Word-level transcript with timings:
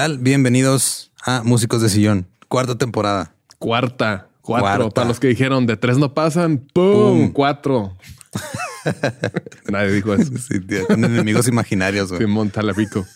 Tal? 0.00 0.16
Bienvenidos 0.16 1.12
a 1.26 1.42
Músicos 1.42 1.82
de 1.82 1.90
Sillón, 1.90 2.26
cuarta 2.48 2.78
temporada. 2.78 3.34
Cuarta, 3.58 4.28
cuatro. 4.40 4.66
Cuarta. 4.66 4.94
Para 4.94 5.08
los 5.08 5.20
que 5.20 5.26
dijeron 5.26 5.66
de 5.66 5.76
tres 5.76 5.98
no 5.98 6.14
pasan, 6.14 6.56
¡pum! 6.72 6.94
Pum. 6.94 7.32
Cuatro. 7.32 7.98
Nadie 9.68 9.92
dijo 9.92 10.14
eso. 10.14 10.32
Sí, 10.38 10.58
tío, 10.60 10.86
con 10.86 11.04
enemigos 11.04 11.48
imaginarios. 11.48 12.08
güey. 12.08 12.22
Simón 12.22 12.48
Talapico. 12.48 13.04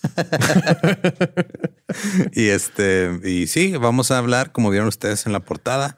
Y 2.34 2.48
este, 2.48 3.18
y 3.24 3.46
sí, 3.46 3.78
vamos 3.78 4.10
a 4.10 4.18
hablar, 4.18 4.52
como 4.52 4.68
vieron 4.68 4.88
ustedes 4.88 5.24
en 5.24 5.32
la 5.32 5.40
portada. 5.40 5.96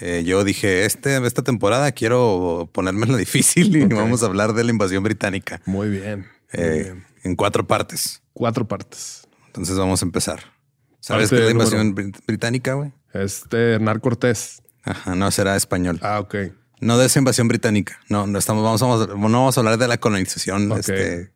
Eh, 0.00 0.24
yo 0.26 0.42
dije, 0.42 0.86
este, 0.86 1.24
esta 1.24 1.42
temporada 1.42 1.92
quiero 1.92 2.68
ponérmela 2.72 3.16
difícil 3.16 3.76
y 3.76 3.84
vamos 3.84 4.24
a 4.24 4.26
hablar 4.26 4.54
de 4.54 4.64
la 4.64 4.70
invasión 4.70 5.04
británica 5.04 5.60
Muy 5.66 5.88
bien. 5.88 6.26
muy 6.52 6.64
eh, 6.64 6.82
bien. 6.82 7.04
en 7.22 7.36
cuatro 7.36 7.64
partes. 7.64 8.22
Cuatro 8.32 8.66
partes. 8.66 9.28
Entonces 9.50 9.76
vamos 9.76 10.02
a 10.02 10.04
empezar. 10.04 10.40
¿Sabes 11.00 11.30
qué 11.30 11.36
es 11.36 11.44
la 11.46 11.50
invasión 11.50 11.94
brit- 11.94 12.20
británica, 12.26 12.74
güey? 12.74 12.92
Este 13.12 13.74
Hernán 13.74 13.98
Cortés. 14.00 14.62
Ajá, 14.84 15.14
no 15.14 15.30
será 15.30 15.56
español. 15.56 15.98
Ah, 16.02 16.20
ok. 16.20 16.34
No 16.80 16.96
de 16.98 17.06
esa 17.06 17.18
invasión 17.18 17.48
británica. 17.48 17.98
No, 18.08 18.26
no 18.26 18.38
estamos, 18.38 18.62
vamos, 18.62 18.80
vamos, 18.80 19.08
no 19.08 19.38
vamos 19.38 19.56
a 19.56 19.60
hablar 19.60 19.76
de 19.78 19.88
la 19.88 19.98
colonización. 19.98 20.70
Ok. 20.72 20.78
Este, 20.78 21.32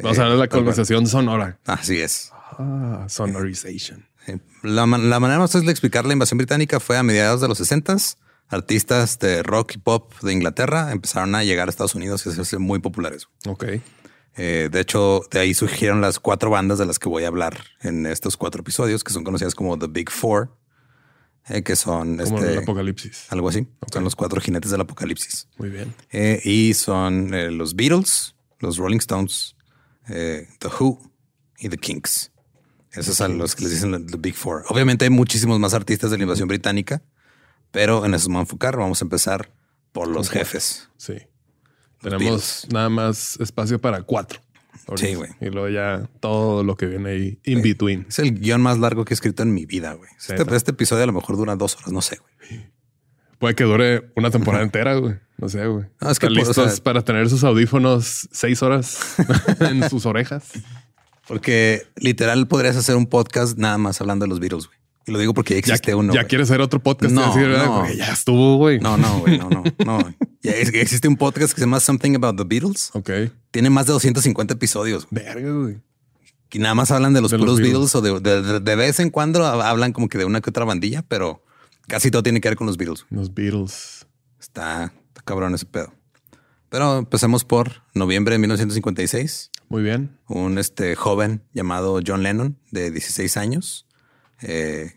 Vamos 0.00 0.18
a 0.18 0.22
hablar 0.22 0.36
de 0.36 0.42
la 0.44 0.48
cual. 0.48 0.60
colonización 0.60 1.06
Sonora. 1.06 1.58
Así 1.66 1.98
es. 2.00 2.30
Ah, 2.58 3.06
sonorization. 3.08 4.06
Sí. 4.26 4.34
La, 4.62 4.86
man- 4.86 5.08
la 5.10 5.18
manera 5.20 5.38
más 5.40 5.50
fácil 5.52 5.66
de 5.66 5.72
explicar 5.72 6.04
la 6.06 6.12
invasión 6.12 6.38
británica 6.38 6.78
fue 6.80 6.96
a 6.98 7.02
mediados 7.02 7.40
de 7.40 7.48
los 7.48 7.58
60 7.58 7.96
Artistas 8.50 9.18
de 9.18 9.42
rock 9.42 9.72
y 9.74 9.78
pop 9.78 10.12
de 10.22 10.32
Inglaterra 10.32 10.90
empezaron 10.92 11.34
a 11.34 11.44
llegar 11.44 11.68
a 11.68 11.70
Estados 11.70 11.94
Unidos 11.94 12.24
y 12.24 12.30
hacerse 12.30 12.58
muy 12.58 12.78
populares. 12.78 13.26
Ok. 13.46 13.64
Eh, 14.38 14.68
de 14.70 14.80
hecho, 14.80 15.22
de 15.30 15.40
ahí 15.40 15.52
surgieron 15.52 16.00
las 16.00 16.20
cuatro 16.20 16.48
bandas 16.50 16.78
de 16.78 16.86
las 16.86 16.98
que 16.98 17.08
voy 17.08 17.24
a 17.24 17.28
hablar 17.28 17.58
en 17.80 18.06
estos 18.06 18.36
cuatro 18.36 18.60
episodios, 18.60 19.02
que 19.02 19.12
son 19.12 19.24
conocidas 19.24 19.54
como 19.54 19.76
The 19.78 19.88
Big 19.88 20.10
Four, 20.10 20.56
eh, 21.48 21.62
que 21.62 21.74
son 21.76 22.18
Como 22.18 22.38
este, 22.38 22.52
el 22.52 22.58
apocalipsis. 22.58 23.26
algo 23.30 23.48
así. 23.48 23.66
Son 23.92 24.04
los 24.04 24.14
cuatro 24.14 24.40
jinetes 24.40 24.70
del 24.70 24.80
apocalipsis. 24.80 25.48
Muy 25.56 25.70
bien. 25.70 25.94
Eh, 26.12 26.40
y 26.44 26.74
son 26.74 27.34
eh, 27.34 27.50
los 27.50 27.74
Beatles, 27.74 28.36
los 28.60 28.76
Rolling 28.76 28.98
Stones, 28.98 29.56
The 30.06 30.46
Who 30.78 31.00
y 31.58 31.68
The 31.68 31.76
Kinks. 31.76 32.30
Esos 32.92 33.16
son 33.16 33.38
los 33.38 33.54
que 33.54 33.64
les 33.64 33.72
dicen 33.72 34.06
The 34.06 34.16
Big 34.18 34.34
Four. 34.34 34.64
Obviamente 34.68 35.04
hay 35.04 35.10
muchísimos 35.10 35.58
más 35.58 35.74
artistas 35.74 36.10
de 36.10 36.16
la 36.16 36.22
invasión 36.22 36.48
británica, 36.48 37.02
pero 37.70 38.04
en 38.06 38.14
eso 38.14 38.28
vamos 38.28 38.40
a 38.40 38.42
enfocar. 38.42 38.76
Vamos 38.76 39.02
a 39.02 39.04
empezar 39.04 39.52
por 39.92 40.08
los 40.08 40.30
jefes. 40.30 40.88
Sí. 40.96 41.14
Tenemos 42.00 42.66
nada 42.72 42.88
más 42.88 43.38
espacio 43.40 43.80
para 43.80 44.02
cuatro. 44.02 44.40
Sí, 44.96 45.14
güey. 45.14 45.30
Y 45.40 45.46
luego 45.46 45.68
ya 45.68 46.08
todo 46.20 46.64
lo 46.64 46.76
que 46.76 46.86
viene 46.86 47.10
ahí 47.10 47.38
in 47.44 47.60
between. 47.60 48.06
Es 48.08 48.18
el 48.20 48.38
guion 48.40 48.62
más 48.62 48.78
largo 48.78 49.04
que 49.04 49.12
he 49.12 49.16
escrito 49.16 49.42
en 49.42 49.52
mi 49.52 49.66
vida, 49.66 49.92
güey. 49.92 50.08
Este, 50.18 50.42
este 50.56 50.70
episodio 50.70 51.02
a 51.04 51.06
lo 51.06 51.12
mejor 51.12 51.36
dura 51.36 51.56
dos 51.56 51.76
horas, 51.76 51.92
no 51.92 52.00
sé, 52.00 52.16
güey. 52.18 52.70
Puede 53.38 53.54
que 53.54 53.64
dure 53.64 54.10
una 54.16 54.30
temporada 54.30 54.64
entera, 54.64 54.94
güey. 54.94 55.16
No 55.36 55.48
sé, 55.48 55.66
güey. 55.66 55.84
No, 56.00 56.10
es 56.10 56.18
que, 56.18 56.26
¿Están 56.26 56.34
pues, 56.42 56.48
o 56.58 56.62
listos 56.62 56.74
sea- 56.76 56.84
para 56.84 57.04
tener 57.04 57.28
sus 57.28 57.44
audífonos 57.44 58.28
seis 58.32 58.62
horas 58.62 58.98
en 59.60 59.88
sus 59.90 60.06
orejas? 60.06 60.50
Porque 61.26 61.82
literal 61.96 62.48
podrías 62.48 62.74
hacer 62.76 62.96
un 62.96 63.06
podcast 63.06 63.58
nada 63.58 63.76
más 63.78 64.00
hablando 64.00 64.24
de 64.24 64.30
los 64.30 64.40
Beatles, 64.40 64.66
güey. 64.66 64.77
Y 65.08 65.10
lo 65.12 65.18
digo 65.18 65.34
porque 65.34 65.54
ya 65.54 65.60
Ya, 65.66 65.74
existe 65.74 65.94
uno. 65.94 66.12
ya 66.14 66.24
quieres 66.24 66.50
hacer 66.50 66.60
otro 66.60 66.80
podcast. 66.82 67.12
No, 67.14 67.26
decir, 67.34 67.48
no. 67.48 67.90
ya 67.92 68.12
estuvo, 68.12 68.56
güey. 68.58 68.78
No, 68.78 68.96
no, 68.96 69.20
güey, 69.20 69.38
no, 69.38 69.48
no, 69.48 69.64
no. 69.84 70.14
Ya 70.42 70.52
existe 70.52 71.08
un 71.08 71.16
podcast 71.16 71.52
que 71.52 71.60
se 71.60 71.66
llama 71.66 71.80
Something 71.80 72.14
About 72.14 72.36
the 72.36 72.44
Beatles. 72.44 72.90
Ok. 72.94 73.10
Tiene 73.50 73.70
más 73.70 73.86
de 73.86 73.92
250 73.94 74.54
episodios 74.54 75.08
Verga, 75.10 75.50
güey. 75.50 75.80
y 76.52 76.58
nada 76.60 76.74
más 76.76 76.90
hablan 76.92 77.12
de 77.12 77.20
los 77.20 77.30
De 77.32 77.38
los 77.38 77.44
puros 77.46 77.60
Beatles. 77.60 77.92
Beatles, 77.92 77.94
o 77.96 78.20
de, 78.20 78.42
de- 78.52 78.60
de 78.60 78.76
vez 78.76 79.00
en 79.00 79.10
cuando 79.10 79.44
hablan 79.44 79.92
como 79.92 80.08
que 80.08 80.16
de 80.18 80.24
una 80.26 80.40
que 80.40 80.50
otra 80.50 80.64
bandilla, 80.64 81.02
pero 81.02 81.42
casi 81.88 82.10
todo 82.12 82.22
tiene 82.22 82.40
que 82.40 82.48
ver 82.48 82.56
con 82.56 82.66
los 82.68 82.76
Beatles. 82.76 83.04
Los 83.10 83.34
Beatles. 83.34 84.06
Está, 84.38 84.92
está 85.08 85.22
cabrón 85.24 85.54
ese 85.54 85.66
pedo. 85.66 85.92
Pero 86.68 86.98
empecemos 86.98 87.44
por 87.44 87.82
noviembre 87.94 88.34
de 88.34 88.38
1956. 88.40 89.50
Muy 89.70 89.82
bien. 89.82 90.18
Un 90.28 90.58
este 90.58 90.94
joven 90.94 91.42
llamado 91.54 92.00
John 92.06 92.22
Lennon 92.22 92.58
de 92.70 92.90
16 92.90 93.36
años. 93.38 93.86
eh, 94.42 94.92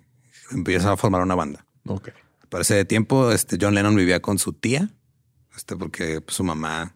empieza 0.51 0.91
a 0.91 0.97
formar 0.97 1.21
una 1.21 1.35
banda. 1.35 1.65
Ok. 1.85 2.09
Para 2.49 2.63
ese 2.63 2.83
tiempo, 2.85 3.31
este 3.31 3.57
John 3.59 3.75
Lennon 3.75 3.95
vivía 3.95 4.21
con 4.21 4.37
su 4.37 4.53
tía, 4.53 4.89
este, 5.55 5.75
porque 5.75 6.21
pues, 6.21 6.35
su 6.35 6.43
mamá 6.43 6.95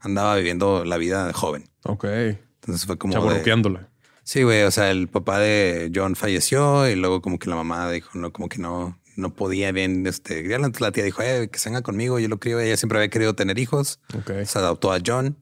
andaba 0.00 0.36
viviendo 0.36 0.84
la 0.84 0.96
vida 0.96 1.26
de 1.26 1.32
joven. 1.32 1.68
Ok. 1.84 2.04
Entonces 2.04 2.86
fue 2.86 2.96
como 2.96 3.14
de, 3.14 3.20
Chaborruqueándola. 3.20 3.88
Sí, 4.22 4.42
güey. 4.42 4.62
O 4.62 4.70
sea, 4.70 4.90
el 4.90 5.08
papá 5.08 5.38
de 5.38 5.92
John 5.94 6.16
falleció 6.16 6.88
y 6.88 6.94
luego 6.94 7.20
como 7.20 7.38
que 7.38 7.50
la 7.50 7.56
mamá 7.56 7.90
dijo, 7.90 8.18
no, 8.18 8.32
como 8.32 8.48
que 8.48 8.58
no, 8.58 8.98
no 9.16 9.34
podía 9.34 9.70
bien, 9.72 10.06
este, 10.06 10.46
ya 10.48 10.58
la, 10.58 10.70
la 10.78 10.92
tía 10.92 11.04
dijo, 11.04 11.22
eh, 11.22 11.48
que 11.50 11.58
se 11.58 11.68
venga 11.68 11.82
conmigo, 11.82 12.18
yo 12.18 12.28
lo 12.28 12.40
crío. 12.40 12.58
Ella 12.60 12.76
siempre 12.76 12.98
había 12.98 13.10
querido 13.10 13.34
tener 13.34 13.58
hijos. 13.58 14.00
Ok. 14.16 14.44
Se 14.44 14.58
adoptó 14.58 14.92
a 14.92 14.98
John. 15.04 15.36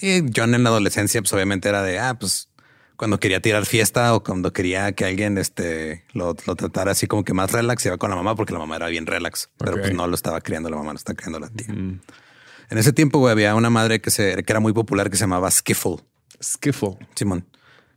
Y 0.00 0.22
John 0.34 0.54
en 0.54 0.62
la 0.62 0.70
adolescencia, 0.70 1.20
pues 1.20 1.32
obviamente 1.32 1.68
era 1.68 1.82
de, 1.82 1.98
ah, 1.98 2.16
pues 2.18 2.48
cuando 2.96 3.18
quería 3.18 3.40
tirar 3.40 3.66
fiesta 3.66 4.14
o 4.14 4.22
cuando 4.22 4.52
quería 4.52 4.92
que 4.92 5.04
alguien 5.04 5.38
este, 5.38 6.04
lo, 6.12 6.36
lo 6.46 6.56
tratara 6.56 6.92
así 6.92 7.06
como 7.06 7.24
que 7.24 7.34
más 7.34 7.52
relax, 7.52 7.84
iba 7.86 7.98
con 7.98 8.10
la 8.10 8.16
mamá 8.16 8.34
porque 8.34 8.52
la 8.52 8.58
mamá 8.58 8.76
era 8.76 8.88
bien 8.88 9.06
relax, 9.06 9.50
pero 9.58 9.78
pues 9.78 9.92
no 9.94 10.06
lo 10.06 10.14
estaba 10.14 10.40
criando 10.40 10.70
la 10.70 10.76
mamá, 10.76 10.92
lo 10.92 10.98
estaba 10.98 11.16
criando 11.16 11.40
la 11.40 11.48
tía. 11.48 11.72
Mm. 11.72 12.00
En 12.70 12.78
ese 12.78 12.92
tiempo, 12.92 13.18
güey, 13.18 13.32
había 13.32 13.54
una 13.54 13.70
madre 13.70 14.00
que, 14.00 14.10
se, 14.10 14.42
que 14.42 14.52
era 14.52 14.60
muy 14.60 14.72
popular 14.72 15.10
que 15.10 15.16
se 15.16 15.22
llamaba 15.22 15.50
Skiffle. 15.50 15.96
Skiffle. 16.42 16.98
Simón. 17.14 17.46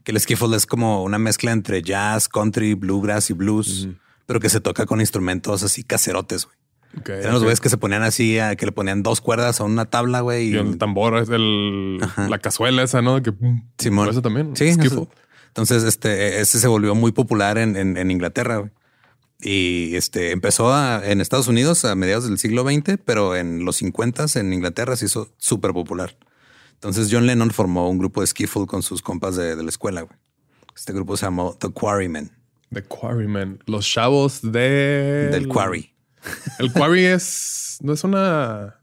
Que 0.04 0.12
el 0.12 0.20
skiffle 0.20 0.56
es 0.56 0.66
como 0.66 1.04
una 1.04 1.18
mezcla 1.18 1.52
entre 1.52 1.82
jazz, 1.82 2.30
country, 2.30 2.74
bluegrass 2.74 3.30
y 3.30 3.34
blues, 3.34 3.90
pero 4.26 4.40
que 4.40 4.50
se 4.50 4.62
toca 4.62 4.86
con 4.86 5.02
instrumentos 5.02 5.64
así 5.64 5.84
caserotes, 5.84 6.46
güey. 6.46 6.58
Ok, 7.00 7.10
Eran 7.10 7.34
los 7.34 7.44
güeyes 7.44 7.60
que 7.62 7.70
se 7.70 7.78
ponían 7.78 8.04
así, 8.04 8.40
a- 8.40 8.56
que 8.56 8.66
le 8.66 8.72
ponían 8.72 9.04
dos 9.04 9.22
cuerdas 9.22 9.60
a 9.60 9.64
una 9.64 9.86
tabla, 9.86 10.22
güey. 10.22 10.50
Y 10.50 10.56
el 10.58 10.78
tambor 10.78 11.18
es 11.18 11.30
el, 11.30 11.98
la 12.30 12.40
cazuela 12.40 12.84
esa, 12.84 13.02
¿no? 13.02 13.22
Que, 13.22 13.34
Simón. 13.78 14.10
Eso 14.10 14.22
también. 14.22 14.56
Sí. 14.56 14.66
Eso. 14.66 15.10
Entonces, 15.48 15.84
este, 15.84 16.40
ese 16.40 16.60
se 16.60 16.68
volvió 16.68 16.96
muy 16.96 17.12
popular 17.12 17.58
en, 17.58 17.76
en- 17.76 17.98
en 17.98 18.12
Inglaterra, 18.12 18.58
güey. 18.58 18.72
Y 19.40 19.96
este 19.96 20.32
empezó 20.32 20.74
a- 20.74 21.02
en 21.06 21.22
Estados 21.22 21.48
Unidos 21.48 21.86
a 21.86 21.94
mediados 21.96 22.28
del 22.28 22.40
siglo 22.40 22.64
XX, 22.64 22.98
pero 23.06 23.36
en 23.36 23.66
los 23.66 23.76
50 23.78 24.26
en 24.36 24.52
Inglaterra 24.54 24.96
se 24.96 25.06
hizo 25.06 25.30
súper 25.38 25.74
popular. 25.74 26.18
Entonces 26.74 27.10
John 27.12 27.26
Lennon 27.28 27.52
formó 27.52 27.90
un 27.90 27.98
grupo 28.00 28.22
de 28.22 28.28
skiffle 28.28 28.66
con 28.66 28.82
sus 28.82 29.02
compas 29.04 29.36
de, 29.36 29.56
de 29.56 29.64
la 29.64 29.70
escuela. 29.70 30.02
güey. 30.02 30.18
Este 30.76 30.94
grupo 30.94 31.18
se 31.18 31.26
llamó 31.26 31.56
The 31.60 31.70
Quarrymen, 31.70 32.32
The 32.74 32.84
Quarrymen. 32.84 33.60
Los 33.66 33.88
chavos 33.88 34.42
de... 34.44 35.30
del 35.32 35.48
Quarry. 35.48 35.92
El 36.60 36.72
Quarry 36.72 37.06
es... 37.06 37.78
No 37.82 37.94
es 37.94 38.04
una... 38.04 38.76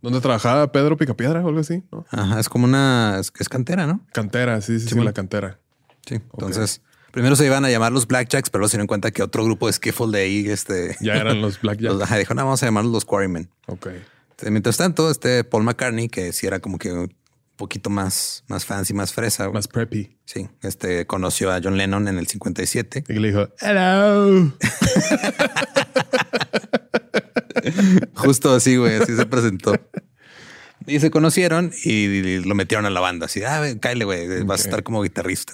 ¿Dónde 0.00 0.20
trabajaba 0.20 0.70
Pedro 0.70 0.96
Picapiedra 0.96 1.40
o 1.44 1.48
algo 1.48 1.60
así? 1.60 1.82
¿no? 1.90 2.06
Ajá, 2.10 2.38
es 2.38 2.48
como 2.48 2.64
una 2.66 3.16
es, 3.18 3.32
es 3.38 3.48
cantera, 3.48 3.86
¿no? 3.86 4.06
Cantera, 4.12 4.60
sí, 4.60 4.74
sí, 4.78 4.84
sí, 4.84 4.88
Simón. 4.90 5.06
la 5.06 5.12
cantera. 5.12 5.58
Sí. 6.06 6.14
Entonces, 6.14 6.82
primero 7.10 7.34
se 7.34 7.44
iban 7.46 7.64
a 7.64 7.70
llamar 7.70 7.90
los 7.90 8.06
Blackjacks, 8.06 8.48
pero 8.50 8.60
luego 8.60 8.68
se 8.68 8.76
dieron 8.76 8.86
cuenta 8.86 9.10
que 9.10 9.22
otro 9.24 9.44
grupo 9.44 9.66
de 9.66 9.72
skiffle 9.72 10.06
de 10.16 10.20
ahí, 10.24 10.48
este, 10.48 10.96
Ya 11.00 11.14
eran 11.16 11.40
los 11.42 11.60
Blackjack. 11.62 11.90
los, 11.92 12.02
ajá, 12.02 12.16
dijo, 12.16 12.32
no, 12.34 12.44
vamos 12.44 12.62
a 12.62 12.66
llamarlos 12.66 12.92
los 12.92 13.04
Quarrymen. 13.04 13.50
ok. 13.66 13.86
Entonces, 14.30 14.52
mientras 14.52 14.76
tanto, 14.76 15.10
este 15.10 15.42
Paul 15.42 15.64
McCartney, 15.64 16.08
que 16.08 16.32
sí 16.32 16.46
era 16.46 16.60
como 16.60 16.78
que 16.78 17.08
poquito 17.58 17.90
más, 17.90 18.44
más 18.48 18.64
fancy, 18.64 18.94
más 18.94 19.12
fresa. 19.12 19.50
Más 19.50 19.68
preppy. 19.68 20.16
sí, 20.24 20.48
este 20.62 21.06
conoció 21.06 21.52
a 21.52 21.60
John 21.62 21.76
Lennon 21.76 22.08
en 22.08 22.16
el 22.16 22.26
57. 22.26 23.04
Y 23.06 23.12
le 23.14 23.28
dijo, 23.28 23.48
hello. 23.60 24.50
Justo 28.14 28.54
así, 28.54 28.76
güey, 28.76 28.94
así 28.94 29.14
se 29.14 29.26
presentó. 29.26 29.74
Y 30.86 31.00
se 31.00 31.10
conocieron 31.10 31.72
y 31.84 32.38
lo 32.38 32.54
metieron 32.54 32.86
a 32.86 32.90
la 32.90 33.00
banda. 33.00 33.26
Así, 33.26 33.42
ah, 33.44 33.62
cáele, 33.78 34.06
güey, 34.06 34.42
vas 34.44 34.62
a 34.62 34.64
estar 34.64 34.82
como 34.82 35.02
guitarrista. 35.02 35.52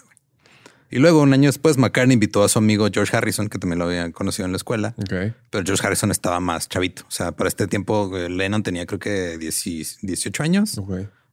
Y 0.91 0.99
luego, 0.99 1.23
un 1.23 1.33
año 1.33 1.49
después, 1.49 1.77
McCartney 1.77 2.15
invitó 2.15 2.45
a 2.45 2.49
su 2.49 2.61
amigo 2.61 2.87
George 2.93 3.17
Harrison, 3.17 3.49
que 3.49 3.59
también 3.59 3.81
lo 3.81 3.87
habían 3.87 4.13
conocido 4.13 4.47
en 4.47 4.53
la 4.53 4.59
escuela. 4.59 4.95
Pero 5.09 5.65
George 5.65 5.85
Harrison 5.85 6.13
estaba 6.13 6.39
más 6.39 6.69
chavito. 6.69 7.03
O 7.09 7.11
sea, 7.11 7.33
para 7.33 7.49
este 7.49 7.67
tiempo, 7.67 8.17
eh, 8.17 8.29
Lennon 8.29 8.63
tenía 8.63 8.87
creo 8.87 9.01
que 9.01 9.37
10 9.37 9.99
18 10.03 10.43
años. 10.45 10.81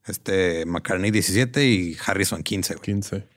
Este 0.05 0.65
McCartney 0.65 1.11
17 1.11 1.65
y 1.65 1.97
Harrison 2.05 2.43
15. 2.43 2.75
güey. 2.75 2.83
15. 2.83 3.27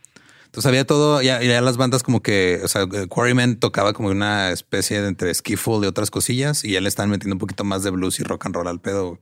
Entonces 0.46 0.68
había 0.68 0.86
todo, 0.86 1.20
ya, 1.20 1.42
ya 1.42 1.60
las 1.60 1.76
bandas 1.76 2.02
como 2.04 2.22
que, 2.22 2.60
o 2.62 2.68
sea, 2.68 2.86
Quarrymen 3.08 3.58
tocaba 3.58 3.92
como 3.92 4.10
una 4.10 4.52
especie 4.52 5.02
de 5.02 5.08
entre 5.08 5.34
skiffle 5.34 5.80
y 5.82 5.86
otras 5.86 6.10
cosillas 6.12 6.64
y 6.64 6.72
ya 6.72 6.80
le 6.80 6.88
están 6.88 7.10
metiendo 7.10 7.34
un 7.34 7.40
poquito 7.40 7.64
más 7.64 7.82
de 7.82 7.90
blues 7.90 8.20
y 8.20 8.22
rock 8.22 8.46
and 8.46 8.54
roll 8.54 8.68
al 8.68 8.80
pedo. 8.80 9.08
güey. 9.08 9.20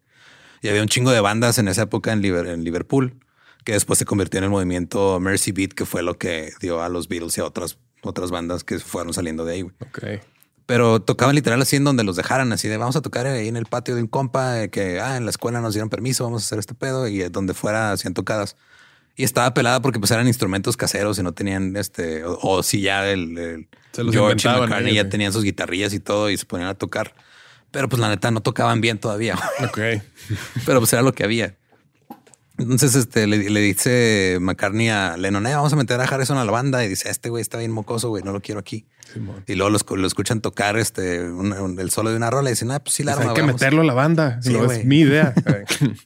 Y 0.61 0.69
había 0.69 0.83
un 0.83 0.89
chingo 0.89 1.11
de 1.11 1.21
bandas 1.21 1.59
en 1.59 1.69
esa 1.69 1.83
época 1.83 2.13
en, 2.13 2.21
Liber- 2.23 2.49
en 2.49 2.65
Liverpool 2.65 3.19
que 3.65 3.73
después 3.73 3.99
se 3.99 4.05
convirtió 4.05 4.39
en 4.39 4.45
el 4.45 4.51
movimiento 4.51 5.19
Mercy 5.21 5.53
Beat, 5.53 5.71
que 5.73 5.87
fue 5.87 6.03
lo 6.03 6.19
que 6.19 6.53
dio 6.61 6.83
a 6.83 6.89
los 6.91 7.09
Beatles 7.09 7.39
y 7.39 7.41
a 7.41 7.45
otras, 7.47 7.79
otras 8.03 8.31
bandas 8.31 8.63
que 8.63 8.79
fueron 8.79 9.15
saliendo 9.15 9.45
de 9.47 9.55
ahí. 9.55 9.63
güey. 9.63 9.75
Ok. 9.81 10.23
Pero 10.67 11.03
tocaban 11.03 11.35
literal 11.35 11.61
así 11.61 11.77
en 11.77 11.85
donde 11.85 12.05
los 12.05 12.17
dejaran, 12.17 12.53
así 12.53 12.69
de 12.69 12.77
vamos 12.77 12.97
a 12.97 13.03
tocar 13.03 13.27
ahí 13.27 13.49
en 13.49 13.57
el 13.57 13.67
patio 13.67 13.95
de 13.95 14.03
un 14.03 14.09
compa, 14.09 14.63
eh, 14.63 14.71
que 14.71 15.01
ah, 15.01 15.17
en 15.17 15.25
la 15.25 15.31
escuela 15.31 15.61
nos 15.61 15.75
dieron 15.75 15.91
permiso, 15.91 16.25
vamos 16.25 16.43
a 16.43 16.47
hacer 16.47 16.59
este 16.59 16.75
pedo 16.75 17.09
y 17.09 17.23
eh, 17.23 17.31
donde 17.31 17.55
fuera 17.55 17.93
hacían 17.93 18.15
tocadas. 18.15 18.57
Y 19.17 19.25
estaba 19.25 19.53
pelada 19.53 19.83
porque 19.83 19.99
pues 19.99 20.11
eran 20.11 20.27
instrumentos 20.27 20.77
caseros 20.77 21.19
y 21.19 21.23
no 21.23 21.33
tenían 21.33 21.77
este, 21.77 22.25
o, 22.25 22.39
o 22.41 22.63
si 22.63 22.81
ya 22.81 23.11
el, 23.11 23.37
el 23.39 23.69
George 24.11 24.49
y 24.49 24.51
McCartney 24.51 24.95
ya 24.95 25.09
tenían 25.09 25.33
sus 25.33 25.45
guitarrillas 25.45 25.93
y 25.93 26.01
todo 26.01 26.31
y 26.31 26.37
se 26.37 26.47
ponían 26.47 26.69
a 26.69 26.75
tocar. 26.75 27.15
Pero 27.71 27.89
pues 27.89 28.01
la 28.01 28.09
neta 28.09 28.31
no 28.31 28.41
tocaban 28.41 28.81
bien 28.81 28.99
todavía, 28.99 29.39
Ok. 29.65 29.79
pero 30.67 30.79
pues 30.79 30.93
era 30.93 31.03
lo 31.03 31.13
que 31.15 31.25
había. 31.25 31.57
Entonces 32.63 32.95
este, 32.95 33.27
le, 33.27 33.51
le 33.51 33.61
dice 33.61 34.39
McCartney 34.41 34.89
a 34.89 35.17
Lennon, 35.17 35.47
"Eh, 35.47 35.55
vamos 35.55 35.73
a 35.73 35.77
meter 35.77 36.01
a 36.01 36.05
Harrison 36.05 36.39
a 36.39 36.45
la 36.45 36.53
banda 36.53 36.85
y 36.85 36.89
dice, 36.89 37.11
este 37.11 37.29
güey 37.29 37.43
está 37.43 37.59
bien 37.59 37.71
mocoso, 37.73 38.09
güey, 38.09 38.23
no 38.23 38.33
lo 38.33 38.41
quiero 38.41 38.61
aquí. 38.61 38.87
Y 39.47 39.55
luego 39.57 39.69
los- 39.71 39.85
lo, 39.91 40.07
escuchan 40.07 40.41
tocar 40.41 40.79
este 40.79 41.23
un- 41.25 41.53
un- 41.53 41.79
el 41.79 41.91
solo 41.91 42.11
de 42.11 42.17
una 42.17 42.31
rola 42.31 42.49
y 42.49 42.53
dicen, 42.53 42.71
ah, 42.71 42.81
pues 42.81 42.95
sí, 42.95 43.03
la 43.03 43.13
Pues 43.13 43.21
arma, 43.21 43.31
hay 43.33 43.35
que 43.35 43.41
vamos". 43.43 43.55
meterlo 43.61 43.83
a 43.83 43.85
la 43.85 43.95
banda. 43.95 44.41
Sí, 44.43 44.53
No, 44.53 44.71
es 44.73 44.85
mi 44.87 45.01
idea. 45.01 45.35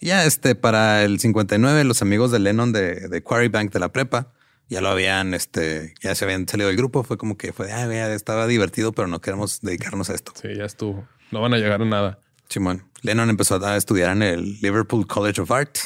Ya 0.00 0.24
este, 0.26 0.54
para 0.54 1.02
el 1.02 1.18
59, 1.18 1.84
los 1.84 2.02
amigos 2.02 2.30
de 2.30 2.38
Lennon 2.38 2.72
de, 2.72 3.08
de 3.08 3.22
Quarry 3.22 3.48
Bank 3.48 3.72
de 3.72 3.78
la 3.80 3.90
prepa 3.90 4.32
ya 4.68 4.80
lo 4.80 4.88
habían, 4.88 5.32
este, 5.34 5.94
ya 6.02 6.14
se 6.14 6.24
habían 6.24 6.46
salido 6.48 6.68
del 6.68 6.76
grupo. 6.76 7.04
Fue 7.04 7.16
como 7.16 7.36
que 7.38 7.52
fue, 7.52 7.72
ah, 7.72 7.86
ya 7.90 8.12
estaba 8.12 8.46
divertido, 8.46 8.92
pero 8.92 9.08
no 9.08 9.20
queremos 9.20 9.60
dedicarnos 9.62 10.10
a 10.10 10.14
esto. 10.14 10.32
sí, 10.40 10.48
ya 10.56 10.64
estuvo. 10.64 11.06
No 11.30 11.40
van 11.40 11.54
a 11.54 11.58
llegar 11.58 11.80
a 11.80 11.84
nada. 11.86 12.18
Simón. 12.54 12.84
Lennon 13.02 13.30
empezó 13.30 13.64
a 13.64 13.76
estudiar 13.76 14.12
en 14.12 14.22
el 14.22 14.60
Liverpool 14.60 15.08
College 15.08 15.40
of 15.40 15.50
Art 15.50 15.76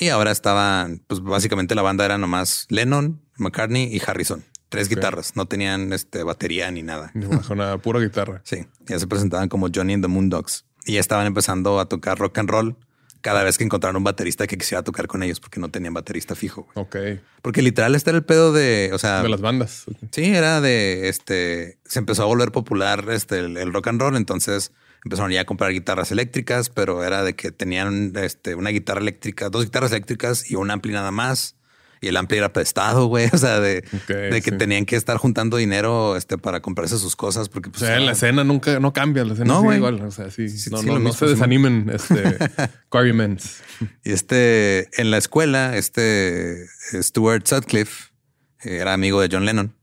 y 0.00 0.08
ahora 0.08 0.32
estaban, 0.32 1.00
pues 1.06 1.20
básicamente 1.20 1.76
la 1.76 1.82
banda 1.82 2.04
era 2.04 2.18
nomás 2.18 2.66
Lennon, 2.68 3.22
McCartney 3.36 3.84
y 3.94 4.02
Harrison. 4.04 4.44
Tres 4.70 4.88
guitarras, 4.88 5.36
no 5.36 5.46
tenían 5.46 5.92
este, 5.92 6.24
batería 6.24 6.68
ni 6.72 6.82
nada. 6.82 7.12
Ni 7.14 7.26
nada, 7.28 7.78
pura 7.82 8.00
guitarra. 8.00 8.40
Sí, 8.44 8.66
ya 8.88 8.98
se 8.98 9.06
presentaban 9.06 9.48
como 9.48 9.68
Johnny 9.72 9.94
and 9.94 10.02
the 10.02 10.08
Moondogs 10.08 10.64
y 10.84 10.94
ya 10.94 11.00
estaban 11.00 11.28
empezando 11.28 11.78
a 11.78 11.88
tocar 11.88 12.18
rock 12.18 12.38
and 12.38 12.50
roll 12.50 12.76
cada 13.20 13.44
vez 13.44 13.56
que 13.56 13.62
encontraron 13.62 13.96
un 13.96 14.04
baterista 14.04 14.48
que 14.48 14.58
quisiera 14.58 14.82
tocar 14.82 15.06
con 15.06 15.22
ellos 15.22 15.38
porque 15.38 15.60
no 15.60 15.70
tenían 15.70 15.94
baterista 15.94 16.34
fijo. 16.34 16.66
Ok. 16.74 16.96
Porque 17.40 17.62
literal 17.62 17.94
este 17.94 18.10
era 18.10 18.18
el 18.18 18.24
pedo 18.24 18.52
de, 18.52 18.90
o 18.92 18.98
sea, 18.98 19.22
De 19.22 19.28
las 19.28 19.40
bandas. 19.40 19.84
sí, 20.10 20.24
era 20.24 20.60
de 20.60 21.08
este, 21.08 21.78
se 21.84 22.00
empezó 22.00 22.24
a 22.24 22.26
volver 22.26 22.50
popular 22.50 23.06
este 23.10 23.38
el, 23.38 23.56
el 23.56 23.72
rock 23.72 23.86
and 23.86 24.00
roll, 24.00 24.16
entonces 24.16 24.72
empezaron 25.04 25.30
ya 25.30 25.42
a 25.42 25.44
comprar 25.44 25.72
guitarras 25.72 26.10
eléctricas, 26.12 26.70
pero 26.70 27.04
era 27.04 27.22
de 27.22 27.34
que 27.34 27.52
tenían 27.52 28.12
este 28.16 28.54
una 28.54 28.70
guitarra 28.70 29.00
eléctrica, 29.00 29.50
dos 29.50 29.64
guitarras 29.64 29.92
eléctricas 29.92 30.50
y 30.50 30.56
un 30.56 30.70
ampli 30.70 30.92
nada 30.92 31.10
más. 31.10 31.56
Y 32.00 32.08
el 32.08 32.18
ampli 32.18 32.36
era 32.36 32.52
prestado, 32.52 33.06
güey. 33.06 33.30
O 33.32 33.38
sea, 33.38 33.60
de, 33.60 33.82
de 34.08 34.42
que 34.42 34.50
sí. 34.50 34.58
tenían 34.58 34.84
que 34.84 34.94
estar 34.94 35.16
juntando 35.16 35.56
dinero 35.56 36.16
este, 36.16 36.36
para 36.36 36.60
comprarse 36.60 36.98
sus 36.98 37.16
cosas. 37.16 37.48
Porque 37.48 37.70
O 37.70 37.72
pues, 37.72 37.80
sea, 37.80 37.98
la 37.98 38.12
estaban- 38.12 38.12
escena 38.12 38.44
nunca 38.44 38.78
no 38.78 38.92
cambia. 38.92 39.24
La 39.24 39.32
escena 39.32 39.54
No, 39.54 39.62
sigue 39.62 39.76
igual. 39.76 40.02
O 40.02 40.10
sea, 40.10 40.30
sí. 40.30 40.50
Sí, 40.50 40.68
no, 40.70 41.12
se 41.14 41.26
desanimen, 41.26 41.90
este 41.94 42.36
Quarrymans. 42.90 43.62
Y 44.04 44.12
este, 44.12 44.88
en 45.00 45.10
la 45.10 45.16
escuela, 45.18 45.76
este 45.78 46.66
Stuart 46.92 47.46
Sutcliffe 47.46 48.10
eh, 48.64 48.78
era 48.80 48.92
amigo 48.92 49.20
de 49.22 49.28
John 49.32 49.46
Lennon. 49.46 49.74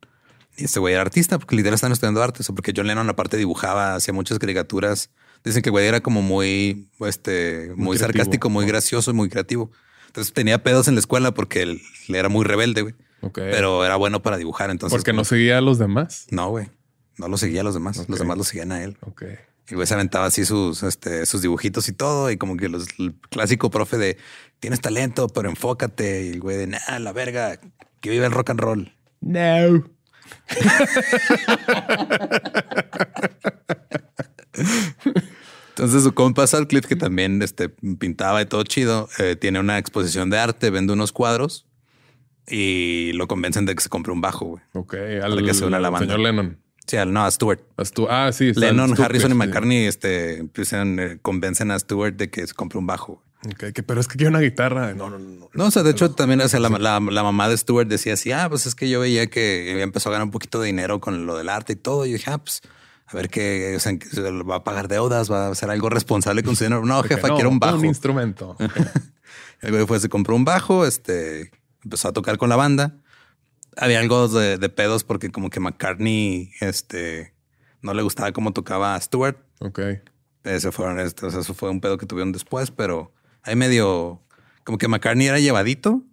Este 0.64 0.80
güey 0.80 0.94
era 0.94 1.02
artista 1.02 1.38
porque 1.40 1.56
literal 1.56 1.76
están 1.76 1.92
estudiando 1.92 2.22
arte. 2.22 2.42
O 2.42 2.44
sea, 2.44 2.56
porque 2.56 2.74
John 2.76 2.88
Lennon 2.88 3.10
aparte 3.10 3.38
dibujaba, 3.38 3.96
hacía 3.96 4.14
muchas 4.14 4.40
caricaturas. 4.40 5.10
Dicen 5.44 5.62
que 5.62 5.70
el 5.70 5.72
güey 5.72 5.88
era 5.88 6.02
como 6.02 6.22
muy, 6.22 6.90
este, 7.00 7.74
muy, 7.76 7.98
sarcástico, 7.98 8.50
muy 8.50 8.66
gracioso 8.66 9.12
y 9.12 9.14
muy 9.14 9.30
creativo. 9.30 9.72
Entonces 10.08 10.34
tenía 10.34 10.62
pedos 10.64 10.88
en 10.88 10.96
la 10.96 11.00
escuela 11.00 11.34
porque 11.34 11.62
él, 11.62 11.82
él 12.08 12.16
era 12.16 12.30
muy 12.30 12.46
rebelde, 12.46 12.82
güey. 12.82 12.96
Pero 13.34 13.86
era 13.86 13.96
bueno 13.96 14.22
para 14.22 14.38
dibujar. 14.38 14.70
Entonces, 14.70 14.96
Porque 14.96 15.14
no 15.14 15.24
seguía 15.24 15.58
a 15.58 15.62
los 15.62 15.78
demás. 15.78 16.28
no, 16.32 16.50
güey. 16.50 16.70
No 17.18 17.28
lo 17.28 17.38
seguía 17.38 17.62
a 17.62 17.64
los 17.64 17.74
demás. 17.74 18.04
Los 18.08 18.20
demás 18.20 18.38
lo 18.38 18.44
seguían 18.44 18.72
a 18.72 18.84
él. 18.84 18.98
Ok. 19.02 19.24
Y 19.70 19.76
güey 19.76 19.86
se 19.86 19.94
aventaba 19.94 20.26
así 20.26 20.44
sus, 20.44 20.82
este, 20.84 21.26
sus 21.26 21.42
dibujitos 21.42 21.88
y 21.88 21.94
todo. 21.94 22.32
Y 22.32 22.38
como 22.38 22.58
que 22.58 22.68
los, 22.68 22.88
el 22.98 23.14
clásico 23.30 23.70
profe 23.70 23.98
de 23.98 24.18
tienes 24.60 24.82
talento, 24.82 25.28
pero 25.28 25.50
enfócate. 25.50 26.26
Y 26.26 26.30
el 26.30 26.40
güey 26.40 26.58
de 26.58 26.68
nada, 26.68 27.00
la 27.00 27.14
verga, 27.14 27.60
que 28.00 28.10
vive 28.10 28.26
el 28.26 28.32
rock 28.32 28.50
and 28.50 28.60
roll. 28.60 28.96
No. 29.22 29.84
Entonces 35.70 36.04
su 36.04 36.14
compa 36.14 36.46
Sutcliffe, 36.48 36.88
que 36.88 36.96
también 36.96 37.42
este, 37.42 37.70
pintaba 37.70 38.42
y 38.42 38.46
todo 38.46 38.64
chido, 38.64 39.10
eh, 39.20 39.36
tiene 39.36 39.60
una 39.60 39.78
exposición 39.78 40.30
de 40.30 40.38
arte, 40.38 40.70
vende 40.70 40.94
unos 40.94 41.12
cuadros. 41.12 41.66
y 42.48 43.14
lo 43.14 43.28
convencen 43.28 43.66
de 43.66 43.76
que 43.76 43.82
se 43.82 43.88
compre 43.88 44.12
un 44.12 44.20
bajo, 44.20 44.46
güey. 44.46 44.64
Ok, 44.74 44.96
al 45.24 45.46
que 45.46 45.54
se 45.54 45.64
una 45.64 45.80
la 45.80 45.90
banda. 45.90 46.06
señor 46.08 46.20
Lennon. 46.20 46.58
Sí, 46.86 46.98
al- 46.98 47.14
no, 47.14 47.24
a 47.24 47.32
Stewart. 47.32 47.62
A 47.78 47.84
Stu- 47.84 48.08
ah, 48.10 48.32
sí. 48.34 48.52
Lennon, 48.54 49.00
Harrison 49.00 49.32
y 49.32 49.34
sí. 49.34 49.38
McCartney 49.38 49.86
este, 49.86 50.40
empiezan, 50.40 51.00
eh, 51.00 51.20
convencen 51.22 51.72
a 51.72 51.80
Stewart 51.80 52.16
de 52.16 52.30
que 52.30 52.46
se 52.46 52.54
compre 52.54 52.78
un 52.80 52.88
bajo. 52.88 53.24
Que- 53.74 53.84
pero 53.84 54.00
es 54.00 54.08
que 54.08 54.18
quiero 54.18 54.30
una 54.30 54.40
guitarra. 54.40 54.94
No, 54.94 55.10
no, 55.10 55.18
no. 55.20 55.50
no. 55.52 55.66
O 55.66 55.72
sea, 55.72 55.84
de 55.84 55.92
hecho, 55.92 56.12
también 56.12 56.42
o 56.42 56.48
sea, 56.48 56.60
la, 56.60 56.70
la- 56.70 57.00
la 57.00 57.24
mamá 57.24 57.50
de 57.50 57.58
Stewart 57.58 57.88
decía 57.88 58.14
así: 58.14 58.32
Ah, 58.32 58.48
pues 58.50 58.66
es 58.66 58.76
que 58.76 58.90
yo 58.90 59.00
veía 59.00 59.28
que 59.28 59.82
empezó 59.82 60.10
a 60.10 60.12
ganar 60.14 60.26
un 60.26 60.32
poquito 60.32 60.60
de 60.62 60.68
dinero 60.68 61.00
con 61.00 61.26
lo 61.26 61.38
del 61.38 61.50
arte 61.50 61.74
y 61.74 61.76
todo. 61.78 62.06
Y 62.06 62.12
yo 62.12 62.18
dije, 62.18 62.30
ah, 62.32 62.38
pues 62.38 62.62
a 63.08 63.16
ver 63.16 63.30
qué, 63.30 63.74
o 63.76 63.80
sea, 63.80 63.92
va 64.50 64.56
a 64.58 64.64
pagar 64.64 64.88
deudas, 64.88 65.30
va 65.32 65.50
a 65.50 65.56
ser 65.56 65.70
algo 65.70 65.90
responsable 65.90 66.44
con 66.44 66.56
su 66.56 66.64
dinero. 66.64 66.86
No, 66.86 67.04
jefa, 67.04 67.28
no, 67.30 67.36
quiero 67.36 67.50
un 67.50 67.60
bajo. 67.60 67.78
Un 67.78 67.86
instrumento. 67.86 68.56
El 69.62 69.72
güey 69.72 69.86
fue, 69.86 70.00
se 70.00 70.10
compró 70.10 70.36
un 70.36 70.46
bajo, 70.46 70.86
este, 70.86 71.52
empezó 71.84 72.08
a 72.08 72.14
tocar 72.14 72.38
con 72.38 72.50
la 72.50 72.56
banda. 72.56 72.96
Había 73.78 74.00
algo 74.00 74.28
de, 74.28 74.58
de 74.58 74.70
pedos 74.70 75.04
porque 75.04 75.30
como 75.32 75.50
que 75.50 75.60
McCartney, 75.60 76.52
este, 76.62 77.34
no 77.82 77.94
le 77.94 78.02
gustaba 78.02 78.32
cómo 78.32 78.54
tocaba 78.54 78.96
a 78.96 79.02
Stewart. 79.02 79.38
ok. 79.60 79.80
Ese 80.44 80.72
fueron, 80.72 81.00
este, 81.00 81.26
o 81.28 81.30
sea, 81.30 81.42
eso 81.42 81.54
fue 81.54 81.70
un 81.70 81.80
pedo 81.82 81.98
que 82.00 82.08
tuvieron 82.08 82.32
después, 82.32 82.72
pero 82.72 83.14
hay 83.44 83.56
medio, 83.56 84.22
como 84.64 84.78
que 84.78 84.88
McCartney 84.88 85.28
era 85.28 85.40
llevadito, 85.40 86.04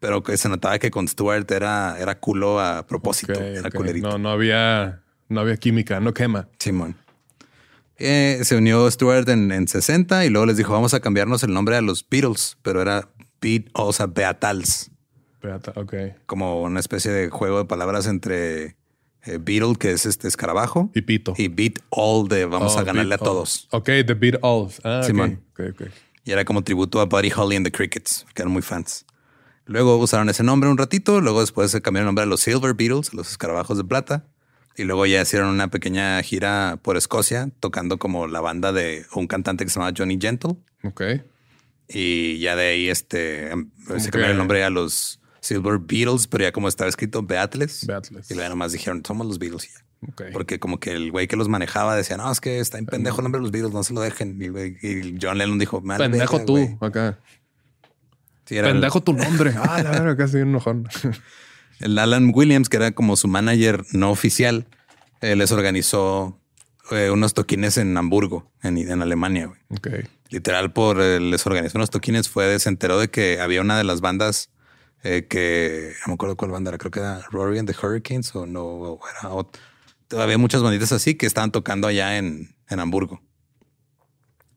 pero 0.00 0.22
que 0.22 0.36
se 0.36 0.48
notaba 0.48 0.78
que 0.78 0.90
con 0.90 1.08
Stewart 1.08 1.50
era, 1.50 1.96
era 1.98 2.18
culo 2.18 2.60
a 2.60 2.86
propósito, 2.86 3.32
era 3.40 3.70
culerito. 3.70 4.08
No, 4.10 4.18
no 4.18 4.30
había, 4.30 5.02
no 5.28 5.40
había 5.40 5.56
química, 5.56 6.00
no 6.00 6.12
quema. 6.14 6.48
Simón. 6.58 6.96
Eh, 7.98 8.40
se 8.42 8.56
unió 8.56 8.90
Stewart 8.90 9.26
en, 9.30 9.50
en 9.52 9.68
60 9.68 10.26
y 10.26 10.30
luego 10.30 10.44
les 10.46 10.58
dijo, 10.58 10.72
vamos 10.72 10.92
a 10.92 11.00
cambiarnos 11.00 11.42
el 11.42 11.52
nombre 11.54 11.76
a 11.76 11.80
los 11.80 12.06
Beatles, 12.08 12.58
pero 12.62 12.82
era 12.82 13.08
Beat, 13.40 13.64
o 13.72 13.92
sea, 13.92 14.06
Beatles. 14.06 14.90
Espérate, 15.34 15.72
Ok. 15.80 15.94
como 16.26 16.60
una 16.62 16.80
especie 16.80 17.10
de 17.10 17.30
juego 17.30 17.58
de 17.58 17.64
palabras 17.64 18.06
entre 18.06 18.76
eh, 19.24 19.38
Beatle, 19.40 19.76
que 19.78 19.92
es 19.92 20.04
este 20.04 20.28
escarabajo, 20.28 20.90
Y 20.94 21.02
pito. 21.02 21.32
y 21.38 21.48
Beat 21.48 21.78
All 21.88 22.28
de 22.28 22.44
vamos 22.44 22.76
Oh, 22.76 22.80
a 22.80 22.84
ganarle 22.84 23.14
a 23.14 23.18
todos. 23.18 23.66
All. 23.72 23.80
Ok, 23.80 23.86
The 24.06 24.14
Beat 24.14 24.44
Alls. 24.44 24.80
Ah. 24.84 25.02
Simón. 25.02 25.40
Ok, 25.52 25.60
ok. 25.72 25.82
Y 26.26 26.32
era 26.32 26.44
como 26.44 26.62
tributo 26.62 27.00
a 27.00 27.06
Buddy 27.06 27.32
Holly 27.34 27.56
and 27.56 27.64
the 27.64 27.72
Crickets, 27.72 28.26
que 28.34 28.42
eran 28.42 28.52
muy 28.52 28.60
fans. 28.60 29.06
Luego 29.64 29.96
usaron 29.96 30.28
ese 30.28 30.42
nombre 30.42 30.68
un 30.68 30.76
ratito, 30.76 31.20
luego 31.22 31.40
después 31.40 31.70
se 31.70 31.80
cambiaron 31.80 32.04
el 32.04 32.08
nombre 32.08 32.24
a 32.24 32.26
los 32.26 32.40
Silver 32.40 32.74
Beatles, 32.74 33.14
los 33.14 33.30
escarabajos 33.30 33.78
de 33.78 33.84
plata. 33.84 34.26
Y 34.76 34.84
luego 34.84 35.06
ya 35.06 35.22
hicieron 35.22 35.48
una 35.48 35.68
pequeña 35.70 36.22
gira 36.22 36.78
por 36.82 36.96
Escocia, 36.96 37.48
tocando 37.60 37.98
como 37.98 38.26
la 38.26 38.40
banda 38.40 38.72
de 38.72 39.06
un 39.14 39.26
cantante 39.26 39.64
que 39.64 39.70
se 39.70 39.76
llamaba 39.78 39.94
Johnny 39.96 40.18
Gentle. 40.20 40.56
Ok. 40.82 41.02
Y 41.88 42.38
ya 42.40 42.56
de 42.56 42.66
ahí 42.66 42.88
este, 42.90 43.50
em- 43.50 43.70
se 43.98 44.10
cambiaron 44.10 44.32
el 44.32 44.38
nombre 44.38 44.64
a 44.64 44.70
los 44.70 45.20
Silver 45.40 45.78
Beatles, 45.78 46.26
pero 46.26 46.42
ya 46.44 46.52
como 46.52 46.68
estaba 46.68 46.90
escrito 46.90 47.22
Beatles. 47.22 47.86
Beatles. 47.86 48.30
Y 48.30 48.34
luego 48.34 48.50
nomás 48.50 48.72
dijeron, 48.72 49.02
somos 49.06 49.26
los 49.26 49.38
Beatles 49.38 49.64
y 49.64 49.68
ya. 49.72 49.85
Porque 50.32 50.58
como 50.60 50.78
que 50.78 50.92
el 50.92 51.10
güey 51.10 51.26
que 51.26 51.36
los 51.36 51.48
manejaba 51.48 51.96
decía, 51.96 52.16
no, 52.16 52.30
es 52.30 52.40
que 52.40 52.60
está 52.60 52.78
en 52.78 52.86
pendejo 52.86 53.18
el 53.18 53.24
nombre 53.24 53.38
de 53.40 53.42
los 53.44 53.50
Beatles, 53.52 53.72
no 53.74 53.82
se 53.82 53.94
lo 53.94 54.00
dejen. 54.02 54.38
Y, 54.82 55.18
John 55.20 55.38
Lennon 55.38 55.58
dijo, 55.58 55.80
"Me 55.80 55.94
vale 55.94 56.10
Pendejo 56.10 56.44
tú, 56.44 56.52
güey". 56.58 56.76
acá. 56.80 57.18
Sí, 58.44 58.56
era 58.56 58.68
el- 58.68 58.74
Pendejo 58.74 59.02
tu 59.02 59.12
nombre. 59.14 59.52
Ah, 59.56 59.82
la 59.82 59.90
verdad, 59.90 60.16
casi 60.16 60.36
un 60.36 60.50
enojón. 60.50 60.88
El, 61.80 61.98
Alan 61.98 62.30
Williams, 62.34 62.68
que 62.68 62.76
era 62.76 62.92
como 62.92 63.16
su 63.16 63.26
manager 63.28 63.84
no 63.92 64.10
oficial, 64.10 64.66
eh, 65.22 65.34
les 65.34 65.50
organizó 65.50 66.38
eh, 66.90 67.10
unos 67.10 67.34
toquines 67.34 67.76
en 67.78 67.96
Hamburgo, 67.96 68.50
en, 68.62 68.78
en 68.78 69.02
Alemania. 69.02 69.46
güey. 69.46 70.04
Literal, 70.30 70.72
por 70.72 71.00
eh, 71.00 71.18
les 71.20 71.44
organizó 71.46 71.78
unos 71.78 71.90
toquines, 71.90 72.28
fue, 72.28 72.58
se 72.60 72.68
enteró 72.68 72.98
de 73.00 73.08
que 73.08 73.40
había 73.40 73.60
una 73.60 73.76
de 73.78 73.84
las 73.84 74.00
bandas 74.00 74.50
que 75.02 75.92
no 76.04 76.08
me 76.10 76.14
acuerdo 76.14 76.36
cuál 76.36 76.50
banda 76.50 76.70
era, 76.70 76.78
creo 76.78 76.90
que 76.90 76.98
era 76.98 77.20
Rory 77.30 77.60
and 77.60 77.70
the 77.72 77.76
Hurricanes 77.86 78.34
o 78.34 78.44
no, 78.44 78.64
o 78.64 79.00
era 79.20 79.30
ot- 79.30 79.56
había 80.10 80.38
muchas 80.38 80.62
banditas 80.62 80.92
así 80.92 81.14
que 81.14 81.26
estaban 81.26 81.52
tocando 81.52 81.88
allá 81.88 82.18
en, 82.18 82.54
en 82.68 82.80
Hamburgo. 82.80 83.22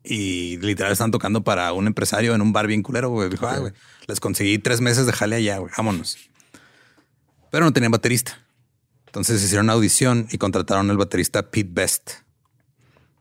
Y 0.03 0.57
literal 0.57 0.91
estaban 0.91 1.11
tocando 1.11 1.43
para 1.43 1.73
un 1.73 1.85
empresario 1.87 2.33
en 2.33 2.41
un 2.41 2.53
bar 2.53 2.67
bien 2.67 2.81
culero, 2.83 3.09
güey. 3.09 3.29
Dijo, 3.29 3.47
ah, 3.47 3.59
güey, 3.59 3.73
les 4.07 4.19
conseguí 4.19 4.57
tres 4.57 4.81
meses 4.81 5.05
de 5.05 5.13
jale 5.13 5.35
allá, 5.35 5.57
güey, 5.57 5.71
vámonos. 5.77 6.17
Pero 7.51 7.65
no 7.65 7.73
tenían 7.73 7.91
baterista. 7.91 8.39
Entonces 9.07 9.43
hicieron 9.43 9.65
una 9.65 9.73
audición 9.73 10.27
y 10.31 10.37
contrataron 10.37 10.89
al 10.89 10.97
baterista 10.97 11.49
Pete 11.49 11.69
Best. 11.71 12.11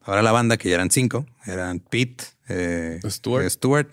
Ahora 0.02 0.22
la 0.22 0.32
banda, 0.32 0.56
que 0.56 0.68
ya 0.68 0.76
eran 0.76 0.90
cinco, 0.90 1.26
eran 1.44 1.80
Pete, 1.80 2.24
eh, 2.48 3.00
Stuart. 3.06 3.48
Stuart 3.48 3.88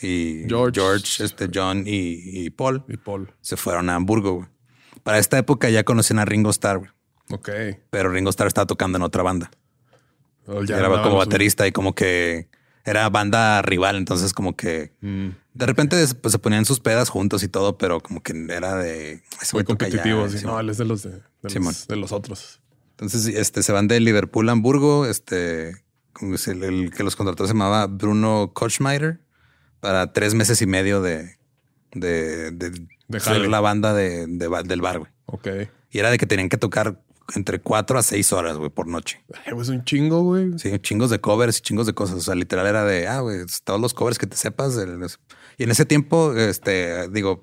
y 0.00 0.44
George. 0.48 0.80
George, 0.80 1.24
este, 1.24 1.48
John 1.52 1.84
y, 1.86 2.44
y 2.44 2.50
Paul. 2.50 2.84
Y 2.88 2.96
Paul. 2.96 3.32
Se 3.40 3.56
fueron 3.56 3.88
a 3.90 3.94
Hamburgo. 3.94 4.34
güey. 4.34 4.48
Para 5.02 5.18
esta 5.18 5.38
época 5.38 5.70
ya 5.70 5.84
conocían 5.84 6.18
a 6.18 6.24
Ringo 6.24 6.50
Starr, 6.50 6.78
güey. 6.78 6.90
Ok. 7.30 7.48
pero 7.90 8.10
Ringo 8.10 8.30
Starr 8.30 8.48
estaba 8.48 8.66
tocando 8.66 8.96
en 8.98 9.02
otra 9.02 9.22
banda. 9.22 9.50
Oh, 10.46 10.62
ya 10.62 10.78
era 10.78 10.88
como 11.02 11.16
baterista 11.16 11.66
y 11.66 11.72
como 11.72 11.94
que 11.94 12.48
era 12.84 13.08
banda 13.08 13.62
rival. 13.62 13.96
Entonces, 13.96 14.32
como 14.34 14.56
que 14.56 14.92
Mm, 15.00 15.28
de 15.54 15.66
repente 15.66 15.96
pues, 16.20 16.32
se 16.32 16.38
ponían 16.38 16.64
sus 16.66 16.80
pedas 16.80 17.08
juntos 17.08 17.42
y 17.42 17.48
todo, 17.48 17.78
pero 17.78 18.00
como 18.00 18.22
que 18.22 18.32
era 18.50 18.74
de 18.76 19.22
muy 19.52 19.64
competitivo. 19.64 20.28
sí. 20.28 20.44
No, 20.44 20.60
él 20.60 20.68
es 20.68 20.76
de 20.78 20.84
los, 20.84 21.02
de, 21.02 21.22
los, 21.42 21.86
de 21.88 21.96
los 21.96 22.12
otros. 22.12 22.60
Entonces, 22.90 23.26
este 23.26 23.62
se 23.62 23.72
van 23.72 23.88
de 23.88 23.98
Liverpool 24.00 24.48
a 24.48 24.52
Hamburgo. 24.52 25.06
Este 25.06 25.82
el, 26.20 26.62
el 26.62 26.90
que 26.94 27.02
los 27.02 27.16
contrató 27.16 27.46
se 27.46 27.52
llamaba 27.54 27.86
Bruno 27.86 28.52
Kochmeider 28.54 29.18
para 29.80 30.12
tres 30.12 30.34
meses 30.34 30.60
y 30.62 30.66
medio 30.66 31.00
de, 31.02 31.36
de, 31.92 32.50
de, 32.52 32.86
De 33.08 33.20
ser 33.20 33.48
la 33.48 33.60
banda 33.60 33.94
de, 33.94 34.26
del 34.26 34.80
bar, 34.80 34.98
güey. 34.98 35.10
Ok. 35.26 35.48
Y 35.90 35.98
era 35.98 36.10
de 36.10 36.18
que 36.18 36.26
tenían 36.26 36.48
que 36.48 36.56
tocar 36.58 37.00
entre 37.34 37.60
cuatro 37.60 37.98
a 37.98 38.02
seis 38.02 38.32
horas, 38.32 38.56
güey, 38.56 38.70
por 38.70 38.86
noche. 38.86 39.24
Es 39.46 39.68
un 39.68 39.84
chingo, 39.84 40.22
güey. 40.22 40.58
Sí, 40.58 40.70
chingos 40.80 41.10
de 41.10 41.20
covers 41.20 41.58
y 41.58 41.62
chingos 41.62 41.86
de 41.86 41.94
cosas. 41.94 42.16
O 42.16 42.20
sea, 42.20 42.34
literal 42.34 42.66
era 42.66 42.84
de, 42.84 43.08
ah, 43.08 43.20
güey, 43.20 43.38
todos 43.64 43.80
los 43.80 43.94
covers 43.94 44.18
que 44.18 44.26
te 44.26 44.36
sepas. 44.36 44.78
Y 45.56 45.62
en 45.64 45.70
ese 45.70 45.84
tiempo, 45.86 46.34
este, 46.36 47.08
digo, 47.08 47.42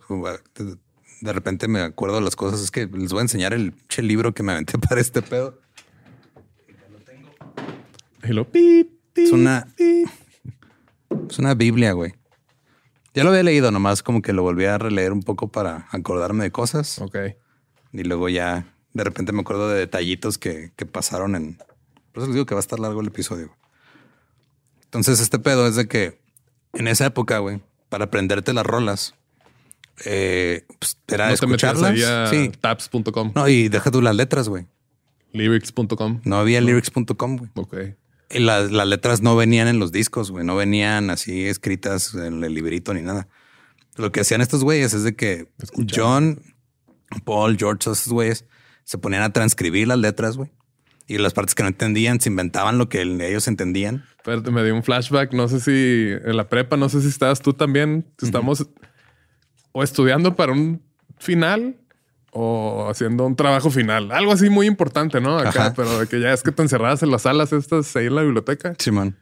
de- 0.56 1.34
repente 1.34 1.68
me 1.68 1.82
acuerdo 1.82 2.16
de 2.18 2.22
las 2.22 2.36
cosas. 2.36 2.62
Es 2.62 2.72
que 2.72 2.88
les 2.88 3.12
voy 3.12 3.20
a 3.20 3.22
enseñar 3.24 3.54
el 3.54 3.74
che 3.88 4.02
libro 4.02 4.34
que 4.34 4.44
me 4.44 4.52
aventé 4.52 4.78
para 4.90 5.02
este 5.02 5.22
pedo. 5.22 5.60
Lo 8.24 8.50
pip, 8.50 8.90
pip, 9.14 9.26
Es 9.26 9.32
una-. 9.32 9.68
Es 9.78 11.40
una 11.40 11.54
Biblia, 11.56 11.94
güey. 11.94 12.14
Ya 13.14 13.24
lo 13.24 13.30
había 13.32 13.44
leído, 13.44 13.72
nomás 13.72 14.04
como 14.04 14.22
que 14.22 14.32
lo 14.32 14.42
volví 14.42 14.66
a 14.66 14.78
releer 14.78 15.12
un 15.12 15.22
poco 15.22 15.50
para 15.52 15.88
acordarme 15.92 16.46
de 16.46 16.52
cosas. 16.52 17.00
Ok. 17.00 17.18
Y 17.92 18.04
luego 18.04 18.30
ya 18.30 18.71
de 18.94 19.04
repente 19.04 19.32
me 19.32 19.42
acuerdo 19.42 19.70
de 19.70 19.80
detallitos 19.80 20.38
que, 20.38 20.72
que 20.76 20.86
pasaron 20.86 21.36
en. 21.36 21.58
Por 22.12 22.24
eso 22.24 22.28
les 22.28 22.34
digo 22.36 22.46
que 22.46 22.56
va 22.56 22.60
a 22.60 22.62
estar 22.62 22.80
largo 22.80 23.02
el 23.02 23.08
episodio. 23.08 23.56
Entonces, 24.84 25.20
este 25.22 25.40
pedo 25.40 25.68
es 25.68 25.76
de 25.76 25.88
que 25.88 26.20
en 26.74 26.88
esa 26.88 27.06
época, 27.06 27.38
güey, 27.40 27.62
para 27.90 28.06
aprenderte 28.06 28.54
las 28.54 28.66
rolas, 28.66 29.16
eh, 30.06 30.66
pues, 30.80 30.98
era 31.08 31.28
No 31.28 31.34
escucharlas. 31.34 32.30
Sí. 32.30 32.52
taps.com, 32.60 33.32
No, 33.36 33.48
y 33.48 33.70
deja 33.70 33.92
tú 33.92 34.02
las 34.02 34.16
letras, 34.16 34.50
güey. 34.50 34.68
lyrics.com. 35.32 36.22
No 36.26 36.38
había 36.38 36.60
lyrics.com, 36.62 37.38
güey. 37.38 37.52
Ok. 37.56 37.78
Y 38.30 38.40
las, 38.40 38.72
las 38.72 38.88
letras 38.88 39.22
no 39.22 39.36
venían 39.36 39.68
en 39.68 39.80
los 39.80 39.92
discos, 39.92 40.32
güey. 40.32 40.46
No 40.46 40.56
venían 40.56 41.10
así 41.10 41.46
escritas 41.46 42.14
en 42.16 42.44
el 42.44 42.54
librito 42.54 42.94
ni 42.94 43.02
nada. 43.02 43.28
Lo 43.98 44.12
que 44.12 44.22
hacían 44.22 44.42
estos 44.42 44.64
güeyes 44.64 44.94
es 44.94 45.04
de 45.04 45.16
que 45.16 45.50
John, 45.94 46.42
Paul, 47.26 47.58
George, 47.58 47.92
esos 47.92 48.08
güeyes 48.08 48.46
se 48.92 48.98
ponían 48.98 49.24
a 49.24 49.32
transcribir 49.32 49.88
las 49.88 49.98
letras, 50.00 50.36
güey. 50.36 50.52
Y 51.08 51.18
las 51.18 51.34
partes 51.34 51.56
que 51.56 51.64
no 51.64 51.70
entendían 51.70 52.20
se 52.20 52.28
inventaban 52.28 52.78
lo 52.78 52.90
que 52.90 53.00
el- 53.02 53.22
ellos 53.22 53.48
entendían. 53.48 54.04
Espérate, 54.18 54.52
me 54.52 54.66
dio 54.66 54.76
un 54.76 54.84
flashback. 54.84 55.32
No 55.34 55.48
sé 55.48 55.62
si 55.62 56.10
en 56.30 56.36
la 56.36 56.50
prepa, 56.50 56.76
no 56.76 56.90
sé 56.90 57.00
si 57.02 57.08
estabas 57.08 57.40
tú 57.42 57.54
también. 57.54 58.06
Estamos 58.22 58.68
o 59.72 59.82
estudiando 59.82 60.36
para 60.36 60.52
un 60.52 60.82
final 61.20 61.78
o 62.34 62.90
haciendo 62.90 63.26
un 63.26 63.38
trabajo 63.38 63.72
final. 63.72 64.12
Algo 64.12 64.34
así 64.34 64.50
muy 64.50 64.68
importante, 64.68 65.22
¿no? 65.22 65.38
Acá, 65.38 65.50
Ajá. 65.68 65.74
pero 65.74 65.98
de 66.02 66.08
que 66.08 66.20
ya 66.20 66.34
es 66.34 66.44
que 66.44 66.52
te 66.52 66.62
encerrabas 66.62 67.02
en 67.02 67.12
las 67.12 67.22
salas 67.22 67.54
estas 67.54 67.96
ahí 67.96 68.08
en 68.08 68.16
la 68.16 68.24
biblioteca. 68.24 68.74
Simón. 68.78 69.18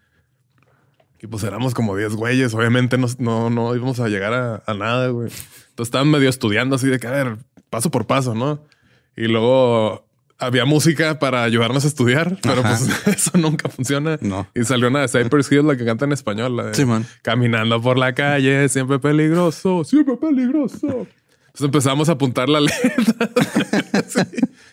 Y 1.21 1.27
pues 1.27 1.43
éramos 1.43 1.75
como 1.75 1.95
10 1.95 2.15
güeyes. 2.15 2.55
Obviamente 2.55 2.97
no, 2.97 3.07
no, 3.19 3.49
no 3.51 3.75
íbamos 3.75 3.99
a 3.99 4.07
llegar 4.07 4.33
a, 4.33 4.63
a 4.65 4.73
nada, 4.73 5.09
güey. 5.09 5.27
Entonces 5.27 5.87
estaban 5.87 6.09
medio 6.09 6.27
estudiando 6.29 6.75
así 6.75 6.87
de 6.87 6.97
que, 6.99 7.05
a 7.07 7.11
ver, 7.11 7.37
paso 7.69 7.91
por 7.91 8.07
paso, 8.07 8.33
¿no? 8.33 8.63
Y 9.19 9.27
luego 9.27 10.05
había 10.37 10.63
música 10.63 11.19
para 11.19 11.43
ayudarnos 11.43 11.83
a 11.83 11.87
estudiar, 11.89 12.37
pero 12.41 12.61
Ajá. 12.61 12.77
pues 13.05 13.07
eso 13.17 13.37
nunca 13.37 13.67
funciona. 13.67 14.17
No. 14.21 14.47
Y 14.55 14.63
salió 14.63 14.87
una 14.87 15.01
de 15.01 15.09
Cypress 15.09 15.51
Hill, 15.51 15.67
la 15.67 15.75
que 15.75 15.83
canta 15.83 16.05
en 16.05 16.13
español. 16.13 16.55
La 16.55 16.63
de, 16.67 16.73
Simón. 16.73 17.05
Caminando 17.21 17.81
por 17.81 17.97
la 17.97 18.13
calle, 18.13 18.69
siempre 18.69 18.97
peligroso, 18.99 19.83
siempre 19.83 20.15
peligroso. 20.15 20.87
Entonces 20.87 21.61
empezamos 21.65 22.07
a 22.07 22.13
apuntar 22.13 22.47
la 22.47 22.61
letra. 22.61 23.29
Sí. 24.07 24.21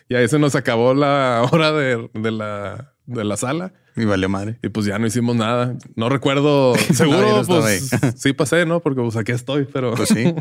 Y 0.07 0.15
ahí 0.15 0.29
se 0.29 0.39
nos 0.39 0.55
acabó 0.55 0.93
la 0.93 1.45
hora 1.51 1.73
de, 1.73 2.09
de 2.13 2.31
la, 2.31 2.93
de 3.05 3.25
la 3.25 3.35
sala. 3.35 3.73
Y 3.97 4.05
valió 4.05 4.29
madre. 4.29 4.59
Y 4.63 4.69
pues 4.69 4.85
ya 4.85 4.99
no 4.99 5.07
hicimos 5.07 5.35
nada. 5.35 5.75
No 5.95 6.07
recuerdo. 6.07 6.75
Seguro, 6.93 7.41
no 7.41 7.43
pues 7.45 7.89
sí 8.15 8.31
pasé, 8.31 8.65
¿no? 8.65 8.79
Porque 8.79 9.01
pues 9.01 9.17
aquí 9.17 9.31
estoy, 9.31 9.65
pero 9.65 9.95
Pues 9.95 10.09
sí. 10.09 10.33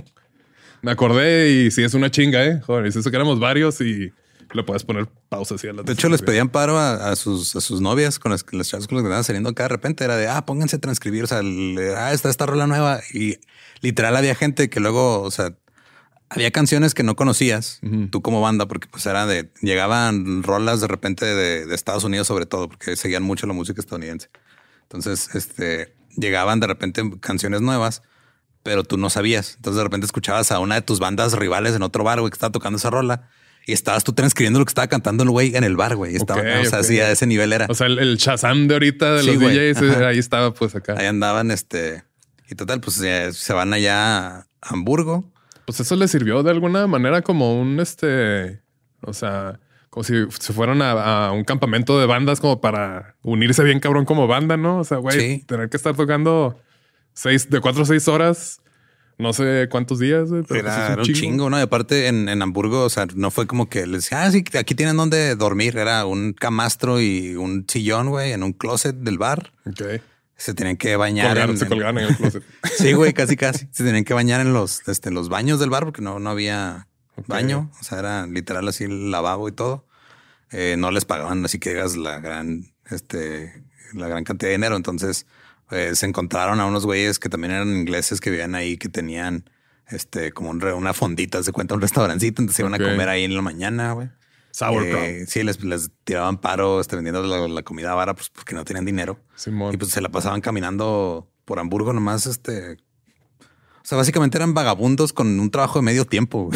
Me 0.83 0.91
acordé 0.93 1.51
y 1.51 1.71
sí 1.71 1.83
es 1.83 1.95
una 1.95 2.11
chinga, 2.11 2.45
¿eh? 2.45 2.61
Joder, 2.61 2.87
es 2.87 2.97
eso 2.97 3.11
que 3.11 3.17
éramos 3.17 3.41
varios 3.41 3.81
y 3.81 4.13
le 4.53 4.63
puedes 4.63 4.85
poner 4.85 5.09
pausa 5.29 5.57
así 5.57 5.67
a 5.67 5.73
la 5.73 5.83
De 5.83 5.93
hecho, 5.93 6.09
les 6.09 6.23
pedían 6.23 6.49
paro 6.49 6.79
a, 6.79 7.11
a 7.11 7.17
sus, 7.17 7.57
a 7.57 7.61
sus 7.61 7.81
novias 7.81 8.19
con 8.19 8.31
las 8.31 8.45
que 8.45 8.57
las 8.57 8.69
chavas 8.69 8.87
con 8.87 8.97
las 8.97 9.03
que 9.03 9.07
andaban 9.07 9.25
saliendo 9.25 9.51
acá 9.51 9.65
de 9.65 9.69
repente. 9.71 10.05
Era 10.05 10.17
de, 10.17 10.29
ah, 10.29 10.47
pónganse 10.47 10.77
a 10.77 10.79
transcribir. 10.79 11.25
O 11.25 11.27
sea, 11.27 11.43
le- 11.43 11.97
ah, 11.97 12.13
está 12.13 12.31
esta 12.31 12.47
rola 12.47 12.67
nueva. 12.67 13.01
Y 13.13 13.39
literal 13.81 14.17
había 14.17 14.35
gente 14.37 14.71
que 14.71 14.79
luego, 14.81 15.23
o 15.23 15.31
sea, 15.31 15.57
había 16.29 16.51
canciones 16.53 16.95
que 16.95 17.03
no 17.03 17.17
conocías 17.17 17.81
tú 18.11 18.21
como 18.23 18.41
banda, 18.41 18.67
porque 18.67 18.89
pues 18.89 19.07
era 19.07 19.27
de, 19.27 19.51
llegaban 19.63 20.43
rolas 20.43 20.81
de 20.81 20.89
repente 20.89 21.25
de, 21.25 21.67
de 21.67 21.75
Estados 21.75 22.05
Unidos 22.05 22.27
sobre 22.27 22.47
todo, 22.47 22.69
porque 22.69 22.97
seguían 22.97 23.23
mucho 23.23 23.47
la 23.47 23.53
música 23.53 23.81
estadounidense. 23.81 24.29
Entonces, 24.83 25.35
este, 25.35 25.95
llegaban 26.17 26.59
de 26.61 26.67
repente 26.69 27.03
canciones 27.21 27.61
nuevas, 27.61 28.03
pero 28.67 28.83
tú 28.83 28.97
no 28.99 29.11
sabías. 29.11 29.55
Entonces 29.55 29.77
de 29.79 29.85
repente 29.85 30.07
escuchabas 30.07 30.51
a 30.51 30.59
una 30.59 30.75
de 30.75 30.83
tus 30.83 30.99
bandas 30.99 31.35
rivales 31.35 31.77
en 31.77 31.83
otro 31.83 32.03
bar, 32.03 32.19
güey, 32.19 32.31
que 32.33 32.35
estaba 32.35 32.51
tocando 32.51 32.79
esa 32.79 32.91
rola. 32.91 33.29
Y 33.65 33.73
estabas 33.73 34.03
tú 34.03 34.13
transcribiendo 34.13 34.59
lo 34.59 34.65
que 34.65 34.71
estaba 34.71 34.89
cantando 34.89 35.23
el 35.23 35.31
güey 35.31 35.55
en 35.55 35.63
el 35.63 35.77
bar, 35.77 35.95
güey. 35.95 36.15
Y 36.15 36.17
Estaba, 36.17 36.41
Ok, 36.41 36.47
o 36.63 36.65
sea, 36.65 36.81
ok. 36.81 36.85
sí, 36.85 36.99
a 37.01 37.11
ese 37.13 37.27
nivel 37.29 37.53
era. 37.53 37.67
O 37.69 37.75
sea, 37.75 37.87
el, 37.87 37.99
el 38.01 38.17
Shazam 38.17 38.67
de 38.67 38.75
ahorita 38.75 39.15
de 39.15 39.21
Sí, 39.23 39.27
los 39.29 39.39
güey. 39.39 39.55
DJs, 39.73 39.83
eh, 39.83 39.91
Ajá. 39.93 40.09
ahí 40.09 40.19
estaba 40.19 40.53
pues 40.53 40.75
acá. 40.75 40.95
Ahí 40.99 41.07
andaban, 41.07 41.53
este, 41.53 42.03
y 42.51 42.57
total, 42.57 42.81
pues 42.81 42.97
ya 42.99 43.33
se 43.33 43.53
van 43.53 43.73
allá 43.73 44.39
a 44.41 44.47
Hamburgo. 44.63 45.33
Pues 45.65 45.79
eso 45.81 45.95
le 45.97 46.09
sirvió 46.09 46.43
de 46.43 46.51
alguna 46.51 46.87
manera 46.89 47.23
como 47.23 47.61
un 47.61 47.79
este, 47.81 48.61
o 49.03 49.13
sea, 49.13 49.59
como 49.91 50.05
si 50.05 50.15
se 50.39 50.53
fueran 50.53 50.81
a, 50.83 51.27
a 51.29 51.33
un 51.33 51.43
campamento 51.45 51.99
de 51.99 52.07
bandas 52.07 52.39
como 52.41 52.61
para 52.61 53.17
unirse 53.23 53.65
bien 53.65 53.81
cabrón 53.81 54.05
como 54.05 54.27
banda, 54.29 54.57
¿no? 54.57 54.79
O 54.79 54.85
sea, 54.85 54.99
güey, 54.99 55.19
Sí. 55.39 55.45
tener 55.47 55.69
que 55.71 55.77
estar 55.77 55.97
tocando 55.97 56.61
seis, 57.17 57.51
de 57.51 57.61
cuatro 57.61 57.83
a 57.83 57.87
seis 57.87 58.07
horas, 58.07 58.61
no 59.19 59.33
sé 59.33 59.69
cuántos 59.71 59.99
días. 59.99 60.29
pero 60.47 60.61
Era, 60.61 60.97
un 60.99 61.03
chingo, 61.03 61.49
¿no? 61.51 61.59
Y 61.59 61.63
aparte 61.63 62.07
en, 62.07 62.29
en 62.29 62.43
Hamburgo, 62.43 62.85
o 62.85 62.91
sea, 62.91 63.07
no 63.15 63.31
fue 63.31 63.47
como 63.47 63.69
que 63.69 63.87
les 63.87 64.03
decía, 64.05 64.23
ah, 64.25 64.31
sí, 64.31 64.45
aquí 64.59 64.75
tienen 64.75 64.97
donde 64.97 65.35
dormir. 65.35 65.79
Era 65.79 66.05
un 66.05 66.35
camastro 66.35 67.01
y 67.01 67.35
un 67.35 67.65
sillón, 67.67 68.11
güey, 68.11 68.33
en 68.33 68.43
un 68.43 68.53
closet 68.53 68.95
del 68.95 69.17
bar. 69.19 69.53
Ok. 69.65 70.03
Se 70.37 70.53
tenían 70.53 70.77
que 70.77 70.95
bañar. 70.97 71.39
En- 71.39 71.57
se 71.57 71.67
colgaron 71.67 71.99
en 71.99 72.09
el 72.09 72.17
closet. 72.17 72.43
Sí, 72.77 72.93
güey, 72.93 73.15
casi, 73.15 73.37
casi. 73.39 73.67
Se 73.73 73.85
tenían 73.85 74.05
que 74.05 74.13
bañar 74.13 74.43
en 74.43 74.53
los, 74.53 74.87
este, 74.87 75.11
los 75.11 75.31
baños 75.31 75.59
del 75.59 75.71
bar 75.71 75.85
porque 75.85 76.03
no, 76.03 76.19
no 76.19 76.29
había 76.29 76.87
baño. 77.27 77.71
O 77.81 77.85
sea, 77.85 77.99
era 78.01 78.27
literal 78.27 78.69
así 78.69 78.85
el 78.85 79.11
lavabo 79.11 79.49
y 79.49 79.53
todo. 79.53 79.87
Eh, 80.51 80.77
no 80.79 80.91
les 80.91 81.07
pagaban 81.07 81.43
así 81.45 81.59
que 81.59 81.71
digas 81.71 81.97
la 81.97 82.21
gran, 82.21 82.67
este, 82.91 83.65
la 83.95 84.09
gran 84.09 84.25
cantidad 84.25 84.51
de 84.51 84.57
dinero. 84.57 84.77
Entonces 84.77 85.27
eh, 85.71 85.95
se 85.95 86.07
encontraron 86.07 86.61
a 86.61 86.67
unos 86.67 86.87
güeyes 86.87 87.19
que 87.19 87.29
también 87.29 87.53
eran 87.53 87.69
ingleses 87.69 88.21
que 88.21 88.31
vivían 88.31 88.55
ahí, 88.55 88.77
que 88.77 88.89
tenían 88.89 89.49
este, 89.89 90.33
como 90.33 90.51
un 90.51 90.63
una 90.63 90.93
fondita, 90.93 91.43
se 91.43 91.53
cuenta 91.53 91.75
un 91.75 91.81
restaurancito. 91.81 92.43
Entonces 92.43 92.61
iban 92.61 92.75
a 92.75 92.79
comer 92.79 93.09
ahí 93.09 93.25
en 93.25 93.35
la 93.35 93.43
mañana, 93.43 93.93
güey. 93.93 94.09
Sauerkraut. 94.51 95.05
Eh, 95.05 95.27
sí, 95.27 95.43
les, 95.43 95.63
les 95.63 95.91
tiraban 96.05 96.39
paro 96.39 96.81
este, 96.81 96.97
vendiendo 96.97 97.23
la, 97.23 97.47
la 97.47 97.63
comida 97.63 97.95
vara, 97.95 98.15
pues 98.15 98.31
porque 98.31 98.55
no 98.55 98.65
tenían 98.65 98.87
dinero. 98.87 99.21
Simón. 99.35 99.75
Y 99.75 99.77
pues 99.77 99.91
se 99.91 100.01
la 100.01 100.09
pasaban 100.09 100.41
caminando 100.41 101.31
por 101.45 101.59
Hamburgo 101.59 101.93
nomás, 101.93 102.27
este... 102.27 102.73
O 102.73 103.89
sea, 103.89 103.99
básicamente 103.99 104.39
eran 104.39 104.55
vagabundos 104.55 105.13
con 105.13 105.39
un 105.39 105.51
trabajo 105.51 105.79
de 105.79 105.85
medio 105.85 106.07
tiempo. 106.07 106.51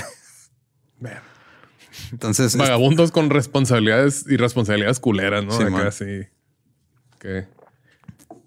Entonces, 2.10 2.46
este, 2.46 2.58
Vagabundos 2.58 3.12
con 3.12 3.30
responsabilidades 3.30 4.24
y 4.28 4.36
responsabilidades 4.36 4.98
culeras, 4.98 5.44
¿no? 5.44 5.52
Sí, 5.52 5.62
Acá 5.62 5.92
sí. 5.92 6.26
Que 7.20 7.46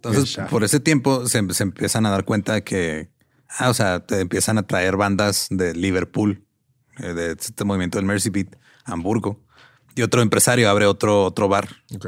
entonces 0.03 0.37
por 0.49 0.63
ese 0.63 0.79
tiempo 0.79 1.27
se, 1.27 1.41
se 1.53 1.63
empiezan 1.63 2.05
a 2.05 2.09
dar 2.09 2.25
cuenta 2.25 2.53
de 2.53 2.63
que, 2.63 3.09
ah, 3.59 3.69
o 3.69 3.73
sea, 3.73 3.99
te 4.05 4.19
empiezan 4.19 4.57
a 4.57 4.63
traer 4.63 4.97
bandas 4.97 5.47
de 5.49 5.73
Liverpool, 5.73 6.43
eh, 6.99 7.13
de 7.13 7.31
este 7.33 7.63
movimiento 7.65 7.97
del 7.97 8.05
Mercy 8.05 8.29
Beat, 8.29 8.55
Hamburgo. 8.85 9.39
Y 9.95 10.01
otro 10.01 10.21
empresario 10.21 10.69
abre 10.69 10.85
otro, 10.87 11.23
otro 11.23 11.47
bar. 11.47 11.69
Ok. 11.95 12.07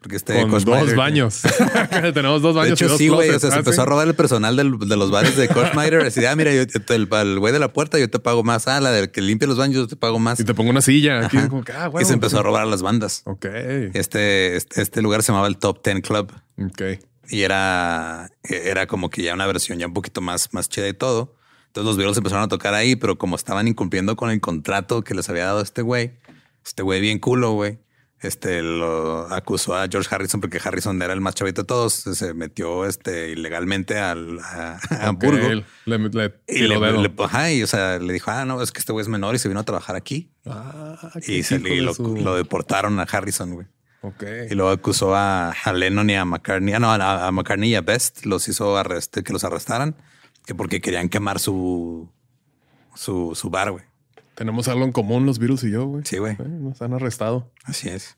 Porque 0.00 0.16
este 0.16 0.40
Con 0.40 0.50
Koch 0.50 0.62
dos 0.62 0.94
baños. 0.94 1.42
Tenemos 2.14 2.40
dos 2.40 2.54
De 2.54 2.60
baños. 2.60 2.80
y 2.80 2.84
hecho, 2.84 2.88
dos 2.88 2.96
sí, 2.96 3.08
güey. 3.08 3.28
O 3.28 3.38
sea, 3.38 3.50
se 3.50 3.56
Ah, 3.56 3.58
empezó 3.58 3.82
a 3.82 3.84
robar 3.84 4.08
el 4.08 4.14
personal 4.14 4.56
del- 4.56 4.78
de 4.78 4.96
los 4.96 5.10
bares 5.10 5.36
de 5.36 5.46
Koch 5.48 5.72
Schneider. 5.72 6.06
Así 6.06 6.20
de, 6.20 6.28
ah, 6.28 6.36
mira, 6.36 6.54
yo, 6.54 6.62
el, 6.62 7.08
el 7.12 7.38
güey 7.38 7.52
de 7.52 7.58
la 7.58 7.70
puerta, 7.70 7.98
yo 7.98 8.08
te 8.08 8.18
pago 8.18 8.42
más. 8.42 8.66
Ah, 8.66 8.80
la 8.80 8.92
del 8.92 9.10
que 9.10 9.20
limpia 9.20 9.46
los 9.46 9.58
baños, 9.58 9.76
yo 9.76 9.86
te 9.88 9.96
pago 9.96 10.18
más. 10.18 10.40
Y 10.40 10.44
te 10.44 10.54
pongo 10.54 10.70
una 10.70 10.80
silla. 10.80 11.26
Aquí 11.26 11.36
como 11.48 11.62
ah, 11.74 11.90
y 12.00 12.04
se 12.06 12.14
empezó 12.14 12.38
a 12.38 12.42
robar 12.42 12.62
a 12.62 12.66
las 12.66 12.80
bandas. 12.80 13.20
Ok. 13.26 13.44
Este, 13.92 14.56
este, 14.56 14.80
este 14.80 15.02
lugar 15.02 15.22
se 15.22 15.32
llamaba 15.32 15.48
el 15.48 15.58
Top 15.58 15.82
Ten 15.82 16.00
Club 16.00 16.32
Ok. 16.58 16.82
Y 17.30 17.42
era, 17.42 18.30
era 18.42 18.86
como 18.86 19.08
que 19.10 19.22
ya 19.22 19.34
una 19.34 19.46
versión 19.46 19.78
ya 19.78 19.86
un 19.86 19.94
poquito 19.94 20.20
más, 20.20 20.52
más 20.52 20.68
chida 20.68 20.88
y 20.88 20.94
todo. 20.94 21.36
Entonces 21.68 21.86
los 21.86 21.96
Beatles 21.96 22.16
empezaron 22.18 22.44
a 22.44 22.48
tocar 22.48 22.74
ahí, 22.74 22.96
pero 22.96 23.16
como 23.16 23.36
estaban 23.36 23.68
incumpliendo 23.68 24.16
con 24.16 24.30
el 24.30 24.40
contrato 24.40 25.02
que 25.02 25.14
les 25.14 25.28
había 25.30 25.44
dado 25.46 25.60
este 25.60 25.82
güey, 25.82 26.18
este 26.64 26.82
güey 26.82 27.00
bien 27.00 27.18
culo, 27.20 27.52
güey. 27.52 27.78
Este 28.22 28.60
lo 28.60 29.32
acusó 29.32 29.74
a 29.76 29.86
George 29.90 30.14
Harrison 30.14 30.42
porque 30.42 30.60
Harrison 30.62 31.00
era 31.00 31.14
el 31.14 31.22
más 31.22 31.34
chavito 31.36 31.62
de 31.62 31.66
todos. 31.66 31.94
Se 31.94 32.34
metió 32.34 32.84
este 32.84 33.30
ilegalmente 33.30 33.98
al, 33.98 34.38
a, 34.40 34.78
a 34.90 35.08
Hamburgo. 35.08 35.38
Ok, 35.46 35.64
Le, 35.86 35.98
le 35.98 36.34
Y 36.46 36.58
le, 36.68 36.74
le- 37.02 37.14
ajá, 37.18 37.50
y, 37.50 37.62
o 37.62 37.66
sea, 37.66 37.98
le 37.98 38.12
dijo, 38.12 38.30
ah, 38.30 38.44
no, 38.44 38.60
es 38.60 38.72
que 38.72 38.80
este 38.80 38.92
güey 38.92 39.02
es 39.04 39.08
menor 39.08 39.34
y 39.36 39.38
se 39.38 39.48
vino 39.48 39.60
a 39.60 39.64
trabajar 39.64 39.96
aquí. 39.96 40.30
Ah, 40.44 40.98
Y, 41.26 41.42
se, 41.44 41.54
y 41.56 41.80
lo 42.22 42.34
deportaron 42.34 43.00
a 43.00 43.04
Harrison, 43.04 43.54
güey. 43.54 43.66
Ok. 44.02 44.24
Y 44.50 44.54
luego 44.54 44.70
acusó 44.70 45.14
a, 45.14 45.50
a 45.50 45.72
Lennon 45.72 46.08
y 46.08 46.14
a 46.14 46.24
McCartney, 46.24 46.74
ah, 46.74 46.78
no, 46.78 46.90
a, 46.90 47.26
a 47.26 47.32
McCartney 47.32 47.70
y 47.70 47.74
a 47.74 47.82
Best, 47.82 48.24
los 48.24 48.48
hizo 48.48 48.76
arreste, 48.76 49.22
que 49.22 49.32
los 49.32 49.44
arrestaran, 49.44 49.94
que 50.46 50.54
porque 50.54 50.80
querían 50.80 51.08
quemar 51.08 51.38
su, 51.38 52.08
su, 52.94 53.34
su 53.34 53.50
bar, 53.50 53.72
güey. 53.72 53.84
Tenemos 54.34 54.68
algo 54.68 54.84
en 54.84 54.92
común 54.92 55.26
los 55.26 55.38
virus 55.38 55.64
y 55.64 55.70
yo, 55.70 55.84
güey. 55.84 56.02
Sí, 56.06 56.16
güey. 56.16 56.32
Eh, 56.32 56.48
Nos 56.48 56.80
han 56.80 56.94
arrestado. 56.94 57.52
Así 57.64 57.90
es. 57.90 58.16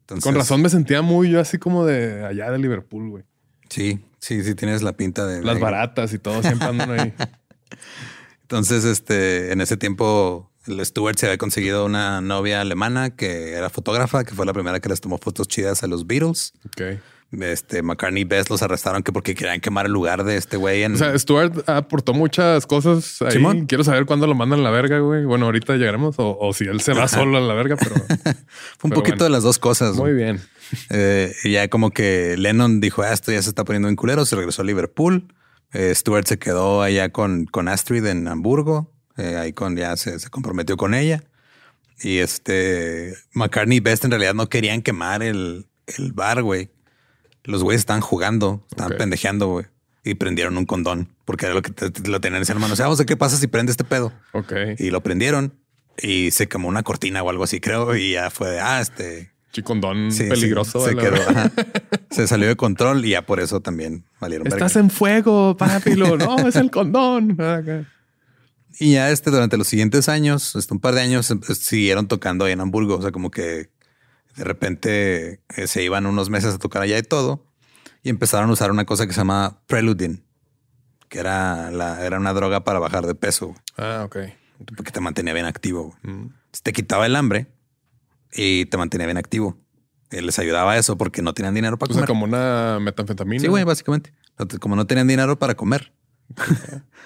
Entonces, 0.00 0.24
Con 0.24 0.34
razón 0.34 0.62
me 0.62 0.70
sentía 0.70 1.02
muy 1.02 1.30
yo 1.30 1.38
así 1.38 1.58
como 1.58 1.84
de 1.84 2.24
allá 2.24 2.50
de 2.50 2.58
Liverpool, 2.58 3.10
güey. 3.10 3.24
Sí, 3.68 4.04
sí, 4.18 4.42
sí, 4.42 4.54
tienes 4.54 4.82
la 4.82 4.94
pinta 4.94 5.26
de. 5.26 5.42
Las 5.44 5.60
baratas 5.60 6.12
y 6.14 6.18
todo 6.18 6.42
siempre 6.42 6.66
andan 6.66 6.90
ahí. 6.98 7.14
Entonces, 8.42 8.84
este, 8.84 9.52
en 9.52 9.60
ese 9.60 9.76
tiempo, 9.76 10.49
el 10.70 10.84
Stewart 10.84 11.16
se 11.16 11.26
había 11.26 11.38
conseguido 11.38 11.84
una 11.84 12.20
novia 12.20 12.60
alemana 12.60 13.10
que 13.10 13.52
era 13.52 13.70
fotógrafa, 13.70 14.24
que 14.24 14.34
fue 14.34 14.46
la 14.46 14.52
primera 14.52 14.80
que 14.80 14.88
les 14.88 15.00
tomó 15.00 15.18
fotos 15.18 15.48
chidas 15.48 15.82
a 15.82 15.86
los 15.86 16.06
Beatles. 16.06 16.52
Ok. 16.66 17.00
Este, 17.32 17.82
McCartney 17.82 18.22
y 18.22 18.24
Best 18.24 18.50
los 18.50 18.60
arrestaron 18.60 19.04
que 19.04 19.12
porque 19.12 19.36
querían 19.36 19.60
quemar 19.60 19.86
el 19.86 19.92
lugar 19.92 20.24
de 20.24 20.36
este 20.36 20.56
güey 20.56 20.82
en. 20.82 20.94
O 20.94 20.96
sea, 20.96 21.16
Stuart 21.16 21.68
aportó 21.68 22.12
muchas 22.12 22.66
cosas 22.66 23.22
ahí. 23.22 23.32
Simón. 23.32 23.66
Quiero 23.66 23.84
saber 23.84 24.04
cuándo 24.04 24.26
lo 24.26 24.34
mandan 24.34 24.60
a 24.60 24.62
la 24.64 24.70
verga, 24.70 24.98
güey. 24.98 25.24
Bueno, 25.24 25.46
ahorita 25.46 25.76
llegaremos 25.76 26.16
o, 26.18 26.36
o 26.40 26.52
si 26.52 26.64
él 26.64 26.80
se 26.80 26.92
va 26.92 27.06
solo 27.06 27.38
a 27.38 27.40
la 27.40 27.54
verga, 27.54 27.76
pero 27.76 27.94
fue 27.94 28.04
un 28.08 28.90
pero 28.90 28.94
poquito 28.94 29.16
bueno. 29.18 29.24
de 29.24 29.30
las 29.30 29.42
dos 29.44 29.60
cosas. 29.60 29.94
muy 29.94 30.12
güey. 30.12 30.14
bien. 30.16 30.40
Eh, 30.90 31.32
y 31.44 31.52
ya 31.52 31.68
como 31.68 31.90
que 31.90 32.36
Lennon 32.36 32.80
dijo, 32.80 33.02
ah, 33.02 33.12
esto 33.12 33.30
ya 33.30 33.40
se 33.42 33.48
está 33.48 33.64
poniendo 33.64 33.88
en 33.88 33.94
culero, 33.94 34.24
se 34.24 34.34
regresó 34.34 34.62
a 34.62 34.64
Liverpool. 34.64 35.32
Eh, 35.72 35.94
Stewart 35.94 36.26
se 36.26 36.38
quedó 36.38 36.82
allá 36.82 37.10
con, 37.10 37.44
con 37.44 37.68
Astrid 37.68 38.04
en 38.06 38.26
Hamburgo. 38.26 38.92
Eh, 39.20 39.36
ahí 39.36 39.52
con 39.52 39.76
ya 39.76 39.96
se, 39.96 40.18
se 40.18 40.30
comprometió 40.30 40.76
con 40.76 40.94
ella. 40.94 41.22
Y 42.02 42.18
este 42.18 43.14
McCartney 43.34 43.76
y 43.78 43.80
Best 43.80 44.04
en 44.04 44.10
realidad 44.10 44.34
no 44.34 44.48
querían 44.48 44.80
quemar 44.82 45.22
el, 45.22 45.66
el 45.98 46.12
bar, 46.12 46.42
güey. 46.42 46.70
Los 47.44 47.62
güeyes 47.62 47.80
estaban 47.80 48.00
jugando, 48.02 48.64
estaban 48.70 48.92
Ok. 48.92 48.98
pendejeando, 48.98 49.48
güey. 49.48 49.66
Y 50.02 50.14
prendieron 50.14 50.56
un 50.56 50.64
condón 50.64 51.08
porque 51.26 51.44
era 51.46 51.54
lo 51.54 51.60
que 51.62 51.72
te- 51.72 51.90
te- 51.90 52.08
lo 52.08 52.20
tenían 52.20 52.36
en 52.38 52.42
esa 52.42 52.54
mano. 52.54 52.72
O 52.72 52.76
sea, 52.76 52.86
vamos 52.86 52.98
a 52.98 53.02
ver 53.02 53.06
qué 53.06 53.16
pasa 53.16 53.36
si 53.36 53.46
prende 53.48 53.70
este 53.70 53.84
pedo. 53.84 54.12
Ok. 54.32 54.52
Y 54.78 54.90
lo 54.90 55.02
prendieron 55.02 55.52
y 56.02 56.30
se 56.30 56.48
quemó 56.48 56.68
una 56.68 56.82
cortina 56.82 57.22
o 57.22 57.28
algo 57.28 57.44
así, 57.44 57.60
creo. 57.60 57.94
Y 57.94 58.12
ya 58.12 58.30
fue 58.30 58.48
de, 58.50 58.60
ah, 58.60 58.80
este, 58.80 59.30
Chicondón 59.52 60.10
Sí, 60.12 60.24
peligroso. 60.28 60.82
sí, 60.82 60.90
se, 60.90 60.96
quedó, 60.96 61.16
se 62.10 62.26
salió 62.28 62.48
de 62.48 62.56
control 62.56 63.04
y 63.04 63.10
ya 63.10 63.26
por 63.26 63.40
eso 63.40 63.60
también 63.60 64.04
valieron. 64.20 64.46
Estás 64.46 64.72
verga. 64.74 64.80
en 64.86 64.90
fuego, 64.90 65.56
papilo. 65.56 66.16
No, 66.16 66.48
es 66.48 66.56
el 66.56 66.70
condón. 66.70 67.36
Y 68.78 68.92
ya 68.92 69.10
este 69.10 69.30
durante 69.30 69.56
los 69.56 69.66
siguientes 69.66 70.08
años, 70.08 70.54
este, 70.56 70.72
un 70.74 70.80
par 70.80 70.94
de 70.94 71.00
años, 71.02 71.30
em- 71.30 71.42
siguieron 71.42 72.08
tocando 72.08 72.44
ahí 72.44 72.52
en 72.52 72.60
Hamburgo. 72.60 72.96
O 72.96 73.02
sea, 73.02 73.10
como 73.12 73.30
que 73.30 73.70
de 74.36 74.44
repente 74.44 75.40
eh, 75.56 75.66
se 75.66 75.82
iban 75.82 76.06
unos 76.06 76.30
meses 76.30 76.54
a 76.54 76.58
tocar 76.58 76.82
allá 76.82 76.96
y 76.98 77.02
todo. 77.02 77.44
Y 78.02 78.08
empezaron 78.10 78.48
a 78.48 78.52
usar 78.52 78.70
una 78.70 78.86
cosa 78.86 79.06
que 79.06 79.12
se 79.12 79.18
llama 79.20 79.60
Preludin, 79.66 80.24
que 81.08 81.18
era, 81.18 81.70
la, 81.70 82.04
era 82.06 82.18
una 82.18 82.32
droga 82.32 82.64
para 82.64 82.78
bajar 82.78 83.06
de 83.06 83.14
peso, 83.14 83.54
Ah, 83.76 84.04
ok. 84.06 84.16
porque 84.76 84.90
te 84.92 85.00
mantenía 85.00 85.34
bien 85.34 85.44
activo. 85.46 85.94
Mm. 86.02 86.28
Te 86.62 86.72
quitaba 86.72 87.04
el 87.06 87.14
hambre 87.16 87.48
y 88.32 88.64
te 88.66 88.76
mantenía 88.78 89.06
bien 89.06 89.18
activo. 89.18 89.58
Y 90.10 90.20
les 90.22 90.38
ayudaba 90.38 90.72
a 90.72 90.78
eso 90.78 90.96
porque 90.96 91.20
no 91.22 91.34
tenían 91.34 91.54
dinero 91.54 91.78
para 91.78 91.90
O 91.90 91.94
sea, 91.94 92.06
comer. 92.06 92.08
como 92.08 92.24
una 92.24 92.78
metanfetamina. 92.80 93.40
Sí, 93.40 93.48
güey, 93.48 93.64
básicamente. 93.64 94.12
Como 94.60 94.74
no 94.76 94.86
tenían 94.86 95.06
dinero 95.06 95.38
para 95.38 95.54
comer. 95.54 95.92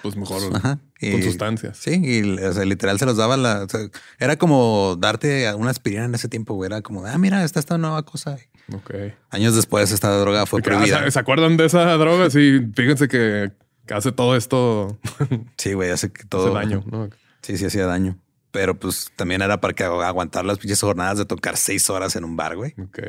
Pues 0.01 0.15
mejor 0.15 0.41
Ajá. 0.55 0.79
con 0.99 1.23
sustancias. 1.23 1.77
Sí, 1.77 1.99
y 2.03 2.39
o 2.43 2.53
sea, 2.53 2.63
literal 2.65 2.99
se 2.99 3.05
los 3.05 3.17
daba 3.17 3.37
la. 3.37 3.63
o 3.63 3.69
sea, 3.69 3.79
era 4.19 4.37
como 4.37 4.97
darte 4.99 5.51
una 5.55 5.71
aspirina 5.71 6.05
en 6.05 6.13
ese 6.15 6.27
tiempo, 6.29 6.53
güey. 6.53 6.67
Era 6.67 6.81
como, 6.81 7.05
ah, 7.05 7.17
mira, 7.17 7.43
está 7.43 7.59
esta 7.59 7.77
nueva 7.77 8.03
cosa. 8.03 8.37
Ok. 8.73 8.91
Años 9.31 9.55
después, 9.55 9.91
esta 9.91 10.15
droga 10.17 10.45
fue 10.45 10.61
prohibida. 10.61 11.03
¿se- 11.03 11.11
¿Se 11.11 11.19
acuerdan 11.19 11.57
de 11.57 11.65
esa 11.65 11.85
droga? 11.97 12.29
Sí, 12.29 12.59
fíjense 12.75 13.07
que 13.07 13.51
Que 13.87 13.93
hace 13.93 14.11
todo 14.11 14.35
esto. 14.35 14.99
Sí, 15.57 15.73
güey, 15.73 15.89
hace 15.91 16.11
que 16.11 16.23
todo. 16.25 16.55
Hace 16.57 16.67
daño, 16.67 16.83
¿no? 16.91 17.09
Sí, 17.41 17.57
sí, 17.57 17.65
hacía 17.65 17.85
daño. 17.85 18.17
Pero 18.51 18.79
pues 18.79 19.11
también 19.15 19.41
era 19.41 19.59
para 19.59 19.73
que 19.73 19.83
aguantar 19.83 20.45
las 20.45 20.59
pinches 20.59 20.79
jornadas 20.81 21.17
de 21.17 21.25
tocar 21.25 21.57
seis 21.57 21.89
horas 21.89 22.15
en 22.15 22.23
un 22.23 22.35
bar, 22.37 22.55
güey. 22.55 22.73
Ok. 22.81 22.99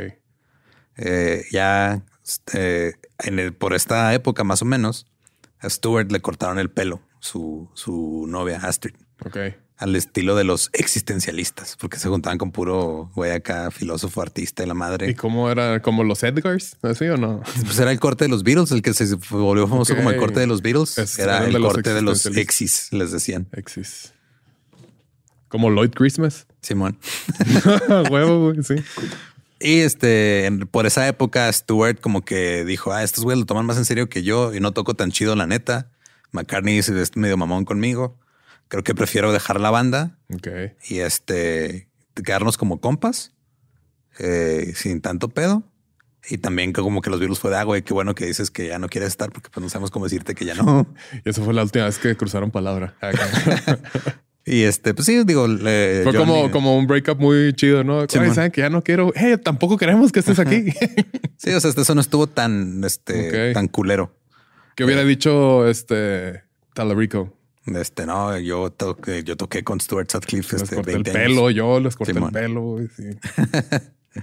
Eh, 0.97 1.45
ya 1.53 2.03
este, 2.25 2.95
en 3.19 3.39
el, 3.39 3.53
por 3.55 3.75
esta 3.75 4.13
época, 4.15 4.45
más 4.45 4.63
o 4.63 4.65
menos, 4.65 5.07
a 5.61 5.71
Stewart 5.71 6.11
le 6.13 6.21
cortaron 6.21 6.59
el 6.59 6.71
pelo, 6.71 7.01
su, 7.21 7.69
su 7.75 8.27
novia 8.29 8.59
Astrid, 8.63 8.95
Ok. 9.25 9.37
al 9.79 9.97
estilo 9.97 10.37
de 10.37 10.45
los 10.45 10.71
existencialistas, 10.73 11.77
porque 11.81 11.99
se 11.99 12.09
juntaban 12.09 12.39
con 12.39 12.53
puro 12.53 13.11
güey 13.15 13.33
acá, 13.33 13.71
filósofo, 13.71 14.23
artista 14.23 14.63
y 14.63 14.67
la 14.67 14.75
¿Y 14.75 14.77
madre. 14.77 15.15
cómo 15.17 15.51
era? 15.51 15.81
¿Como 15.83 16.05
los 16.05 16.23
Edgars? 16.23 16.77
¿Así 16.83 17.05
o 17.07 17.17
no? 17.17 17.43
Pues 17.65 17.79
era 17.79 17.91
el 17.93 18.01
corte 18.01 18.25
de 18.25 18.29
los 18.31 18.43
Beatles, 18.43 18.71
el 18.73 18.83
que 18.83 18.95
se 18.95 19.15
volvió 19.31 19.67
famoso 19.69 19.95
como 19.97 20.11
el 20.11 20.17
corte 20.19 20.41
de 20.41 20.47
los 20.47 20.63
Beatles. 20.63 20.99
Es- 20.99 21.19
era 21.19 21.45
el 21.47 21.53
de 21.53 21.61
corte 21.61 21.93
de 21.95 22.03
los 22.03 22.27
exis, 22.27 22.93
les 22.93 23.13
decían. 23.13 23.49
Exis. 23.53 24.13
Como 25.49 25.71
Lloyd 25.71 25.91
Christmas. 25.91 26.47
Simón. 26.61 26.99
Huevo, 28.11 28.51
güey, 28.53 28.63
sí. 28.65 28.75
Y 29.61 29.81
este, 29.81 30.47
en- 30.47 30.61
por 30.67 30.87
esa 30.87 31.07
época, 31.09 31.51
Stewart 31.53 32.01
como 32.01 32.25
que 32.25 32.65
dijo, 32.65 32.93
ah, 32.93 33.03
estos 33.03 33.25
güeyes 33.25 33.41
lo 33.41 33.47
toman 33.47 33.65
más 33.67 33.79
en 33.79 33.85
serio 33.85 34.09
que 34.09 34.23
yo 34.23 34.55
y 34.55 34.61
no 34.61 34.73
toco 34.73 34.95
tan 34.95 35.11
chido, 35.13 35.35
la 35.37 35.47
neta. 35.47 35.91
McCartney 36.33 36.79
es 36.79 37.17
medio 37.17 37.37
mamón 37.37 37.65
conmigo. 37.65 38.19
Creo 38.69 38.83
que 38.85 38.95
prefiero 38.95 39.33
dejar 39.33 39.61
la 39.61 39.71
banda 39.71 40.19
y 40.89 40.99
este, 40.99 41.89
quedarnos 42.15 42.59
como 42.59 42.81
compas, 42.81 43.33
eh, 44.19 44.73
sin 44.75 45.01
tanto 45.01 45.29
pedo. 45.29 45.63
Y 46.29 46.39
también 46.39 46.73
como 46.73 47.01
que 47.03 47.09
los 47.11 47.21
virus 47.21 47.39
fue 47.39 47.53
de 47.53 47.57
agua 47.59 47.79
y 47.79 47.83
qué 47.83 47.95
bueno 47.95 48.17
que 48.17 48.27
dices 48.27 48.51
que 48.51 48.67
ya 48.67 48.81
no 48.81 48.89
quieres 48.89 49.11
estar 49.11 49.31
porque 49.31 49.49
pues 49.49 49.63
no 49.63 49.71
sabemos 49.71 49.93
cómo 49.93 50.07
decirte 50.07 50.35
que 50.35 50.45
ya 50.45 50.55
no. 50.57 50.93
Y 51.25 51.29
esa 51.31 51.43
fue 51.43 51.55
la 51.55 51.63
última 51.63 51.85
vez 51.85 51.99
que 51.99 52.17
cruzaron 52.17 52.51
palabra. 52.51 52.97
Y 54.49 54.63
este, 54.63 54.95
pues 54.95 55.07
sí, 55.07 55.25
digo, 55.25 55.49
le- 55.49 56.03
Fue 56.05 56.15
como, 56.15 56.37
Johnny- 56.43 56.51
como 56.53 56.79
un 56.79 56.87
breakup 56.87 57.19
muy 57.19 57.53
chido, 57.55 57.83
¿no? 57.83 58.03
Sí, 58.09 58.19
saben 58.33 58.53
que 58.53 58.61
ya 58.61 58.71
no 58.71 58.83
quiero. 58.85 59.13
Hey, 59.17 59.35
tampoco 59.43 59.77
queremos 59.77 60.13
que 60.13 60.21
estés 60.21 60.39
aquí. 60.39 60.67
Sí, 61.39 61.51
o 61.53 61.61
sea, 61.61 61.69
este, 61.69 61.83
eso 61.83 61.95
no 61.95 62.01
estuvo 62.01 62.27
tan, 62.29 62.83
este, 62.85 63.53
tan 63.53 63.69
culero. 63.69 64.11
que 64.75 64.85
hubiera 64.85 65.05
dicho 65.05 65.69
este 65.69 66.43
Talarico. 66.73 67.33
Este, 67.67 68.07
no, 68.07 68.39
yo 68.39 68.71
toqué, 68.71 69.23
yo 69.25 69.37
toqué 69.37 69.63
con 69.65 69.79
Stuart 69.81 70.11
Sutcliffe 70.11 70.55
Les 70.55 70.63
este, 70.63 70.77
corté 70.77 70.93
el 70.93 71.03
20 71.03 71.11
años. 71.11 71.23
pelo, 71.33 71.51
yo 71.51 71.79
les 71.81 71.95
corté 71.97 72.15
Simón. 72.15 72.35
el 72.35 72.43
pelo. 72.43 72.77
Sí. 72.97 74.23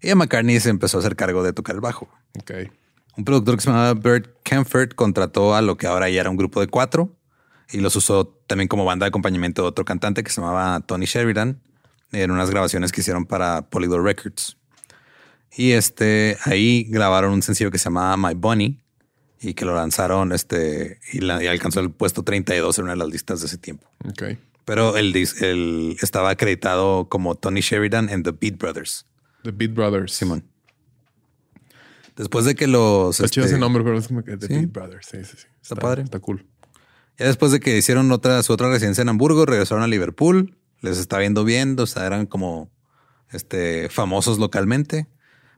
Y 0.00 0.10
a 0.10 0.14
McCartney 0.16 0.60
se 0.60 0.70
empezó 0.70 0.98
a 0.98 1.00
hacer 1.00 1.16
cargo 1.16 1.42
de 1.42 1.52
tocar 1.52 1.74
el 1.74 1.80
bajo. 1.80 2.08
Ok. 2.38 2.52
Un 3.16 3.24
productor 3.24 3.56
que 3.56 3.62
se 3.62 3.70
llamaba 3.70 3.94
Bert 3.94 4.26
Camford 4.42 4.90
contrató 4.94 5.54
a 5.54 5.62
lo 5.62 5.76
que 5.76 5.86
ahora 5.86 6.08
ya 6.10 6.20
era 6.20 6.30
un 6.30 6.36
grupo 6.36 6.60
de 6.60 6.66
cuatro 6.68 7.16
y 7.70 7.80
los 7.80 7.96
usó 7.96 8.26
también 8.46 8.68
como 8.68 8.84
banda 8.84 9.04
de 9.04 9.08
acompañamiento 9.08 9.62
de 9.62 9.68
otro 9.68 9.84
cantante 9.84 10.22
que 10.22 10.30
se 10.30 10.40
llamaba 10.40 10.80
Tony 10.80 11.06
Sheridan 11.06 11.60
en 12.12 12.30
unas 12.30 12.50
grabaciones 12.50 12.92
que 12.92 13.00
hicieron 13.00 13.26
para 13.26 13.68
Polydor 13.70 14.02
Records. 14.04 14.56
Y 15.56 15.72
este 15.72 16.36
ahí 16.44 16.84
grabaron 16.84 17.32
un 17.32 17.42
sencillo 17.42 17.70
que 17.70 17.78
se 17.78 17.84
llamaba 17.84 18.16
My 18.16 18.34
Bunny 18.34 18.80
y 19.40 19.54
que 19.54 19.64
lo 19.64 19.74
lanzaron 19.74 20.32
este 20.32 20.98
y, 21.12 21.20
la- 21.20 21.42
y 21.42 21.46
alcanzó 21.46 21.80
el 21.80 21.90
puesto 21.90 22.22
32 22.22 22.78
en 22.78 22.84
una 22.84 22.92
de 22.94 22.98
las 22.98 23.08
listas 23.08 23.40
de 23.40 23.46
ese 23.46 23.58
tiempo. 23.58 23.88
Ok. 24.08 24.22
Pero 24.64 24.96
el, 24.96 25.12
dis- 25.12 25.42
el 25.42 25.96
estaba 26.00 26.30
acreditado 26.30 27.08
como 27.08 27.34
Tony 27.34 27.60
Sheridan 27.60 28.08
en 28.08 28.22
The 28.22 28.32
Beat 28.32 28.56
Brothers. 28.58 29.06
The 29.42 29.50
Beat 29.50 29.74
Brothers. 29.74 30.12
Simón. 30.12 30.44
Después 32.16 32.44
de 32.44 32.54
que 32.54 32.66
los 32.66 33.18
Está 33.18 33.28
chido 33.28 33.44
este, 33.44 33.56
ese 33.56 33.60
nombre, 33.60 33.82
pero 33.82 33.98
es 33.98 34.06
como 34.08 34.22
que 34.22 34.36
The 34.36 34.46
sí. 34.46 34.54
Beat 34.54 34.72
Brothers. 34.72 35.06
Sí, 35.10 35.18
sí, 35.24 35.36
sí. 35.36 35.46
Está 35.60 35.74
padre. 35.76 36.02
Está 36.02 36.20
cool. 36.20 36.46
Ya 37.18 37.26
después 37.26 37.52
de 37.52 37.60
que 37.60 37.76
hicieron 37.76 38.10
otra, 38.12 38.42
su 38.42 38.52
otra 38.52 38.68
residencia 38.70 39.02
en 39.02 39.08
Hamburgo, 39.08 39.46
regresaron 39.46 39.82
a 39.84 39.86
Liverpool. 39.86 40.56
Les 40.80 40.98
está 40.98 41.18
viendo 41.18 41.44
bien, 41.44 41.78
o 41.78 41.86
sea, 41.86 42.06
eran 42.06 42.26
como 42.26 42.70
este, 43.30 43.88
famosos 43.88 44.38
localmente, 44.38 45.06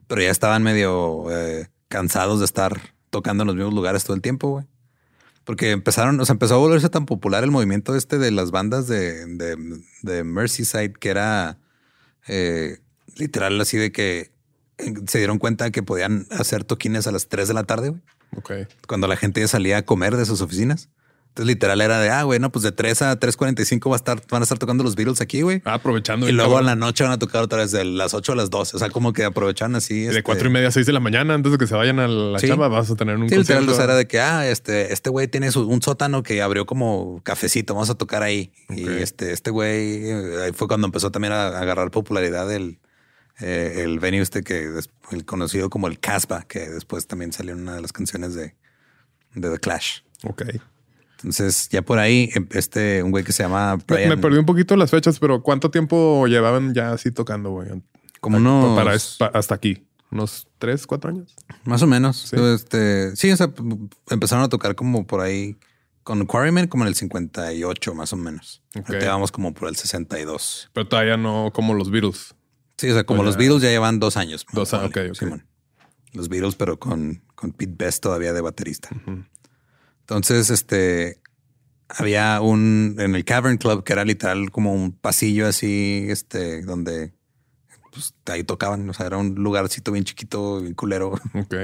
pero 0.07 0.21
ya 0.21 0.29
estaban 0.29 0.63
medio 0.63 1.25
eh, 1.31 1.67
cansados 1.87 2.39
de 2.39 2.45
estar 2.45 2.93
tocando 3.09 3.43
en 3.43 3.47
los 3.47 3.55
mismos 3.55 3.73
lugares 3.73 4.03
todo 4.03 4.15
el 4.15 4.21
tiempo, 4.21 4.49
güey. 4.49 4.65
Porque 5.43 5.71
empezaron, 5.71 6.19
o 6.19 6.25
sea, 6.25 6.33
empezó 6.33 6.55
a 6.55 6.57
volverse 6.57 6.89
tan 6.89 7.05
popular 7.05 7.43
el 7.43 7.51
movimiento 7.51 7.95
este 7.95 8.17
de 8.17 8.31
las 8.31 8.51
bandas 8.51 8.87
de, 8.87 9.25
de, 9.25 9.57
de 10.01 10.23
Merseyside, 10.23 10.93
que 10.93 11.09
era 11.09 11.57
eh, 12.27 12.79
literal 13.15 13.59
así 13.61 13.77
de 13.77 13.91
que 13.91 14.31
eh, 14.77 14.93
se 15.07 15.17
dieron 15.17 15.39
cuenta 15.39 15.71
que 15.71 15.83
podían 15.83 16.27
hacer 16.31 16.63
toquines 16.65 17.07
a 17.07 17.11
las 17.11 17.27
3 17.29 17.47
de 17.47 17.53
la 17.53 17.63
tarde, 17.63 17.89
güey 17.89 18.01
Ok. 18.35 18.51
cuando 18.87 19.07
la 19.07 19.15
gente 19.15 19.39
ya 19.39 19.47
salía 19.47 19.77
a 19.77 19.81
comer 19.83 20.17
de 20.17 20.25
sus 20.25 20.41
oficinas. 20.41 20.89
Entonces, 21.37 21.53
literal 21.53 21.81
era 21.81 21.99
de, 21.99 22.09
ah, 22.09 22.23
güey, 22.23 22.39
no, 22.39 22.51
pues 22.51 22.63
de 22.63 22.71
3 22.71 22.99
a 23.03 23.19
3.45 23.19 23.89
va 23.91 23.95
a 23.95 23.97
estar, 23.97 24.19
van 24.27 24.41
a 24.41 24.43
estar 24.43 24.57
tocando 24.57 24.83
los 24.83 24.95
Beatles 24.95 25.21
aquí, 25.21 25.43
güey. 25.43 25.61
Ah, 25.65 25.75
aprovechando. 25.75 26.27
y 26.27 26.31
luego 26.31 26.53
cabrón. 26.53 26.69
en 26.71 26.79
la 26.79 26.85
noche 26.87 27.03
van 27.03 27.13
a 27.13 27.19
tocar 27.19 27.43
otra 27.43 27.59
vez 27.59 27.71
de 27.71 27.85
las 27.85 28.15
8 28.15 28.31
a 28.31 28.35
las 28.35 28.49
12. 28.49 28.75
O 28.75 28.79
sea, 28.79 28.89
como 28.89 29.13
que 29.13 29.23
aprovechan 29.23 29.75
así. 29.75 30.01
De 30.01 30.07
este- 30.07 30.23
cuatro 30.23 30.49
y 30.49 30.51
media 30.51 30.69
a 30.69 30.71
seis 30.71 30.87
de 30.87 30.93
la 30.93 30.99
mañana, 30.99 31.35
antes 31.35 31.51
de 31.51 31.59
que 31.59 31.67
se 31.67 31.75
vayan 31.75 31.99
a 31.99 32.07
la 32.07 32.39
Sí. 32.39 32.47
chamba, 32.47 32.67
vas 32.69 32.89
a 32.89 32.95
tener 32.95 33.17
un 33.17 33.29
Sí, 33.29 33.35
literal, 33.37 33.65
concierto. 33.67 33.71
o 33.71 33.75
sea, 33.75 33.83
era 33.85 33.95
de 33.95 34.07
que, 34.07 34.19
ah, 34.19 34.49
este, 34.49 34.91
este 34.91 35.11
güey 35.11 35.27
tiene 35.27 35.51
su- 35.51 35.67
un 35.67 35.79
sótano 35.83 36.23
que 36.23 36.41
abrió 36.41 36.65
como 36.65 37.21
cafecito, 37.23 37.75
vamos 37.75 37.91
a 37.91 37.95
tocar 37.95 38.23
ahí. 38.23 38.51
Y 38.69 38.87
este, 38.87 39.31
este 39.31 39.51
güey, 39.51 40.09
eh, 40.09 40.43
ahí 40.45 40.51
fue 40.53 40.67
cuando 40.67 40.87
empezó 40.87 41.11
también 41.11 41.33
a 41.33 41.47
agarrar 41.59 41.91
popularidad 41.91 42.51
el, 42.51 42.79
eh, 43.39 43.81
el 43.83 43.99
venue 43.99 44.21
este 44.21 44.41
que, 44.41 44.67
el 45.11 45.25
conocido 45.25 45.69
como 45.69 45.87
el 45.87 45.99
Casbah, 45.99 46.45
que 46.47 46.61
después 46.67 47.05
también 47.05 47.31
salió 47.31 47.53
en 47.53 47.61
una 47.61 47.75
de 47.75 47.81
las 47.81 47.93
canciones 47.93 48.33
de, 48.33 48.55
de 49.35 49.51
The 49.51 49.59
Clash. 49.59 49.99
Ok. 50.23 50.41
Entonces, 51.17 51.67
ya 51.69 51.81
por 51.81 51.99
ahí, 51.99 52.29
em- 52.35 52.47
este, 52.51 53.01
un 53.03 53.11
güey 53.11 53.23
que 53.23 53.31
se 53.31 53.43
llama 53.43 53.77
Me, 53.77 53.83
Brian, 53.87 54.09
me 54.09 54.17
perdí 54.17 54.37
un 54.37 54.45
poquito 54.45 54.75
las 54.75 54.91
fechas, 54.91 55.19
pero 55.19 55.41
¿cuánto 55.41 55.71
tiempo 55.71 56.27
llevaban 56.27 56.73
ya 56.73 56.91
así 56.91 57.11
tocando, 57.11 57.51
güey? 57.51 57.69
como 58.19 58.37
unos, 58.37 58.77
Para 58.77 58.93
es- 58.95 59.15
pa- 59.19 59.31
hasta 59.33 59.55
aquí. 59.55 59.83
¿Unos 60.11 60.47
tres, 60.57 60.87
cuatro 60.87 61.09
años? 61.11 61.35
más 61.65 61.81
o 61.81 61.87
menos. 61.87 62.29
Sí. 62.29 62.35
Este, 62.39 63.15
sí, 63.15 63.29
o 63.31 63.35
sea, 63.37 63.51
empezaron 64.09 64.43
a 64.45 64.49
tocar 64.49 64.75
como 64.75 65.05
por 65.05 65.19
ahí 65.21 65.57
con 66.03 66.25
Quarrymen 66.25 66.67
como 66.67 66.83
en 66.85 66.87
el 66.89 66.95
58, 66.95 67.93
más 67.93 68.13
o 68.13 68.15
menos. 68.17 68.61
Ok. 68.75 68.89
Ahorita 68.89 69.09
vamos 69.09 69.31
como 69.31 69.53
por 69.53 69.67
el 69.67 69.75
62. 69.75 70.69
Pero 70.73 70.87
todavía 70.87 71.17
no 71.17 71.51
como 71.53 71.73
los 71.73 71.91
Beatles. 71.91 72.33
Sí, 72.77 72.89
o 72.89 72.93
sea, 72.93 73.03
como 73.05 73.21
O 73.21 73.23
los 73.25 73.35
ya- 73.35 73.39
Beatles 73.39 73.61
ya 73.63 73.69
llevan 73.69 73.99
dos 73.99 74.15
años. 74.17 74.45
Dos 74.53 74.73
años, 74.73 74.89
ok. 74.91 75.13
Simón. 75.15 75.45
Los 76.13 76.29
Beatles, 76.29 76.55
pero 76.55 76.79
con, 76.79 77.21
con 77.35 77.51
Pete 77.51 77.73
Best 77.77 78.01
todavía 78.01 78.31
de 78.33 78.39
baterista. 78.41 78.89
Entonces, 80.07 80.49
este, 80.49 81.19
había 81.89 82.39
un, 82.39 82.95
en 82.97 83.13
el 83.13 83.25
Cavern 83.25 83.57
Club, 83.57 83.83
que 83.83 83.91
era 83.91 84.05
literal 84.05 84.51
como 84.51 84.73
un 84.73 84.93
pasillo 84.93 85.47
así, 85.47 86.05
este, 86.07 86.61
donde 86.61 87.11
pues, 87.91 88.13
ahí 88.27 88.45
tocaban. 88.45 88.89
O 88.89 88.93
sea, 88.93 89.05
era 89.05 89.17
un 89.17 89.35
lugarcito 89.35 89.91
bien 89.91 90.05
chiquito, 90.05 90.61
bien 90.61 90.75
culero, 90.75 91.09
Ok. 91.33 91.55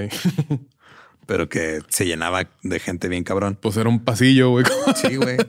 pero 1.25 1.47
que 1.47 1.79
se 1.87 2.05
llenaba 2.05 2.49
de 2.63 2.79
gente 2.81 3.07
bien 3.07 3.23
cabrón. 3.23 3.57
Pues 3.61 3.77
era 3.77 3.87
un 3.87 4.03
pasillo, 4.03 4.49
güey. 4.49 4.65
Sí, 4.95 5.15
güey. 5.15 5.37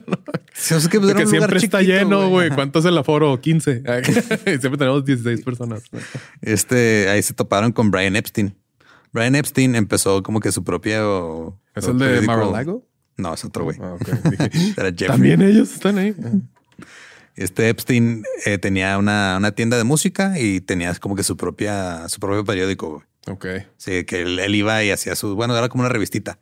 Sí, 0.57 0.73
sea, 0.79 0.89
que, 0.89 1.01
pues, 1.01 1.11
era 1.11 1.19
un 1.19 1.27
siempre 1.27 1.47
lugar 1.49 1.65
está 1.65 1.81
lleno, 1.81 2.29
güey. 2.29 2.49
¿Cuánto 2.49 2.79
es 2.79 2.85
el 2.85 2.97
aforo? 2.97 3.41
15. 3.41 3.83
siempre 4.13 4.77
tenemos 4.77 5.03
16 5.03 5.41
personas. 5.41 5.83
Este, 6.39 7.09
ahí 7.09 7.21
se 7.21 7.33
toparon 7.33 7.73
con 7.73 7.91
Brian 7.91 8.15
Epstein. 8.15 8.55
Brian 9.15 9.35
Epstein 9.35 9.75
empezó 9.75 10.21
como 10.23 10.39
que 10.41 10.51
su 10.51 10.63
propio. 10.63 11.59
¿Es 11.73 11.87
el 11.87 11.97
de 11.97 12.21
Mar-a-Lago? 12.21 12.85
No, 13.17 13.33
es 13.33 13.45
otro 13.45 13.63
güey. 13.63 13.77
Ah, 13.81 13.93
ok. 13.93 14.07
Dije, 14.29 14.73
Era 14.77 14.89
Jeffrey. 14.89 15.07
También 15.07 15.41
ellos 15.41 15.73
están 15.73 15.97
ahí. 15.97 16.13
Este 17.35 17.69
Epstein 17.69 18.23
eh, 18.45 18.57
tenía 18.57 18.97
una, 18.97 19.35
una 19.37 19.51
tienda 19.53 19.77
de 19.77 19.83
música 19.83 20.39
y 20.39 20.61
tenía 20.61 20.93
como 20.95 21.15
que 21.15 21.23
su 21.23 21.35
propia, 21.37 22.07
su 22.09 22.19
propio 22.19 22.43
periódico. 22.45 22.89
güey. 22.89 23.03
Ok. 23.27 23.45
Sí, 23.77 24.03
que 24.05 24.21
él, 24.21 24.37
él 24.39 24.55
iba 24.55 24.83
y 24.83 24.91
hacía 24.91 25.15
su, 25.15 25.35
bueno, 25.35 25.57
era 25.57 25.67
como 25.69 25.81
una 25.83 25.89
revistita. 25.89 26.39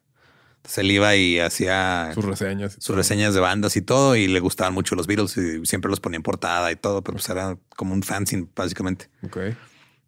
Entonces 0.57 0.77
él 0.79 0.91
iba 0.91 1.15
y 1.15 1.39
hacía 1.39 2.11
Sus 2.13 2.25
reseñas. 2.25 2.73
sus 2.73 2.85
todo. 2.85 2.97
reseñas 2.97 3.33
de 3.33 3.39
bandas 3.39 3.75
y 3.75 3.81
todo 3.81 4.15
y 4.15 4.27
le 4.27 4.39
gustaban 4.39 4.73
mucho 4.73 4.95
los 4.95 5.07
Beatles 5.07 5.35
y 5.37 5.65
siempre 5.65 5.89
los 5.89 5.99
ponía 5.99 6.17
en 6.17 6.23
portada 6.23 6.71
y 6.71 6.75
todo, 6.75 7.03
pero 7.03 7.17
pues 7.17 7.27
era 7.29 7.57
como 7.75 7.93
un 7.93 8.01
fanzine 8.01 8.47
básicamente. 8.55 9.09
Ok. 9.23 9.37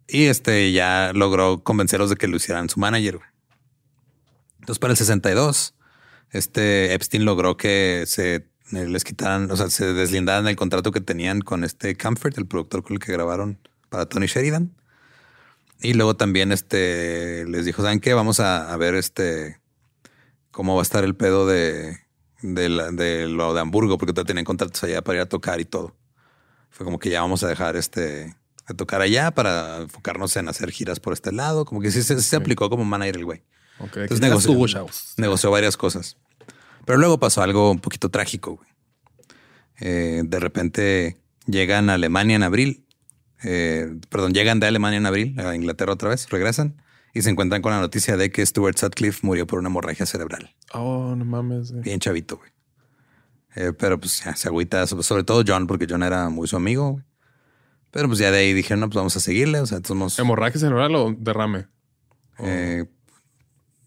Y 0.08 0.26
este 0.26 0.72
ya 0.72 1.12
logró 1.13 1.63
convencerlos 1.63 2.10
de 2.10 2.15
que 2.15 2.28
lo 2.28 2.38
hicieran 2.38 2.70
su 2.70 2.80
manager. 2.80 3.20
Entonces, 4.60 4.80
para 4.80 4.91
el 4.91 4.98
62, 4.98 5.76
este 6.32 6.94
Epstein 6.94 7.26
logró 7.26 7.58
que 7.58 8.04
se 8.08 8.36
eh, 8.36 8.88
les 8.88 9.04
quitaran, 9.04 9.52
o 9.52 9.58
sea, 9.58 9.70
se 9.70 9.94
deslindaran 9.94 10.48
el 10.48 10.56
contrato 10.56 10.91
que 10.91 11.02
tenían 11.02 11.41
con 11.41 11.63
este 11.63 11.96
Comfort, 11.96 12.38
el 12.38 12.48
productor 12.48 12.84
con 12.84 12.94
el 12.94 13.00
que 13.00 13.12
grabaron 13.12 13.60
para 13.89 14.08
Tony 14.08 14.28
Sheridan. 14.28 14.76
Y 15.82 15.94
luego 15.94 16.15
también 16.15 16.52
este 16.52 17.46
les 17.46 17.65
dijo, 17.65 17.84
¿saben 17.84 18.00
qué? 18.00 18.13
Vamos 18.13 18.39
a, 18.39 18.76
ver 18.78 18.96
este 18.96 19.60
cómo 20.52 20.76
va 20.76 20.82
a 20.82 20.84
estar 20.84 21.04
el 21.04 21.15
pedo 21.15 21.46
de, 21.46 22.00
de, 22.41 22.70
de 22.94 23.28
lo 23.28 23.54
de 23.54 23.62
Hamburgo, 23.62 23.98
porque 23.98 24.13
todavía 24.13 24.28
tenían 24.28 24.46
contratos 24.46 24.84
allá 24.84 25.04
para 25.04 25.18
ir 25.18 25.22
a 25.22 25.30
tocar 25.30 25.60
y 25.60 25.65
todo. 25.65 25.96
Fue 26.72 26.86
como 26.86 26.98
que 26.98 27.10
ya 27.10 27.22
vamos 27.22 27.44
a 27.44 27.48
dejar 27.48 27.76
este 27.76 28.36
a 28.67 28.73
tocar 28.73 29.01
allá 29.01 29.32
para 29.32 29.78
enfocarnos 29.82 30.36
en 30.38 30.47
hacer 30.49 30.71
giras 30.71 30.99
por 30.99 31.13
este 31.13 31.32
lado. 31.32 31.65
Como 31.65 31.82
que 31.82 31.91
sí, 31.91 32.01
se- 32.04 32.36
aplicó 32.36 32.69
como 32.69 32.84
manager 32.86 33.17
el 33.17 33.25
güey. 33.25 33.43
Ok. 33.80 33.97
Entonces 33.97 34.21
negoció, 34.21 34.54
negoció 35.17 35.51
varias 35.51 35.78
cosas. 35.78 36.17
Pero 36.86 36.97
luego 36.99 37.19
pasó 37.19 37.41
algo 37.41 37.71
un 37.71 37.80
poquito 37.80 38.10
trágico. 38.10 38.56
güey. 38.58 38.69
Eh, 39.80 40.21
de 40.25 40.39
repente 40.39 41.17
llegan 41.45 41.89
a 41.89 41.95
Alemania 41.95 42.36
en 42.36 42.43
abril. 42.43 42.86
eh, 43.43 43.93
perdón, 44.10 44.34
llegan 44.34 44.60
de 44.60 44.67
Alemania 44.67 44.97
en 44.97 45.06
abril 45.06 45.39
a 45.39 45.54
Inglaterra 45.56 45.93
otra 45.93 46.10
vez, 46.10 46.28
regresan 46.30 46.82
y 47.13 47.21
se 47.21 47.30
encuentran 47.30 47.62
con 47.62 47.71
la 47.73 47.80
noticia 47.82 48.17
de 48.17 48.32
que 48.32 48.43
Stuart 48.45 48.78
Sutcliffe 48.78 49.19
murió 49.23 49.45
por 49.45 49.60
una 49.60 49.69
hemorragia 49.69 50.06
cerebral. 50.06 50.56
Oh, 50.73 51.13
no 51.15 51.25
mames. 51.25 51.71
güey. 51.71 51.84
Bien 51.84 51.99
chavito, 51.99 52.38
güey. 52.38 52.49
Eh, 53.56 53.71
pero 53.78 53.99
pues 53.99 54.23
ya 54.23 54.36
se 54.36 54.47
agüita, 54.47 54.86
so- 54.88 55.04
sobre 55.04 55.23
todo 55.23 55.43
John, 55.45 55.67
porque 55.67 55.86
John 55.89 56.01
era 56.04 56.30
muy 56.30 56.47
su 56.47 56.56
amigo. 56.56 56.93
güey. 56.93 57.04
Pero 57.95 58.10
pues 58.10 58.19
ya 58.19 58.29
de 58.29 58.39
ahí 58.39 58.51
dijeron, 58.51 58.81
no, 58.81 58.88
pues 58.89 58.97
vamos 58.97 59.15
a 59.15 59.21
seguirle. 59.21 59.62
O 59.62 59.65
sea, 59.65 59.79
somos. 59.81 60.19
¿Hemorragia 60.19 60.60
cerebral 60.60 60.93
o 60.95 61.15
derrame? 61.17 61.67
eh, 62.39 62.84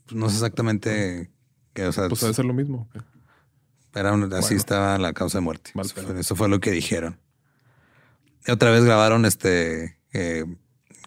pues, 0.06 0.16
no 0.18 0.30
sé 0.30 0.36
exactamente 0.36 1.30
qué, 1.74 1.84
o 1.86 1.92
sea, 1.92 2.08
Pues 2.08 2.22
debe 2.22 2.32
ser 2.32 2.46
lo 2.46 2.54
mismo. 2.54 2.88
era 3.94 4.14
un- 4.14 4.24
así 4.32 4.40
bueno. 4.40 4.56
estaba 4.56 4.96
la 4.96 5.12
causa 5.12 5.36
de 5.36 5.42
muerte. 5.42 5.72
Mal 5.74 5.84
Eso 5.84 5.94
fue, 6.02 6.20
eso 6.20 6.36
fue 6.36 6.48
lo 6.48 6.58
que 6.58 6.70
dijeron. 6.70 7.20
Y 8.46 8.50
otra 8.50 8.70
vez 8.70 8.82
grabaron 8.82 9.26
este. 9.26 9.98
eh, 10.14 10.46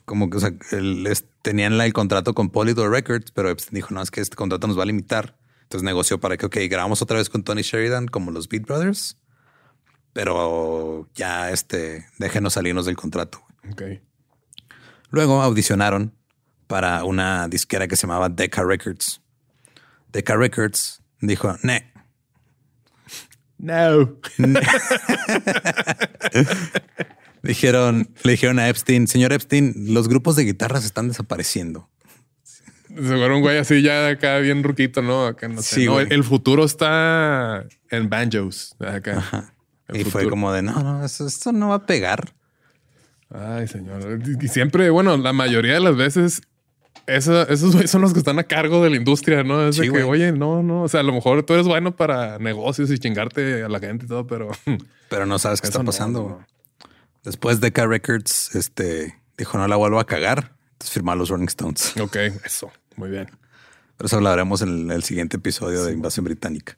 como 0.06 0.30
que 0.30 0.38
o 0.38 0.40
sea, 0.40 0.52
el- 0.72 1.08
es- 1.08 1.26
tenían 1.42 1.80
la- 1.80 1.88
el 1.88 1.94
contrato 1.94 2.36
con 2.36 2.52
Polydor 2.52 2.92
Records, 2.92 3.32
pero 3.32 3.50
Epstein 3.50 3.78
dijo: 3.78 3.96
No, 3.96 4.04
es 4.04 4.12
que 4.12 4.22
este 4.22 4.36
contrato 4.36 4.68
nos 4.68 4.78
va 4.78 4.84
a 4.84 4.86
limitar. 4.86 5.40
Entonces 5.64 5.84
negoció 5.84 6.20
para 6.20 6.38
que, 6.38 6.46
ok, 6.46 6.58
grabamos 6.70 7.02
otra 7.02 7.18
vez 7.18 7.30
con 7.32 7.42
Tony 7.44 7.64
Sheridan 7.64 8.08
como 8.08 8.30
los 8.30 8.48
Beat 8.48 8.68
Brothers, 8.68 9.18
pero 10.14 11.10
ya 11.16 11.52
este, 11.52 12.06
déjenos 12.18 12.54
salirnos 12.54 12.86
del 12.86 12.96
contrato. 12.96 13.42
Ok. 13.70 13.84
Luego 15.10 15.42
audicionaron 15.42 16.14
para 16.68 17.04
una 17.04 17.48
disquera 17.48 17.88
que 17.88 17.96
se 17.96 18.08
llamaba 18.08 18.30
Decca 18.30 18.64
Records. 18.64 19.22
Decca 20.12 20.36
Records 20.36 21.02
dijo, 21.20 21.56
ne, 21.64 21.92
No. 23.58 24.18
Dijeron, 27.44 28.14
le 28.24 28.32
dijeron 28.34 28.60
a 28.60 28.70
Epstein, 28.70 29.08
señor 29.08 29.34
Epstein, 29.34 29.94
los 29.94 30.08
grupos 30.08 30.36
de 30.36 30.44
guitarras 30.44 30.86
están 30.86 31.08
desapareciendo. 31.08 31.90
Seguro 32.88 33.36
un 33.38 33.42
güey 33.42 33.58
así 33.58 33.82
ya 33.82 34.10
acá 34.10 34.38
bien 34.40 34.64
ruquito, 34.64 35.02
¿no? 35.02 35.26
Acá 35.26 35.48
no 35.48 35.62
sé. 35.62 35.76
Sí, 35.76 35.86
No, 35.86 36.00
el 36.00 36.24
futuro 36.24 36.66
está 36.66 37.66
en 37.90 38.10
banjos. 38.10 38.76
Acá. 38.80 39.14
El 39.14 39.44
y 40.00 40.04
fue 40.04 40.12
futuro. 40.24 40.30
como 40.32 40.52
de, 40.54 40.62
no, 40.62 40.82
no, 40.84 41.06
eso, 41.06 41.26
esto 41.28 41.52
no 41.52 41.70
va 41.70 41.76
a 41.76 41.86
pegar. 41.86 42.34
Ay, 43.30 43.68
señor. 43.68 44.22
Y 44.42 44.48
siempre, 44.50 44.90
bueno, 44.90 45.16
la 45.18 45.32
mayoría 45.34 45.74
de 45.74 45.80
las 45.80 45.96
veces, 45.96 46.42
esa- 47.08 47.44
esos 47.44 47.72
güeyes 47.74 47.90
son 47.90 48.02
los 48.02 48.12
que 48.14 48.20
están 48.20 48.40
a 48.40 48.44
cargo 48.44 48.84
de 48.84 48.90
la 48.90 48.98
industria, 48.98 49.44
¿no? 49.44 49.68
Es 49.68 49.78
de 49.78 49.84
Sí, 49.86 49.92
que, 49.92 50.04
güey. 50.04 50.22
oye, 50.24 50.32
no, 50.34 50.62
no. 50.64 50.84
O 50.84 50.88
sea, 50.90 51.00
a 51.00 51.04
lo 51.04 51.14
mejor 51.14 51.44
tú 51.44 51.54
eres 51.54 51.66
bueno 51.68 51.96
para 51.96 52.40
negocios 52.40 52.92
y 52.92 53.00
chingarte 53.00 53.64
a 53.64 53.70
la 53.70 53.80
gente 53.80 54.06
y 54.06 54.08
todo, 54.10 54.28
pero 54.28 54.52
Pero 55.10 55.26
no 55.26 55.40
sabes 55.40 55.62
qué 55.62 55.68
Eso 55.68 55.74
está 55.80 55.84
no, 55.84 55.86
pasando. 55.88 56.20
no. 56.30 56.48
Después 57.24 57.60
Decca 57.62 57.86
Records, 57.86 58.56
este, 58.56 59.16
dijo, 59.38 59.58
no 59.58 59.68
la 59.68 59.76
vuelvo 59.76 60.00
a 60.00 60.06
cagar. 60.06 60.54
Entonces 60.74 60.92
firmó 60.94 61.12
a 61.12 61.16
los 61.16 61.30
Rolling 61.30 61.46
Stones. 61.48 61.94
ok, 62.02 62.16
eso. 62.46 62.72
Muy 62.96 63.10
bien. 63.10 63.28
Pero 63.98 64.08
eso 64.08 64.18
hablaremos 64.18 64.62
en 64.62 64.70
el, 64.90 64.92
el 64.92 65.04
siguiente 65.04 65.38
episodio 65.38 65.84
de 65.86 65.94
Invasión 65.94 66.24
Británica. 66.26 66.78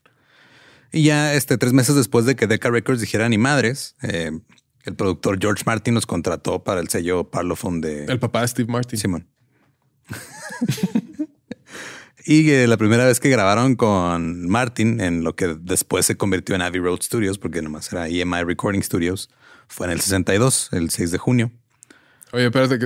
Y 0.94 1.06
ya 1.06 1.34
este, 1.34 1.58
tres 1.58 1.74
meses 1.74 1.96
después 1.96 2.26
de 2.26 2.36
que 2.36 2.46
Decca 2.46 2.70
Records 2.70 3.02
dijera 3.02 3.28
ni 3.28 3.40
madres, 3.40 3.96
eh, 4.04 4.32
el 4.84 4.96
productor 4.96 5.40
George 5.42 5.64
Martin 5.66 5.96
los 5.96 6.06
contrató 6.06 6.64
para 6.64 6.82
el 6.82 6.88
sello 6.88 7.32
Parlophone 7.32 7.82
de 7.82 8.06
El 8.06 8.20
papá 8.20 8.42
de 8.42 8.48
Steve 8.48 8.72
Martin. 8.72 9.00
Simón. 9.00 9.28
y 12.26 12.52
eh, 12.52 12.68
la 12.68 12.78
primera 12.78 13.06
vez 13.06 13.20
que 13.20 13.30
grabaron 13.30 13.76
con 13.76 14.48
Martin 14.48 15.02
en 15.02 15.24
lo 15.24 15.36
que 15.36 15.58
después 15.60 16.06
se 16.06 16.16
convirtió 16.16 16.54
en 16.54 16.62
Abbey 16.62 16.80
Road 16.80 17.02
Studios, 17.02 17.40
porque 17.40 17.64
nomás 17.64 17.92
era 17.92 18.08
EMI 18.08 18.44
Recording 18.44 18.84
Studios, 18.84 19.32
fue 19.68 19.88
en 19.88 19.94
el 19.94 20.00
62, 20.00 20.70
el 20.74 20.92
6 20.92 21.10
de 21.10 21.18
junio. 21.18 21.52
Oye, 22.34 22.46
espérate, 22.46 22.78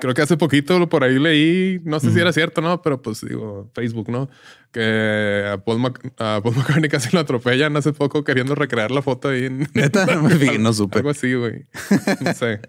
creo 0.00 0.14
que 0.14 0.22
hace 0.22 0.36
poquito 0.36 0.88
por 0.88 1.04
ahí 1.04 1.18
leí, 1.18 1.80
no 1.84 2.00
sé 2.00 2.12
si 2.12 2.18
era 2.20 2.32
cierto, 2.32 2.60
¿no? 2.60 2.82
Pero 2.82 3.00
pues 3.02 3.20
digo, 3.20 3.70
Facebook, 3.74 4.10
¿no? 4.10 4.28
Que 4.72 5.44
a 5.52 5.58
Paul, 5.58 5.78
Mac- 5.80 6.12
a 6.18 6.40
Paul 6.42 6.54
McCartney 6.56 6.88
casi 6.88 7.10
lo 7.12 7.20
atropellan 7.20 7.76
hace 7.76 7.92
poco 7.92 8.24
queriendo 8.24 8.54
recrear 8.54 8.90
la 8.90 9.02
foto 9.02 9.28
ahí 9.28 9.44
en... 9.46 9.68
Neta, 9.74 10.06
no 10.06 10.22
me 10.22 10.36
fijé, 10.36 10.58
no 10.58 10.72
supe. 10.74 10.98
Algo 10.98 11.10
así, 11.10 11.34
güey. 11.34 11.66
No 12.20 12.32
sé. 12.34 12.60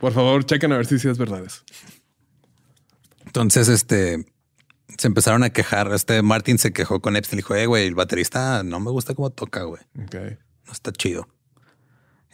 Por 0.00 0.12
favor, 0.12 0.44
chequen 0.44 0.72
a 0.72 0.76
ver 0.76 0.86
si 0.86 0.98
sí 0.98 1.08
es 1.08 1.18
verdad 1.18 1.44
eso. 1.44 1.62
Entonces, 3.26 3.68
este 3.68 4.24
se 4.98 5.06
empezaron 5.08 5.42
a 5.42 5.50
quejar. 5.50 5.92
Este 5.92 6.22
Martin 6.22 6.58
se 6.58 6.72
quejó 6.72 7.00
con 7.00 7.16
Epstein. 7.16 7.38
Dijo, 7.38 7.54
eh, 7.54 7.66
güey, 7.66 7.86
el 7.86 7.94
baterista 7.94 8.62
no 8.62 8.78
me 8.80 8.90
gusta 8.90 9.14
cómo 9.14 9.30
toca, 9.30 9.62
güey. 9.64 9.82
Ok. 10.04 10.14
No 10.66 10.72
está 10.72 10.92
chido. 10.92 11.28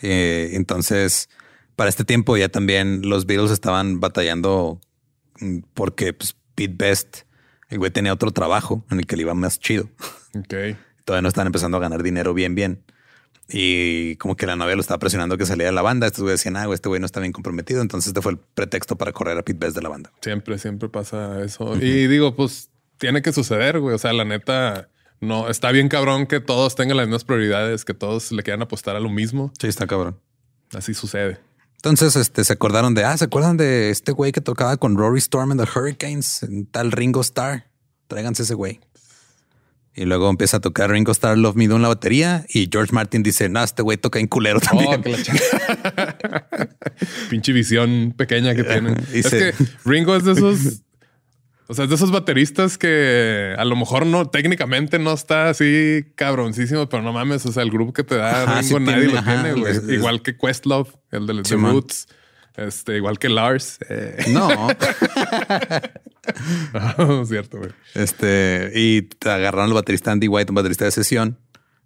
Eh, 0.02 0.50
entonces, 0.54 1.28
para 1.80 1.88
este 1.88 2.04
tiempo 2.04 2.36
ya 2.36 2.50
también 2.50 3.08
los 3.08 3.24
Beatles 3.24 3.50
estaban 3.50 4.00
batallando 4.00 4.82
mm, 5.40 5.60
porque 5.72 6.12
pues, 6.12 6.36
Pete 6.54 6.74
Best, 6.76 7.20
el 7.70 7.78
güey 7.78 7.90
tenía 7.90 8.12
otro 8.12 8.32
trabajo 8.32 8.84
en 8.90 8.98
el 8.98 9.06
que 9.06 9.16
le 9.16 9.22
iba 9.22 9.32
más 9.32 9.58
chido. 9.58 9.88
Ok. 10.38 10.76
Todavía 11.06 11.22
no 11.22 11.28
estaban 11.28 11.46
empezando 11.46 11.78
a 11.78 11.80
ganar 11.80 12.02
dinero 12.02 12.34
bien, 12.34 12.54
bien. 12.54 12.84
Y 13.48 14.16
como 14.16 14.36
que 14.36 14.44
la 14.44 14.56
novia 14.56 14.74
lo 14.74 14.82
estaba 14.82 14.98
presionando 14.98 15.38
que 15.38 15.46
saliera 15.46 15.70
de 15.70 15.74
la 15.74 15.80
banda. 15.80 16.06
Estos 16.06 16.22
güeyes 16.22 16.40
decían, 16.40 16.58
ah, 16.58 16.66
güey, 16.66 16.74
este 16.74 16.90
güey 16.90 17.00
no 17.00 17.06
está 17.06 17.18
bien 17.18 17.32
comprometido. 17.32 17.80
Entonces 17.80 18.08
este 18.08 18.20
fue 18.20 18.32
el 18.32 18.38
pretexto 18.38 18.96
para 18.96 19.12
correr 19.12 19.38
a 19.38 19.42
Pete 19.42 19.58
Best 19.58 19.74
de 19.74 19.80
la 19.80 19.88
banda. 19.88 20.12
Siempre, 20.20 20.58
siempre 20.58 20.90
pasa 20.90 21.42
eso. 21.42 21.74
Y 21.76 22.08
digo, 22.08 22.36
pues 22.36 22.70
tiene 22.98 23.22
que 23.22 23.32
suceder, 23.32 23.80
güey. 23.80 23.94
O 23.94 23.98
sea, 23.98 24.12
la 24.12 24.26
neta, 24.26 24.90
no 25.20 25.48
está 25.48 25.72
bien 25.72 25.88
cabrón 25.88 26.26
que 26.26 26.40
todos 26.40 26.76
tengan 26.76 26.98
las 26.98 27.06
mismas 27.06 27.24
prioridades, 27.24 27.86
que 27.86 27.94
todos 27.94 28.30
le 28.32 28.42
quieran 28.42 28.60
apostar 28.60 28.96
a 28.96 29.00
lo 29.00 29.08
mismo. 29.08 29.50
Sí, 29.58 29.66
está 29.66 29.86
cabrón. 29.86 30.20
Así 30.72 30.92
sucede. 30.92 31.40
Entonces, 31.80 32.14
este, 32.14 32.44
se 32.44 32.52
acordaron 32.52 32.94
de, 32.94 33.04
ah, 33.04 33.16
¿se 33.16 33.24
acuerdan 33.24 33.56
de 33.56 33.88
este 33.88 34.12
güey 34.12 34.32
que 34.32 34.42
tocaba 34.42 34.76
con 34.76 34.98
Rory 34.98 35.18
Storm 35.18 35.52
en 35.52 35.56
The 35.56 35.64
Hurricanes? 35.64 36.42
En 36.42 36.66
tal 36.66 36.92
Ringo 36.92 37.22
Starr. 37.22 37.64
Tráiganse 38.06 38.42
ese 38.42 38.52
güey. 38.52 38.80
Y 39.94 40.04
luego 40.04 40.28
empieza 40.28 40.58
a 40.58 40.60
tocar 40.60 40.90
Ringo 40.90 41.10
Starr 41.12 41.38
Love 41.38 41.56
Me 41.56 41.68
Do 41.68 41.76
en 41.76 41.82
la 41.82 41.88
batería 41.88 42.44
y 42.50 42.68
George 42.70 42.92
Martin 42.92 43.22
dice, 43.22 43.48
no, 43.48 43.64
este 43.64 43.80
güey 43.80 43.96
toca 43.96 44.18
en 44.18 44.26
culero 44.26 44.60
también. 44.60 45.00
Oh, 45.00 45.00
que 45.00 45.08
la 45.08 45.18
chingada. 45.22 46.48
Pinche 47.30 47.52
visión 47.52 48.12
pequeña 48.14 48.54
que 48.54 48.64
tienen. 48.64 48.96
Y 49.14 49.20
es 49.20 49.30
que 49.30 49.54
Ringo 49.86 50.14
es 50.14 50.24
de 50.24 50.32
esos. 50.32 50.82
O 51.70 51.74
sea, 51.74 51.84
es 51.84 51.90
de 51.90 51.94
esos 51.94 52.10
bateristas 52.10 52.76
que 52.78 53.54
a 53.56 53.64
lo 53.64 53.76
mejor 53.76 54.04
no, 54.04 54.28
técnicamente 54.28 54.98
no 54.98 55.12
está 55.12 55.50
así 55.50 56.04
cabroncísimo, 56.16 56.88
pero 56.88 57.00
no 57.02 57.12
mames. 57.12 57.46
O 57.46 57.52
sea, 57.52 57.62
el 57.62 57.70
grupo 57.70 57.92
que 57.92 58.02
te 58.02 58.16
da 58.16 58.42
Ajá, 58.42 58.60
Ringo 58.60 58.78
sí 58.78 58.84
nadie 58.84 58.98
tiene, 59.06 59.12
lo 59.12 59.18
ajá, 59.20 59.42
tiene, 59.44 59.60
güey. 59.60 59.72
es- 59.72 59.78
es- 59.84 59.88
Igual 59.90 60.22
que 60.22 60.36
Questlove, 60.36 60.90
el 61.12 61.26
de 61.28 61.42
The 61.42 61.48
Simón. 61.48 61.72
Roots. 61.72 62.08
Este, 62.56 62.96
igual 62.96 63.18
que 63.20 63.28
Lars. 63.28 63.78
Eh, 63.88 64.16
No, 64.30 64.48
no, 66.98 67.24
cierto, 67.24 67.58
güey. 67.58 67.70
este, 67.94 68.72
y 68.74 69.02
te 69.02 69.30
agarraron 69.30 69.68
al 69.68 69.74
baterista 69.74 70.10
Andy 70.12 70.26
White, 70.28 70.50
un 70.50 70.56
baterista 70.56 70.84
de 70.86 70.90
sesión, 70.90 71.38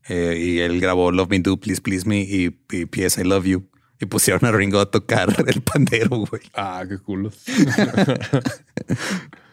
eh, 0.09 0.37
y 0.41 0.59
él 0.61 0.81
grabó 0.81 1.13
Love 1.13 1.29
Me 1.29 1.39
Do, 1.41 1.59
Please 1.59 1.83
Please 1.83 2.09
Me 2.09 2.23
y, 2.23 2.59
y 2.73 2.87
P.S. 2.87 3.21
I 3.21 3.25
Love 3.25 3.45
You. 3.45 3.69
Y 4.01 4.07
pusieron 4.07 4.45
a 4.47 4.51
Ringo 4.53 4.81
a 4.81 4.91
tocar 4.91 5.29
el 5.47 5.61
pandero, 5.63 6.09
güey. 6.17 6.43
Ah, 6.55 6.85
qué 6.89 6.97
culos. 6.99 7.37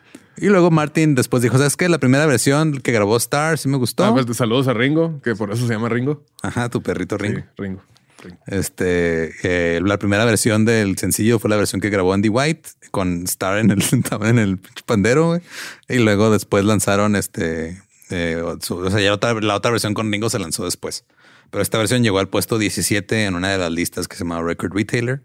Y 0.41 0.47
luego 0.47 0.71
Martin 0.71 1.15
después 1.15 1.41
dijo, 1.43 1.57
¿sabes 1.57 1.77
qué? 1.77 1.87
La 1.87 1.99
primera 1.99 2.25
versión 2.25 2.79
que 2.81 2.91
grabó 2.91 3.15
Star 3.17 3.57
sí 3.57 3.69
me 3.69 3.77
gustó. 3.77 4.03
Ah, 4.03 4.13
pues, 4.13 4.35
saludos 4.35 4.67
a 4.67 4.73
Ringo, 4.73 5.21
que 5.21 5.35
por 5.35 5.51
eso 5.51 5.65
se 5.67 5.73
llama 5.73 5.87
Ringo. 5.87 6.25
Ajá, 6.41 6.67
tu 6.69 6.81
perrito 6.81 7.17
Ringo. 7.17 7.39
Sí, 7.39 7.45
Ringo. 7.57 7.81
Ringo. 8.23 8.37
Este, 8.47 9.33
eh, 9.43 9.79
la 9.83 9.97
primera 9.97 10.25
versión 10.25 10.65
del 10.65 10.97
sencillo 10.97 11.39
fue 11.39 11.49
la 11.49 11.55
versión 11.57 11.79
que 11.81 11.89
grabó 11.89 12.13
Andy 12.13 12.29
White 12.29 12.69
con 12.91 13.23
Star 13.23 13.57
en 13.59 13.71
el, 13.71 13.83
en 14.23 14.39
el 14.39 14.59
pandero, 14.85 15.27
güey. 15.27 15.41
Y 15.87 15.99
luego 15.99 16.29
después 16.31 16.65
lanzaron 16.65 17.15
este, 17.15 17.81
eh, 18.09 18.43
su- 18.61 18.77
o 18.77 18.89
sea, 18.89 18.99
ya 18.99 19.13
otra- 19.13 19.33
la 19.41 19.55
otra 19.55 19.71
versión 19.71 19.93
con 19.93 20.11
Ringo 20.11 20.29
se 20.29 20.39
lanzó 20.39 20.65
después. 20.65 21.05
Pero 21.49 21.61
esta 21.61 21.77
versión 21.77 22.01
llegó 22.03 22.19
al 22.19 22.29
puesto 22.29 22.57
17 22.57 23.25
en 23.25 23.35
una 23.35 23.49
de 23.49 23.57
las 23.57 23.71
listas 23.71 24.07
que 24.07 24.15
se 24.15 24.23
llamaba 24.23 24.43
Record 24.43 24.73
Retailer. 24.73 25.21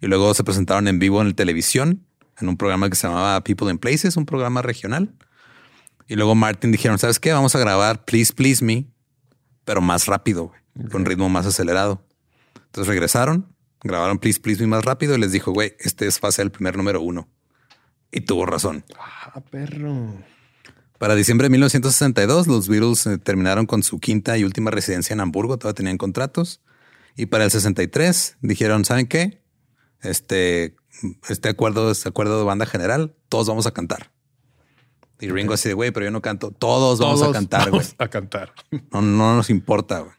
Y 0.00 0.06
luego 0.06 0.34
se 0.34 0.44
presentaron 0.44 0.88
en 0.88 0.98
vivo 0.98 1.20
en 1.22 1.28
la 1.28 1.34
televisión, 1.34 2.04
en 2.40 2.48
un 2.48 2.56
programa 2.56 2.88
que 2.88 2.96
se 2.96 3.06
llamaba 3.06 3.42
People 3.42 3.70
in 3.70 3.78
Places, 3.78 4.16
un 4.16 4.26
programa 4.26 4.62
regional. 4.62 5.14
Y 6.08 6.16
luego 6.16 6.34
Martin 6.34 6.72
dijeron, 6.72 6.98
¿sabes 6.98 7.18
qué? 7.18 7.32
Vamos 7.32 7.54
a 7.54 7.58
grabar 7.58 8.04
Please 8.04 8.32
Please 8.32 8.64
Me, 8.64 8.86
pero 9.64 9.80
más 9.80 10.06
rápido, 10.06 10.52
con 10.90 11.04
ritmo 11.04 11.28
más 11.28 11.46
acelerado. 11.46 12.04
Entonces 12.66 12.88
regresaron, 12.88 13.54
grabaron 13.82 14.18
Please 14.18 14.40
Please 14.40 14.60
Me 14.60 14.66
más 14.66 14.84
rápido 14.84 15.14
y 15.14 15.18
les 15.18 15.32
dijo, 15.32 15.52
güey, 15.52 15.74
este 15.78 16.06
es 16.06 16.18
fase 16.18 16.42
del 16.42 16.50
primer 16.50 16.76
número 16.76 17.00
uno. 17.00 17.28
Y 18.10 18.22
tuvo 18.22 18.44
razón. 18.44 18.84
Ah, 18.98 19.40
perro. 19.50 20.22
Para 20.98 21.14
diciembre 21.14 21.46
de 21.46 21.50
1962, 21.50 22.46
los 22.46 22.68
Beatles 22.68 23.06
eh, 23.06 23.18
terminaron 23.18 23.66
con 23.66 23.82
su 23.82 23.98
quinta 23.98 24.38
y 24.38 24.44
última 24.44 24.70
residencia 24.70 25.14
en 25.14 25.20
Hamburgo, 25.20 25.58
todavía 25.58 25.74
tenían 25.74 25.98
contratos. 25.98 26.60
Y 27.16 27.26
para 27.26 27.44
el 27.44 27.50
63 27.50 28.36
dijeron, 28.40 28.84
¿saben 28.84 29.06
qué? 29.06 29.42
Este, 30.00 30.76
este 31.28 31.48
acuerdo, 31.48 31.90
este 31.90 32.08
acuerdo 32.08 32.38
de 32.38 32.44
banda 32.44 32.66
general, 32.66 33.14
todos 33.28 33.48
vamos 33.48 33.66
a 33.66 33.72
cantar. 33.72 34.10
Y 35.20 35.28
Ringo 35.28 35.54
así 35.54 35.68
de, 35.68 35.74
güey, 35.74 35.92
pero 35.92 36.04
yo 36.04 36.10
no 36.10 36.20
canto. 36.20 36.50
Todos, 36.50 36.98
vamos 36.98 37.22
a 37.22 37.30
cantar, 37.30 37.70
güey. 37.70 37.86
A 37.98 38.08
cantar. 38.08 38.52
No, 38.90 39.02
no 39.02 39.36
nos 39.36 39.50
importa, 39.50 40.00
güey. 40.00 40.14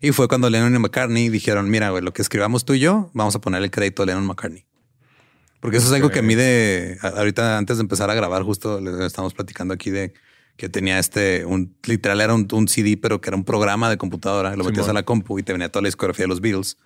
Y 0.00 0.10
fue 0.10 0.26
cuando 0.26 0.50
Lennon 0.50 0.74
y 0.74 0.78
McCartney 0.80 1.28
dijeron, 1.28 1.70
mira, 1.70 1.90
güey, 1.90 2.02
lo 2.02 2.12
que 2.12 2.22
escribamos 2.22 2.64
tú 2.64 2.74
y 2.74 2.80
yo, 2.80 3.10
vamos 3.14 3.36
a 3.36 3.40
poner 3.40 3.62
el 3.62 3.70
crédito 3.70 4.02
a 4.02 4.06
Lennon 4.06 4.26
McCartney. 4.26 4.66
Porque 5.60 5.76
eso 5.76 5.86
es 5.86 5.92
algo 5.92 6.10
que 6.10 6.18
a 6.18 6.22
mí 6.22 6.34
de 6.34 6.98
ahorita 7.00 7.56
antes 7.56 7.76
de 7.76 7.82
empezar 7.82 8.10
a 8.10 8.14
grabar, 8.14 8.42
justo 8.42 8.80
les 8.80 8.98
estamos 8.98 9.32
platicando 9.32 9.72
aquí 9.72 9.90
de 9.90 10.12
que 10.56 10.68
tenía 10.68 10.98
este, 10.98 11.44
un 11.44 11.76
literal 11.84 12.20
era 12.20 12.34
un, 12.34 12.68
CD, 12.68 12.96
pero 12.96 13.20
que 13.20 13.30
era 13.30 13.36
un 13.36 13.44
programa 13.44 13.88
de 13.88 13.96
computadora. 13.96 14.56
Lo 14.56 14.64
metías 14.64 14.88
a 14.88 14.92
la 14.92 15.04
compu 15.04 15.38
y 15.38 15.44
te 15.44 15.52
venía 15.52 15.70
toda 15.70 15.82
la 15.82 15.88
discografía 15.88 16.24
de 16.24 16.28
los 16.28 16.40
Beatles. 16.40 16.78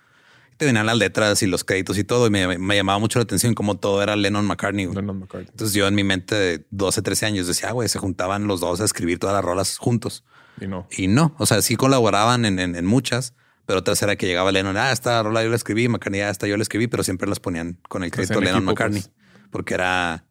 Te 0.57 0.65
venían 0.65 0.85
las 0.85 0.97
letras 0.97 1.41
y 1.43 1.47
los 1.47 1.63
créditos 1.63 1.97
y 1.97 2.03
todo. 2.03 2.27
Y 2.27 2.29
me, 2.29 2.57
me 2.57 2.75
llamaba 2.75 2.99
mucho 2.99 3.19
la 3.19 3.23
atención 3.23 3.53
como 3.53 3.77
todo 3.77 4.01
era 4.01 4.15
Lennon 4.15 4.45
McCartney. 4.45 4.87
Lennon 4.87 5.19
McCartney. 5.19 5.49
Entonces 5.51 5.73
yo 5.75 5.87
en 5.87 5.95
mi 5.95 6.03
mente 6.03 6.35
de 6.35 6.65
12, 6.71 7.01
13 7.01 7.25
años 7.27 7.47
decía, 7.47 7.69
ah, 7.69 7.71
güey, 7.73 7.87
se 7.87 7.99
juntaban 7.99 8.47
los 8.47 8.59
dos 8.59 8.81
a 8.81 8.85
escribir 8.85 9.19
todas 9.19 9.35
las 9.35 9.45
rolas 9.45 9.77
juntos. 9.77 10.23
Y 10.59 10.67
no. 10.67 10.87
Y 10.91 11.07
no. 11.07 11.35
O 11.37 11.45
sea, 11.45 11.61
sí 11.61 11.75
colaboraban 11.75 12.45
en, 12.45 12.59
en, 12.59 12.75
en 12.75 12.85
muchas, 12.85 13.33
pero 13.67 13.79
otra 13.79 13.93
era 14.01 14.15
que 14.15 14.25
llegaba 14.25 14.51
Lennon, 14.51 14.77
ah, 14.77 14.91
esta 14.91 15.21
rola 15.21 15.43
yo 15.43 15.49
la 15.49 15.55
escribí, 15.55 15.87
McCartney, 15.87 16.21
ah, 16.21 16.29
esta 16.29 16.47
yo 16.47 16.57
la 16.57 16.63
escribí, 16.63 16.87
pero 16.87 17.03
siempre 17.03 17.27
las 17.29 17.39
ponían 17.39 17.77
con 17.87 18.03
el 18.03 18.11
crédito 18.11 18.41
Lennon 18.41 18.65
McCartney, 18.65 19.01
pues. 19.01 19.13
porque 19.51 19.73
era, 19.75 20.25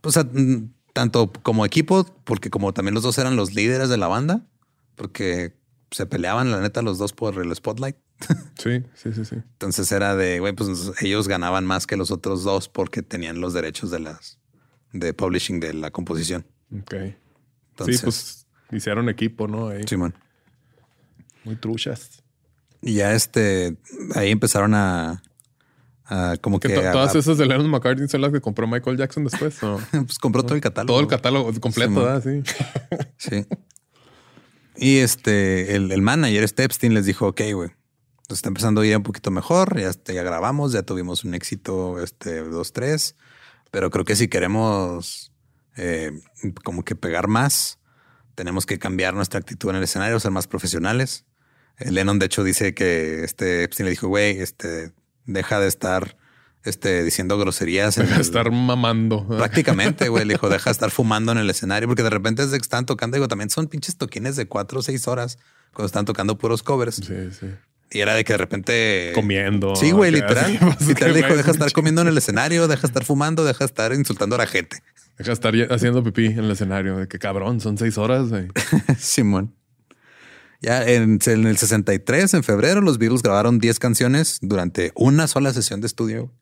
pues, 0.00 0.18
tanto 0.92 1.32
como 1.42 1.64
equipo, 1.64 2.04
porque 2.24 2.50
como 2.50 2.72
también 2.72 2.94
los 2.94 3.02
dos 3.02 3.18
eran 3.18 3.36
los 3.36 3.54
líderes 3.54 3.88
de 3.88 3.98
la 3.98 4.08
banda, 4.08 4.46
porque 4.96 5.54
se 5.90 6.06
peleaban, 6.06 6.50
la 6.50 6.60
neta, 6.60 6.82
los 6.82 6.98
dos 6.98 7.12
por 7.12 7.38
el 7.38 7.54
spotlight. 7.54 7.96
Sí, 8.58 8.84
sí, 8.94 9.12
sí, 9.12 9.24
sí. 9.24 9.36
Entonces 9.36 9.90
era 9.90 10.14
de, 10.14 10.38
güey, 10.38 10.52
pues 10.52 10.92
ellos 11.00 11.26
ganaban 11.26 11.66
más 11.66 11.86
que 11.86 11.96
los 11.96 12.10
otros 12.10 12.44
dos 12.44 12.68
porque 12.68 13.02
tenían 13.02 13.40
los 13.40 13.54
derechos 13.54 13.90
de 13.90 14.00
las, 14.00 14.38
de 14.92 15.12
publishing 15.14 15.58
de 15.58 15.74
la 15.74 15.90
composición. 15.90 16.46
Ok. 16.80 16.94
sí, 17.86 17.98
pues 18.02 18.46
hicieron 18.70 19.08
equipo, 19.08 19.48
¿no? 19.48 19.68
Ahí. 19.68 19.82
Simón. 19.86 20.14
Muy 21.44 21.56
truchas. 21.56 22.22
Y 22.80 22.94
ya 22.94 23.14
este, 23.14 23.76
ahí 24.14 24.30
empezaron 24.30 24.74
a, 24.74 25.22
como 26.40 26.60
que... 26.60 26.68
todas 26.68 27.14
esas 27.14 27.38
de 27.38 27.46
Lennon 27.46 27.70
McCartney 27.70 28.08
son 28.08 28.20
las 28.20 28.32
que 28.32 28.40
compró 28.40 28.66
Michael 28.66 28.96
Jackson 28.96 29.24
después. 29.24 29.58
pues 29.90 30.18
compró 30.18 30.42
todo 30.42 30.54
el 30.54 30.60
catálogo. 30.60 30.92
Todo 30.92 31.00
el 31.00 31.06
catálogo 31.08 31.60
completo, 31.60 32.20
sí. 32.20 32.42
Sí. 33.16 33.46
Y 34.76 34.98
este, 34.98 35.76
el, 35.76 36.02
manager, 36.02 36.42
este 36.42 36.64
Epstein, 36.64 36.94
les 36.94 37.06
dijo, 37.06 37.28
ok, 37.28 37.40
güey, 37.54 37.70
pues 38.32 38.38
está 38.38 38.48
empezando 38.48 38.80
a 38.80 38.86
ir 38.86 38.96
un 38.96 39.02
poquito 39.02 39.30
mejor, 39.30 39.78
ya, 39.78 39.90
este, 39.90 40.14
ya 40.14 40.22
grabamos, 40.22 40.72
ya 40.72 40.82
tuvimos 40.84 41.22
un 41.22 41.34
éxito, 41.34 42.02
este, 42.02 42.40
dos, 42.40 42.72
tres, 42.72 43.14
pero 43.70 43.90
creo 43.90 44.06
que 44.06 44.16
si 44.16 44.28
queremos 44.28 45.32
eh, 45.76 46.12
como 46.64 46.82
que 46.82 46.96
pegar 46.96 47.28
más, 47.28 47.78
tenemos 48.34 48.64
que 48.64 48.78
cambiar 48.78 49.12
nuestra 49.12 49.38
actitud 49.38 49.68
en 49.68 49.76
el 49.76 49.82
escenario, 49.82 50.18
ser 50.18 50.30
más 50.30 50.46
profesionales. 50.46 51.26
Lennon, 51.78 52.18
de 52.18 52.24
hecho, 52.24 52.42
dice 52.42 52.72
que 52.72 53.22
este 53.22 53.64
Epstein 53.64 53.84
le 53.84 53.90
dijo, 53.90 54.08
güey, 54.08 54.40
este, 54.40 54.94
deja 55.26 55.60
de 55.60 55.68
estar 55.68 56.16
este, 56.64 57.04
diciendo 57.04 57.36
groserías. 57.36 57.96
Deja 57.96 58.14
de 58.14 58.22
estar 58.22 58.50
mamando. 58.50 59.28
Prácticamente, 59.36 60.08
güey. 60.08 60.24
Le 60.24 60.34
dijo, 60.34 60.48
deja 60.48 60.70
de 60.70 60.72
estar 60.72 60.90
fumando 60.90 61.32
en 61.32 61.38
el 61.38 61.50
escenario, 61.50 61.86
porque 61.86 62.02
de 62.02 62.08
repente 62.08 62.42
desde 62.42 62.56
que 62.56 62.62
están 62.62 62.86
tocando, 62.86 63.16
digo, 63.16 63.28
también 63.28 63.50
son 63.50 63.66
pinches 63.66 63.98
toquines 63.98 64.36
de 64.36 64.46
cuatro 64.46 64.80
o 64.80 64.82
seis 64.82 65.06
horas 65.06 65.38
cuando 65.74 65.86
están 65.86 66.06
tocando 66.06 66.38
puros 66.38 66.62
covers. 66.62 66.96
Sí, 66.96 67.30
sí. 67.38 67.48
Y 67.92 68.00
era 68.00 68.14
de 68.14 68.24
que 68.24 68.32
de 68.32 68.38
repente. 68.38 69.12
Comiendo. 69.14 69.76
Sí, 69.76 69.90
güey, 69.90 70.10
literal. 70.10 70.58
literal 70.86 71.14
dijo, 71.14 71.36
deja 71.36 71.44
de 71.44 71.52
estar 71.52 71.72
comiendo 71.72 72.00
en 72.00 72.08
el 72.08 72.16
escenario, 72.16 72.66
deja 72.66 72.82
de 72.82 72.86
estar 72.86 73.04
fumando, 73.04 73.44
deja 73.44 73.58
de 73.60 73.66
estar 73.66 73.92
insultando 73.92 74.36
a 74.36 74.38
la 74.38 74.46
gente. 74.46 74.78
Deja 75.18 75.28
de 75.28 75.32
estar 75.34 75.54
haciendo 75.70 76.02
pipí 76.02 76.26
en 76.26 76.38
el 76.38 76.50
escenario. 76.50 76.96
De 76.96 77.06
que 77.06 77.18
cabrón, 77.18 77.60
son 77.60 77.76
seis 77.76 77.98
horas. 77.98 78.30
Simón. 78.98 79.54
Ya 80.62 80.86
en, 80.86 81.18
el 81.26 81.58
63, 81.58 82.34
en 82.34 82.44
febrero, 82.44 82.80
los 82.80 82.96
Beatles 82.96 83.22
grabaron 83.22 83.58
10 83.58 83.80
canciones 83.80 84.38
durante 84.40 84.92
una 84.94 85.26
sola 85.26 85.52
sesión 85.52 85.80
de 85.80 85.88
estudio. 85.88 86.32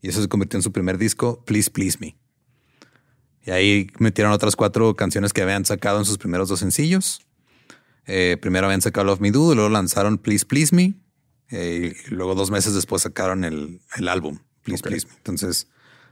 Y 0.00 0.08
eso 0.08 0.22
se 0.22 0.28
convirtió 0.28 0.58
en 0.58 0.62
su 0.62 0.72
primer 0.72 0.96
disco, 0.96 1.44
Please 1.44 1.68
Please 1.68 1.98
Me. 2.00 2.16
Y 3.44 3.50
ahí 3.50 3.88
metieron 3.98 4.32
otras 4.32 4.54
cuatro 4.54 4.94
canciones 4.94 5.32
que 5.32 5.42
habían 5.42 5.64
sacado 5.64 5.98
en 5.98 6.04
sus 6.04 6.18
primeros 6.18 6.48
dos 6.48 6.60
sencillos. 6.60 7.27
Eh, 8.08 8.38
primero 8.40 8.66
habían 8.66 8.80
sacado 8.80 9.06
Love 9.06 9.20
Me 9.20 9.30
Do, 9.30 9.54
luego 9.54 9.68
lanzaron 9.68 10.16
Please 10.16 10.46
Please 10.46 10.74
Me. 10.74 10.94
Eh, 11.50 11.94
y 12.10 12.14
luego 12.14 12.34
dos 12.34 12.50
meses 12.50 12.74
después 12.74 13.02
sacaron 13.02 13.44
el, 13.44 13.80
álbum, 14.08 14.38
Please 14.62 14.82
Please 14.82 15.06
Me. 15.06 15.14
Entonces 15.18 15.68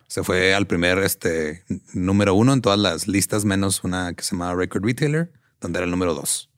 se 0.06 0.22
fue 0.22 0.54
al 0.54 0.66
primer 0.66 0.98
este, 0.98 1.64
número 1.94 2.34
uno 2.34 2.52
en 2.52 2.60
todas 2.60 2.78
las 2.78 3.08
listas, 3.08 3.44
menos 3.44 3.82
una 3.82 4.12
que 4.14 4.22
se 4.22 4.32
llama 4.32 4.54
Record 4.54 4.84
Retailer, 4.84 5.32
donde 5.60 5.78
era 5.78 5.84
el 5.84 5.90
número 5.90 6.14
dos. 6.14 6.50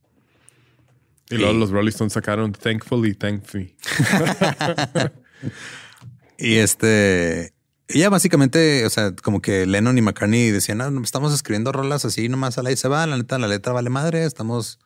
Y 1.31 1.37
luego 1.37 1.53
los 1.53 1.71
Rolling 1.71 1.91
Stones 1.91 2.15
sacaron 2.15 2.53
Thankfully 2.53 3.15
Thankfully. 3.15 3.77
y 6.39 6.57
este, 6.57 7.53
ya 7.89 8.11
básicamente, 8.11 8.85
o 8.87 8.91
sea, 8.91 9.15
como 9.15 9.41
que 9.41 9.67
Lennon 9.67 9.99
y 9.99 10.03
McCartney 10.03 10.51
decían, 10.51 10.79
no, 10.79 11.03
estamos 11.03 11.33
escribiendo 11.33 11.71
rolas 11.71 12.05
así, 12.05 12.29
nomás 12.29 12.59
a 12.59 12.63
la 12.63 12.73
y 12.73 12.77
se 12.77 12.89
va, 12.89 13.07
la 13.07 13.17
neta, 13.17 13.39
la 13.39 13.47
letra 13.47 13.73
vale 13.73 13.91
madre, 13.91 14.25
estamos 14.25 14.81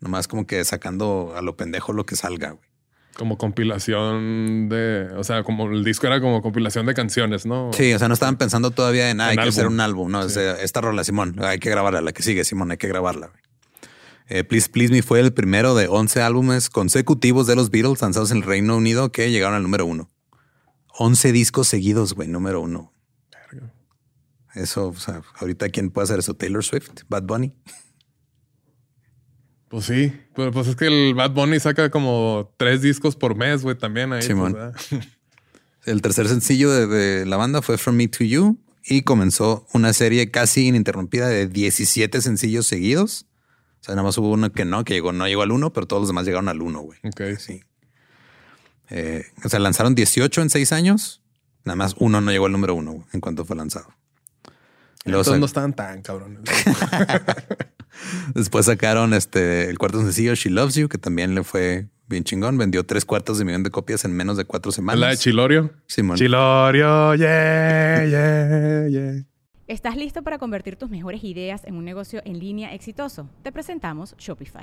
nomás 0.00 0.28
como 0.28 0.46
que 0.46 0.64
sacando 0.64 1.34
a 1.36 1.42
lo 1.42 1.56
pendejo 1.56 1.92
lo 1.92 2.06
que 2.06 2.16
salga, 2.16 2.50
güey. 2.50 2.68
Como 3.16 3.36
compilación 3.36 4.68
de, 4.68 5.08
o 5.16 5.24
sea, 5.24 5.42
como 5.42 5.68
el 5.70 5.84
disco 5.84 6.06
era 6.06 6.20
como 6.20 6.40
compilación 6.42 6.86
de 6.86 6.94
canciones, 6.94 7.44
¿no? 7.44 7.70
Sí, 7.72 7.92
o 7.92 7.98
sea, 7.98 8.08
no 8.08 8.14
estaban 8.14 8.36
pensando 8.36 8.70
todavía 8.70 9.10
en, 9.10 9.20
ah, 9.20 9.28
hay 9.28 9.36
que 9.36 9.48
hacer 9.48 9.66
un 9.66 9.80
álbum, 9.80 10.10
no, 10.10 10.22
esta 10.22 10.80
rola, 10.80 11.04
Simón, 11.04 11.36
hay 11.42 11.58
que 11.58 11.68
grabarla, 11.68 12.00
la 12.00 12.12
que 12.12 12.22
sigue, 12.22 12.44
Simón, 12.44 12.70
hay 12.70 12.78
que 12.78 12.88
grabarla. 12.88 13.26
Güey. 13.26 13.40
Eh, 14.30 14.44
Please 14.44 14.68
Please 14.70 14.92
Me 14.92 15.02
fue 15.02 15.18
el 15.18 15.32
primero 15.32 15.74
de 15.74 15.88
11 15.88 16.22
álbumes 16.22 16.70
consecutivos 16.70 17.48
de 17.48 17.56
los 17.56 17.70
Beatles 17.70 18.00
lanzados 18.00 18.30
en 18.30 18.38
el 18.38 18.42
Reino 18.44 18.76
Unido 18.76 19.10
que 19.10 19.30
llegaron 19.30 19.56
al 19.56 19.62
número 19.64 19.84
uno. 19.86 20.08
11 20.98 21.32
discos 21.32 21.66
seguidos, 21.66 22.14
güey, 22.14 22.28
número 22.28 22.60
uno. 22.60 22.92
Eso, 24.54 24.88
o 24.88 24.94
sea, 24.94 25.22
ahorita 25.40 25.68
quién 25.68 25.90
puede 25.90 26.04
hacer 26.04 26.20
eso? 26.20 26.34
Taylor 26.34 26.64
Swift, 26.64 26.90
Bad 27.08 27.24
Bunny. 27.24 27.54
Pues 29.70 29.86
sí, 29.86 30.12
pero 30.34 30.52
pues 30.52 30.66
es 30.66 30.76
que 30.76 30.88
el 30.88 31.14
Bad 31.14 31.30
Bunny 31.30 31.58
saca 31.58 31.90
como 31.90 32.52
tres 32.58 32.82
discos 32.82 33.16
por 33.16 33.34
mes, 33.34 33.62
güey, 33.62 33.78
también 33.78 34.12
ahí. 34.12 34.28
Pues, 34.28 34.54
el 35.86 36.02
tercer 36.02 36.28
sencillo 36.28 36.70
de, 36.70 36.86
de, 36.86 37.24
la 37.24 37.38
banda 37.38 37.62
fue 37.62 37.78
From 37.78 37.96
Me 37.96 38.08
to 38.08 38.24
You 38.24 38.58
y 38.84 39.02
comenzó 39.02 39.66
una 39.72 39.94
serie 39.94 40.30
casi 40.30 40.66
ininterrumpida 40.66 41.28
de 41.28 41.46
17 41.46 42.20
sencillos 42.20 42.66
seguidos 42.66 43.26
o 43.80 43.82
sea, 43.82 43.94
nada 43.94 44.04
más 44.04 44.18
hubo 44.18 44.30
uno 44.30 44.52
que 44.52 44.66
no, 44.66 44.84
que 44.84 44.92
llegó, 44.92 45.12
no 45.12 45.26
llegó 45.26 45.42
al 45.42 45.52
uno, 45.52 45.72
pero 45.72 45.86
todos 45.86 46.02
los 46.02 46.08
demás 46.08 46.26
llegaron 46.26 46.48
al 46.48 46.60
uno, 46.60 46.80
güey. 46.80 46.98
Ok. 47.04 47.38
Sí. 47.38 47.62
Eh, 48.90 49.24
o 49.42 49.48
sea, 49.48 49.58
lanzaron 49.58 49.94
18 49.94 50.42
en 50.42 50.50
seis 50.50 50.72
años. 50.72 51.22
Nada 51.64 51.76
más 51.76 51.94
uno 51.98 52.20
no 52.20 52.30
llegó 52.30 52.46
al 52.46 52.52
número 52.52 52.74
uno 52.74 53.06
en 53.12 53.20
cuanto 53.20 53.44
fue 53.44 53.56
lanzado. 53.56 53.88
Entonces 55.04 55.38
no 55.38 55.46
estaban 55.46 55.72
tan 55.72 56.02
cabrones. 56.02 56.40
Después 58.34 58.66
sacaron 58.66 59.14
este 59.14 59.70
el 59.70 59.78
cuarto 59.78 60.00
sencillo 60.00 60.34
She 60.34 60.50
Loves 60.50 60.74
You, 60.74 60.88
que 60.88 60.98
también 60.98 61.34
le 61.34 61.44
fue 61.44 61.88
bien 62.08 62.24
chingón. 62.24 62.58
Vendió 62.58 62.84
tres 62.84 63.04
cuartos 63.04 63.38
de 63.38 63.44
millón 63.44 63.62
de 63.62 63.70
copias 63.70 64.04
en 64.04 64.12
menos 64.12 64.36
de 64.36 64.44
cuatro 64.44 64.72
semanas. 64.72 65.00
¿La 65.00 65.08
de 65.10 65.16
Chilorio? 65.16 65.72
Simón. 65.86 66.16
Chilorio, 66.16 67.14
yeah, 67.14 68.04
yeah, 68.04 68.88
yeah. 68.88 69.24
¿Estás 69.66 69.96
listo 69.96 70.22
para 70.22 70.38
convertir 70.38 70.74
tus 70.76 70.90
mejores 70.90 71.22
ideas 71.22 71.62
en 71.64 71.76
un 71.76 71.84
negocio 71.84 72.20
en 72.24 72.40
línea 72.40 72.74
exitoso? 72.74 73.30
Te 73.44 73.52
presentamos 73.52 74.16
Shopify. 74.18 74.62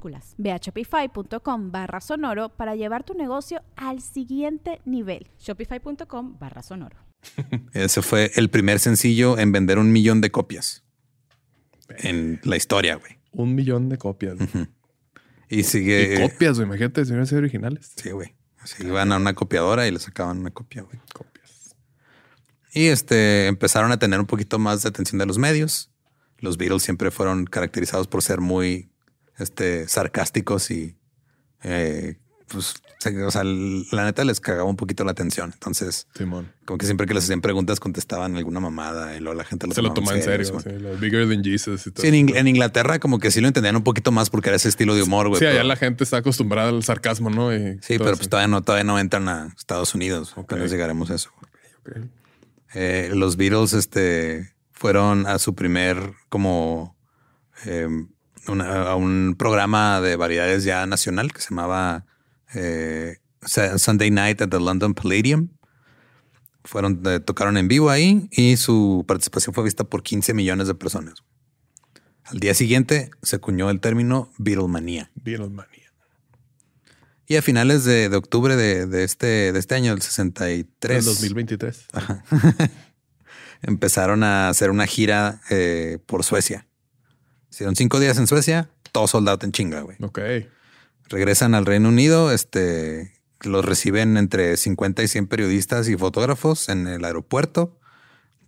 Ve 0.37 0.51
a 0.51 0.57
shopify.com 0.57 1.71
barra 1.71 2.01
sonoro 2.01 2.49
para 2.49 2.75
llevar 2.75 3.03
tu 3.03 3.13
negocio 3.13 3.61
al 3.75 4.01
siguiente 4.01 4.81
nivel. 4.85 5.27
Shopify.com 5.39 6.37
barra 6.39 6.63
sonoro. 6.63 6.97
Ese 7.73 8.01
fue 8.01 8.31
el 8.35 8.49
primer 8.49 8.79
sencillo 8.79 9.37
en 9.37 9.51
vender 9.51 9.77
un 9.77 9.91
millón 9.91 10.21
de 10.21 10.31
copias 10.31 10.83
en 11.97 12.39
la 12.43 12.55
historia, 12.55 12.95
güey. 12.95 13.19
Un 13.31 13.55
millón 13.55 13.89
de 13.89 13.97
copias. 13.97 14.37
Y 15.49 15.63
sigue. 15.63 16.15
Y 16.15 16.29
copias, 16.29 16.57
güey. 16.57 16.67
Imagínate, 16.67 17.03
si 17.03 17.11
hubieran 17.11 17.27
sido 17.27 17.39
originales. 17.39 17.91
Sí, 17.95 18.11
güey. 18.11 18.35
Así 18.59 18.85
iban 18.85 19.11
a 19.11 19.17
una 19.17 19.33
copiadora 19.33 19.87
y 19.87 19.91
le 19.91 19.99
sacaban 19.99 20.39
una 20.39 20.51
copia, 20.51 20.83
güey. 20.83 20.99
Copias. 21.13 21.75
Y 22.73 22.87
este 22.87 23.47
empezaron 23.47 23.91
a 23.91 23.99
tener 23.99 24.19
un 24.19 24.27
poquito 24.27 24.59
más 24.59 24.83
de 24.83 24.89
atención 24.89 25.19
de 25.19 25.25
los 25.25 25.37
medios. 25.37 25.91
Los 26.37 26.57
Beatles 26.57 26.83
siempre 26.83 27.11
fueron 27.11 27.45
caracterizados 27.45 28.07
por 28.07 28.23
ser 28.23 28.39
muy 28.39 28.90
este, 29.37 29.87
sarcásticos 29.87 30.71
y 30.71 30.97
eh, 31.63 32.17
pues, 32.47 32.73
o 33.25 33.31
sea, 33.31 33.43
la 33.45 34.03
neta 34.03 34.25
les 34.25 34.39
cagaba 34.41 34.65
un 34.69 34.75
poquito 34.75 35.03
la 35.05 35.11
atención. 35.11 35.51
Entonces, 35.53 36.07
Simón. 36.15 36.51
como 36.65 36.77
que 36.77 36.85
siempre 36.85 37.07
que 37.07 37.13
les 37.13 37.23
hacían 37.23 37.39
preguntas 37.41 37.79
contestaban 37.79 38.35
alguna 38.35 38.59
mamada 38.59 39.15
y 39.15 39.21
luego 39.21 39.35
la 39.37 39.45
gente 39.45 39.67
lo 39.67 39.73
Se 39.73 39.81
lo 39.81 39.93
tomaba 39.93 40.11
toma 40.11 40.17
en 40.19 40.23
serio. 40.25 40.45
Simón. 40.45 40.63
sí, 40.63 40.69
bigger 40.99 41.29
than 41.29 41.43
Jesus 41.43 41.87
y 41.87 41.91
todo. 41.91 42.01
Sí, 42.01 42.09
en, 42.09 42.27
Ingl- 42.27 42.35
en 42.37 42.47
Inglaterra 42.47 42.99
como 42.99 43.19
que 43.19 43.31
sí 43.31 43.39
lo 43.41 43.47
entendían 43.47 43.75
un 43.77 43.83
poquito 43.83 44.11
más 44.11 44.29
porque 44.29 44.49
era 44.49 44.57
ese 44.57 44.67
estilo 44.69 44.95
de 44.95 45.03
humor, 45.03 45.29
güey. 45.29 45.39
Sí, 45.39 45.45
allá 45.45 45.59
pero- 45.59 45.67
la 45.69 45.75
gente 45.77 46.03
está 46.03 46.17
acostumbrada 46.17 46.69
al 46.69 46.83
sarcasmo, 46.83 47.29
¿no? 47.29 47.55
Y 47.55 47.79
Sí, 47.81 47.97
pero 47.97 48.15
pues 48.17 48.27
todavía 48.27 48.47
no, 48.49 48.61
todavía 48.63 48.83
no 48.83 48.99
entran 48.99 49.29
a 49.29 49.53
Estados 49.57 49.95
Unidos. 49.95 50.33
Ok. 50.35 50.51
Apenas 50.51 50.71
llegaremos 50.71 51.09
a 51.09 51.15
eso. 51.15 51.31
güey. 51.85 52.03
Ok. 52.03 52.09
Eh, 52.73 53.11
los 53.13 53.37
Beatles 53.37 53.73
este, 53.73 54.53
fueron 54.73 55.25
a 55.25 55.39
su 55.39 55.55
primer 55.55 56.13
como 56.29 56.97
eh, 57.65 57.87
una- 58.47 58.83
a 58.91 58.95
un 58.95 59.35
programa 59.37 60.01
de 60.01 60.15
variedades 60.15 60.63
ya 60.63 60.85
nacional 60.85 61.31
que 61.33 61.41
se 61.41 61.49
llamaba 61.49 62.05
eh, 62.53 63.17
Sunday 63.77 64.11
Night 64.11 64.41
at 64.41 64.49
the 64.49 64.59
London 64.59 64.93
Palladium. 64.93 65.49
Fueron, 66.63 67.01
eh, 67.05 67.19
tocaron 67.19 67.57
en 67.57 67.67
vivo 67.67 67.89
ahí 67.89 68.27
y 68.31 68.57
su 68.57 69.03
participación 69.07 69.53
fue 69.53 69.63
vista 69.63 69.83
por 69.83 70.03
15 70.03 70.33
millones 70.33 70.67
de 70.67 70.75
personas. 70.75 71.15
Al 72.23 72.39
día 72.39 72.53
siguiente 72.53 73.09
se 73.23 73.37
acuñó 73.37 73.69
el 73.69 73.79
término 73.79 74.31
Beatlemania. 74.37 75.11
Beatlemania. 75.15 75.91
Y 77.27 77.35
a 77.37 77.41
finales 77.41 77.83
de, 77.83 78.09
de 78.09 78.15
octubre 78.17 78.55
de, 78.55 78.85
de 78.85 79.03
este, 79.03 79.51
de 79.53 79.57
este 79.59 79.73
año, 79.75 79.93
el 79.93 80.01
63, 80.01 80.97
El 80.99 81.05
2023. 81.05 81.87
empezaron 83.61 84.23
a 84.23 84.49
hacer 84.49 84.69
una 84.69 84.85
gira 84.85 85.41
eh, 85.49 85.99
por 86.05 86.23
Suecia. 86.23 86.67
Hicieron 87.51 87.75
cinco 87.75 87.99
días 87.99 88.17
en 88.17 88.27
Suecia, 88.27 88.69
todo 88.91 89.07
soldado 89.07 89.39
en 89.45 89.51
chinga, 89.51 89.81
güey. 89.81 89.97
Ok. 90.01 90.19
Regresan 91.09 91.53
al 91.55 91.65
Reino 91.65 91.89
Unido, 91.89 92.31
este, 92.31 93.13
los 93.41 93.65
reciben 93.65 94.15
entre 94.17 94.55
50 94.57 95.03
y 95.03 95.07
100 95.07 95.27
periodistas 95.27 95.89
y 95.89 95.97
fotógrafos 95.97 96.69
en 96.69 96.87
el 96.87 97.03
aeropuerto, 97.03 97.77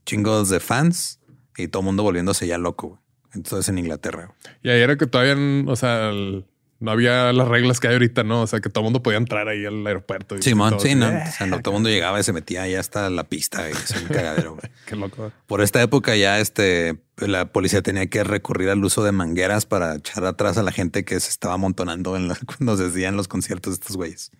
chingos 0.05 0.49
de 0.49 0.59
fans 0.59 1.19
y 1.57 1.67
todo 1.67 1.81
el 1.81 1.85
mundo 1.85 2.03
volviéndose 2.03 2.47
ya 2.47 2.57
loco, 2.57 2.87
güey. 2.89 2.99
Entonces 3.33 3.67
en 3.69 3.77
Inglaterra. 3.79 4.27
güey. 4.27 4.55
Y 4.61 4.69
ahí 4.69 4.81
era 4.81 4.95
que 4.97 5.07
todavía, 5.07 5.35
o 5.67 5.75
sea, 5.75 6.09
el- 6.09 6.45
no 6.83 6.91
había 6.91 7.31
las 7.31 7.47
reglas 7.47 7.79
que 7.79 7.87
hay 7.87 7.93
ahorita, 7.93 8.23
¿no? 8.23 8.41
O 8.41 8.47
sea, 8.47 8.59
que 8.59 8.69
todo 8.69 8.81
el 8.81 8.83
mundo 8.85 9.01
podía 9.01 9.17
entrar 9.17 9.47
ahí 9.47 9.65
al 9.65 9.87
aeropuerto. 9.87 10.35
y 10.35 10.41
Simón, 10.41 10.79
sí, 10.79 10.95
no. 10.95 11.09
"Eh, 11.09 11.23
O 11.27 11.31
sea, 11.37 11.47
no, 11.47 11.61
todo 11.61 11.71
el 11.71 11.75
mundo 11.77 11.89
llegaba 11.89 12.19
y 12.19 12.23
se 12.23 12.33
metía 12.33 12.63
ahí 12.63 12.75
hasta 12.75 13.09
la 13.09 13.23
pista 13.23 13.69
y 13.69 13.71
es 13.71 13.91
un 13.99 14.07
cagadero. 14.09 14.57
Qué 14.85 14.95
loco. 14.95 15.31
Por 15.47 15.61
esta 15.61 15.81
época 15.81 16.15
ya 16.15 16.39
este, 16.39 16.97
la 17.17 17.45
policía 17.51 17.81
tenía 17.81 18.05
que 18.07 18.23
recurrir 18.23 18.69
al 18.69 18.83
uso 18.83 19.03
de 19.03 19.11
mangueras 19.13 19.65
para 19.65 19.95
echar 19.95 20.25
atrás 20.25 20.57
a 20.57 20.63
la 20.63 20.71
gente 20.73 21.05
que 21.05 21.19
se 21.19 21.29
estaba 21.29 21.53
amontonando 21.53 22.15
en 22.17 22.27
la- 22.27 22.37
cuando 22.45 22.75
se 22.77 22.85
hacían 22.87 23.15
los 23.15 23.27
conciertos 23.27 23.71
de 23.71 23.81
estos 23.81 23.95
güeyes. 23.95 24.31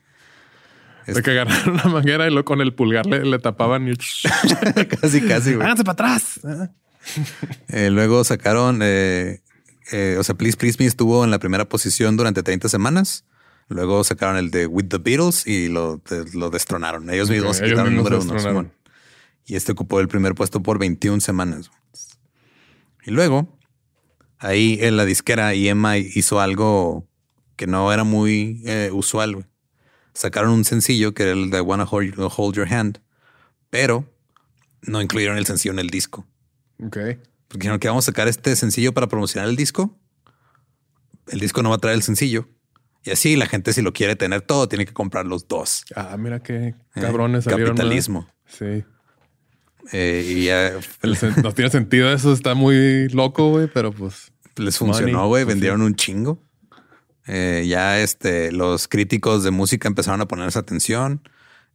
De 1.08 1.22
que 1.22 1.32
agarraron 1.32 1.74
una 1.76 1.86
manguera 1.86 2.28
y 2.28 2.30
luego 2.30 2.46
con 2.46 2.62
el 2.62 2.74
pulgar 2.74 3.06
le, 3.06 3.26
le 3.26 3.40
tapaban 3.40 3.88
y... 3.90 3.94
casi, 5.02 5.22
casi, 5.22 5.54
güey. 5.54 5.66
¡Háganse 5.66 5.84
para 5.84 5.94
atrás! 5.94 6.40
Eh, 7.68 7.90
luego 7.90 8.24
sacaron, 8.24 8.80
eh, 8.82 9.42
eh, 9.92 10.18
o 10.20 10.24
sea, 10.24 10.36
Please 10.36 10.58
Please 10.58 10.78
Me 10.80 10.86
estuvo 10.86 11.24
en 11.24 11.32
la 11.32 11.40
primera 11.40 11.68
posición 11.68 12.16
durante 12.18 12.44
30 12.44 12.70
semanas. 12.70 13.26
Luego 13.70 14.04
sacaron 14.04 14.38
el 14.38 14.52
de 14.52 14.68
With 14.68 14.88
the 14.90 14.98
Beatles 14.98 15.48
y 15.48 15.68
lo, 15.70 15.98
de- 16.10 16.26
lo 16.34 16.50
destronaron. 16.50 17.10
Ellos 17.10 17.30
mismos 17.30 17.58
ellos 17.58 17.70
quitaron 17.72 17.94
el 17.94 18.00
mismos 18.00 18.12
número 18.12 18.40
uno. 18.60 18.72
Y 19.46 19.56
este 19.56 19.72
ocupó 19.72 20.00
el 20.00 20.08
primer 20.08 20.36
puesto 20.36 20.62
por 20.62 20.80
21 20.80 21.20
semanas. 21.22 21.72
Y 23.06 23.12
luego, 23.12 23.58
ahí 24.38 24.78
en 24.82 24.96
la 24.98 25.06
disquera 25.06 25.54
EMI 25.54 26.12
hizo 26.16 26.40
algo 26.40 27.08
que 27.56 27.68
no 27.68 27.92
era 27.92 28.04
muy 28.04 28.62
eh, 28.66 28.90
usual. 28.94 29.48
Sacaron 30.14 30.52
un 30.52 30.64
sencillo 30.66 31.14
que 31.14 31.24
era 31.24 31.32
el 31.34 31.50
de 31.50 31.60
Wanna 31.62 31.86
Hold, 31.90 32.16
Hold 32.18 32.56
Your 32.56 32.72
Hand, 32.74 33.02
pero 33.70 34.08
no 34.82 35.02
incluyeron 35.02 35.38
el 35.38 35.46
sencillo 35.46 35.74
en 35.74 35.80
el 35.80 35.90
disco. 35.90 36.26
Ok. 36.86 36.98
Porque 37.54 37.66
dijeron 37.66 37.80
que 37.80 37.88
vamos 37.88 38.06
a 38.06 38.08
sacar 38.08 38.28
este 38.28 38.56
sencillo 38.56 38.96
para 38.96 39.06
promocionar 39.08 39.48
el 39.48 39.56
disco. 39.56 39.96
El 41.28 41.40
disco 41.40 41.62
no 41.62 41.70
va 41.70 41.76
a 41.76 41.78
traer 41.78 41.96
el 41.98 42.02
sencillo. 42.02 42.50
Y 43.04 43.12
así 43.12 43.36
la 43.36 43.46
gente, 43.46 43.74
si 43.74 43.84
lo 43.84 43.94
quiere 43.94 44.16
tener 44.16 44.42
todo, 44.42 44.68
tiene 44.68 44.88
que 44.88 44.94
comprar 44.94 45.28
los 45.28 45.48
dos. 45.48 45.86
Ah, 45.96 46.18
mira 46.18 46.42
qué 46.42 46.74
Eh, 46.96 47.02
cabrones. 47.02 47.46
¿no? 47.46 47.56
Capitalismo. 47.56 48.28
Sí. 48.48 48.84
Eh, 49.92 50.26
y 50.36 50.46
ya 50.46 50.72
no 51.44 51.54
tiene 51.54 51.70
sentido 51.70 52.12
eso. 52.12 52.34
Está 52.34 52.56
muy 52.56 53.08
loco, 53.10 53.52
güey, 53.52 53.68
pero 53.72 53.92
pues... 53.92 54.32
les 54.56 54.76
funcionó, 54.80 55.28
güey. 55.28 55.44
pues, 55.44 55.54
Vendieron 55.54 55.84
un 55.84 55.94
chingo. 55.94 56.42
Eh, 57.28 57.66
ya 57.68 58.00
este, 58.00 58.52
los 58.52 58.88
críticos 58.88 59.44
de 59.44 59.52
música 59.52 59.88
empezaron 59.88 60.22
a 60.22 60.28
ponerse 60.28 60.58
atención. 60.58 61.22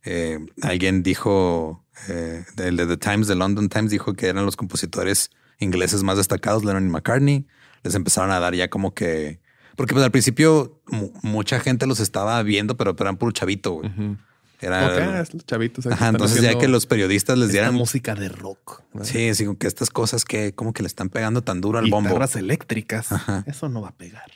Eh, 0.05 0.41
alguien 0.61 1.05
dijo, 1.05 1.87
eh, 2.09 2.45
el 2.57 2.77
de 2.77 2.87
The 2.89 2.97
Times, 2.97 3.29
de 3.29 3.37
London 3.37 3.69
Times, 3.69 3.93
dijo 3.93 4.15
que 4.15 4.27
eran 4.27 4.45
los 4.45 4.57
compositores 4.57 5.31
ingleses 5.59 6.03
más 6.03 6.17
destacados, 6.17 6.65
Lennon 6.65 6.87
y 6.87 6.91
McCartney. 6.91 7.47
Les 7.83 7.95
empezaron 7.95 8.31
a 8.31 8.41
dar 8.41 8.55
ya 8.55 8.69
como 8.69 8.95
que... 8.95 9.41
Porque 9.77 9.95
pues 9.95 10.05
al 10.05 10.11
principio 10.11 10.81
mu- 10.87 11.13
mucha 11.23 11.61
gente 11.61 11.87
los 11.87 12.01
estaba 12.01 12.43
viendo, 12.43 12.77
pero, 12.77 12.97
eran 12.99 13.17
puro 13.17 13.31
chavito, 13.33 13.73
güey. 13.75 13.91
Era, 14.61 14.87
Ok, 14.89 15.23
es 15.23 15.35
los 15.35 15.47
chavitos. 15.47 15.87
Ajá, 15.87 16.09
entonces 16.09 16.43
ya 16.43 16.59
que 16.59 16.67
los 16.67 16.87
periodistas 16.87 17.39
les 17.39 17.53
dieran... 17.53 17.75
música 17.77 18.17
de 18.17 18.29
rock. 18.29 18.83
¿no? 18.93 19.05
Sí, 19.05 19.33
sí, 19.37 19.47
que 19.57 19.69
estas 19.69 19.91
cosas 19.91 20.25
que 20.25 20.53
como 20.53 20.73
que 20.73 20.83
le 20.83 20.89
están 20.89 21.11
pegando 21.11 21.43
tan 21.43 21.61
duro 21.61 21.79
al 21.79 21.89
bombo. 21.89 22.09
Guitarras 22.09 22.35
eléctricas. 22.35 23.13
Ajá. 23.13 23.45
Eso 23.47 23.69
no 23.69 23.81
va 23.83 23.91
a 23.91 23.97
pegar. 23.97 24.33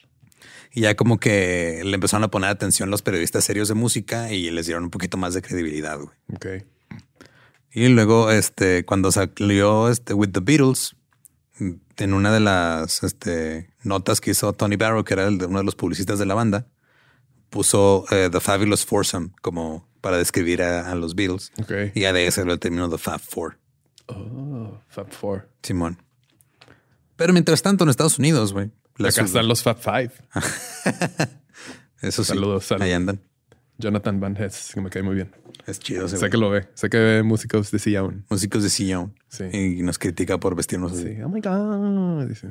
Y 0.75 0.83
ya 0.83 0.95
como 0.95 1.19
que 1.19 1.83
le 1.85 1.95
empezaron 1.97 2.23
a 2.23 2.29
poner 2.29 2.51
atención 2.51 2.89
los 2.89 3.03
periodistas 3.03 3.43
serios 3.45 3.67
de 3.67 3.75
música 3.75 4.33
y 4.33 4.49
les 4.53 4.67
dieron 4.67 4.85
un 4.85 4.91
poquito 4.91 5.17
más 5.17 5.35
de 5.35 5.43
credibilidad, 5.43 5.99
güey. 5.99 6.17
Ok. 6.35 6.47
Y 7.73 7.89
luego, 7.89 8.31
este, 8.31 8.85
cuando 8.85 9.11
salió 9.11 9.89
este 9.89 10.15
With 10.15 10.31
the 10.31 10.41
Beatles, 10.41 10.95
en 11.97 12.15
una 12.15 12.33
de 12.33 12.41
las 12.41 13.03
este, 13.03 13.71
notas 13.83 14.21
que 14.21 14.31
hizo 14.33 14.53
Tony 14.53 14.77
Barrow, 14.77 15.05
que 15.05 15.15
era 15.15 15.27
el 15.29 15.39
de 15.39 15.47
uno 15.47 15.59
de 15.59 15.65
los 15.65 15.75
publicistas 15.77 16.19
de 16.19 16.27
la 16.27 16.35
banda, 16.35 16.67
puso 17.51 18.05
eh, 18.11 18.29
The 18.31 18.41
Fabulous 18.41 18.85
Foursome 18.85 19.31
como 19.43 19.87
para 20.01 20.17
describir 20.19 20.63
a, 20.63 20.91
a 20.91 20.95
los 20.95 21.15
Beatles. 21.15 21.53
Ok. 21.61 21.73
Y 21.95 22.01
ya 22.01 22.13
de 22.13 22.27
ese 22.27 22.45
lo 22.45 22.53
el 22.53 22.59
término 22.59 22.89
The 22.91 22.99
Fab 22.99 23.21
Four, 23.21 23.59
Oh, 24.07 24.79
Fab 24.89 25.11
Four. 25.13 25.49
Simón. 25.63 26.03
Pero 27.17 27.33
mientras 27.33 27.63
tanto, 27.63 27.85
en 27.85 27.91
Estados 27.91 28.19
Unidos, 28.19 28.53
güey. 28.53 28.71
Acá 28.99 29.23
están 29.23 29.47
los 29.49 29.63
Fab 29.63 29.79
Five. 29.79 30.13
Eso 32.03 32.25
sí. 32.25 32.29
Saludos, 32.29 32.65
saludos. 32.67 32.87
Ahí 32.87 32.93
andan. 32.93 33.21
Jonathan 33.83 34.21
Van 34.21 34.37
Hess, 34.37 34.71
que 34.73 34.81
me 34.81 34.91
cae 34.91 35.03
muy 35.03 35.17
bien. 35.17 35.31
Es 35.67 35.81
chido. 35.81 36.09
Sé 36.09 36.17
güey. 36.17 36.31
que 36.31 36.37
lo 36.39 36.51
ve. 36.51 36.69
Sé 36.75 36.89
que 36.89 36.99
ve 36.99 37.23
músicos 37.23 37.71
de 37.71 37.79
sillón. 37.79 38.25
Músicos 38.31 38.63
de 38.63 38.71
sillón. 38.71 39.15
Sí. 39.29 39.45
Y 39.53 39.83
nos 39.83 39.99
critica 39.99 40.39
por 40.39 40.55
vestirnos 40.55 40.93
así. 40.93 41.15
Sí. 41.15 41.23
Oh 41.23 41.29
my 41.29 41.41
God. 41.41 42.27
Dice. 42.29 42.49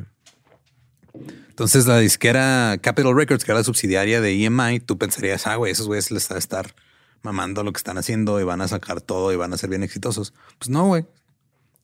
Entonces 1.50 1.88
la 1.88 1.98
disquera 2.00 2.78
Capitol 2.82 3.16
Records, 3.16 3.44
que 3.44 3.52
era 3.52 3.60
la 3.60 3.64
subsidiaria 3.64 4.22
de 4.22 4.44
EMI, 4.46 4.80
tú 4.82 4.98
pensarías, 4.98 5.48
ah, 5.48 5.56
güey, 5.56 5.72
esos 5.72 5.88
güeyes 5.88 6.12
les 6.12 6.30
va 6.30 6.36
a 6.36 6.40
estar 6.40 6.74
mamando 7.22 7.64
lo 7.64 7.72
que 7.72 7.78
están 7.78 7.98
haciendo 7.98 8.40
y 8.40 8.44
van 8.44 8.62
a 8.62 8.68
sacar 8.68 9.02
todo 9.02 9.32
y 9.32 9.36
van 9.36 9.54
a 9.54 9.58
ser 9.58 9.70
bien 9.70 9.84
exitosos. 9.84 10.34
Pues 10.58 10.70
no, 10.70 10.88
güey. 10.88 11.06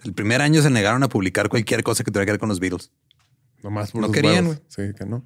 El 0.03 0.13
primer 0.13 0.41
año 0.41 0.61
se 0.61 0.69
negaron 0.69 1.03
a 1.03 1.09
publicar 1.09 1.49
cualquier 1.49 1.83
cosa 1.83 2.03
que 2.03 2.11
tuviera 2.11 2.25
que 2.25 2.31
ver 2.33 2.39
con 2.39 2.49
los 2.49 2.59
Beatles. 2.59 2.91
Nomás 3.63 3.91
por 3.91 4.01
No 4.01 4.11
querían, 4.11 4.47
huevos. 4.47 4.61
Sí, 4.67 4.83
que 4.97 5.05
no. 5.05 5.23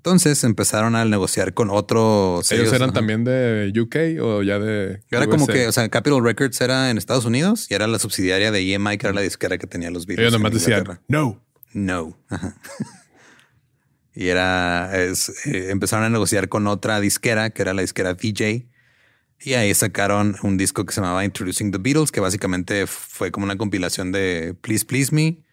Entonces 0.00 0.44
empezaron 0.44 0.96
a 0.96 1.04
negociar 1.04 1.52
con 1.52 1.68
otros. 1.68 2.50
¿Ellos 2.52 2.62
sellos, 2.62 2.72
eran 2.72 2.88
ajá. 2.88 3.00
también 3.00 3.22
de 3.22 3.70
UK 3.78 4.24
o 4.24 4.42
ya 4.42 4.58
de. 4.58 5.02
Era 5.10 5.26
como 5.26 5.46
que, 5.46 5.68
o 5.68 5.72
sea, 5.72 5.86
Capitol 5.90 6.24
Records 6.24 6.58
era 6.62 6.88
en 6.88 6.96
Estados 6.96 7.26
Unidos 7.26 7.66
y 7.68 7.74
era 7.74 7.86
la 7.86 7.98
subsidiaria 7.98 8.50
de 8.50 8.72
EMI, 8.72 8.96
que 8.96 9.06
era 9.08 9.12
la 9.14 9.20
disquera 9.20 9.58
que 9.58 9.66
tenía 9.66 9.90
los 9.90 10.06
Beatles. 10.06 10.28
Ellos 10.28 10.32
nomás 10.32 10.54
decían, 10.54 11.00
no. 11.06 11.44
No. 11.74 12.16
Ajá. 12.30 12.56
y 14.14 14.28
era, 14.28 14.98
es, 14.98 15.28
eh, 15.44 15.68
empezaron 15.68 16.06
a 16.06 16.08
negociar 16.08 16.48
con 16.48 16.66
otra 16.66 16.98
disquera, 16.98 17.50
que 17.50 17.60
era 17.60 17.74
la 17.74 17.82
disquera 17.82 18.14
VJ. 18.14 18.70
Y 19.42 19.52
ahí 19.52 19.74
sacaron 19.74 20.36
un 20.42 20.56
disco 20.56 20.86
que 20.86 20.94
se 20.94 21.02
llamaba 21.02 21.26
Introducing 21.26 21.72
the 21.72 21.78
Beatles, 21.78 22.10
que 22.10 22.20
básicamente 22.20 22.86
fue 22.86 23.30
como 23.30 23.44
una 23.44 23.58
compilación 23.58 24.12
de 24.12 24.56
Please 24.62 24.86
Please 24.86 25.14
Me. 25.14 25.44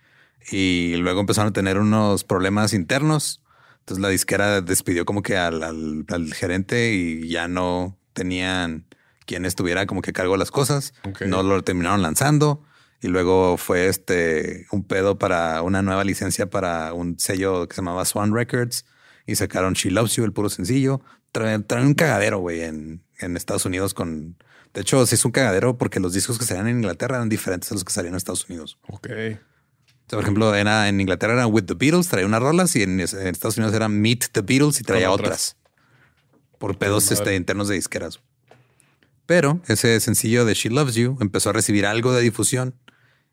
Y 0.50 0.96
luego 0.96 1.20
empezaron 1.20 1.50
a 1.50 1.54
tener 1.54 1.78
unos 1.78 2.24
problemas 2.24 2.72
internos. 2.72 3.42
Entonces 3.88 4.02
la 4.02 4.10
disquera 4.10 4.60
despidió 4.60 5.06
como 5.06 5.22
que 5.24 5.38
al, 5.38 5.64
al- 5.64 6.04
al 6.10 6.34
gerente 6.34 6.92
y 6.94 7.30
ya 7.30 7.48
no 7.48 7.98
tenían 8.12 8.86
quien 9.26 9.46
estuviera 9.46 9.86
como 9.86 10.02
que 10.02 10.12
cargo 10.12 10.34
de 10.34 10.40
las 10.40 10.52
cosas. 10.52 10.94
No 11.26 11.42
lo 11.42 11.64
terminaron 11.64 12.02
lanzando. 12.02 12.64
Y 13.02 13.08
luego 13.08 13.56
fue 13.58 13.88
este 13.88 14.66
un 14.72 14.84
pedo 14.84 15.18
para 15.18 15.62
una 15.62 15.82
nueva 15.84 16.04
licencia 16.04 16.50
para 16.50 16.94
un 16.94 17.18
sello 17.18 17.68
que 17.70 17.76
se 17.76 17.82
llamaba 17.82 18.04
Swan 18.04 18.34
Records 18.34 18.86
y 19.26 19.36
sacaron 19.36 19.74
She 19.74 19.90
Loves 19.92 20.16
You, 20.18 20.26
el 20.26 20.34
puro 20.34 20.50
sencillo. 20.50 21.00
Traen, 21.32 21.64
traen 21.64 21.86
un 21.88 21.94
cagadero, 21.94 22.40
güey, 22.40 22.64
en, 22.64 23.04
en 23.20 23.38
Estados 23.38 23.66
Unidos 23.66 23.94
con. 23.94 24.36
De 24.74 24.82
hecho, 24.82 25.06
se 25.06 25.16
hizo 25.16 25.28
un 25.30 25.32
cagadero 25.32 25.78
porque 25.78 26.00
los 26.02 26.12
discos 26.14 26.38
que 26.40 26.46
salían 26.46 26.68
en 26.68 26.78
Inglaterra 26.78 27.16
eran 27.18 27.30
diferentes 27.30 27.72
a 27.72 27.76
los 27.76 27.84
que 27.86 27.94
salían 27.94 28.16
en 28.16 28.18
Estados 28.18 28.50
Unidos. 28.50 28.80
Ok. 28.90 29.08
Por 30.10 30.22
ejemplo, 30.22 30.56
era, 30.56 30.88
en 30.88 31.02
Inglaterra 31.02 31.34
era 31.34 31.48
With 31.48 31.66
the 31.66 31.74
Beatles, 31.74 32.08
traía 32.08 32.26
unas 32.26 32.42
rolas 32.42 32.76
y 32.76 32.84
en, 32.84 33.00
en 33.00 33.28
Estados 33.28 33.58
Unidos 33.58 33.76
era 33.76 33.90
Meet 33.90 34.30
the 34.32 34.42
Beatles 34.42 34.80
y 34.80 34.84
traía 34.84 35.12
otras. 35.12 35.56
otras. 35.56 35.58
Por 36.60 36.78
pedos 36.78 37.12
este, 37.12 37.36
internos 37.36 37.68
de 37.68 37.76
disqueras. 37.76 38.20
Pero 39.26 39.60
ese 39.68 40.00
sencillo 40.00 40.46
de 40.46 40.54
She 40.54 40.70
Loves 40.70 40.96
You 40.96 41.18
empezó 41.20 41.50
a 41.50 41.54
recibir 41.54 41.86
algo 41.86 42.14
de 42.14 42.22
difusión 42.22 42.76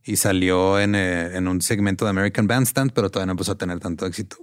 y 0.03 0.17
salió 0.17 0.81
en, 0.81 0.95
eh, 0.97 1.37
en 1.37 1.47
un 1.49 1.63
segmento 1.63 2.05
de 2.05 2.11
American 2.11 2.49
Bandstand, 2.49 2.93
pero 2.93 3.09
todavía 3.11 3.27
no 3.27 3.33
empezó 3.33 3.53
a 3.53 3.59
tener 3.59 3.79
tanto 3.79 4.05
éxito. 4.05 4.37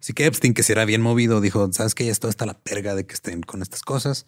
Así 0.00 0.12
que 0.12 0.26
Epstein, 0.26 0.52
que 0.52 0.62
si 0.62 0.72
era 0.72 0.84
bien 0.84 1.00
movido, 1.00 1.40
dijo, 1.40 1.72
¿sabes 1.72 1.94
qué? 1.94 2.04
Ya 2.04 2.12
esto 2.12 2.28
está 2.28 2.44
la 2.44 2.58
perga 2.58 2.94
de 2.94 3.06
que 3.06 3.14
estén 3.14 3.40
con 3.42 3.62
estas 3.62 3.82
cosas. 3.82 4.26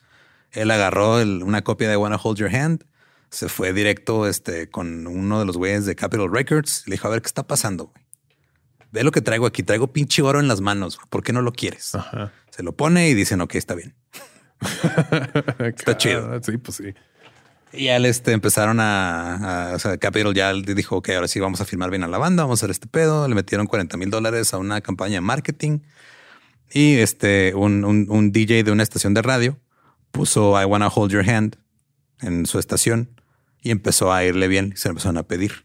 Él 0.52 0.70
agarró 0.70 1.20
el- 1.20 1.42
una 1.42 1.62
copia 1.62 1.88
de 1.90 1.96
Wanna 1.96 2.16
Hold 2.22 2.38
Your 2.38 2.54
Hand, 2.54 2.84
se 3.35 3.49
fue 3.49 3.72
directo 3.72 4.26
este, 4.28 4.68
con 4.70 5.07
uno 5.07 5.39
de 5.41 5.45
los 5.45 5.57
güeyes 5.57 5.87
de 5.87 5.95
Capitol 5.97 6.30
Records. 6.32 6.85
Le 6.87 6.93
dijo, 6.93 7.09
a 7.09 7.11
ver, 7.11 7.20
¿qué 7.22 7.26
está 7.26 7.47
pasando? 7.47 7.87
güey? 7.87 8.05
Ve 8.93 9.03
lo 9.03 9.11
que 9.11 9.20
traigo 9.20 9.45
aquí. 9.47 9.62
Traigo 9.64 9.93
pinche 9.93 10.22
oro 10.22 10.39
en 10.41 10.47
las 10.49 10.61
manos. 10.61 10.99
¿Por 11.11 11.22
qué 11.24 11.32
no 11.32 11.43
lo 11.43 11.53
quieres? 11.53 11.95
Ajá. 11.97 12.32
Se 12.51 12.62
lo 12.62 12.76
pone 12.76 13.09
y 13.09 13.14
dicen, 13.14 13.41
ok, 13.41 13.57
está 13.57 13.74
bien. 13.74 13.95
Está 15.59 15.97
chido. 15.97 16.41
Sí, 16.43 16.57
pues 16.59 16.76
sí. 16.76 16.95
Y 17.72 17.87
ya 17.87 17.99
le 17.99 18.09
este, 18.09 18.30
empezaron 18.32 18.78
a, 18.78 19.70
a- 19.70 19.74
o 19.74 19.78
sea, 19.80 19.97
Capitol 19.99 20.32
ya 20.35 20.53
dijo, 20.53 20.97
ok, 20.97 21.09
ahora 21.11 21.26
sí 21.28 21.41
vamos 21.41 21.61
a 21.61 21.64
filmar 21.64 21.91
bien 21.91 22.05
a 22.05 22.09
la 22.09 22.18
banda, 22.18 22.45
vamos 22.45 22.61
a 22.61 22.61
hacer 22.61 22.70
este 22.70 22.87
pedo. 22.87 23.26
Le 23.28 23.35
metieron 23.35 23.66
40 23.66 23.97
mil 23.97 24.11
dólares 24.11 24.55
a 24.55 24.59
una 24.59 24.80
campaña 24.80 25.14
de 25.14 25.20
marketing. 25.22 25.80
Y 26.70 26.95
este, 26.99 27.53
un, 27.55 27.85
un- 27.85 28.07
un 28.09 28.30
DJ 28.32 28.62
de 28.62 28.70
una 28.70 28.85
estación 28.85 29.12
de 29.12 29.22
radio 29.22 29.59
puso 30.12 30.61
I 30.61 30.64
Wanna 30.64 30.87
Hold 30.89 31.11
Your 31.12 31.28
Hand 31.28 31.57
en 32.20 32.47
su 32.47 32.61
estación 32.61 33.13
y 33.64 33.70
empezó 33.72 34.12
a 34.12 34.22
irle 34.24 34.46
bien 34.46 34.72
y 34.74 34.76
se 34.76 34.88
le 34.88 34.90
empezaron 34.90 35.16
a 35.16 35.24
pedir. 35.24 35.64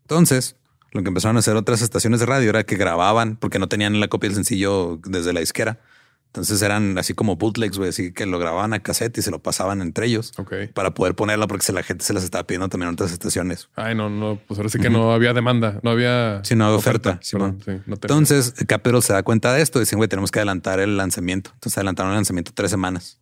Entonces, 0.00 0.56
lo 0.90 1.02
que 1.02 1.08
empezaron 1.08 1.36
a 1.36 1.38
hacer 1.40 1.54
otras 1.54 1.82
estaciones 1.82 2.18
de 2.18 2.26
radio 2.26 2.50
era 2.50 2.64
que 2.64 2.76
grababan 2.76 3.36
porque 3.36 3.60
no 3.60 3.68
tenían 3.68 4.00
la 4.00 4.08
copia 4.08 4.28
del 4.28 4.34
sencillo 4.34 4.98
desde 5.04 5.32
la 5.32 5.40
disquera. 5.40 5.78
Entonces 6.26 6.62
eran 6.62 6.96
así 6.96 7.12
como 7.12 7.36
bootlegs, 7.36 7.76
güey, 7.76 7.90
así 7.90 8.14
que 8.14 8.24
lo 8.24 8.38
grababan 8.38 8.72
a 8.72 8.80
cassette 8.80 9.18
y 9.18 9.22
se 9.22 9.30
lo 9.30 9.42
pasaban 9.42 9.82
entre 9.82 10.06
ellos 10.06 10.32
para 10.72 10.94
poder 10.94 11.14
ponerla 11.14 11.46
porque 11.46 11.70
la 11.72 11.82
gente 11.82 12.02
se 12.02 12.14
las 12.14 12.24
estaba 12.24 12.46
pidiendo 12.46 12.70
también 12.70 12.88
en 12.88 12.94
otras 12.94 13.12
estaciones. 13.12 13.68
Ay, 13.76 13.94
no, 13.94 14.08
no, 14.08 14.40
pues 14.48 14.58
ahora 14.58 14.70
sí 14.70 14.78
que 14.78 14.88
no 14.88 15.12
había 15.12 15.34
demanda, 15.34 15.78
no 15.82 15.90
había. 15.90 16.40
Sí, 16.42 16.56
no 16.56 16.64
había 16.64 16.78
oferta, 16.78 17.18
sí, 17.20 17.36
no. 17.36 17.54
Entonces, 17.86 18.54
Capitol 18.66 19.02
se 19.02 19.12
da 19.12 19.22
cuenta 19.22 19.52
de 19.52 19.60
esto 19.60 19.78
y 19.78 19.82
dicen, 19.82 19.98
güey, 19.98 20.08
tenemos 20.08 20.30
que 20.30 20.38
adelantar 20.38 20.80
el 20.80 20.96
lanzamiento. 20.96 21.50
Entonces 21.52 21.76
adelantaron 21.76 22.12
el 22.12 22.16
lanzamiento 22.16 22.52
tres 22.54 22.70
semanas 22.70 23.20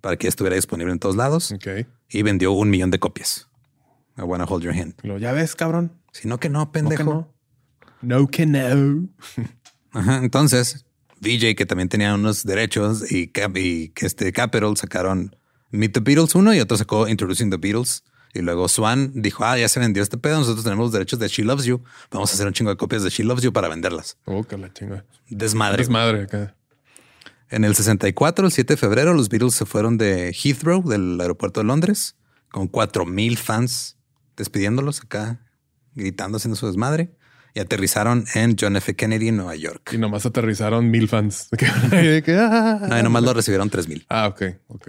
para 0.00 0.16
que 0.16 0.28
estuviera 0.28 0.56
disponible 0.56 0.92
en 0.92 0.98
todos 0.98 1.16
lados 1.16 1.52
Ok. 1.52 1.86
y 2.08 2.22
vendió 2.22 2.52
un 2.52 2.70
millón 2.70 2.90
de 2.90 2.98
copias. 2.98 3.48
I 4.18 4.22
wanna 4.22 4.44
hold 4.44 4.62
your 4.62 4.72
hand. 4.74 4.94
Lo, 5.02 5.18
ya 5.18 5.32
ves, 5.32 5.54
cabrón. 5.54 5.92
Si 6.12 6.26
no 6.28 6.38
que 6.40 6.48
no, 6.48 6.60
¿No 6.60 6.66
que 6.66 6.72
pendejo. 6.80 7.04
no? 7.04 7.34
No 8.02 8.26
que 8.28 8.46
no. 8.46 9.08
Ajá, 9.92 10.18
entonces, 10.18 10.86
DJ, 11.20 11.54
que 11.54 11.66
también 11.66 11.88
tenía 11.88 12.14
unos 12.14 12.44
derechos, 12.44 13.10
y, 13.10 13.30
este 13.96 14.32
Capitol 14.32 14.76
sacaron 14.76 15.34
Meet 15.70 15.92
the 15.94 16.00
Beatles 16.00 16.34
uno 16.34 16.54
y 16.54 16.60
otro 16.60 16.76
sacó 16.76 17.08
Introducing 17.08 17.50
the 17.50 17.56
Beatles. 17.56 18.04
Y 18.34 18.40
luego 18.42 18.68
Swan 18.68 19.12
dijo, 19.14 19.44
ah, 19.44 19.56
ya 19.56 19.66
se 19.68 19.80
vendió 19.80 20.02
este 20.02 20.18
pedo, 20.18 20.38
nosotros 20.38 20.62
tenemos 20.62 20.84
los 20.86 20.92
derechos 20.92 21.18
de 21.18 21.26
She 21.28 21.42
Loves 21.42 21.64
You, 21.64 21.82
vamos 22.10 22.30
a 22.30 22.34
hacer 22.34 22.46
un 22.46 22.52
chingo 22.52 22.70
de 22.70 22.76
copias 22.76 23.02
de 23.02 23.08
She 23.08 23.24
Loves 23.24 23.42
You 23.42 23.50
para 23.52 23.68
venderlas. 23.68 24.18
Oh, 24.26 24.44
que 24.44 24.58
la 24.58 24.70
chinga. 24.74 25.06
Desmadre. 25.30 25.82
Es 25.82 25.88
madre 25.88 26.24
acá. 26.24 26.54
En 27.48 27.64
el 27.64 27.74
64, 27.74 28.46
el 28.46 28.52
7 28.52 28.72
de 28.72 28.76
febrero, 28.76 29.14
los 29.14 29.28
Beatles 29.28 29.54
se 29.54 29.66
fueron 29.66 29.98
de 29.98 30.32
Heathrow, 30.32 30.82
del 30.88 31.20
aeropuerto 31.20 31.60
de 31.60 31.64
Londres, 31.64 32.16
con 32.50 32.66
4000 32.68 33.36
fans 33.38 33.96
despidiéndolos 34.36 35.00
acá, 35.02 35.40
gritando, 35.94 36.36
haciendo 36.36 36.56
su 36.56 36.66
desmadre, 36.66 37.14
y 37.54 37.60
aterrizaron 37.60 38.26
en 38.34 38.56
John 38.60 38.76
F. 38.76 38.94
Kennedy, 38.96 39.28
en 39.28 39.36
Nueva 39.36 39.54
York. 39.56 39.90
Y 39.92 39.98
nomás 39.98 40.26
aterrizaron 40.26 40.90
mil 40.90 41.08
fans. 41.08 41.48
Ah. 42.28 42.86
No, 42.88 42.98
y 42.98 43.02
nomás 43.02 43.22
lo 43.22 43.32
recibieron 43.32 43.70
3000, 43.70 44.06
Ah, 44.08 44.26
ok, 44.28 44.42
ok. 44.68 44.88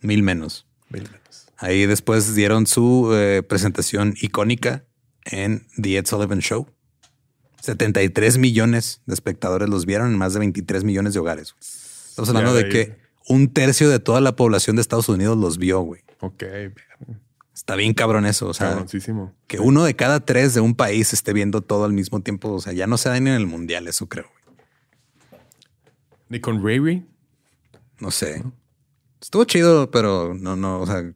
mil 0.00 0.22
menos. 0.22 0.66
Mil 0.88 1.02
menos. 1.04 1.46
Ahí 1.58 1.86
después 1.86 2.34
dieron 2.34 2.66
su 2.66 3.10
eh, 3.14 3.42
presentación 3.42 4.14
icónica 4.20 4.84
en 5.26 5.66
The 5.80 5.98
Ed 5.98 6.06
Sullivan 6.06 6.40
Show. 6.40 6.66
73 7.60 8.38
millones 8.38 9.02
de 9.04 9.12
espectadores 9.14 9.68
los 9.68 9.84
vieron 9.84 10.10
en 10.10 10.18
más 10.18 10.32
de 10.32 10.38
23 10.38 10.82
millones 10.82 11.12
de 11.12 11.20
hogares. 11.20 11.54
Estamos 12.10 12.28
hablando 12.28 12.54
de 12.54 12.68
que 12.68 12.96
un 13.28 13.52
tercio 13.52 13.88
de 13.88 14.00
toda 14.00 14.20
la 14.20 14.36
población 14.36 14.76
de 14.76 14.82
Estados 14.82 15.08
Unidos 15.08 15.38
los 15.38 15.58
vio, 15.58 15.80
güey. 15.80 16.02
Ok, 16.20 16.44
Está 17.54 17.76
bien 17.76 17.94
cabrón 17.94 18.26
eso. 18.26 18.48
O 18.48 18.54
sea, 18.54 18.84
que 19.46 19.58
uno 19.58 19.84
de 19.84 19.94
cada 19.94 20.20
tres 20.20 20.54
de 20.54 20.60
un 20.60 20.74
país 20.74 21.12
esté 21.12 21.32
viendo 21.32 21.60
todo 21.60 21.84
al 21.84 21.92
mismo 21.92 22.20
tiempo. 22.20 22.52
O 22.52 22.60
sea, 22.60 22.72
ya 22.72 22.86
no 22.86 22.96
se 22.96 23.08
da 23.10 23.20
ni 23.20 23.28
en 23.28 23.36
el 23.36 23.46
mundial, 23.46 23.86
eso 23.86 24.08
creo. 24.08 24.24
güey. 24.24 24.56
Ni 26.28 26.40
con 26.40 26.64
Ray 26.64 26.78
Ray. 26.78 27.06
No 27.98 28.10
sé. 28.10 28.42
Estuvo 29.20 29.44
chido, 29.44 29.90
pero 29.90 30.32
no, 30.34 30.56
no, 30.56 30.80
o 30.80 30.86
sea, 30.86 31.12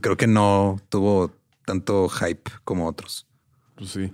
creo 0.00 0.16
que 0.16 0.26
no 0.26 0.80
tuvo 0.88 1.32
tanto 1.64 2.08
hype 2.08 2.50
como 2.64 2.88
otros. 2.88 3.28
Pues 3.76 3.90
sí. 3.90 4.10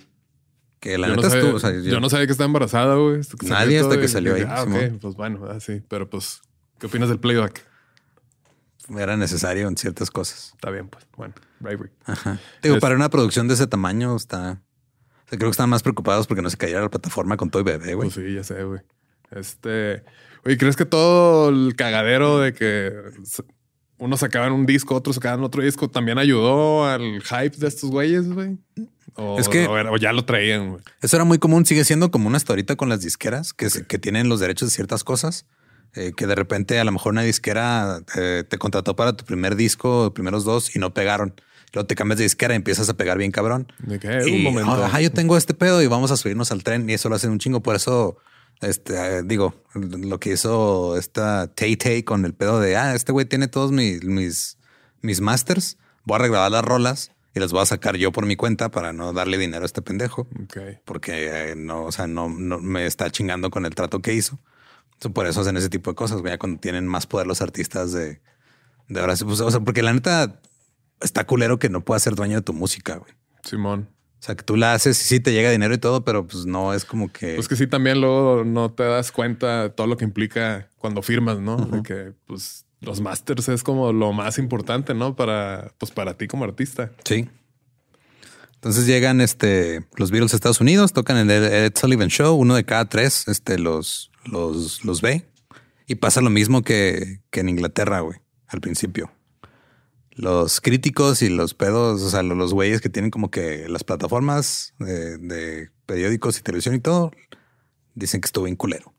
Que 0.86 0.98
la 0.98 1.08
yo, 1.08 1.16
no 1.16 1.16
neta 1.16 1.30
sabía, 1.30 1.42
estuvo. 1.44 1.56
o 1.56 1.60
sea, 1.60 1.72
yo, 1.72 2.00
no 2.00 2.08
sabía 2.10 2.26
que 2.26 2.32
estaba 2.32 2.46
embarazada, 2.46 2.94
güey. 2.96 3.20
hasta 3.20 3.36
que 3.36 3.46
Nadie 3.48 3.78
hasta 3.80 3.98
que 3.98 4.04
y- 4.04 4.08
salió 4.08 4.34
ahí, 4.34 4.44
Ah. 4.46 4.64
Pues 5.00 5.14
bueno, 5.14 5.44
ah, 5.50 5.58
sí. 5.60 5.82
Pero 5.88 6.08
pues, 6.08 6.40
¿qué 6.78 6.86
opinas 6.86 7.08
del 7.08 7.18
playback? 7.18 7.64
era 8.96 9.16
necesario 9.16 9.66
en 9.66 9.76
ciertas 9.76 10.10
cosas. 10.12 10.52
Está 10.54 10.70
bien, 10.70 10.88
pues. 10.88 11.04
Bueno, 11.16 11.34
Ray. 11.60 11.76
Ajá. 12.04 12.38
Digo, 12.62 12.76
Es- 12.76 12.80
para 12.80 12.94
una 12.94 13.10
producción 13.10 13.48
de 13.48 13.54
ese 13.54 13.66
tamaño 13.66 14.14
está. 14.14 14.62
o 15.24 15.28
sea, 15.28 15.38
creo 15.38 15.48
que 15.50 15.52
están 15.52 15.68
más 15.70 15.82
preocupados 15.82 16.26
porque 16.28 16.40
no 16.42 16.50
se 16.50 16.56
cayera 16.56 16.82
la 16.82 16.88
plataforma 16.90 17.36
con 17.36 17.50
todo 17.50 17.62
y 17.62 17.64
bebé, 17.64 17.94
güey. 17.94 18.08
Pues 18.10 18.24
sí, 18.26 18.32
ya 18.34 18.44
sé, 18.44 18.62
güey. 18.62 18.80
Este. 19.32 20.04
Oye, 20.44 20.56
¿crees 20.56 20.76
que 20.76 20.84
todo 20.84 21.48
el 21.48 21.74
cagadero 21.74 22.38
de 22.38 22.52
que 22.52 22.92
unos 23.98 24.20
sacaban 24.20 24.52
un 24.52 24.66
disco, 24.66 24.94
otros 24.94 25.16
sacaban 25.16 25.42
otro 25.42 25.62
disco, 25.62 25.90
también 25.90 26.18
ayudó 26.18 26.86
al 26.86 27.20
hype 27.22 27.56
de 27.56 27.66
estos 27.66 27.90
güeyes, 27.90 28.32
güey? 28.32 28.56
O, 29.14 29.38
Es 29.38 29.48
que- 29.48 29.66
o 29.66 29.78
era- 29.78 29.90
o 29.90 29.96
ya 29.96 30.12
lo 30.12 30.24
traían. 30.24 30.78
Eso 31.00 31.16
era 31.16 31.24
muy 31.24 31.38
común, 31.38 31.64
sigue 31.64 31.84
siendo 31.84 32.10
común 32.10 32.34
hasta 32.34 32.52
ahorita 32.52 32.76
con 32.76 32.88
las 32.88 33.00
disqueras 33.00 33.52
que, 33.54 33.70
se- 33.70 33.86
que 33.86 33.98
tienen 33.98 34.28
los 34.28 34.40
derechos 34.40 34.68
de 34.70 34.74
ciertas 34.74 35.04
cosas. 35.04 35.46
eh, 35.98 36.12
que 36.14 36.26
de 36.26 36.34
repente 36.34 36.78
a 36.78 36.84
lo 36.84 36.92
mejor 36.92 37.12
una 37.12 37.22
disquera 37.22 38.00
eh, 38.16 38.44
te 38.46 38.58
contrató 38.58 38.94
para 38.96 39.14
tu 39.16 39.24
primer 39.24 39.56
disco, 39.56 40.12
primeros 40.12 40.44
dos 40.44 40.76
y 40.76 40.78
no 40.78 40.92
pegaron. 40.92 41.32
Luego 41.72 41.86
te 41.86 41.94
cambias 41.94 42.18
de 42.18 42.24
disquera 42.24 42.52
y 42.52 42.56
empiezas 42.56 42.90
a 42.90 42.94
pegar 42.98 43.16
bien 43.16 43.30
cabrón. 43.32 43.72
Eh, 43.88 44.24
Y, 44.26 44.36
un 44.36 44.42
momento. 44.42 44.72
"Ah, 44.72 44.86
Ajá, 44.86 45.00
yo 45.00 45.10
tengo 45.10 45.38
este 45.38 45.54
pedo 45.54 45.80
y 45.80 45.86
vamos 45.86 46.10
a 46.10 46.16
subirnos 46.18 46.52
al 46.52 46.62
tren 46.64 46.90
y 46.90 46.92
eso 46.92 47.08
lo 47.08 47.14
hacen 47.14 47.30
un 47.30 47.38
chingo. 47.38 47.62
Por 47.62 47.76
eso, 47.76 48.18
este, 48.60 48.94
eh, 48.94 49.22
digo, 49.24 49.54
lo 49.74 50.20
que 50.20 50.32
hizo 50.32 50.98
esta 50.98 51.46
Tay 51.54 51.78
Tay 51.78 52.02
con 52.02 52.26
el 52.26 52.34
pedo 52.34 52.60
de, 52.60 52.76
ah, 52.76 52.94
este 52.94 53.12
güey 53.12 53.24
tiene 53.24 53.48
todos 53.48 53.72
mis, 53.72 54.04
mis, 54.04 54.58
mis 55.00 55.22
masters. 55.22 55.78
Voy 56.04 56.16
a 56.16 56.18
regrabar 56.18 56.50
las 56.50 56.64
rolas 56.64 57.10
y 57.36 57.40
las 57.40 57.52
voy 57.52 57.60
a 57.60 57.66
sacar 57.66 57.96
yo 57.96 58.12
por 58.12 58.24
mi 58.24 58.34
cuenta 58.34 58.70
para 58.70 58.94
no 58.94 59.12
darle 59.12 59.36
dinero 59.36 59.62
a 59.62 59.66
este 59.66 59.82
pendejo. 59.82 60.26
Ok. 60.42 60.56
Porque 60.86 61.50
eh, 61.50 61.54
no, 61.54 61.84
o 61.84 61.92
sea, 61.92 62.06
no, 62.06 62.30
no 62.30 62.58
me 62.60 62.86
está 62.86 63.10
chingando 63.10 63.50
con 63.50 63.66
el 63.66 63.74
trato 63.74 64.00
que 64.00 64.14
hizo. 64.14 64.40
Entonces, 64.94 65.12
por 65.12 65.26
eso 65.26 65.42
hacen 65.42 65.58
ese 65.58 65.68
tipo 65.68 65.90
de 65.90 65.96
cosas, 65.96 66.22
ya 66.24 66.38
cuando 66.38 66.58
tienen 66.60 66.86
más 66.86 67.06
poder 67.06 67.26
los 67.26 67.42
artistas 67.42 67.92
de, 67.92 68.22
de 68.88 69.00
ahora. 69.00 69.14
pues, 69.22 69.40
o 69.40 69.50
sea, 69.50 69.60
porque 69.60 69.82
la 69.82 69.92
neta 69.92 70.40
está 71.02 71.26
culero 71.26 71.58
que 71.58 71.68
no 71.68 71.84
puedas 71.84 72.02
ser 72.02 72.14
dueño 72.14 72.36
de 72.36 72.42
tu 72.42 72.54
música, 72.54 72.96
güey. 72.96 73.12
Simón. 73.42 73.90
O 74.18 74.22
sea, 74.22 74.34
que 74.34 74.42
tú 74.42 74.56
la 74.56 74.72
haces 74.72 74.98
y 75.02 75.04
sí 75.04 75.20
te 75.20 75.34
llega 75.34 75.50
dinero 75.50 75.74
y 75.74 75.78
todo, 75.78 76.06
pero 76.06 76.26
pues 76.26 76.46
no 76.46 76.72
es 76.72 76.86
como 76.86 77.12
que... 77.12 77.34
Pues 77.34 77.48
que 77.48 77.56
sí, 77.56 77.66
también 77.66 78.00
luego 78.00 78.44
no 78.44 78.72
te 78.72 78.84
das 78.84 79.12
cuenta 79.12 79.64
de 79.64 79.70
todo 79.70 79.86
lo 79.86 79.98
que 79.98 80.06
implica 80.06 80.70
cuando 80.78 81.02
firmas, 81.02 81.38
¿no? 81.38 81.58
De 81.58 81.82
que 81.82 82.14
pues 82.26 82.65
los 82.80 83.00
masters 83.00 83.48
es 83.48 83.62
como 83.62 83.92
lo 83.92 84.12
más 84.12 84.38
importante, 84.38 84.94
¿no? 84.94 85.16
Para, 85.16 85.72
pues 85.78 85.92
para 85.92 86.16
ti 86.16 86.26
como 86.26 86.44
artista. 86.44 86.92
Sí. 87.04 87.28
Entonces 88.54 88.86
llegan 88.86 89.20
este, 89.20 89.84
los 89.96 90.10
Beatles 90.10 90.32
a 90.32 90.36
Estados 90.36 90.60
Unidos, 90.60 90.92
tocan 90.92 91.18
en 91.18 91.30
el 91.30 91.44
Ed 91.44 91.72
Sullivan 91.76 92.08
Show, 92.08 92.36
uno 92.36 92.54
de 92.54 92.64
cada 92.64 92.86
tres 92.86 93.28
este, 93.28 93.58
los, 93.58 94.10
los, 94.24 94.84
los 94.84 95.00
ve. 95.00 95.26
Y 95.86 95.96
pasa 95.96 96.20
lo 96.20 96.30
mismo 96.30 96.62
que, 96.62 97.20
que 97.30 97.40
en 97.40 97.48
Inglaterra, 97.48 98.00
güey, 98.00 98.18
al 98.48 98.60
principio. 98.60 99.12
Los 100.10 100.60
críticos 100.60 101.22
y 101.22 101.28
los 101.28 101.54
pedos, 101.54 102.02
o 102.02 102.10
sea, 102.10 102.22
los 102.22 102.36
los 102.36 102.54
güeyes 102.54 102.80
que 102.80 102.88
tienen 102.88 103.10
como 103.10 103.30
que 103.30 103.68
las 103.68 103.84
plataformas 103.84 104.74
de, 104.78 105.18
de 105.18 105.70
periódicos 105.84 106.38
y 106.38 106.42
televisión 106.42 106.74
y 106.74 106.80
todo, 106.80 107.12
dicen 107.94 108.20
que 108.20 108.26
estuvo 108.26 108.46
bien 108.46 108.56
culero. 108.56 108.95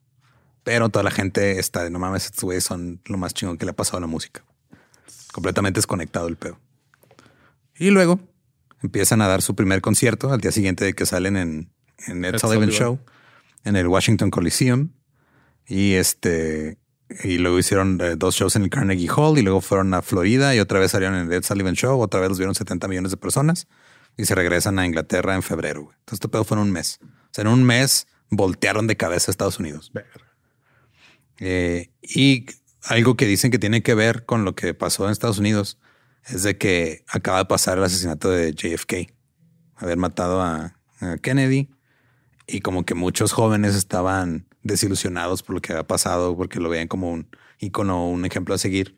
Pero 0.67 0.89
toda 0.89 1.01
la 1.01 1.11
gente 1.11 1.59
está 1.59 1.85
de 1.85 1.89
no 1.89 1.97
mames, 1.97 2.25
estos 2.25 2.43
güeyes 2.43 2.65
son 2.65 2.99
lo 3.05 3.17
más 3.17 3.33
chingón 3.33 3.57
que 3.57 3.63
le 3.63 3.71
ha 3.71 3.73
pasado 3.73 3.99
a 3.99 4.01
la 4.01 4.07
música. 4.07 4.43
completamente 5.31 5.77
desconectado 5.77 6.27
el 6.27 6.35
pedo. 6.35 6.59
Y 7.77 7.89
luego 7.89 8.19
empiezan 8.83 9.21
a 9.21 9.29
dar 9.29 9.41
su 9.41 9.55
primer 9.55 9.79
concierto 9.79 10.29
al 10.29 10.41
día 10.41 10.51
siguiente 10.51 10.83
de 10.83 10.93
que 10.93 11.05
salen 11.05 11.37
en, 11.37 11.71
en 12.05 12.25
Ed, 12.25 12.35
Ed 12.35 12.39
Sullivan 12.39 12.69
Sullivan. 12.69 12.77
Show 12.77 12.99
en 13.63 13.77
el 13.77 13.87
Washington 13.87 14.29
Coliseum. 14.29 14.89
Y 15.65 15.93
este, 15.93 16.77
y 17.23 17.37
luego 17.37 17.59
hicieron 17.59 18.01
eh, 18.01 18.17
dos 18.17 18.35
shows 18.35 18.57
en 18.57 18.63
el 18.63 18.69
Carnegie 18.69 19.07
Hall 19.07 19.37
y 19.37 19.43
luego 19.43 19.61
fueron 19.61 19.93
a 19.93 20.01
Florida 20.01 20.53
y 20.53 20.59
otra 20.59 20.79
vez 20.79 20.91
salieron 20.91 21.15
en 21.15 21.27
el 21.27 21.33
Ed 21.33 21.43
Sullivan 21.43 21.75
Show. 21.75 21.97
Otra 22.01 22.19
vez 22.19 22.27
los 22.27 22.39
vieron 22.39 22.55
70 22.55 22.89
millones 22.89 23.11
de 23.11 23.15
personas 23.15 23.69
y 24.17 24.25
se 24.25 24.35
regresan 24.35 24.79
a 24.79 24.85
Inglaterra 24.85 25.33
en 25.33 25.43
febrero. 25.43 25.83
güey. 25.83 25.95
Entonces, 25.99 26.15
este 26.15 26.27
pedo 26.27 26.43
fue 26.43 26.57
en 26.57 26.63
un 26.63 26.73
mes. 26.73 26.99
O 27.01 27.29
sea, 27.31 27.43
en 27.43 27.47
un 27.47 27.63
mes 27.63 28.05
voltearon 28.29 28.85
de 28.85 28.97
cabeza 28.97 29.29
a 29.29 29.31
Estados 29.31 29.59
Unidos. 29.59 29.91
Verga. 29.93 30.26
Eh, 31.39 31.91
y 32.01 32.45
algo 32.83 33.15
que 33.15 33.25
dicen 33.25 33.51
que 33.51 33.59
tiene 33.59 33.83
que 33.83 33.93
ver 33.93 34.25
con 34.25 34.45
lo 34.45 34.55
que 34.55 34.73
pasó 34.73 35.05
en 35.05 35.11
Estados 35.11 35.39
Unidos 35.39 35.77
es 36.25 36.43
de 36.43 36.57
que 36.57 37.03
acaba 37.07 37.39
de 37.39 37.45
pasar 37.45 37.77
el 37.77 37.83
asesinato 37.83 38.29
de 38.29 38.53
JFK, 38.53 39.13
haber 39.75 39.97
matado 39.97 40.41
a, 40.41 40.77
a 40.99 41.17
Kennedy 41.17 41.69
y 42.47 42.61
como 42.61 42.85
que 42.85 42.95
muchos 42.95 43.31
jóvenes 43.33 43.75
estaban 43.75 44.45
desilusionados 44.63 45.43
por 45.43 45.55
lo 45.55 45.61
que 45.61 45.71
había 45.73 45.87
pasado 45.87 46.35
porque 46.35 46.59
lo 46.59 46.69
veían 46.69 46.87
como 46.87 47.11
un 47.11 47.27
ícono, 47.59 48.07
un 48.09 48.25
ejemplo 48.25 48.53
a 48.55 48.57
seguir 48.57 48.97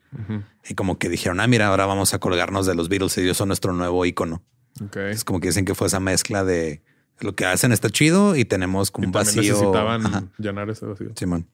y 0.68 0.74
como 0.76 0.98
que 0.98 1.10
dijeron, 1.10 1.40
ah, 1.40 1.48
mira, 1.48 1.68
ahora 1.68 1.86
vamos 1.86 2.14
a 2.14 2.20
colgarnos 2.20 2.66
de 2.66 2.76
los 2.76 2.90
Beatles 2.90 3.18
y 3.18 3.22
ellos 3.22 3.38
son 3.38 3.48
nuestro 3.50 3.74
nuevo 3.74 4.06
ícono. 4.06 4.44
Ok. 4.84 4.98
Es 4.98 5.24
como 5.24 5.40
que 5.40 5.48
dicen 5.48 5.66
que 5.66 5.76
fue 5.76 5.88
esa 5.88 6.00
mezcla 6.00 6.44
de 6.44 6.82
lo 7.20 7.36
que 7.36 7.46
hacen 7.46 7.72
está 7.72 7.90
chido 7.90 8.36
y 8.36 8.46
tenemos 8.46 8.92
como 8.92 9.06
Y 9.06 9.08
un 9.08 9.12
vacío. 9.12 9.42
necesitaban 9.42 10.06
Ajá. 10.06 10.24
llenar 10.38 10.70
ese 10.70 10.86
vacío. 10.86 11.12
Simón. 11.16 11.48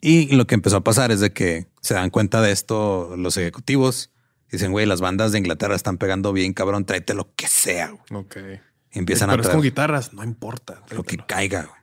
Y 0.00 0.34
lo 0.36 0.46
que 0.46 0.54
empezó 0.54 0.76
a 0.76 0.84
pasar 0.84 1.10
es 1.10 1.20
de 1.20 1.32
que 1.32 1.66
se 1.80 1.94
dan 1.94 2.10
cuenta 2.10 2.40
de 2.42 2.52
esto 2.52 3.14
los 3.16 3.36
ejecutivos. 3.36 4.10
Dicen, 4.50 4.70
güey, 4.72 4.86
las 4.86 5.00
bandas 5.00 5.32
de 5.32 5.38
Inglaterra 5.38 5.74
están 5.74 5.98
pegando 5.98 6.32
bien, 6.32 6.52
cabrón, 6.52 6.84
tráete 6.84 7.14
lo 7.14 7.34
que 7.34 7.48
sea. 7.48 7.90
güey". 7.90 8.22
Ok. 8.22 8.36
Y 8.92 8.98
empiezan 8.98 9.28
Pero 9.28 9.40
a 9.40 9.42
es 9.42 9.46
traer 9.48 9.56
con 9.56 9.62
guitarras, 9.62 10.12
no 10.12 10.22
importa. 10.24 10.82
lo 10.90 11.02
que 11.02 11.16
caiga. 11.18 11.62
güey. 11.62 11.80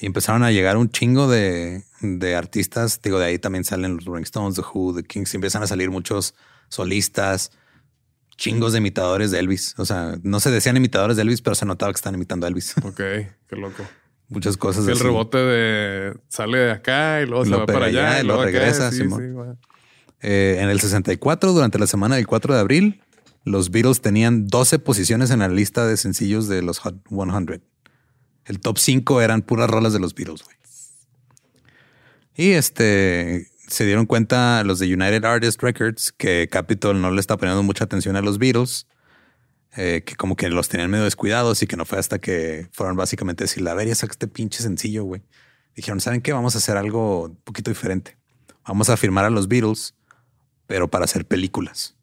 Y 0.00 0.06
empezaron 0.06 0.42
a 0.42 0.50
llegar 0.50 0.76
un 0.76 0.88
chingo 0.90 1.28
de, 1.28 1.84
de 2.00 2.34
artistas. 2.36 3.00
Digo, 3.02 3.18
de 3.18 3.26
ahí 3.26 3.38
también 3.38 3.64
salen 3.64 3.96
los 3.96 4.04
Rolling 4.04 4.24
Stones, 4.24 4.56
The 4.56 4.62
Who, 4.62 4.94
The 4.94 5.02
Kings. 5.04 5.32
Y 5.34 5.36
empiezan 5.36 5.62
a 5.62 5.66
salir 5.66 5.90
muchos 5.90 6.34
solistas, 6.68 7.52
chingos 8.36 8.72
de 8.72 8.78
imitadores 8.78 9.30
de 9.30 9.38
Elvis. 9.38 9.74
O 9.78 9.84
sea, 9.84 10.16
no 10.22 10.40
se 10.40 10.50
decían 10.50 10.76
imitadores 10.76 11.16
de 11.16 11.22
Elvis, 11.22 11.42
pero 11.42 11.54
se 11.54 11.64
notaba 11.66 11.92
que 11.92 11.96
están 11.96 12.14
imitando 12.14 12.46
a 12.46 12.48
Elvis. 12.48 12.74
Ok, 12.82 12.96
qué 12.96 13.56
loco. 13.56 13.84
Muchas 14.34 14.56
cosas 14.56 14.86
el 14.86 14.92
así. 14.94 15.02
rebote 15.02 15.38
de 15.38 16.14
sale 16.28 16.58
de 16.58 16.70
acá 16.72 17.22
y 17.22 17.26
luego 17.26 17.44
se 17.44 17.50
Lo 17.52 17.58
va 17.60 17.66
para 17.66 17.86
allá 17.86 18.08
allá 18.10 18.20
y 18.20 18.24
luego 18.24 18.42
luego 18.42 18.42
acá. 18.42 18.58
regresa, 18.58 18.90
Sí, 18.90 18.98
sí. 18.98 19.04
Eh, 20.20 20.58
en 20.60 20.70
el 20.70 20.80
64, 20.80 21.52
durante 21.52 21.78
la 21.78 21.86
semana 21.86 22.16
del 22.16 22.26
4 22.26 22.54
de 22.54 22.60
abril, 22.60 23.02
los 23.44 23.70
Beatles 23.70 24.00
tenían 24.00 24.46
12 24.46 24.78
posiciones 24.78 25.30
en 25.30 25.40
la 25.40 25.48
lista 25.48 25.86
de 25.86 25.96
sencillos 25.96 26.48
de 26.48 26.62
los 26.62 26.78
Hot 26.80 26.96
100. 27.08 27.62
El 28.46 28.60
top 28.60 28.78
5 28.78 29.20
eran 29.22 29.42
puras 29.42 29.70
rolas 29.70 29.92
de 29.92 30.00
los 30.00 30.14
Beatles, 30.14 30.42
güey. 30.42 30.56
Y 32.36 32.52
este 32.52 33.48
se 33.68 33.84
dieron 33.86 34.06
cuenta 34.06 34.62
los 34.64 34.78
de 34.78 34.86
United 34.92 35.24
Artists 35.24 35.62
Records 35.62 36.12
que 36.12 36.48
Capitol 36.50 37.00
no 37.00 37.10
le 37.10 37.20
está 37.20 37.36
poniendo 37.36 37.62
mucha 37.62 37.84
atención 37.84 38.16
a 38.16 38.20
los 38.20 38.38
Beatles, 38.38 38.86
eh, 39.76 40.02
que 40.04 40.14
como 40.16 40.36
que 40.36 40.48
los 40.48 40.68
tenían 40.68 40.90
medio 40.90 41.04
descuidados 41.04 41.62
y 41.62 41.66
que 41.66 41.76
no 41.76 41.84
fue 41.84 41.98
hasta 41.98 42.18
que 42.18 42.68
fueron 42.72 42.96
básicamente 42.96 43.44
a 43.44 43.46
decirle, 43.46 43.70
a 43.70 43.74
ver, 43.74 43.88
ya 43.88 43.94
saca 43.94 44.12
este 44.12 44.28
pinche 44.28 44.62
sencillo, 44.62 45.04
güey. 45.04 45.22
Dijeron, 45.74 46.00
¿saben 46.00 46.20
qué? 46.20 46.32
Vamos 46.32 46.54
a 46.54 46.58
hacer 46.58 46.76
algo 46.76 47.24
un 47.24 47.36
poquito 47.36 47.70
diferente. 47.70 48.16
Vamos 48.66 48.88
a 48.90 48.96
firmar 48.96 49.24
a 49.24 49.30
los 49.30 49.48
Beatles, 49.48 49.94
pero 50.66 50.88
para 50.88 51.04
hacer 51.04 51.26
películas. 51.26 51.96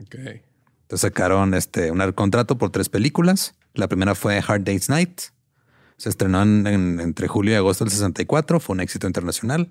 Ok. 0.00 0.14
Entonces 0.16 1.00
sacaron 1.00 1.54
este, 1.54 1.90
un 1.90 2.12
contrato 2.12 2.58
por 2.58 2.70
tres 2.70 2.88
películas. 2.88 3.54
La 3.74 3.88
primera 3.88 4.14
fue 4.14 4.42
Hard 4.46 4.62
Day's 4.62 4.88
Night. 4.88 5.20
Se 5.98 6.08
estrenó 6.08 6.42
en- 6.42 6.66
en- 6.66 7.00
entre 7.00 7.28
julio 7.28 7.52
y 7.52 7.56
agosto 7.56 7.84
del 7.84 7.92
64. 7.92 8.60
Fue 8.60 8.74
un 8.74 8.80
éxito 8.80 9.06
internacional. 9.06 9.70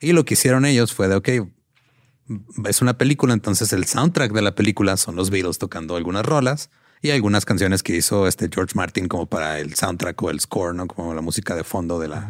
Y 0.00 0.12
lo 0.12 0.24
que 0.24 0.34
hicieron 0.34 0.64
ellos 0.64 0.92
fue 0.94 1.08
de, 1.08 1.16
ok, 1.16 1.28
es 2.66 2.82
una 2.82 2.96
película, 2.98 3.34
entonces 3.34 3.72
el 3.72 3.84
soundtrack 3.84 4.32
de 4.32 4.42
la 4.42 4.54
película 4.54 4.96
son 4.96 5.16
los 5.16 5.30
Beatles 5.30 5.58
tocando 5.58 5.96
algunas 5.96 6.24
rolas 6.24 6.70
y 7.02 7.10
algunas 7.10 7.44
canciones 7.44 7.82
que 7.82 7.96
hizo 7.96 8.26
este 8.28 8.48
George 8.52 8.74
Martin 8.76 9.08
como 9.08 9.26
para 9.26 9.58
el 9.58 9.74
soundtrack 9.74 10.22
o 10.22 10.30
el 10.30 10.40
score, 10.40 10.74
¿no? 10.74 10.86
Como 10.86 11.14
la 11.14 11.20
música 11.20 11.54
de 11.56 11.64
fondo 11.64 11.98
de 11.98 12.08
la, 12.08 12.28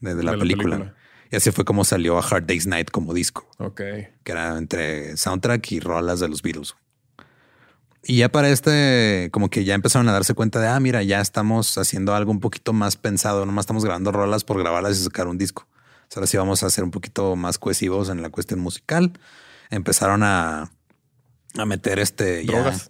de, 0.00 0.14
de 0.14 0.22
la, 0.22 0.30
De 0.32 0.36
la 0.36 0.38
película. 0.38 0.94
Y 1.30 1.36
así 1.36 1.50
fue 1.50 1.64
como 1.66 1.84
salió 1.84 2.18
a 2.18 2.22
Hard 2.26 2.46
Day's 2.46 2.66
Night 2.66 2.90
como 2.90 3.12
disco 3.12 3.46
Ok. 3.58 3.76
que 3.76 4.08
era 4.24 4.56
entre 4.56 5.14
soundtrack 5.16 5.72
y 5.72 5.80
rolas 5.80 6.20
de 6.20 6.28
los 6.28 6.40
Beatles. 6.40 6.74
Y 8.02 8.18
ya 8.18 8.30
para 8.30 8.48
este, 8.48 9.28
como 9.32 9.50
que 9.50 9.64
ya 9.64 9.74
empezaron 9.74 10.08
a 10.08 10.12
darse 10.12 10.32
cuenta 10.32 10.60
de, 10.60 10.68
ah, 10.68 10.80
mira, 10.80 11.02
ya 11.02 11.20
estamos 11.20 11.76
haciendo 11.76 12.14
algo 12.14 12.30
un 12.30 12.40
poquito 12.40 12.72
más 12.72 12.96
pensado, 12.96 13.44
no 13.44 13.52
más 13.52 13.64
estamos 13.64 13.84
grabando 13.84 14.12
rolas 14.12 14.44
por 14.44 14.58
grabarlas 14.58 14.98
y 14.98 15.04
sacar 15.04 15.26
un 15.26 15.36
disco. 15.36 15.66
Ahora 16.16 16.26
sí 16.26 16.36
vamos 16.36 16.62
a 16.62 16.70
ser 16.70 16.84
un 16.84 16.90
poquito 16.90 17.36
más 17.36 17.58
cohesivos 17.58 18.08
en 18.08 18.22
la 18.22 18.30
cuestión 18.30 18.60
musical. 18.60 19.12
Empezaron 19.70 20.22
a, 20.22 20.70
a 21.56 21.64
meter 21.66 21.98
este... 21.98 22.44
ya- 22.44 22.52
Drogas. 22.52 22.88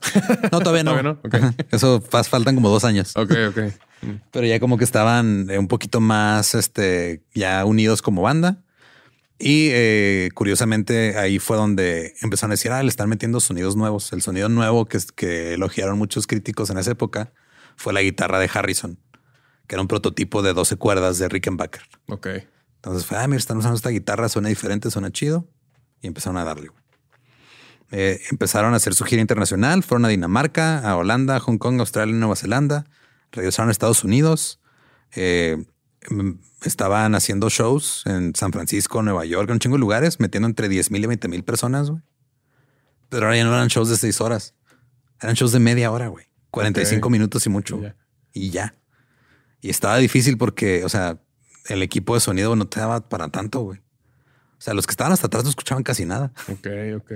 No, 0.53 0.61
todavía 0.61 0.85
no. 0.85 0.93
Todavía 1.23 1.51
no. 1.59 1.65
Eso 1.71 2.01
fa- 2.01 2.25
faltan 2.25 2.55
como 2.55 2.69
dos 2.71 2.85
años. 2.85 3.17
Ok, 3.17 3.33
ok. 3.51 3.59
Pero 4.31 4.47
ya 4.47 4.61
como 4.61 4.79
que 4.79 4.85
estaban 4.85 5.51
eh, 5.51 5.59
un 5.59 5.67
poquito 5.69 6.01
más 6.01 6.55
este, 6.55 7.25
ya 7.35 7.65
unidos 7.65 8.01
como 8.03 8.23
banda. 8.23 8.63
Y 9.41 9.69
eh, 9.71 10.31
curiosamente 10.35 11.17
ahí 11.19 11.39
fue 11.39 11.57
donde 11.57 12.15
empezaron 12.23 12.53
a 12.53 12.55
decir, 12.55 12.73
ah, 12.73 12.83
le 12.83 12.89
están 12.89 13.09
metiendo 13.09 13.41
sonidos 13.41 13.77
nuevos. 13.77 14.13
El 14.13 14.23
sonido 14.23 14.49
nuevo 14.49 14.87
que, 14.87 14.99
que 15.15 15.55
elogiaron 15.55 15.99
muchos 15.99 16.27
críticos 16.27 16.71
en 16.71 16.79
esa 16.79 16.93
época 16.93 17.33
fue 17.77 17.93
la 17.93 18.03
guitarra 18.03 18.39
de 18.41 18.51
Harrison, 18.53 18.99
que 19.69 19.75
era 19.77 19.83
un 19.83 19.89
prototipo 19.89 20.43
de 20.43 20.53
12 20.55 20.77
cuerdas 20.77 21.19
de 21.19 21.29
Rickenbacker. 21.29 21.83
Ok. 22.09 22.27
Entonces 22.79 23.07
fue, 23.07 23.19
ah, 23.19 23.27
mira, 23.27 23.39
están 23.39 23.59
usando 23.59 23.77
esta 23.77 23.91
guitarra, 23.91 24.29
suena 24.29 24.49
diferente, 24.49 24.91
suena 24.91 25.11
chido. 25.11 25.49
Y 26.01 26.07
empezaron 26.07 26.37
a 26.39 26.45
darle. 26.45 26.71
Eh, 27.91 28.21
empezaron 28.31 28.75
a 28.75 28.77
hacer 28.77 28.95
su 28.95 29.05
gira 29.05 29.21
internacional, 29.23 29.83
fueron 29.83 30.05
a 30.05 30.09
Dinamarca, 30.09 30.79
a 30.79 30.97
Holanda, 30.97 31.41
Hong 31.41 31.59
Kong, 31.59 31.81
Australia 31.81 32.15
y 32.15 32.19
Nueva 32.19 32.37
Zelanda. 32.37 32.85
Regresaron 33.33 33.69
a 33.69 33.73
Estados 33.73 34.05
Unidos. 34.05 34.61
Eh, 35.17 35.65
mm, 36.11 36.33
estaban 36.65 37.15
haciendo 37.15 37.49
shows 37.49 38.03
en 38.07 38.35
San 38.35 38.53
Francisco, 38.53 39.03
Nueva 39.03 39.25
York, 39.25 39.49
en 39.49 39.55
un 39.55 39.59
chingo 39.59 39.77
de 39.77 39.81
lugares, 39.81 40.21
metiendo 40.21 40.47
entre 40.49 40.69
10 40.69 40.91
mil 40.91 41.03
y 41.03 41.07
20 41.07 41.29
mil 41.29 41.45
personas. 41.45 41.91
güey. 41.91 42.03
Pero 43.09 43.27
ahora 43.27 43.37
ya 43.39 43.45
no 43.45 43.55
eran 43.55 43.69
shows 43.69 43.89
de 43.89 43.97
seis 43.97 44.21
horas. 44.21 44.55
Eran 45.21 45.35
shows 45.35 45.53
de 45.53 45.59
media 45.61 45.91
hora, 45.91 46.09
güey. 46.09 46.27
45 46.51 47.09
Ok. 47.09 47.13
minutos 47.13 47.47
y 47.47 47.49
mucho. 47.49 47.81
Y 48.33 48.51
ya. 48.51 48.75
Y 49.61 49.71
estaba 49.71 49.97
difícil 49.97 50.37
porque, 50.39 50.85
o 50.85 50.89
sea, 50.89 51.19
el 51.69 51.83
equipo 51.83 52.15
de 52.15 52.21
sonido 52.21 52.57
no 52.57 52.67
te 52.67 52.81
daba 52.81 53.09
para 53.09 53.29
tanto, 53.29 53.61
güey. 53.61 53.79
O 53.79 54.61
sea, 54.61 54.75
los 54.75 54.87
que 54.87 54.91
estaban 54.91 55.13
hasta 55.13 55.29
atrás 55.29 55.45
no 55.45 55.51
escuchaban 55.51 55.85
casi 55.85 56.05
nada. 56.05 56.33
Ok, 56.49 56.67
ok. 56.97 57.13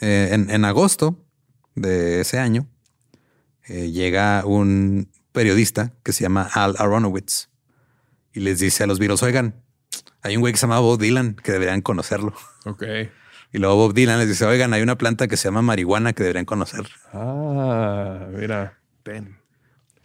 Eh, 0.00 0.28
en, 0.32 0.50
en 0.50 0.64
agosto 0.64 1.24
de 1.74 2.20
ese 2.20 2.38
año 2.38 2.66
eh, 3.66 3.90
llega 3.90 4.44
un 4.44 5.08
periodista 5.32 5.92
que 6.02 6.12
se 6.12 6.22
llama 6.22 6.50
Al 6.52 6.74
Aronowitz 6.78 7.48
y 8.32 8.40
les 8.40 8.58
dice 8.58 8.84
a 8.84 8.86
los 8.86 8.98
Beatles, 8.98 9.22
oigan, 9.22 9.54
hay 10.22 10.36
un 10.36 10.40
güey 10.40 10.52
que 10.52 10.58
se 10.58 10.62
llama 10.62 10.80
Bob 10.80 11.00
Dylan 11.00 11.34
que 11.34 11.52
deberían 11.52 11.80
conocerlo. 11.80 12.34
Ok. 12.64 12.84
Y 13.52 13.58
luego 13.58 13.76
Bob 13.76 13.94
Dylan 13.94 14.18
les 14.18 14.28
dice, 14.28 14.44
oigan, 14.46 14.72
hay 14.72 14.82
una 14.82 14.96
planta 14.96 15.28
que 15.28 15.36
se 15.36 15.44
llama 15.44 15.62
marihuana 15.62 16.12
que 16.12 16.22
deberían 16.22 16.46
conocer. 16.46 16.88
Ah, 17.12 18.26
mira. 18.30 18.78
Ten. 19.02 19.38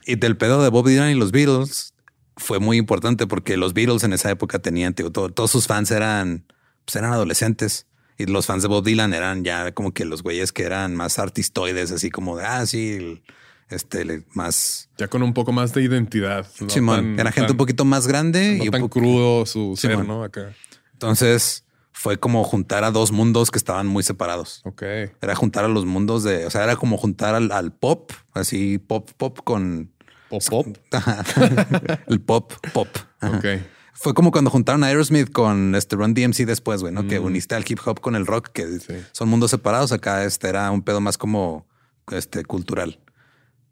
Y 0.06 0.16
del 0.16 0.38
pedo 0.38 0.62
de 0.62 0.70
Bob 0.70 0.88
Dylan 0.88 1.12
y 1.12 1.16
los 1.16 1.32
Beatles 1.32 1.94
fue 2.38 2.60
muy 2.60 2.78
importante 2.78 3.28
porque 3.28 3.58
los 3.58 3.74
Beatles 3.74 4.04
en 4.04 4.14
esa 4.14 4.30
época 4.32 4.60
tenían, 4.60 4.94
tío, 4.94 5.12
todo- 5.12 5.30
todos 5.30 5.52
sus 5.52 5.68
fans 5.68 5.92
eran, 5.92 6.46
pues 6.86 6.96
eran 6.96 7.12
adolescentes. 7.12 7.86
Y 8.20 8.26
los 8.26 8.46
fans 8.48 8.64
de 8.64 8.68
Bob 8.70 8.84
Dylan 8.84 9.14
eran 9.14 9.44
ya 9.44 9.72
como 9.74 9.92
que 9.94 10.06
los 10.06 10.24
güeyes 10.24 10.52
que 10.52 10.64
eran 10.64 10.96
más 10.96 11.20
artistoides, 11.20 11.92
así 11.92 12.10
como 12.10 12.36
de, 12.38 12.46
ah, 12.46 12.66
sí, 12.66 13.22
este, 13.70 14.24
más... 14.34 14.90
Ya 14.98 15.08
con 15.08 15.22
un 15.22 15.34
poco 15.34 15.52
más 15.52 15.74
de 15.74 15.84
identidad. 15.84 16.48
no 16.60 16.70
Simón, 16.70 16.96
tan- 17.16 17.20
era 17.20 17.32
gente 17.32 17.48
tan- 17.48 17.52
un 17.52 17.58
poquito 17.58 17.86
más 17.86 18.08
grande 18.08 18.56
No 18.58 18.64
y 18.64 18.68
un 18.68 18.72
tan 18.72 18.82
poco- 18.82 19.00
crudo 19.00 19.46
su 19.46 19.76
ser, 19.78 19.92
Simón. 19.92 20.08
¿no? 20.08 20.24
Acá. 20.24 20.54
Entonces 20.94 21.64
fue 21.92 22.18
como 22.20 22.44
juntar 22.44 22.84
a 22.84 22.92
dos 22.92 23.12
mundos 23.12 23.52
que 23.52 23.58
estaban 23.58 23.86
muy 23.88 24.04
separados. 24.04 24.62
Ok. 24.66 24.82
Era 25.22 25.36
juntar 25.36 25.66
a 25.66 25.68
los 25.68 25.86
mundos 25.86 26.24
de, 26.24 26.46
o 26.46 26.50
sea, 26.50 26.64
era 26.64 26.76
como 26.76 26.98
juntar 26.98 27.36
al, 27.36 27.52
al 27.52 27.72
pop, 27.74 28.12
así 28.34 28.78
pop, 28.80 29.10
pop 29.18 29.40
con 29.44 29.92
Pop, 30.30 30.42
pop. 30.50 30.68
el 32.08 32.22
pop, 32.22 32.54
pop. 32.74 32.88
Ajá. 33.20 33.38
Ok. 33.38 33.46
Fue 33.94 34.14
como 34.14 34.32
cuando 34.32 34.52
juntaron 34.52 34.84
a 34.84 34.88
Aerosmith 34.88 35.32
con 35.32 35.74
este 35.74 35.96
Run 35.96 36.14
DMC 36.14 36.46
después, 36.46 36.82
güey, 36.82 36.94
¿no? 36.94 37.08
Que 37.08 37.18
uniste 37.20 37.56
al 37.56 37.66
hip 37.68 37.80
hop 37.84 38.00
con 38.00 38.16
el 38.16 38.28
rock, 38.28 38.50
que 38.50 38.68
Sí. 38.80 38.94
son 39.12 39.28
mundos 39.30 39.50
separados. 39.52 39.92
Acá 39.92 40.24
este 40.24 40.50
era 40.50 40.70
un 40.70 40.84
pedo 40.84 41.02
más 41.02 41.18
como 41.18 41.66
este 42.12 42.44
cultural. 42.46 43.00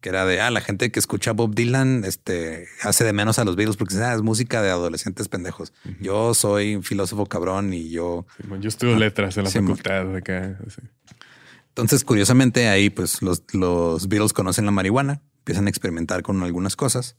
que 0.02 0.10
era 0.10 0.24
de, 0.26 0.40
ah, 0.40 0.52
la 0.52 0.62
gente 0.62 0.92
que 0.92 1.00
escucha 1.00 1.32
Bob 1.32 1.56
Dylan, 1.56 2.04
este, 2.06 2.68
hace 2.84 3.04
de 3.04 3.12
menos 3.12 3.40
a 3.40 3.44
los 3.44 3.56
Beatles 3.56 3.76
porque 3.76 3.96
ah, 3.96 4.14
es 4.14 4.22
música 4.22 4.62
de 4.62 4.70
adolescentes 4.70 5.28
pendejos. 5.30 5.74
Yo 6.00 6.36
soy 6.36 6.76
un 6.76 6.84
filósofo 6.84 7.26
cabrón 7.26 7.74
y 7.74 7.90
yo... 7.90 8.28
yo 8.62 8.68
estudio 8.70 8.98
letras 8.98 9.36
en 9.38 9.46
la 9.46 9.50
facultad 9.50 10.06
de 10.06 10.18
acá. 10.20 10.60
Entonces, 11.70 12.04
curiosamente, 12.04 12.68
ahí 12.68 12.90
pues 12.92 13.22
los, 13.24 13.44
los 13.54 14.08
Beatles 14.08 14.32
conocen 14.34 14.66
la 14.66 14.72
marihuana, 14.72 15.22
empiezan 15.46 15.68
a 15.68 15.70
experimentar 15.70 16.24
con 16.24 16.42
algunas 16.42 16.76
cosas. 16.76 17.18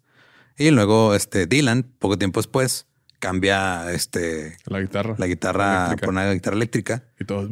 Y 0.58 0.72
luego, 0.72 1.14
este, 1.14 1.46
Dylan, 1.46 1.84
poco 1.84 2.18
tiempo 2.18 2.40
después, 2.40 2.88
cambia 3.20 3.92
este 3.92 4.56
la 4.66 4.80
guitarra, 4.80 5.14
la 5.16 5.26
guitarra 5.28 5.96
por 6.00 6.08
una 6.08 6.32
guitarra 6.32 6.56
eléctrica 6.56 7.04
y 7.20 7.24
todos. 7.24 7.48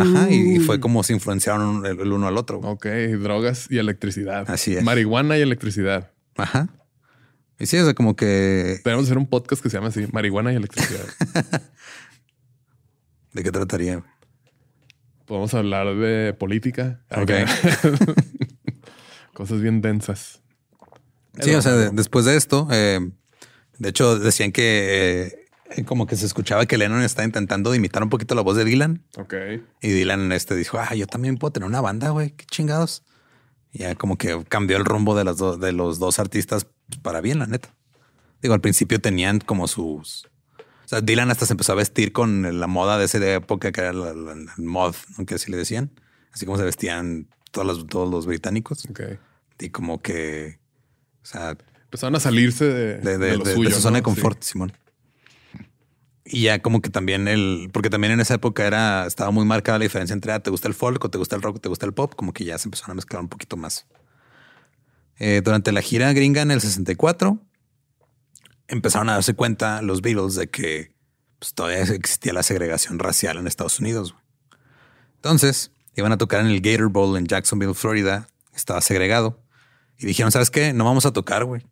Ajá, 0.00 0.28
y, 0.28 0.58
fue 0.58 0.80
como 0.80 1.04
se 1.04 1.12
influenciaron 1.12 1.86
el, 1.86 2.12
uno 2.12 2.26
al 2.26 2.36
otro. 2.36 2.58
Ok, 2.58 2.86
drogas 3.20 3.68
y 3.70 3.78
electricidad. 3.78 4.50
Así 4.50 4.74
es. 4.76 4.82
Marihuana 4.82 5.38
y 5.38 5.42
electricidad. 5.42 6.10
Ajá. 6.36 6.68
Y 7.60 7.66
sí, 7.66 7.78
o 7.78 7.84
sea, 7.84 7.94
como 7.94 8.16
que. 8.16 8.80
Tenemos 8.82 9.04
hacer 9.04 9.18
un 9.18 9.28
podcast 9.28 9.62
que 9.62 9.70
se 9.70 9.76
llama 9.76 9.88
así: 9.88 10.08
Marihuana 10.12 10.52
y 10.52 10.56
electricidad. 10.56 11.06
¿De 13.32 13.44
qué 13.44 13.52
trataría? 13.52 14.02
Podemos 15.24 15.54
hablar 15.54 15.94
de 15.94 16.34
política. 16.34 17.04
Ok. 17.10 17.30
Cosas 19.36 19.60
bien 19.60 19.82
densas. 19.82 20.40
Sí, 21.42 21.54
o 21.54 21.60
sea, 21.60 21.90
después 21.90 22.24
de 22.24 22.36
esto, 22.36 22.68
eh, 22.72 23.10
de 23.76 23.88
hecho, 23.90 24.18
decían 24.18 24.50
que 24.50 25.46
eh, 25.76 25.84
como 25.84 26.06
que 26.06 26.16
se 26.16 26.24
escuchaba 26.24 26.64
que 26.64 26.78
Lennon 26.78 27.02
estaba 27.02 27.26
intentando 27.26 27.74
imitar 27.74 28.02
un 28.02 28.08
poquito 28.08 28.34
la 28.34 28.40
voz 28.40 28.56
de 28.56 28.64
Dylan. 28.64 29.04
Ok. 29.18 29.34
Y 29.82 29.88
Dylan 29.88 30.32
este 30.32 30.56
dijo, 30.56 30.78
ah, 30.78 30.94
yo 30.94 31.06
también 31.06 31.36
puedo 31.36 31.52
tener 31.52 31.68
una 31.68 31.82
banda, 31.82 32.08
güey, 32.08 32.30
qué 32.30 32.46
chingados. 32.46 33.02
Y 33.72 33.80
ya 33.80 33.94
como 33.94 34.16
que 34.16 34.42
cambió 34.48 34.78
el 34.78 34.86
rumbo 34.86 35.14
de, 35.14 35.24
las 35.24 35.36
de 35.36 35.72
los 35.72 35.98
dos 35.98 36.18
artistas 36.18 36.66
para 37.02 37.20
bien, 37.20 37.38
la 37.38 37.46
neta. 37.46 37.74
Digo, 38.40 38.54
al 38.54 38.62
principio 38.62 39.02
tenían 39.02 39.40
como 39.40 39.68
sus... 39.68 40.30
O 40.86 40.88
sea, 40.88 41.02
Dylan 41.02 41.30
hasta 41.30 41.44
se 41.44 41.52
empezó 41.52 41.72
a 41.72 41.76
vestir 41.76 42.12
con 42.12 42.58
la 42.58 42.66
moda 42.68 42.96
de 42.96 43.04
esa 43.04 43.18
época 43.34 43.70
que 43.70 43.82
era 43.82 43.90
el 43.90 44.48
mod, 44.56 44.94
aunque 45.18 45.34
así 45.34 45.50
le 45.50 45.58
decían. 45.58 45.90
Así 46.32 46.46
como 46.46 46.56
se 46.56 46.64
vestían 46.64 47.28
todos 47.50 47.66
los, 47.66 47.86
todos 47.86 48.10
los 48.10 48.24
británicos. 48.24 48.86
Ok. 48.88 49.00
Y 49.58 49.70
como 49.70 50.00
que... 50.00 50.58
O 51.22 51.26
sea, 51.26 51.56
Empezaron 51.86 52.16
a 52.16 52.20
salirse 52.20 52.64
de, 52.64 53.18
de, 53.18 53.54
su 53.54 53.80
zona 53.80 53.98
de 53.98 54.02
confort, 54.02 54.42
Simón. 54.42 54.72
Y 56.24 56.42
ya 56.42 56.60
como 56.60 56.82
que 56.82 56.90
también 56.90 57.28
el, 57.28 57.70
porque 57.72 57.88
también 57.90 58.12
en 58.12 58.20
esa 58.20 58.34
época 58.34 58.66
era, 58.66 59.06
estaba 59.06 59.30
muy 59.30 59.44
marcada 59.44 59.78
la 59.78 59.84
diferencia 59.84 60.12
entre 60.12 60.32
ah, 60.32 60.40
te 60.40 60.50
gusta 60.50 60.66
el 60.66 60.74
folk 60.74 61.04
o 61.04 61.10
te 61.10 61.18
gusta 61.18 61.36
el 61.36 61.42
rock 61.42 61.56
o 61.56 61.60
te 61.60 61.68
gusta 61.68 61.86
el 61.86 61.94
pop, 61.94 62.14
como 62.16 62.32
que 62.32 62.44
ya 62.44 62.58
se 62.58 62.66
empezaron 62.66 62.90
a 62.90 62.94
mezclar 62.96 63.22
un 63.22 63.28
poquito 63.28 63.56
más. 63.56 63.86
Eh, 65.18 65.40
durante 65.44 65.70
la 65.70 65.80
gira 65.80 66.12
gringa 66.12 66.42
en 66.42 66.50
el 66.50 66.60
64, 66.60 67.38
empezaron 68.66 69.08
a 69.08 69.12
darse 69.12 69.34
cuenta 69.34 69.80
los 69.80 70.02
Beatles 70.02 70.34
de 70.34 70.50
que 70.50 70.92
pues, 71.38 71.54
todavía 71.54 71.82
existía 71.82 72.32
la 72.32 72.42
segregación 72.42 72.98
racial 72.98 73.38
en 73.38 73.46
Estados 73.46 73.78
Unidos. 73.78 74.16
Entonces, 75.14 75.70
iban 75.94 76.10
a 76.10 76.18
tocar 76.18 76.40
en 76.40 76.48
el 76.48 76.60
Gator 76.60 76.88
Bowl 76.88 77.16
en 77.16 77.26
Jacksonville, 77.26 77.74
Florida, 77.74 78.28
estaba 78.52 78.80
segregado. 78.80 79.45
Y 79.98 80.06
dijeron, 80.06 80.32
¿sabes 80.32 80.50
qué? 80.50 80.72
No 80.72 80.84
vamos 80.84 81.06
a 81.06 81.12
tocar, 81.12 81.44
güey. 81.44 81.62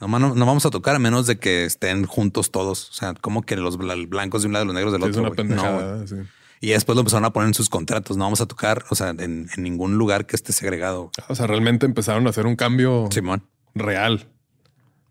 No, 0.00 0.06
no, 0.18 0.46
vamos 0.46 0.64
a 0.64 0.70
tocar 0.70 0.94
a 0.94 0.98
menos 1.00 1.26
de 1.26 1.38
que 1.38 1.64
estén 1.64 2.06
juntos 2.06 2.52
todos. 2.52 2.90
O 2.90 2.92
sea, 2.92 3.14
como 3.14 3.42
que 3.42 3.56
los 3.56 3.76
blancos 3.76 4.42
de 4.42 4.46
un 4.46 4.52
lado 4.52 4.64
y 4.64 4.68
los 4.68 4.74
negros 4.74 4.92
del 4.92 5.02
otro. 5.02 5.10
Es 5.12 5.16
una 5.18 5.30
pendejada, 5.30 6.04
Y 6.60 6.68
después 6.68 6.94
lo 6.94 7.00
empezaron 7.00 7.24
a 7.24 7.32
poner 7.32 7.48
en 7.48 7.54
sus 7.54 7.68
contratos. 7.68 8.16
No 8.16 8.24
vamos 8.24 8.40
a 8.40 8.46
tocar, 8.46 8.84
o 8.90 8.94
sea, 8.94 9.10
en, 9.10 9.48
ningún 9.56 9.98
lugar 9.98 10.26
que 10.26 10.36
esté 10.36 10.52
segregado. 10.52 11.10
O 11.28 11.34
sea, 11.34 11.48
realmente 11.48 11.84
empezaron 11.84 12.26
a 12.28 12.30
hacer 12.30 12.46
un 12.46 12.54
cambio 12.54 13.08
Simón. 13.10 13.44
real. 13.74 14.28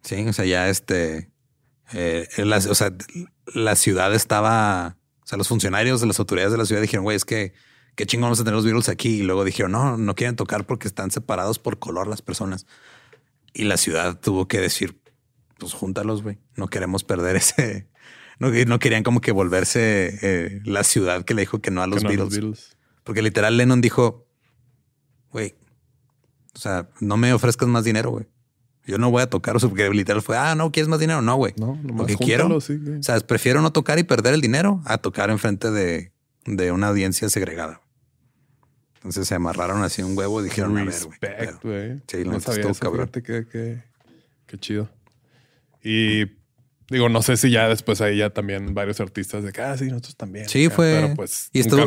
Sí, 0.04 0.26
o 0.26 0.32
sea, 0.32 0.46
ya 0.46 0.70
este, 0.70 1.32
eh, 1.92 2.30
la, 2.38 2.58
o 2.58 2.76
sea, 2.76 2.94
la 3.54 3.76
ciudad 3.76 4.14
estaba, 4.14 4.96
o 5.22 5.28
sea, 5.28 5.38
los 5.38 5.50
funcionarios 5.50 6.00
de 6.00 6.08
las 6.08 6.20
autoridades 6.20 6.54
de 6.54 6.60
la 6.60 6.66
ciudad 6.66 6.82
dijeron, 6.82 7.04
güey, 7.04 7.18
es 7.18 7.26
que 7.26 7.54
qué 7.98 8.06
chingón 8.06 8.28
vamos 8.28 8.40
a 8.40 8.44
tener 8.44 8.56
los 8.56 8.64
Beatles 8.64 8.88
aquí. 8.88 9.10
Y 9.20 9.24
luego 9.24 9.44
dijeron, 9.44 9.74
no, 9.74 9.98
no 9.98 10.16
quieren 10.16 10.38
tocar 10.38 10.66
porque 10.66 10.88
están 10.88 11.12
separados 11.12 11.60
por 11.60 11.80
color 11.80 12.08
las 12.08 12.22
personas. 12.22 12.66
Y 13.54 13.66
la 13.66 13.76
ciudad 13.76 14.18
tuvo 14.20 14.48
que 14.48 14.62
decir, 14.62 15.02
pues 15.58 15.74
júntalos, 15.74 16.24
güey. 16.24 16.38
No 16.56 16.70
queremos 16.70 17.04
perder 17.04 17.36
ese. 17.36 17.90
No, 18.40 18.52
no 18.52 18.78
querían 18.78 19.02
como 19.02 19.20
que 19.20 19.32
volverse 19.32 20.20
eh, 20.22 20.62
la 20.64 20.84
ciudad 20.84 21.26
que 21.26 21.34
le 21.34 21.42
dijo 21.42 21.58
que 21.58 21.72
no 21.72 21.82
a 21.82 21.88
los, 21.88 22.04
Beatles. 22.04 22.78
Porque 23.04 23.24
literal 23.24 23.58
Lennon 23.58 23.82
dijo, 23.82 24.28
güey, 25.32 25.56
o 26.54 26.60
sea, 26.60 26.88
no 27.00 27.18
me 27.18 27.34
ofrezcas 27.34 27.68
más 27.68 27.84
dinero, 27.84 28.12
güey. 28.12 28.28
Yo 28.86 29.00
no 29.00 29.10
voy 29.10 29.24
a 29.24 29.28
tocar, 29.28 29.56
o 29.56 29.60
sea, 29.60 29.70
porque 29.70 29.90
literal 29.90 30.22
fue, 30.22 30.38
ah, 30.38 30.54
no, 30.54 30.72
¿quieres 30.72 30.88
más 30.88 31.00
dinero? 31.00 31.24
No, 31.24 31.36
güey. 31.36 31.56
No, 31.58 31.82
Porque 31.98 32.16
quiero. 32.16 32.58
O 32.58 32.62
sea, 32.62 33.20
prefiero 33.22 33.64
no 33.64 33.72
tocar 33.72 33.98
y 33.98 34.04
perder 34.04 34.36
el 34.36 34.42
dinero 34.42 34.84
a 34.86 35.00
tocar 35.00 35.32
enfrente 35.32 35.72
de, 35.72 36.12
de 36.46 36.72
una 36.72 36.90
audiencia 36.90 37.30
segregada. 37.30 37.82
Entonces 39.08 39.30
se 39.30 39.36
amarraron 39.36 39.84
así 39.84 40.02
un 40.02 40.18
huevo 40.18 40.42
y 40.42 40.44
dijeron, 40.44 40.76
Respect, 40.86 41.64
güey. 41.64 42.02
Sí, 42.08 42.26
no 42.26 42.42
sabía 42.42 42.70
cabrón. 42.74 43.10
Qué, 43.10 44.58
chido. 44.60 44.90
Y 45.82 46.26
digo, 46.90 47.08
no 47.08 47.22
sé 47.22 47.38
si 47.38 47.50
ya 47.50 47.70
después 47.70 48.02
ahí 48.02 48.18
ya 48.18 48.32
también 48.32 48.74
varios 48.74 49.00
artistas 49.00 49.46
de 49.46 49.54
que, 49.54 49.62
ah, 49.62 49.78
sí, 49.78 49.86
nosotros 49.86 50.18
también. 50.18 50.50
Sí, 50.50 50.68
fue. 50.68 51.00
Pero 51.02 51.16
pues, 51.16 51.50
y 51.54 51.62
esto, 51.62 51.78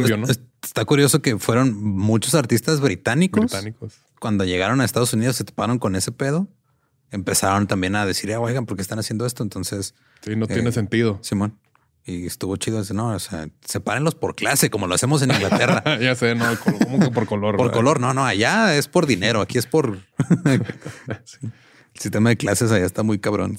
está 0.62 0.86
curioso 0.86 1.20
que 1.20 1.38
fueron 1.38 1.74
muchos 1.74 2.34
artistas 2.34 2.80
británicos. 2.80 3.50
Británicos. 3.50 3.98
Cuando 4.18 4.46
llegaron 4.46 4.80
a 4.80 4.86
Estados 4.86 5.12
Unidos 5.12 5.36
se 5.36 5.44
toparon 5.44 5.78
con 5.78 5.96
ese 5.96 6.12
pedo. 6.12 6.48
Empezaron 7.10 7.66
también 7.66 7.96
a 7.96 8.06
decir, 8.06 8.32
ah, 8.32 8.40
oigan, 8.40 8.64
¿por 8.64 8.78
qué 8.78 8.82
están 8.82 8.98
haciendo 8.98 9.26
esto? 9.26 9.42
Entonces. 9.42 9.94
Sí, 10.22 10.36
no 10.36 10.46
tiene 10.46 10.70
eh, 10.70 10.72
sentido. 10.72 11.18
Simón. 11.20 11.58
Y 12.04 12.26
estuvo 12.26 12.56
chido. 12.56 12.80
ese 12.80 12.94
no, 12.94 13.08
o 13.08 13.18
sea, 13.18 13.48
sepárenlos 13.64 14.14
por 14.14 14.34
clase, 14.34 14.70
como 14.70 14.86
lo 14.86 14.94
hacemos 14.94 15.22
en 15.22 15.30
Inglaterra. 15.30 15.82
ya 16.00 16.14
sé, 16.14 16.34
no, 16.34 16.46
¿cómo 16.58 16.98
que 16.98 17.10
por 17.10 17.26
color? 17.26 17.56
por 17.56 17.70
color, 17.72 18.00
no, 18.00 18.14
no, 18.14 18.24
allá 18.24 18.76
es 18.76 18.88
por 18.88 19.06
dinero, 19.06 19.40
aquí 19.40 19.58
es 19.58 19.66
por... 19.66 19.98
El 21.92 22.00
sistema 22.00 22.30
de 22.30 22.36
clases 22.36 22.72
allá 22.72 22.86
está 22.86 23.02
muy 23.02 23.18
cabrón. 23.18 23.58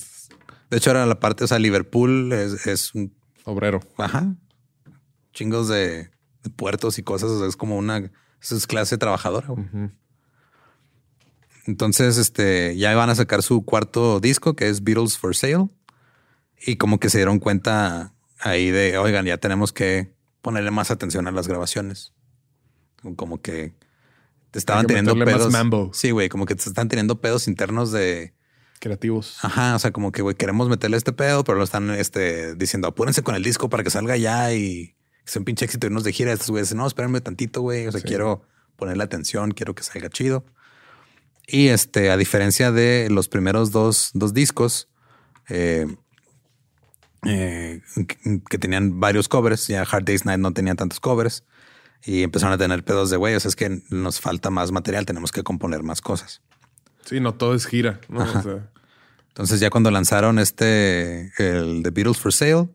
De 0.70 0.78
hecho, 0.78 0.90
ahora 0.90 1.06
la 1.06 1.20
parte, 1.20 1.44
o 1.44 1.48
sea, 1.48 1.60
Liverpool 1.60 2.32
es, 2.34 2.96
un... 2.96 3.14
Obrero. 3.44 3.82
Ajá. 3.98 4.36
Chingos 5.34 5.68
de, 5.68 6.10
puertos 6.56 6.98
y 6.98 7.04
cosas, 7.04 7.30
o 7.30 7.40
sea, 7.40 7.48
es 7.48 7.56
como 7.56 7.78
una... 7.78 8.10
Es 8.42 8.66
clase 8.66 8.98
trabajadora. 8.98 9.48
Entonces, 11.68 12.18
este, 12.18 12.76
ya 12.76 12.96
van 12.96 13.10
a 13.12 13.16
sacar 13.16 13.44
su 13.44 13.64
cuarto 13.64 14.20
disco, 14.20 14.56
que 14.56 14.68
es 14.68 14.84
Beatles 14.84 15.18
for 15.18 15.36
Sale. 15.36 15.70
Y 16.66 16.78
como 16.78 17.00
que 17.00 17.10
se 17.10 17.20
dieron 17.20 17.40
cuenta 17.40 18.14
ahí 18.42 18.72
de, 18.72 18.98
oigan, 18.98 19.26
ya 19.26 19.38
tenemos 19.38 19.72
que 19.72 20.14
ponerle 20.42 20.72
más 20.72 20.92
atención 20.92 21.28
a 21.28 21.32
las 21.32 21.48
grabaciones. 21.48 22.14
Como 23.16 23.42
que 23.42 23.74
te 24.52 24.60
estaban 24.60 24.86
teniendo 24.86 25.16
pedos. 25.16 25.54
Sí, 25.94 26.12
güey, 26.12 26.30
como 26.30 26.46
que 26.46 26.56
te 26.56 26.68
están 26.68 26.90
teniendo 26.90 27.22
pedos 27.22 27.48
internos 27.48 27.92
de 27.92 28.34
creativos. 28.80 29.38
Ajá, 29.44 29.76
o 29.76 29.80
sea, 29.80 29.92
como 29.92 30.12
que 30.12 30.22
güey, 30.22 30.36
queremos 30.36 30.68
meterle 30.68 30.98
este 30.98 31.14
pedo, 31.14 31.44
pero 31.44 31.58
lo 31.58 31.64
están 31.64 31.90
este, 31.92 32.56
diciendo, 32.56 32.88
apúrense 32.88 33.24
con 33.24 33.36
el 33.36 33.44
disco 33.44 33.70
para 33.70 33.84
que 33.84 33.90
salga 33.90 34.18
ya 34.18 34.54
y 34.54 34.96
sea 35.24 35.40
un 35.40 35.46
pinche 35.46 35.66
éxito 35.66 35.86
y 35.86 35.90
irnos 35.90 36.04
de 36.04 36.12
gira. 36.12 36.34
Estos 36.34 36.50
güeyes, 36.50 36.74
no, 36.74 36.86
espérenme 36.86 37.22
tantito, 37.22 37.62
güey. 37.62 37.88
O 37.88 37.92
sea, 37.92 38.02
quiero 38.02 38.44
ponerle 38.76 39.04
atención, 39.04 39.52
quiero 39.52 39.74
que 39.76 39.84
salga 39.84 40.10
chido. 40.10 40.46
Y 41.48 41.68
este, 41.68 42.12
a 42.12 42.18
diferencia 42.18 42.72
de 42.72 43.08
los 43.10 43.28
primeros 43.28 43.72
dos, 43.72 44.12
dos 44.14 44.34
discos, 44.34 44.90
eh, 45.50 45.86
eh, 47.26 47.82
que, 48.50 48.58
tenían 48.58 49.00
varios 49.00 49.28
covers. 49.28 49.68
Ya 49.68 49.84
Hard 49.84 50.06
Day's 50.06 50.26
Night 50.26 50.40
no 50.40 50.54
tenía 50.54 50.76
tantos 50.76 51.00
covers 51.00 51.44
y 52.04 52.24
empezaron 52.24 52.54
a 52.54 52.58
tener 52.58 52.84
pedos 52.84 53.10
de 53.10 53.18
güey. 53.18 53.36
O 53.36 53.40
sea, 53.40 53.50
es 53.50 53.56
que 53.56 53.82
nos 53.90 54.20
falta 54.20 54.50
más 54.50 54.72
material, 54.72 55.06
tenemos 55.06 55.32
que 55.32 55.44
componer 55.44 55.84
más 55.84 56.02
cosas. 56.02 56.42
Sí, 57.06 57.20
no 57.20 57.34
todo 57.34 57.56
es 57.56 57.66
gira. 57.66 58.00
Entonces, 59.30 59.60
ya 59.60 59.70
cuando 59.70 59.92
lanzaron 59.92 60.40
este, 60.40 61.32
el 61.38 61.82
The 61.84 61.92
Beatles 61.92 62.18
for 62.18 62.34
Sale, 62.34 62.68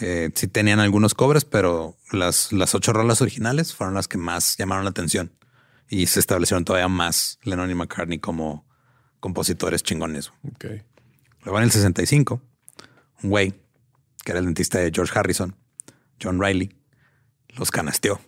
eh, 0.00 0.30
sí 0.34 0.46
tenían 0.46 0.78
algunos 0.78 1.14
covers, 1.14 1.44
pero 1.44 1.96
las, 2.12 2.52
las 2.52 2.74
ocho 2.74 2.92
rolas 2.92 3.20
originales 3.20 3.74
fueron 3.74 3.94
las 3.94 4.06
que 4.06 4.16
más 4.16 4.56
llamaron 4.56 4.84
la 4.84 4.90
atención 4.90 5.32
y 5.88 6.06
se 6.06 6.20
establecieron 6.20 6.64
todavía 6.64 6.88
más 6.88 7.38
Lennon 7.42 7.70
y 7.70 7.74
McCartney 7.74 8.18
como 8.18 8.66
compositores 9.20 9.82
chingones. 9.82 10.32
Luego 11.42 11.58
en 11.58 11.64
el 11.64 11.70
65, 11.70 12.40
un 13.22 13.30
güey 13.30 13.54
que 14.28 14.32
era 14.32 14.40
el 14.40 14.44
dentista 14.44 14.78
de 14.78 14.90
George 14.94 15.18
Harrison, 15.18 15.56
John 16.22 16.38
Riley, 16.38 16.76
los 17.56 17.70
canasteó. 17.70 18.20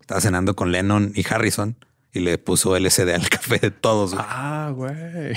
Estaba 0.00 0.18
cenando 0.22 0.56
con 0.56 0.72
Lennon 0.72 1.12
y 1.14 1.26
Harrison 1.30 1.76
y 2.14 2.20
le 2.20 2.38
puso 2.38 2.74
LCD 2.74 3.10
al 3.14 3.28
café 3.28 3.58
de 3.58 3.70
todos. 3.70 4.14
Ah, 4.16 4.72
güey. 4.74 5.34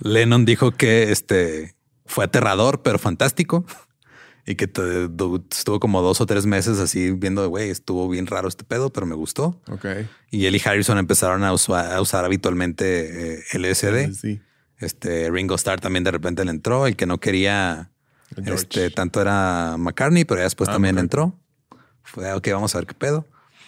Lennon 0.00 0.44
dijo 0.44 0.72
que 0.72 1.12
este 1.12 1.76
fue 2.06 2.24
aterrador, 2.24 2.82
pero 2.82 2.98
fantástico. 2.98 3.64
y 4.46 4.56
que 4.56 4.66
te- 4.66 5.04
estuvo 5.52 5.78
como 5.78 6.02
dos 6.02 6.20
o 6.20 6.26
tres 6.26 6.44
meses 6.46 6.80
así 6.80 7.12
viendo, 7.12 7.48
güey, 7.48 7.70
estuvo 7.70 8.08
bien 8.08 8.26
raro 8.26 8.48
este 8.48 8.64
pedo, 8.64 8.90
pero 8.92 9.06
me 9.06 9.14
gustó. 9.14 9.60
Ok. 9.68 9.86
Y 10.32 10.46
él 10.46 10.56
y 10.56 10.62
Harrison 10.64 10.98
empezaron 10.98 11.44
a 11.44 11.52
usar, 11.52 11.92
a 11.92 12.00
usar 12.00 12.24
habitualmente 12.24 13.34
eh, 13.36 13.42
LSD. 13.54 14.12
Sí. 14.12 14.40
Este 14.80 15.30
Ringo 15.30 15.54
Starr 15.54 15.80
también 15.80 16.04
de 16.04 16.10
repente 16.10 16.44
le 16.44 16.50
entró. 16.50 16.86
El 16.86 16.96
que 16.96 17.06
no 17.06 17.18
quería 17.20 17.90
George. 18.34 18.54
este, 18.54 18.90
tanto 18.90 19.20
era 19.20 19.76
McCartney, 19.78 20.24
pero 20.24 20.40
ya 20.40 20.44
después 20.44 20.68
Ah, 20.68 20.72
también 20.72 20.94
McCartney. 20.96 21.24
entró. 21.32 21.40
Fue, 22.02 22.32
ok, 22.32 22.48
vamos 22.52 22.74
a 22.74 22.78
ver 22.78 22.86
qué 22.86 22.94
pedo. 22.94 23.26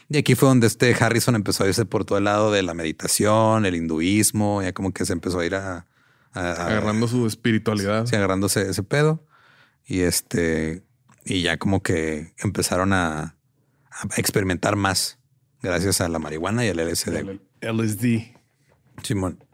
Y 0.08 0.16
aquí 0.18 0.34
fue 0.34 0.48
donde 0.48 0.66
este 0.66 0.94
Harrison 0.98 1.34
empezó 1.36 1.64
a 1.64 1.68
irse 1.68 1.84
por 1.84 2.04
todo 2.04 2.18
el 2.18 2.24
lado 2.24 2.50
de 2.50 2.62
la 2.62 2.74
meditación, 2.74 3.64
el 3.66 3.74
hinduismo, 3.76 4.62
ya 4.62 4.72
como 4.72 4.92
que 4.92 5.04
se 5.06 5.12
empezó 5.12 5.40
a 5.40 5.46
ir 5.46 5.54
a... 5.54 5.86
a- 6.32 6.40
a- 6.40 6.66
Agarrando 6.66 7.06
su 7.08 7.26
espiritualidad. 7.26 8.06
sí, 8.06 8.16
agarrándose 8.16 8.68
ese 8.68 8.82
pedo. 8.82 9.24
Y 9.86 10.00
este, 10.00 10.82
y 11.24 11.42
ya 11.42 11.56
como 11.58 11.82
que 11.82 12.34
empezaron 12.38 12.92
a, 12.92 13.36
a 13.90 14.06
experimentar 14.16 14.76
más 14.76 15.18
gracias 15.62 16.00
a 16.00 16.08
la 16.08 16.18
marihuana 16.18 16.64
y 16.64 16.68
al 16.68 16.78
LSD. 16.78 17.16
El 17.60 17.76
LSD. 17.76 18.34
Simón. 19.02 19.44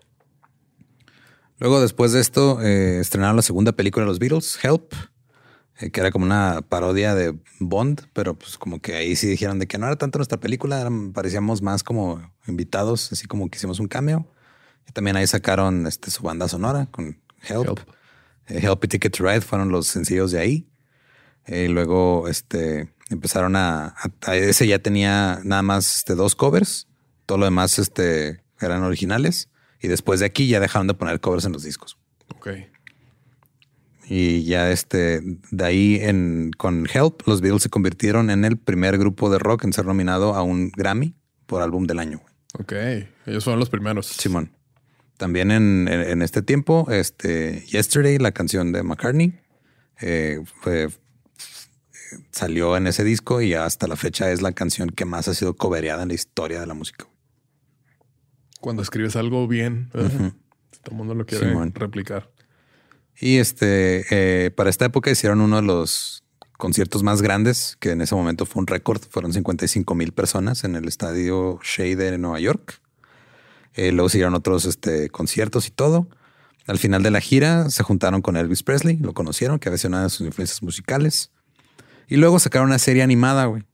Luego, 1.58 1.80
después 1.80 2.12
de 2.12 2.20
esto, 2.20 2.62
eh, 2.62 3.00
estrenaron 3.00 3.36
la 3.36 3.42
segunda 3.42 3.72
película 3.72 4.04
de 4.04 4.08
los 4.08 4.18
Beatles, 4.18 4.58
Help, 4.62 4.92
eh, 5.80 5.90
que 5.90 6.00
era 6.00 6.10
como 6.10 6.24
una 6.24 6.62
parodia 6.68 7.14
de 7.14 7.36
Bond, 7.58 8.02
pero 8.12 8.34
pues 8.34 8.58
como 8.58 8.80
que 8.80 8.94
ahí 8.94 9.16
sí 9.16 9.26
dijeron 9.26 9.58
de 9.58 9.66
que 9.66 9.78
no 9.78 9.86
era 9.86 9.96
tanto 9.96 10.18
nuestra 10.18 10.38
película, 10.38 10.80
eran- 10.80 11.12
parecíamos 11.12 11.60
más 11.62 11.82
como 11.82 12.20
invitados, 12.46 13.12
así 13.12 13.26
como 13.26 13.48
que 13.50 13.56
hicimos 13.58 13.80
un 13.80 13.88
cameo. 13.88 14.30
Y 14.88 14.92
también 14.92 15.16
ahí 15.16 15.26
sacaron 15.26 15.86
este, 15.86 16.10
su 16.10 16.22
banda 16.22 16.48
sonora 16.48 16.86
con 16.90 17.20
Help. 17.42 17.66
Help. 17.66 17.80
Eh, 18.46 18.60
Help 18.62 18.84
y 18.84 18.88
Ticket 18.88 19.16
to 19.16 19.24
Ride 19.24 19.40
fueron 19.42 19.68
los 19.70 19.86
sencillos 19.88 20.30
de 20.32 20.38
ahí. 20.40 20.68
Eh, 21.44 21.66
y 21.68 21.72
luego 21.72 22.28
este, 22.28 22.92
empezaron 23.10 23.56
a, 23.56 23.88
a- 23.88 24.10
a- 24.26 24.36
Ese 24.36 24.66
ya 24.66 24.78
tenía 24.78 25.40
nada 25.44 25.62
más 25.62 25.96
este, 25.96 26.14
dos 26.14 26.34
covers. 26.34 26.86
Todo 27.26 27.38
lo 27.38 27.44
demás 27.44 27.78
este, 27.78 28.42
eran 28.60 28.82
originales. 28.84 29.48
Y 29.80 29.88
después 29.88 30.20
de 30.20 30.26
aquí 30.26 30.48
ya 30.48 30.60
dejaron 30.60 30.86
de 30.86 30.94
poner 30.94 31.20
covers 31.20 31.44
en 31.44 31.52
los 31.52 31.62
discos. 31.62 31.96
Ok. 32.34 32.48
Y 34.10 34.44
ya 34.44 34.70
este, 34.70 35.20
de 35.50 35.64
ahí 35.64 35.98
en, 36.00 36.50
con 36.56 36.86
Help, 36.92 37.26
los 37.26 37.40
Beatles 37.42 37.62
se 37.62 37.68
convirtieron 37.68 38.30
en 38.30 38.44
el 38.44 38.56
primer 38.56 38.96
grupo 38.96 39.28
de 39.30 39.38
rock 39.38 39.64
en 39.64 39.72
ser 39.72 39.84
nominado 39.84 40.34
a 40.34 40.42
un 40.42 40.70
Grammy 40.70 41.14
por 41.46 41.62
álbum 41.62 41.86
del 41.86 41.98
año. 41.98 42.22
Ok. 42.58 42.72
Ellos 43.26 43.44
fueron 43.44 43.60
los 43.60 43.68
primeros. 43.68 44.06
Simón. 44.06 44.52
También 45.18 45.50
en, 45.50 45.88
en- 45.88 46.00
en 46.08 46.22
este 46.22 46.40
tiempo, 46.42 46.86
este 46.90 47.60
Yesterday, 47.66 48.18
la 48.18 48.32
canción 48.32 48.72
de 48.72 48.82
McCartney, 48.82 49.38
eh, 50.00 50.40
fue- 50.62 50.88
salió 52.32 52.76
en 52.76 52.86
ese 52.86 53.04
disco 53.04 53.42
y 53.42 53.52
hasta 53.54 53.86
la 53.86 53.96
fecha 53.96 54.30
es 54.30 54.40
la 54.40 54.52
canción 54.52 54.88
que 54.88 55.04
más 55.04 55.28
ha 55.28 55.34
sido 55.34 55.54
cobereada 55.54 56.02
en 56.02 56.08
la 56.08 56.14
historia 56.14 56.60
de 56.60 56.66
la 56.66 56.72
música. 56.74 57.06
Cuando 58.60 58.82
escribes 58.82 59.16
algo 59.16 59.46
bien, 59.46 59.88
todo 59.90 60.06
el 60.90 60.96
mundo 60.96 61.14
lo 61.14 61.26
quiere 61.26 61.48
Simón. 61.48 61.72
replicar. 61.74 62.30
Y 63.20 63.38
este, 63.38 64.04
eh, 64.10 64.50
para 64.50 64.70
esta 64.70 64.84
época 64.84 65.10
hicieron 65.10 65.40
uno 65.40 65.56
de 65.56 65.62
los 65.62 66.22
conciertos 66.56 67.02
más 67.02 67.22
grandes, 67.22 67.76
que 67.80 67.92
en 67.92 68.00
ese 68.00 68.14
momento 68.14 68.46
fue 68.46 68.60
un 68.60 68.66
récord, 68.66 69.00
fueron 69.10 69.32
55 69.32 69.94
mil 69.94 70.12
personas 70.12 70.64
en 70.64 70.76
el 70.76 70.86
estadio 70.86 71.58
Shea 71.62 71.96
de 71.96 72.18
Nueva 72.18 72.40
York. 72.40 72.80
Eh, 73.74 73.92
luego 73.92 74.08
siguieron 74.08 74.34
otros 74.34 74.64
este, 74.64 75.08
conciertos 75.08 75.68
y 75.68 75.70
todo. 75.70 76.08
Al 76.66 76.78
final 76.78 77.02
de 77.02 77.10
la 77.10 77.20
gira 77.20 77.70
se 77.70 77.82
juntaron 77.82 78.22
con 78.22 78.36
Elvis 78.36 78.62
Presley, 78.62 78.98
lo 78.98 79.14
conocieron, 79.14 79.58
que 79.58 79.68
había 79.68 79.78
sido 79.78 79.90
una 79.90 80.02
de 80.02 80.10
sus 80.10 80.26
influencias 80.26 80.62
musicales. 80.62 81.30
Y 82.08 82.16
luego 82.16 82.38
sacaron 82.38 82.68
una 82.68 82.78
serie 82.78 83.02
animada, 83.02 83.46
güey, 83.46 83.64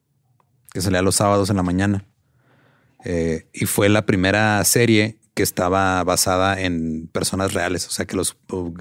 que 0.72 0.80
salía 0.80 1.02
los 1.02 1.16
sábados 1.16 1.50
en 1.50 1.56
la 1.56 1.62
mañana. 1.62 2.04
Eh, 3.04 3.46
y 3.52 3.66
fue 3.66 3.88
la 3.88 4.06
primera 4.06 4.62
serie 4.64 5.18
que 5.34 5.42
estaba 5.42 6.02
basada 6.04 6.60
en 6.60 7.08
personas 7.08 7.52
reales, 7.52 7.86
o 7.86 7.90
sea, 7.90 8.06
que 8.06 8.16
los, 8.16 8.36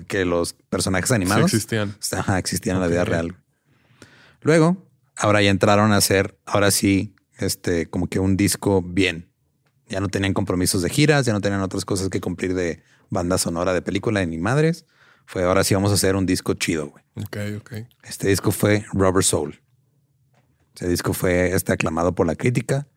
que 0.07 0.23
los 0.23 0.53
personajes 0.53 1.11
animados 1.11 1.49
Sí 1.51 1.57
existían. 1.57 1.95
Ajá, 2.11 2.37
existían 2.37 2.77
en 2.77 2.81
la 2.81 2.87
vida 2.87 3.05
real. 3.05 3.35
Luego, 4.41 4.85
ahora 5.15 5.41
ya 5.41 5.49
entraron 5.49 5.91
a 5.91 5.97
hacer, 5.97 6.37
ahora 6.45 6.69
sí, 6.71 7.15
este, 7.39 7.89
como 7.89 8.07
que 8.07 8.19
un 8.19 8.37
disco 8.37 8.81
bien. 8.81 9.29
Ya 9.87 9.99
no 9.99 10.09
tenían 10.09 10.33
compromisos 10.33 10.81
de 10.81 10.89
giras, 10.89 11.25
ya 11.25 11.33
no 11.33 11.41
tenían 11.41 11.61
otras 11.61 11.85
cosas 11.85 12.09
que 12.09 12.21
cumplir 12.21 12.53
de 12.53 12.83
banda 13.09 13.37
sonora 13.37 13.73
de 13.73 13.81
película 13.81 14.25
ni 14.25 14.37
madres. 14.37 14.85
Fue 15.25 15.43
ahora 15.43 15.63
sí 15.63 15.73
vamos 15.73 15.91
a 15.91 15.95
hacer 15.95 16.15
un 16.15 16.25
disco 16.25 16.53
chido, 16.53 16.89
güey. 16.89 17.03
Ok, 17.15 17.37
ok. 17.59 17.73
Este 18.03 18.27
disco 18.27 18.51
fue 18.51 18.85
Rubber 18.91 19.23
Soul. 19.23 19.59
Ese 20.75 20.87
disco 20.87 21.13
fue 21.13 21.53
este, 21.53 21.71
aclamado 21.71 22.13
por 22.15 22.27
la 22.27 22.35
crítica. 22.35 22.87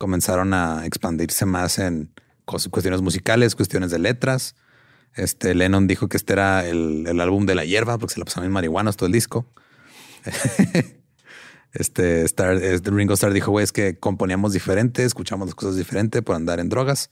Comenzaron 0.00 0.54
a 0.54 0.86
expandirse 0.86 1.44
más 1.44 1.78
en 1.78 2.10
cuestiones 2.46 3.02
musicales, 3.02 3.54
cuestiones 3.54 3.90
de 3.90 3.98
letras. 3.98 4.54
Este 5.12 5.54
Lennon 5.54 5.86
dijo 5.86 6.08
que 6.08 6.16
este 6.16 6.32
era 6.32 6.66
el, 6.66 7.06
el 7.06 7.20
álbum 7.20 7.44
de 7.44 7.54
la 7.54 7.66
hierba 7.66 7.98
porque 7.98 8.14
se 8.14 8.18
la 8.18 8.24
pasaban 8.24 8.46
en 8.46 8.52
marihuanas 8.52 8.96
todo 8.96 9.08
el 9.08 9.12
disco. 9.12 9.46
este, 11.74 12.22
Star, 12.22 12.54
este 12.54 12.90
Ringo 12.90 13.12
Starr 13.12 13.34
dijo, 13.34 13.50
güey, 13.50 13.62
es 13.62 13.72
que 13.72 13.98
componíamos 13.98 14.54
diferente, 14.54 15.04
escuchamos 15.04 15.48
las 15.48 15.54
cosas 15.54 15.76
diferente 15.76 16.22
por 16.22 16.34
andar 16.34 16.60
en 16.60 16.70
drogas. 16.70 17.10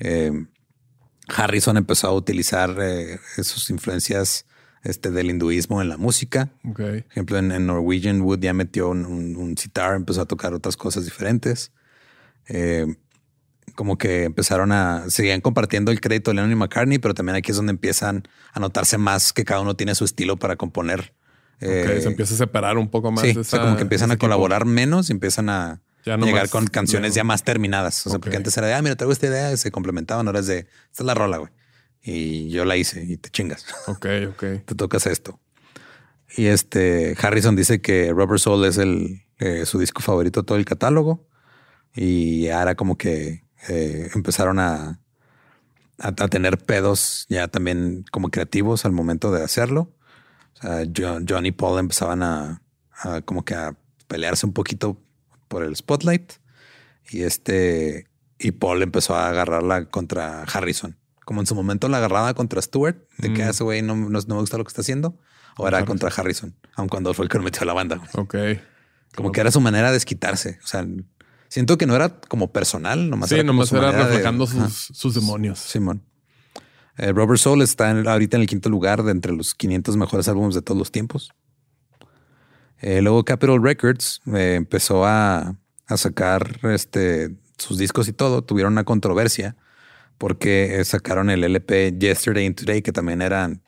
Eh, 0.00 0.32
Harrison 1.28 1.76
empezó 1.76 2.08
a 2.08 2.12
utilizar 2.12 2.76
eh, 2.80 3.20
sus 3.36 3.70
influencias 3.70 4.46
este, 4.82 5.12
del 5.12 5.30
hinduismo 5.30 5.80
en 5.80 5.88
la 5.88 5.96
música. 5.96 6.50
Ok. 6.64 6.76
Por 6.76 6.96
ejemplo, 6.96 7.38
en, 7.38 7.52
en 7.52 7.68
Norwegian 7.68 8.20
Wood 8.20 8.40
ya 8.40 8.52
metió 8.52 8.88
un, 8.88 9.06
un, 9.06 9.36
un 9.36 9.56
sitar, 9.56 9.94
empezó 9.94 10.22
a 10.22 10.26
tocar 10.26 10.54
otras 10.54 10.76
cosas 10.76 11.04
diferentes. 11.04 11.70
Eh, 12.48 12.86
como 13.74 13.98
que 13.98 14.24
empezaron 14.24 14.72
a, 14.72 15.04
seguían 15.10 15.40
compartiendo 15.40 15.90
el 15.90 16.00
crédito 16.00 16.30
de 16.30 16.36
Lennon 16.36 16.52
y 16.52 16.54
McCartney, 16.54 16.98
pero 16.98 17.12
también 17.14 17.36
aquí 17.36 17.50
es 17.50 17.56
donde 17.56 17.70
empiezan 17.72 18.26
a 18.52 18.60
notarse 18.60 18.96
más 18.96 19.32
que 19.32 19.44
cada 19.44 19.60
uno 19.60 19.74
tiene 19.76 19.94
su 19.94 20.04
estilo 20.04 20.36
para 20.38 20.56
componer. 20.56 21.12
Eh, 21.60 21.98
se 22.02 22.08
empieza 22.08 22.34
a 22.34 22.38
separar 22.38 22.78
un 22.78 22.88
poco 22.90 23.10
más. 23.12 23.22
sí, 23.22 23.30
esa- 23.30 23.40
o 23.40 23.44
sea, 23.44 23.60
como 23.60 23.76
que 23.76 23.82
empiezan 23.82 24.10
a 24.10 24.16
colaborar 24.16 24.64
menos 24.64 25.10
y 25.10 25.12
empiezan 25.12 25.48
a 25.50 25.82
Ya 26.04 26.16
no 26.16 26.24
llegar 26.26 26.44
más 26.44 26.50
con 26.50 26.66
canciones 26.66 27.14
ya 27.14 27.24
más 27.24 27.44
terminadas. 27.44 28.06
O 28.06 28.10
sea, 28.10 28.18
porque 28.18 28.36
antes 28.36 28.56
era 28.56 28.66
de, 28.66 28.74
ah, 28.74 28.82
mira, 28.82 28.96
traigo 28.96 29.12
esta 29.12 29.26
idea 29.26 29.52
y 29.52 29.56
se 29.56 29.70
complementaban. 29.70 30.26
Ahora 30.26 30.40
es 30.40 30.46
de, 30.46 30.58
esta 30.60 31.02
es 31.02 31.04
la 31.06 31.14
rola, 31.14 31.38
güey. 31.38 31.50
Y 32.02 32.50
yo 32.50 32.64
la 32.64 32.76
hice 32.76 33.02
y 33.04 33.16
te 33.16 33.28
chingas. 33.30 33.66
Ok, 33.88 34.06
ok. 34.30 34.40
te 34.64 34.74
tocas 34.74 35.06
esto. 35.06 35.40
Y 36.36 36.46
este 36.46 37.14
Harrison 37.20 37.56
dice 37.56 37.80
que 37.80 38.10
Rubber 38.12 38.38
Soul 38.38 38.64
es 38.66 38.78
el, 38.78 39.22
eh, 39.38 39.64
su 39.66 39.78
disco 39.78 40.00
favorito 40.02 40.40
de 40.42 40.46
todo 40.46 40.58
el 40.58 40.64
catálogo. 40.64 41.26
Y 41.96 42.48
ahora 42.50 42.74
como 42.74 42.96
que 42.98 43.42
eh, 43.68 44.10
empezaron 44.14 44.58
a, 44.58 45.00
a, 45.98 46.08
a 46.08 46.28
tener 46.28 46.58
pedos 46.58 47.26
ya 47.28 47.48
también 47.48 48.04
como 48.12 48.30
creativos 48.30 48.84
al 48.84 48.92
momento 48.92 49.32
de 49.32 49.42
hacerlo. 49.42 49.92
O 50.54 50.60
sea, 50.60 50.84
John, 50.94 51.26
John 51.28 51.46
y 51.46 51.52
Paul 51.52 51.78
empezaban 51.80 52.22
a, 52.22 52.62
a 52.92 53.20
como 53.22 53.44
que 53.44 53.54
a 53.54 53.74
pelearse 54.08 54.46
un 54.46 54.52
poquito 54.52 55.00
por 55.48 55.62
el 55.62 55.74
spotlight. 55.74 56.34
Y 57.10 57.22
este, 57.22 58.06
y 58.38 58.52
Paul 58.52 58.82
empezó 58.82 59.14
a 59.14 59.28
agarrarla 59.28 59.86
contra 59.86 60.42
Harrison. 60.42 60.96
Como 61.24 61.40
en 61.40 61.46
su 61.46 61.54
momento 61.54 61.88
la 61.88 61.96
agarraba 61.98 62.34
contra 62.34 62.60
Stewart, 62.62 62.96
de 63.18 63.32
que 63.32 63.42
Mm. 63.42 63.46
"Ah, 63.46 63.50
ese 63.50 63.64
güey 63.64 63.82
no, 63.82 63.96
no, 63.96 64.08
no 64.20 64.34
me 64.34 64.40
gusta 64.40 64.58
lo 64.58 64.64
que 64.64 64.68
está 64.68 64.82
haciendo. 64.82 65.18
O 65.58 65.66
era 65.66 65.78
Harrison. 65.78 65.98
contra 65.98 66.10
Harrison, 66.22 66.54
aun 66.74 66.88
cuando 66.88 67.14
fue 67.14 67.24
el 67.24 67.30
que 67.30 67.38
lo 67.38 67.44
metió 67.44 67.62
a 67.62 67.64
la 67.64 67.72
banda. 67.72 68.00
Ok. 68.14 68.34
Como 69.16 69.32
que 69.32 69.40
era 69.40 69.50
su 69.50 69.60
manera 69.60 69.88
de 69.88 69.94
desquitarse. 69.94 70.58
O 70.62 70.66
sea, 70.66 70.86
siento 71.48 71.78
que 71.78 71.86
no 71.86 71.94
era 71.96 72.08
como 72.28 72.52
personal, 72.52 73.08
nomás 73.10 73.28
Sí, 73.30 73.36
era 73.36 73.44
nomás 73.44 73.72
era 73.72 73.92
de- 73.92 74.04
reflejando 74.04 74.46
sus, 74.46 75.14
demonios. 75.14 75.58
Simón. 75.58 76.02
Eh, 76.98 77.12
Robert 77.12 77.38
Soul 77.38 77.62
está 77.62 77.90
en- 77.90 78.06
ahorita 78.08 78.36
en 78.36 78.42
el 78.42 78.48
quinto 78.48 78.68
lugar 78.70 79.02
de 79.02 79.12
entre 79.12 79.32
los 79.32 79.54
500 79.54 79.96
mejores 79.96 80.28
álbumes 80.28 80.54
de 80.54 80.62
todos 80.62 80.78
los 80.78 80.90
tiempos. 80.90 81.30
Eh, 82.80 83.00
luego 83.02 83.24
Capitol 83.24 83.62
Records 83.62 84.20
eh, 84.34 84.54
empezó 84.56 85.04
a, 85.06 85.56
a 85.86 85.96
sacar 85.96 86.58
este, 86.64 87.34
sus 87.58 87.78
discos 87.78 88.08
y 88.08 88.12
todo. 88.12 88.42
Tuvieron 88.42 88.72
una 88.74 88.84
controversia 88.84 89.56
porque 90.18 90.80
eh, 90.80 90.84
sacaron 90.84 91.30
el 91.30 91.44
LP 91.44 91.96
Yesterday 91.98 92.46
and 92.46 92.56
Today, 92.56 92.82
que 92.82 92.92
también 92.92 93.22
eran 93.22 93.62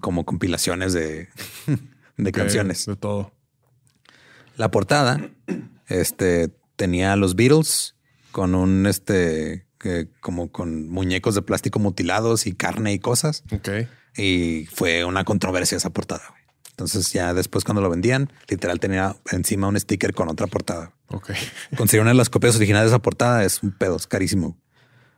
como 0.00 0.24
compilaciones 0.24 0.92
de, 0.92 1.28
de 2.16 2.32
canciones. 2.32 2.86
De 2.86 2.96
todo. 2.96 3.32
La 4.56 4.70
portada 4.70 5.20
este, 5.88 6.50
tenía 6.76 7.12
a 7.12 7.16
los 7.16 7.36
Beatles 7.36 7.94
con 8.32 8.54
un 8.54 8.86
este 8.86 9.66
que 9.78 10.08
como 10.20 10.50
con 10.50 10.88
muñecos 10.88 11.34
de 11.34 11.42
plástico 11.42 11.78
mutilados 11.78 12.46
y 12.46 12.54
carne 12.54 12.92
y 12.92 12.98
cosas. 12.98 13.44
Ok. 13.52 13.68
Y 14.16 14.66
fue 14.72 15.04
una 15.04 15.24
controversia 15.24 15.76
esa 15.76 15.90
portada. 15.90 16.24
güey. 16.30 16.42
Entonces 16.70 17.12
ya 17.12 17.34
después 17.34 17.64
cuando 17.64 17.82
lo 17.82 17.90
vendían, 17.90 18.32
literal 18.48 18.80
tenía 18.80 19.14
encima 19.30 19.68
un 19.68 19.78
sticker 19.78 20.12
con 20.14 20.28
otra 20.28 20.46
portada. 20.46 20.92
Ok. 21.08 21.30
Conseguir 21.76 22.00
una 22.00 22.10
de 22.10 22.16
las 22.16 22.30
copias 22.30 22.56
originales 22.56 22.90
de 22.90 22.96
esa 22.96 23.02
portada 23.02 23.44
es 23.44 23.62
un 23.62 23.72
pedo, 23.72 23.96
es 23.96 24.06
carísimo. 24.06 24.58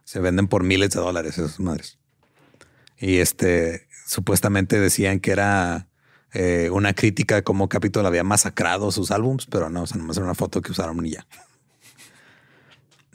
Se 0.04 0.20
venden 0.20 0.48
por 0.48 0.64
miles 0.64 0.90
de 0.90 1.00
dólares 1.00 1.38
esas 1.38 1.59
madres. 1.61 1.98
Y 2.98 3.18
este 3.18 3.86
supuestamente 4.07 4.78
decían 4.78 5.20
que 5.20 5.32
era 5.32 5.88
eh, 6.33 6.68
una 6.72 6.93
crítica 6.95 7.43
como 7.43 7.68
Capitol 7.68 8.05
había 8.07 8.24
masacrado 8.24 8.91
sus 8.93 9.11
álbums, 9.11 9.47
pero 9.47 9.70
no, 9.70 9.83
o 9.83 9.87
sea, 9.87 9.97
nomás 9.99 10.16
era 10.16 10.24
una 10.27 10.35
foto 10.35 10.61
que 10.62 10.72
usaron 10.72 11.05
y 11.07 11.11
ya. 11.12 11.27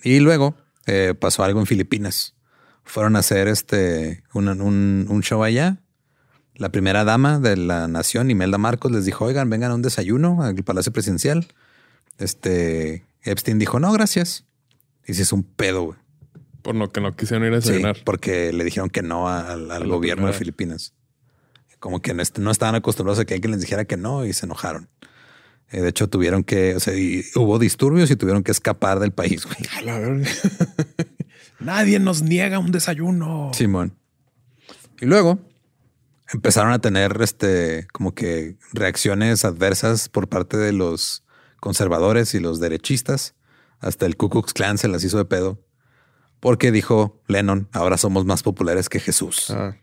Y 0.03 0.20
luego 0.20 0.55
eh, 0.88 1.14
pasó 1.20 1.43
algo 1.43 1.59
en 1.59 1.66
Filipinas. 1.68 2.36
Fueron 2.84 3.16
a 3.16 3.20
hacer 3.20 3.47
este 3.47 4.24
un, 4.34 4.47
un- 4.49 5.05
un 5.09 5.22
show 5.24 5.43
allá. 5.43 5.78
La 6.55 6.70
primera 6.70 7.03
dama 7.03 7.39
de 7.39 7.55
la 7.57 7.88
nación, 7.88 8.30
Imelda 8.32 8.57
Marcos, 8.57 8.91
les 8.91 9.05
dijo: 9.05 9.26
Oigan, 9.26 9.49
vengan 9.49 9.72
a 9.72 9.76
un 9.76 9.82
desayuno 9.82 10.41
al 10.43 10.55
Palacio 10.64 10.91
Presidencial. 10.91 11.47
Este 12.18 13.05
Epstein 13.24 13.59
dijo: 13.59 13.80
No, 13.80 13.91
gracias. 13.91 14.45
Y 15.07 15.14
se 15.14 15.24
hizo 15.24 15.36
un 15.36 15.43
pedo, 15.43 15.84
güey. 15.84 15.97
Por 16.62 16.76
lo 16.76 16.91
que 16.91 17.01
no 17.01 17.16
quisieron 17.16 17.47
ir 17.47 17.53
a 17.53 17.62
Sí, 17.62 17.70
desayunar. 17.70 17.97
porque 18.05 18.53
le 18.53 18.64
dijeron 18.64 18.89
que 18.89 19.01
no 19.01 19.30
al, 19.30 19.88
gobierno 19.88 20.28
de. 20.28 20.34
Filipinas. 20.34 20.93
Como 21.82 22.01
que 22.01 22.13
no, 22.13 22.21
est- 22.21 22.38
no 22.38 22.49
estaban 22.51 22.75
acostumbrados 22.75 23.19
a 23.19 23.25
que 23.25 23.34
alguien 23.34 23.51
les 23.51 23.59
dijera 23.59 23.84
que 23.84 23.97
no 23.97 24.25
y 24.25 24.32
se 24.32 24.45
enojaron. 24.45 24.88
Eh, 25.71 25.82
de 25.82 25.89
hecho, 25.89 26.07
tuvieron 26.09 26.43
que, 26.45 26.75
o 26.75 26.79
sea, 26.79 26.95
y 26.95 27.25
hubo 27.36 27.59
disturbios 27.59 28.09
y 28.11 28.15
tuvieron 28.15 28.43
que 28.43 28.51
escapar 28.53 28.99
del 28.99 29.11
país. 29.11 29.45
güey. 29.45 29.57
Nadie 31.59 31.99
nos 31.99 32.21
niega 32.21 32.59
un 32.59 32.71
desayuno. 32.71 33.51
Simón. 33.53 33.97
Y 34.99 35.05
luego 35.05 35.39
empezaron 36.34 36.71
a 36.71 36.79
tener 36.79 37.17
este 37.21 37.88
como 37.91 38.13
que 38.13 38.55
reacciones 38.73 39.43
adversas 39.45 40.07
por 40.09 40.29
parte 40.29 40.57
de 40.57 40.71
los 40.73 41.23
conservadores 41.59 42.34
y 42.34 42.39
los 42.39 42.59
derechistas. 42.59 43.36
Hasta 43.79 44.05
el 44.05 44.15
Ku 44.17 44.29
Klux 44.29 44.53
Klan 44.53 44.77
se 44.77 44.88
las 44.88 45.03
hizo 45.03 45.17
de 45.17 45.25
pedo. 45.25 45.59
Porque 46.39 46.71
dijo 46.71 47.21
Lennon, 47.27 47.67
ahora 47.71 47.97
somos 47.97 48.25
más 48.25 48.41
populares 48.41 48.89
que 48.89 48.99
Jesús. 48.99 49.51
Ah, 49.51 49.75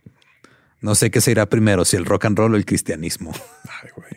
No 0.81 0.95
sé 0.95 1.11
qué 1.11 1.20
se 1.20 1.31
irá 1.33 1.47
primero, 1.47 1.85
si 1.85 1.97
el 1.97 2.05
rock 2.05 2.26
and 2.26 2.39
roll 2.39 2.55
o 2.55 2.57
el 2.57 2.64
cristianismo. 2.64 3.33
ay, 3.83 3.91
güey. 3.97 4.09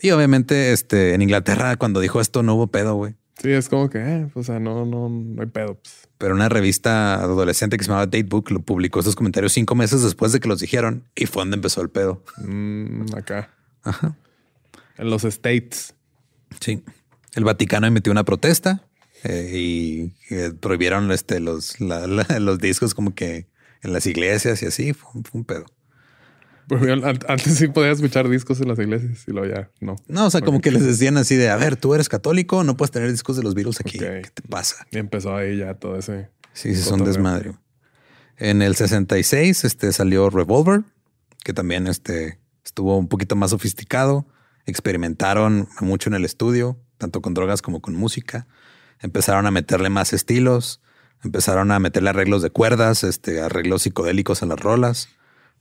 Y 0.00 0.10
obviamente, 0.10 0.72
este, 0.72 1.14
en 1.14 1.22
Inglaterra, 1.22 1.76
cuando 1.76 2.00
dijo 2.00 2.20
esto, 2.20 2.42
no 2.42 2.54
hubo 2.54 2.66
pedo, 2.68 2.94
güey. 2.94 3.14
Sí, 3.42 3.50
es 3.50 3.68
como 3.68 3.90
que, 3.90 3.98
eh, 3.98 4.30
o 4.34 4.42
sea, 4.44 4.60
no, 4.60 4.84
no, 4.86 5.08
no 5.08 5.42
hay 5.42 5.48
pedo. 5.48 5.74
pues. 5.80 6.08
Pero 6.18 6.34
una 6.34 6.48
revista 6.48 7.14
adolescente 7.16 7.76
que 7.76 7.84
se 7.84 7.88
llamaba 7.88 8.06
Datebook 8.06 8.50
lo 8.50 8.60
publicó 8.60 9.00
estos 9.00 9.16
comentarios 9.16 9.52
cinco 9.52 9.74
meses 9.74 10.02
después 10.02 10.30
de 10.32 10.40
que 10.40 10.48
los 10.48 10.60
dijeron 10.60 11.04
y 11.16 11.26
fue 11.26 11.40
donde 11.42 11.56
empezó 11.56 11.80
el 11.82 11.90
pedo. 11.90 12.22
Mm, 12.38 13.06
acá. 13.16 13.50
Ajá. 13.82 14.16
En 14.98 15.10
los 15.10 15.24
States. 15.24 15.94
Sí. 16.60 16.84
El 17.34 17.42
Vaticano 17.44 17.86
emitió 17.88 18.12
una 18.12 18.24
protesta 18.24 18.86
eh, 19.24 19.50
y 19.52 20.14
eh, 20.32 20.52
prohibieron 20.58 21.10
este, 21.10 21.40
los, 21.40 21.80
la- 21.80 22.06
la- 22.06 22.38
los 22.38 22.58
discos 22.60 22.94
como 22.94 23.14
que 23.16 23.48
en 23.84 23.92
las 23.92 24.06
iglesias 24.06 24.60
y 24.62 24.66
así. 24.66 24.92
Fue, 24.92 25.10
un- 25.14 25.24
fue 25.24 25.38
un 25.40 25.44
pedo. 25.44 25.66
An- 26.70 27.18
antes 27.28 27.56
sí 27.58 27.68
podía 27.68 27.90
escuchar 27.90 28.28
discos 28.28 28.58
en 28.60 28.68
las 28.68 28.78
iglesias 28.78 29.24
y 29.28 29.32
luego 29.32 29.54
ya 29.54 29.70
no. 29.80 29.96
No, 30.08 30.26
o 30.26 30.30
sea, 30.30 30.40
como 30.40 30.60
que 30.62 30.70
les 30.70 30.82
decían 30.86 31.16
así 31.18 31.36
de, 31.36 31.50
a 31.50 31.56
ver, 31.56 31.76
tú 31.76 31.94
eres 31.94 32.08
católico, 32.08 32.64
no 32.64 32.76
puedes 32.76 32.90
tener 32.90 33.10
discos 33.10 33.36
de 33.36 33.42
los 33.42 33.54
Beatles 33.54 33.80
aquí. 33.80 33.98
¿Qué 33.98 34.22
te 34.32 34.42
pasa? 34.48 34.86
Y 34.90 34.98
empezó 34.98 35.36
ahí 35.36 35.58
ya 35.58 35.74
todo 35.74 35.98
ese. 35.98 36.30
Sí, 36.54 36.74
sí, 36.74 36.82
son 36.82 37.04
desmadre. 37.04 37.52
En 38.38 38.62
el 38.62 38.74
66 38.76 39.64
este, 39.64 39.92
salió 39.92 40.30
Revolver, 40.30 40.82
que 41.44 41.52
también 41.52 41.86
este, 41.86 42.38
estuvo 42.64 42.96
un 42.96 43.08
poquito 43.08 43.36
más 43.36 43.50
sofisticado. 43.50 44.26
Experimentaron 44.66 45.68
mucho 45.80 46.08
en 46.08 46.14
el 46.14 46.24
estudio, 46.24 46.80
tanto 46.96 47.20
con 47.20 47.34
drogas 47.34 47.60
como 47.60 47.80
con 47.82 47.94
música. 47.94 48.46
Empezaron 49.00 49.46
a 49.46 49.50
meterle 49.50 49.90
más 49.90 50.12
estilos, 50.14 50.80
empezaron 51.24 51.70
a 51.72 51.78
meterle 51.78 52.10
arreglos 52.10 52.42
de 52.42 52.50
cuerdas, 52.50 53.02
este, 53.04 53.40
arreglos 53.40 53.82
psicodélicos 53.82 54.42
a 54.42 54.46
las 54.46 54.60
rolas. 54.60 55.08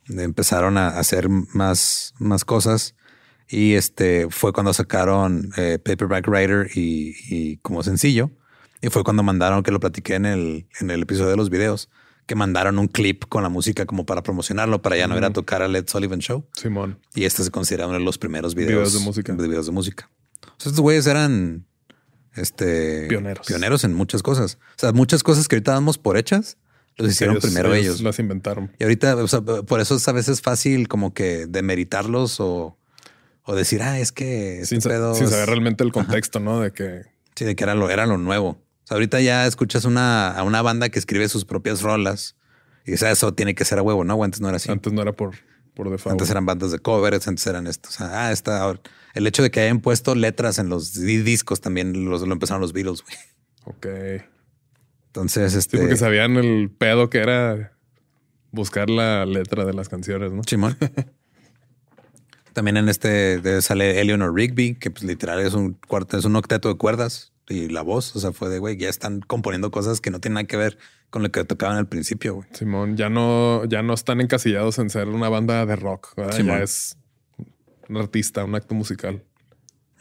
Empezaron 0.07 0.77
a 0.77 0.89
hacer 0.89 1.29
más, 1.29 2.13
más 2.19 2.45
cosas. 2.45 2.95
Y 3.47 3.73
este 3.73 4.27
fue 4.29 4.53
cuando 4.53 4.73
sacaron 4.73 5.51
eh, 5.57 5.79
Paperback 5.83 6.27
Writer 6.27 6.69
y, 6.75 7.15
y 7.29 7.57
como 7.57 7.83
sencillo. 7.83 8.31
Y 8.81 8.89
fue 8.89 9.03
cuando 9.03 9.23
mandaron, 9.23 9.63
que 9.63 9.71
lo 9.71 9.79
platiqué 9.79 10.15
en 10.15 10.25
el, 10.25 10.67
en 10.81 10.91
el 10.91 11.03
episodio 11.03 11.29
de 11.29 11.37
los 11.37 11.49
videos, 11.49 11.89
que 12.25 12.35
mandaron 12.35 12.79
un 12.79 12.87
clip 12.87 13.23
con 13.29 13.43
la 13.43 13.49
música 13.49 13.85
como 13.85 14.05
para 14.05 14.23
promocionarlo, 14.23 14.81
para 14.81 14.97
ya 14.97 15.07
no 15.07 15.17
ir 15.17 15.23
a 15.23 15.31
tocar 15.31 15.61
a 15.61 15.69
Led 15.69 15.87
Sullivan 15.87 16.19
Show. 16.19 16.45
Simón. 16.53 16.99
Y 17.15 17.23
este 17.23 17.43
se 17.43 17.51
considera 17.51 17.87
uno 17.87 17.97
de 17.97 18.03
los 18.03 18.17
primeros 18.17 18.55
videos, 18.55 18.71
Videos 18.71 18.93
de 18.93 18.99
música. 18.99 19.33
De 19.33 19.47
videos 19.47 19.65
de 19.67 19.71
música. 19.71 20.09
O 20.41 20.59
sea, 20.59 20.69
estos 20.69 20.81
güeyes 20.81 21.07
eran 21.07 21.65
este, 22.35 23.07
Pioneros. 23.07 23.45
pioneros 23.47 23.83
en 23.83 23.93
muchas 23.93 24.23
cosas. 24.23 24.57
O 24.75 24.79
sea, 24.79 24.91
muchas 24.91 25.23
cosas 25.23 25.47
que 25.47 25.55
ahorita 25.55 25.71
damos 25.73 25.97
por 25.97 26.17
hechas, 26.17 26.57
los 26.97 27.09
hicieron 27.11 27.39
primero 27.39 27.73
ellos. 27.73 28.01
Las 28.01 28.19
inventaron. 28.19 28.71
Y 28.79 28.83
ahorita, 28.83 29.15
o 29.17 29.27
sea, 29.27 29.41
por 29.41 29.79
eso 29.79 29.95
es 29.95 30.07
a 30.07 30.11
veces 30.11 30.41
fácil 30.41 30.87
como 30.87 31.13
que 31.13 31.47
demeritarlos 31.47 32.39
o, 32.39 32.77
o 33.43 33.55
decir, 33.55 33.81
ah, 33.81 33.99
es 33.99 34.11
que 34.11 34.55
este 34.61 34.67
Sin, 34.67 34.81
sa- 34.81 34.89
pedo 34.89 35.15
sin 35.15 35.25
es- 35.25 35.31
saber 35.31 35.49
realmente 35.49 35.83
el 35.83 35.91
contexto, 35.91 36.39
¿no? 36.39 36.59
De 36.59 36.71
que 36.71 37.01
Sí, 37.35 37.45
de 37.45 37.55
que 37.55 37.63
era 37.63 37.73
lo, 37.73 37.89
era 37.89 38.05
lo 38.05 38.17
nuevo. 38.19 38.49
O 38.49 38.87
sea, 38.87 38.95
ahorita 38.95 39.19
ya 39.21 39.47
escuchas 39.47 39.85
una, 39.85 40.29
a 40.31 40.43
una 40.43 40.61
banda 40.61 40.89
que 40.89 40.99
escribe 40.99 41.27
sus 41.29 41.45
propias 41.45 41.81
rolas 41.81 42.35
y 42.85 42.91
dices, 42.91 43.07
"Ah, 43.07 43.11
eso 43.11 43.33
tiene 43.33 43.55
que 43.55 43.65
ser 43.65 43.79
a 43.79 43.81
huevo, 43.81 44.03
¿no? 44.03 44.13
O 44.15 44.23
antes 44.23 44.39
no 44.39 44.49
era 44.49 44.57
así. 44.57 44.71
antes 44.71 44.93
no 44.93 45.01
era 45.01 45.13
por, 45.13 45.31
por 45.75 45.89
default. 45.89 46.13
Antes 46.13 46.29
eran 46.29 46.45
bandas 46.45 46.71
de 46.71 46.79
covers, 46.79 47.27
antes 47.27 47.45
eran 47.47 47.67
esto. 47.67 47.89
O 47.89 47.91
sea, 47.91 48.27
ah, 48.27 48.31
está 48.31 48.61
ahora- 48.61 48.81
el 49.13 49.27
hecho 49.27 49.43
de 49.43 49.51
que 49.51 49.59
hayan 49.61 49.79
puesto 49.79 50.15
letras 50.15 50.59
en 50.59 50.69
los 50.69 50.93
di- 50.93 51.21
discos 51.21 51.61
también 51.61 52.05
los, 52.05 52.21
lo 52.27 52.33
empezaron 52.33 52.61
los 52.61 52.73
Beatles. 52.73 53.03
güey. 53.03 53.15
Ok. 53.65 54.23
Entonces, 55.07 55.51
Sí, 55.53 55.59
este. 55.59 55.77
porque 55.77 55.95
sabían 55.95 56.37
el 56.37 56.69
pedo 56.71 57.09
que 57.09 57.19
era 57.19 57.73
buscar 58.51 58.89
la 58.89 59.25
letra 59.25 59.65
de 59.65 59.73
las 59.73 59.89
canciones, 59.89 60.31
¿no? 60.31 60.41
Simón. 60.45 60.77
También 62.53 62.77
en 62.77 62.87
este 62.87 63.61
sale 63.61 63.99
Eleanor 63.99 64.33
Rigby, 64.33 64.75
que 64.75 64.91
pues 64.91 65.03
literal 65.03 65.39
es 65.39 65.53
un 65.55 65.73
cuarto, 65.87 66.17
es 66.17 66.25
un 66.25 66.35
octeto 66.35 66.69
de 66.69 66.75
cuerdas 66.75 67.31
y 67.49 67.69
la 67.69 67.81
voz. 67.81 68.15
O 68.15 68.19
sea, 68.19 68.31
fue 68.31 68.49
de 68.49 68.59
güey, 68.59 68.77
ya 68.77 68.89
están 68.89 69.21
componiendo 69.21 69.71
cosas 69.71 70.01
que 70.01 70.11
no 70.11 70.19
tienen 70.19 70.35
nada 70.35 70.45
que 70.47 70.57
ver 70.57 70.77
con 71.13 71.21
lo 71.21 71.31
que 71.31 71.43
tocaban 71.43 71.77
al 71.77 71.87
principio. 71.87 72.33
güey. 72.33 72.47
Simón, 72.53 72.97
ya 72.97 73.07
no, 73.07 73.65
ya 73.65 73.83
no 73.83 73.93
están 73.93 74.19
encasillados 74.19 74.79
en 74.79 74.89
ser 74.89 75.09
una 75.09 75.29
banda 75.29 75.63
de 75.63 75.75
rock, 75.75 76.15
ya 76.17 76.63
es 76.63 76.97
un 77.87 77.97
artista, 77.97 78.43
un 78.43 78.55
acto 78.55 78.73
musical. 78.73 79.23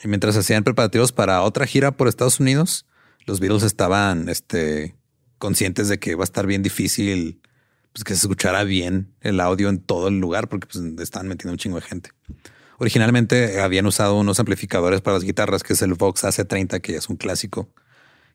Y 0.02 0.08
mientras 0.08 0.38
hacían 0.38 0.64
preparativos 0.64 1.12
para 1.12 1.42
otra 1.42 1.66
gira 1.66 1.90
por 1.92 2.08
Estados 2.08 2.40
Unidos, 2.40 2.86
los 3.26 3.40
Beatles 3.40 3.62
estaban 3.62 4.30
este, 4.30 4.96
conscientes 5.36 5.88
de 5.88 5.98
que 5.98 6.12
iba 6.12 6.22
a 6.22 6.24
estar 6.24 6.46
bien 6.46 6.62
difícil 6.62 7.42
pues, 7.92 8.04
que 8.04 8.14
se 8.14 8.20
escuchara 8.20 8.64
bien 8.64 9.12
el 9.20 9.38
audio 9.40 9.68
en 9.68 9.80
todo 9.80 10.08
el 10.08 10.18
lugar 10.18 10.48
porque 10.48 10.66
pues, 10.66 10.82
estaban 10.98 11.28
metiendo 11.28 11.52
un 11.52 11.58
chingo 11.58 11.76
de 11.76 11.82
gente. 11.82 12.08
Originalmente 12.78 13.60
habían 13.60 13.84
usado 13.84 14.18
unos 14.18 14.40
amplificadores 14.40 15.02
para 15.02 15.16
las 15.18 15.24
guitarras, 15.24 15.62
que 15.62 15.74
es 15.74 15.82
el 15.82 15.92
Vox 15.92 16.24
AC30, 16.24 16.80
que 16.80 16.96
es 16.96 17.10
un 17.10 17.16
clásico. 17.16 17.68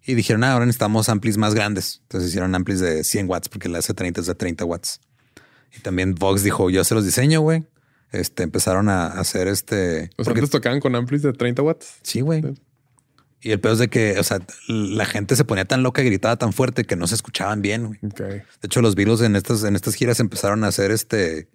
Y 0.05 0.13
dijeron, 0.15 0.43
ah, 0.43 0.53
ahora 0.53 0.65
necesitamos 0.65 1.09
amplis 1.09 1.37
más 1.37 1.53
grandes. 1.53 1.99
Entonces 2.03 2.29
hicieron 2.29 2.55
amplis 2.55 2.79
de 2.79 3.03
100 3.03 3.29
watts 3.29 3.49
porque 3.49 3.67
el 3.67 3.75
AC30 3.75 4.19
es 4.19 4.25
de 4.27 4.35
30 4.35 4.63
watts. 4.65 5.01
Y 5.77 5.81
también 5.81 6.15
Vox 6.15 6.43
dijo, 6.43 6.69
yo 6.69 6.83
se 6.83 6.95
los 6.95 7.03
diseño, 7.05 7.41
güey. 7.41 7.65
Este, 8.13 8.43
empezaron 8.43 8.87
a 8.87 9.07
hacer 9.07 9.49
este... 9.49 10.09
O 10.17 10.23
sea, 10.23 10.31
porque- 10.31 10.39
antes 10.39 10.49
tocaban 10.51 10.79
con 10.79 10.95
amplis 10.95 11.21
de 11.23 11.33
30 11.33 11.61
watts. 11.61 11.95
Sí, 12.03 12.21
güey. 12.21 12.41
Y 13.41 13.51
el 13.51 13.59
peor 13.59 13.73
es 13.73 13.79
de 13.79 13.89
que, 13.89 14.17
o 14.17 14.23
sea, 14.23 14.39
la 14.67 15.05
gente 15.05 15.35
se 15.35 15.43
ponía 15.43 15.65
tan 15.65 15.83
loca 15.83 16.01
y 16.01 16.05
gritaba 16.05 16.37
tan 16.37 16.53
fuerte 16.53 16.85
que 16.85 16.95
no 16.95 17.05
se 17.05 17.15
escuchaban 17.15 17.61
bien. 17.61 17.87
güey. 17.87 17.99
Ok. 18.03 18.19
De 18.19 18.43
hecho, 18.63 18.81
los 18.81 18.95
Beatles 18.95 19.21
en 19.21 19.35
estas, 19.35 19.63
en 19.63 19.75
estas 19.75 19.93
giras 19.95 20.19
empezaron 20.21 20.63
a 20.63 20.67
hacer 20.67 20.89
este 20.91 21.49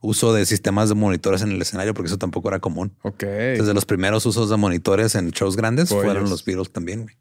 uso 0.00 0.32
de 0.32 0.46
sistemas 0.46 0.88
de 0.88 0.94
monitores 0.94 1.42
en 1.42 1.50
el 1.50 1.60
escenario 1.60 1.92
porque 1.92 2.06
eso 2.06 2.18
tampoco 2.18 2.48
era 2.48 2.60
común. 2.60 2.96
Ok. 3.02 3.22
Desde 3.24 3.74
los 3.74 3.84
primeros 3.84 4.24
usos 4.26 4.48
de 4.48 4.56
monitores 4.56 5.14
en 5.16 5.30
shows 5.30 5.56
grandes 5.56 5.88
Fue 5.88 6.04
fueron 6.04 6.30
los 6.30 6.44
Beatles 6.44 6.70
también. 6.72 7.02
güey. 7.02 7.16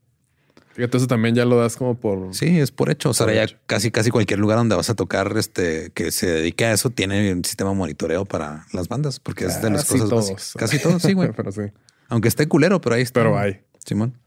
Fíjate, 0.75 0.97
eso 0.97 1.07
también 1.07 1.33
ya 1.35 1.45
lo 1.45 1.57
das 1.57 1.77
como 1.77 1.95
por. 1.97 2.33
Sí, 2.35 2.59
es 2.59 2.69
por 2.71 2.89
hecho. 2.89 3.09
O 3.11 3.13
sea, 3.13 3.33
ya 3.33 3.43
hecho. 3.43 3.57
casi, 3.65 3.91
casi 3.91 4.11
cualquier 4.11 4.39
lugar 4.39 4.57
donde 4.57 4.75
vas 4.75 4.89
a 4.89 4.93
tocar 4.93 5.31
este 5.37 5.89
que 5.93 6.11
se 6.11 6.27
dedique 6.27 6.65
a 6.65 6.73
eso 6.73 6.89
tiene 6.89 7.31
un 7.33 7.45
sistema 7.45 7.69
de 7.69 7.77
monitoreo 7.77 8.25
para 8.25 8.65
las 8.73 8.89
bandas 8.89 9.19
porque 9.21 9.45
es 9.45 9.61
de 9.61 9.69
las 9.69 9.85
cosas 9.85 10.09
todos. 10.09 10.31
básicas. 10.31 10.53
Casi 10.57 10.79
todos, 10.79 11.01
sí, 11.01 11.13
güey. 11.13 11.31
Pero 11.35 11.51
sí. 11.53 11.61
Aunque 12.09 12.27
esté 12.27 12.47
culero, 12.47 12.81
pero 12.81 12.95
ahí 12.95 13.01
está. 13.01 13.21
Pero 13.21 13.39
hay. 13.39 13.61
Simón. 13.85 14.19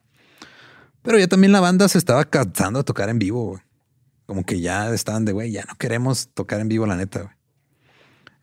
Pero 1.02 1.18
ya 1.18 1.28
también 1.28 1.52
la 1.52 1.60
banda 1.60 1.86
se 1.88 1.98
estaba 1.98 2.24
cansando 2.24 2.80
de 2.80 2.84
tocar 2.84 3.08
en 3.08 3.18
vivo, 3.18 3.44
güey. 3.50 3.60
Como 4.26 4.44
que 4.44 4.60
ya 4.60 4.92
estaban 4.92 5.24
de, 5.24 5.32
güey, 5.32 5.52
ya 5.52 5.64
no 5.68 5.74
queremos 5.76 6.28
tocar 6.34 6.60
en 6.60 6.68
vivo, 6.68 6.86
la 6.86 6.96
neta, 6.96 7.20
güey. 7.22 7.34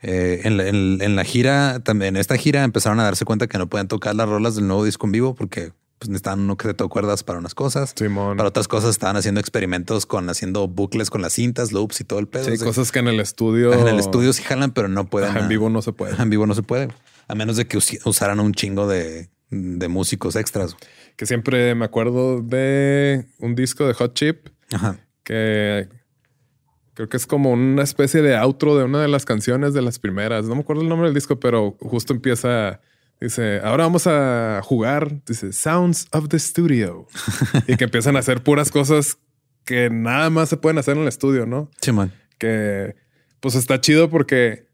Eh, 0.02 0.42
en, 0.44 0.58
la, 0.58 0.68
en- 0.68 1.02
en 1.02 1.16
la 1.16 1.24
gira, 1.24 1.80
también 1.80 2.16
en 2.16 2.22
esta 2.22 2.38
gira 2.38 2.64
empezaron 2.64 3.00
a 3.00 3.04
darse 3.04 3.26
cuenta 3.26 3.48
que 3.48 3.58
no 3.58 3.68
pueden 3.68 3.88
tocar 3.88 4.16
las 4.16 4.30
rolas 4.30 4.56
del 4.56 4.68
nuevo 4.68 4.84
disco 4.86 5.06
en 5.08 5.12
vivo 5.12 5.34
porque 5.36 5.74
pues, 6.00 6.10
necesitaban 6.10 6.42
un 6.42 6.50
octeto 6.52 6.84
de 6.86 6.90
cuerdas 6.90 7.24
para 7.24 7.40
unas 7.40 7.56
cosas. 7.56 7.94
Simón. 7.96 8.38
Para 8.38 8.50
otras 8.50 8.68
cosas 8.68 8.92
estaban 8.92 9.16
haciendo 9.16 9.40
experimentos 9.40 10.06
con 10.06 10.30
haciendo 10.30 10.68
bucles 10.68 11.10
con 11.10 11.22
las 11.22 11.34
cintas, 11.34 11.72
loops 11.72 12.02
y 12.02 12.04
todo 12.04 12.20
el 12.20 12.28
pedo. 12.28 12.46
Sí, 12.46 12.52
O 12.52 12.56
sea, 12.58 12.68
cosas 12.68 12.92
que 12.92 13.00
en 13.00 13.08
el 13.08 13.20
estudio. 13.20 13.74
En 13.74 13.88
el 13.88 14.00
estudio 14.00 14.34
sí 14.34 14.44
jalan, 14.44 14.72
pero 14.72 14.88
no 14.88 15.06
pueden. 15.10 15.30
Ajá, 15.30 15.40
en 15.40 15.46
ah, 15.46 15.48
vivo 15.50 15.70
no 15.70 15.82
se 15.82 15.94
puede. 15.94 16.22
En 16.22 16.30
vivo 16.30 16.46
no 16.46 16.54
se 16.56 16.64
puede. 16.64 16.90
A 17.28 17.36
menos 17.36 17.58
de 17.58 17.66
que 17.68 17.78
us- 17.78 18.00
usaran 18.06 18.40
un 18.40 18.54
chingo 18.54 18.88
de, 18.88 19.30
de 19.50 19.88
músicos 19.88 20.36
extras. 20.36 20.76
Que 21.16 21.26
siempre 21.26 21.74
me 21.76 21.86
acuerdo 21.86 22.42
de 22.42 23.26
un 23.40 23.56
disco 23.56 23.88
de 23.88 23.94
Hot 23.94 24.14
Chip 24.16 24.48
Ajá. 24.74 24.98
que 25.24 25.88
Creo 26.94 27.10
que 27.10 27.18
es 27.18 27.28
como 27.28 27.52
una 27.52 27.84
especie 27.84 28.22
de 28.22 28.38
outro 28.38 28.78
de 28.78 28.86
una 28.86 29.02
de 29.02 29.10
las 29.10 29.26
canciones 29.26 29.74
de 29.74 29.82
las 29.82 30.00
primeras. 30.00 30.46
No 30.46 30.56
me 30.56 30.62
acuerdo 30.62 30.82
el 30.82 30.88
nombre 30.88 31.08
del 31.10 31.14
disco, 31.14 31.40
pero 31.42 31.76
justo 31.82 32.14
empieza. 32.14 32.80
Dice, 33.22 33.60
ahora 33.64 33.84
vamos 33.86 34.08
a 34.08 34.62
jugar. 34.64 35.24
Dice, 35.26 35.54
Sounds 35.54 36.08
of 36.12 36.28
the 36.30 36.38
Studio. 36.40 37.08
y 37.68 37.76
que 37.78 37.86
empiezan 37.86 38.16
a 38.16 38.20
hacer 38.20 38.44
puras 38.44 38.72
cosas 38.72 39.18
que 39.64 39.90
nada 39.90 40.30
más 40.30 40.50
se 40.50 40.58
pueden 40.58 40.78
hacer 40.78 40.96
en 40.96 41.04
el 41.04 41.08
estudio, 41.08 41.46
¿no? 41.46 41.72
Sí, 41.82 41.92
man. 41.92 42.12
Que 42.38 42.96
pues 43.40 43.56
está 43.56 43.80
chido 43.82 44.10
porque 44.10 44.68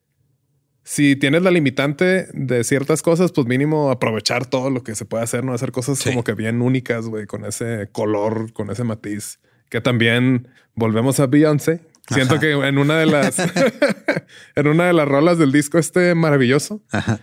si 0.83 1.15
tienes 1.15 1.43
la 1.43 1.51
limitante 1.51 2.27
de 2.33 2.63
ciertas 2.63 3.01
cosas, 3.01 3.31
pues 3.31 3.45
mínimo 3.47 3.91
aprovechar 3.91 4.45
todo 4.47 4.69
lo 4.69 4.83
que 4.83 4.95
se 4.95 5.05
puede 5.05 5.23
hacer, 5.23 5.43
no 5.43 5.53
hacer 5.53 5.71
cosas 5.71 5.99
Sí. 5.99 6.09
como 6.09 6.23
que 6.23 6.33
bien 6.33 6.61
únicas, 6.61 7.05
güey, 7.05 7.27
con 7.27 7.45
ese 7.45 7.89
color, 7.91 8.51
con 8.53 8.69
ese 8.71 8.83
matiz. 8.83 9.39
Que 9.69 9.79
también 9.79 10.47
volvemos 10.75 11.19
a 11.19 11.27
Beyoncé. 11.27 11.81
Siento 12.09 12.33
Ajá. 12.35 12.41
que 12.41 12.51
en 12.51 12.77
una 12.79 12.97
de 12.97 13.05
las 13.05 13.37
en 14.55 14.67
una 14.67 14.87
de 14.87 14.93
las 14.93 15.07
rolas 15.07 15.37
del 15.37 15.51
disco 15.51 15.77
este 15.77 16.15
maravilloso 16.15 16.81
Ajá. 16.91 17.19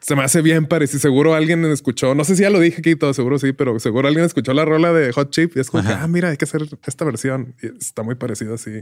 Se 0.00 0.16
me 0.16 0.22
hace 0.22 0.42
bien 0.42 0.66
parecido. 0.66 0.98
Seguro 1.00 1.34
alguien 1.34 1.64
escuchó, 1.66 2.14
no 2.14 2.24
sé 2.24 2.36
si 2.36 2.42
ya 2.42 2.50
lo 2.50 2.60
dije 2.60 2.78
aquí 2.80 2.96
todo, 2.96 3.12
seguro 3.14 3.38
sí, 3.38 3.52
pero 3.52 3.78
seguro 3.80 4.08
alguien 4.08 4.24
escuchó 4.24 4.52
la 4.54 4.64
rola 4.64 4.92
de 4.92 5.12
Hot 5.12 5.30
Chip 5.30 5.56
y 5.56 5.60
es 5.60 5.70
como 5.70 5.82
que, 5.86 5.92
ah, 5.92 6.06
mira, 6.08 6.30
hay 6.30 6.36
que 6.36 6.44
hacer 6.44 6.62
esta 6.86 7.04
versión. 7.04 7.54
Y 7.62 7.66
está 7.78 8.02
muy 8.02 8.14
parecido 8.14 8.54
así. 8.54 8.80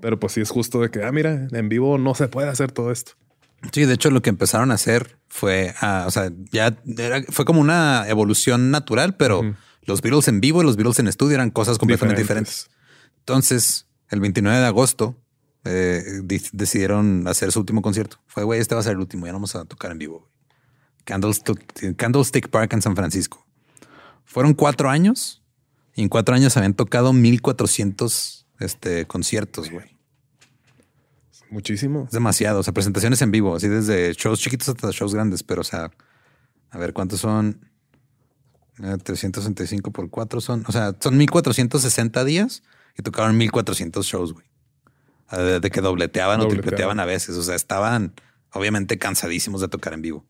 Pero 0.00 0.18
pues 0.20 0.32
sí 0.34 0.40
es 0.40 0.50
justo 0.50 0.80
de 0.80 0.90
que, 0.90 1.02
ah, 1.02 1.10
mira, 1.12 1.48
en 1.50 1.68
vivo 1.68 1.98
no 1.98 2.14
se 2.14 2.28
puede 2.28 2.48
hacer 2.48 2.70
todo 2.72 2.92
esto. 2.92 3.12
Sí, 3.72 3.84
de 3.86 3.94
hecho 3.94 4.10
lo 4.10 4.22
que 4.22 4.30
empezaron 4.30 4.70
a 4.70 4.74
hacer 4.74 5.18
fue, 5.28 5.74
ah, 5.80 6.04
o 6.06 6.10
sea, 6.12 6.30
ya 6.52 6.76
era- 6.96 7.22
fue 7.28 7.44
como 7.44 7.60
una 7.60 8.04
evolución 8.08 8.70
natural, 8.70 9.16
pero 9.16 9.42
los 9.82 10.00
Beatles 10.02 10.28
en 10.28 10.40
vivo 10.40 10.62
y 10.62 10.64
los 10.64 10.76
Beatles 10.76 11.00
en 11.00 11.08
estudio 11.08 11.34
eran 11.34 11.50
cosas 11.50 11.78
completamente 11.78 12.20
diferentes. 12.22 12.68
Entonces, 13.20 13.86
el 14.10 14.20
29 14.20 14.58
de 14.60 14.66
agosto 14.66 15.16
eh, 15.64 16.02
di- 16.24 16.42
decidieron 16.52 17.26
hacer 17.28 17.52
su 17.52 17.60
último 17.60 17.82
concierto. 17.82 18.18
Fue, 18.26 18.44
güey, 18.44 18.60
este 18.60 18.74
va 18.74 18.80
a 18.80 18.84
ser 18.84 18.92
el 18.92 18.98
último, 19.00 19.26
ya 19.26 19.32
no 19.32 19.36
vamos 19.38 19.54
a 19.56 19.64
tocar 19.64 19.90
en 19.92 19.98
vivo. 19.98 20.28
Candlestick, 21.04 21.96
Candlestick 21.96 22.48
Park 22.48 22.72
en 22.74 22.82
San 22.82 22.94
Francisco. 22.94 23.46
Fueron 24.24 24.54
cuatro 24.54 24.90
años 24.90 25.42
y 25.94 26.02
en 26.02 26.08
cuatro 26.08 26.34
años 26.34 26.56
habían 26.56 26.74
tocado 26.74 27.12
1400 27.12 28.46
este, 28.60 29.06
conciertos, 29.06 29.70
güey. 29.70 29.96
Muchísimo. 31.50 32.04
Es 32.04 32.10
demasiado. 32.10 32.60
O 32.60 32.62
sea, 32.62 32.74
presentaciones 32.74 33.22
en 33.22 33.30
vivo, 33.30 33.56
así 33.56 33.68
desde 33.68 34.12
shows 34.12 34.38
chiquitos 34.40 34.68
hasta 34.68 34.90
shows 34.90 35.14
grandes, 35.14 35.42
pero 35.42 35.62
o 35.62 35.64
sea, 35.64 35.90
a 36.70 36.78
ver 36.78 36.92
cuántos 36.92 37.20
son. 37.20 37.60
Eh, 38.82 38.96
365 39.02 39.90
por 39.90 40.08
4 40.08 40.40
son, 40.40 40.64
o 40.68 40.72
sea, 40.72 40.94
son 41.00 41.16
1460 41.16 42.24
días 42.24 42.62
y 42.96 43.02
tocaron 43.02 43.36
1400 43.36 44.06
shows, 44.06 44.34
güey. 44.34 44.46
Ah, 45.28 45.38
De, 45.38 45.70
que 45.70 45.80
dobleteaban 45.80 46.40
o 46.40 46.48
tripleteaban 46.48 47.00
a 47.00 47.04
veces. 47.04 47.36
O 47.36 47.42
sea, 47.42 47.54
estaban 47.54 48.14
obviamente 48.52 48.98
cansadísimos 48.98 49.60
de 49.60 49.68
tocar 49.68 49.92
en 49.92 50.02
vivo. 50.02 50.24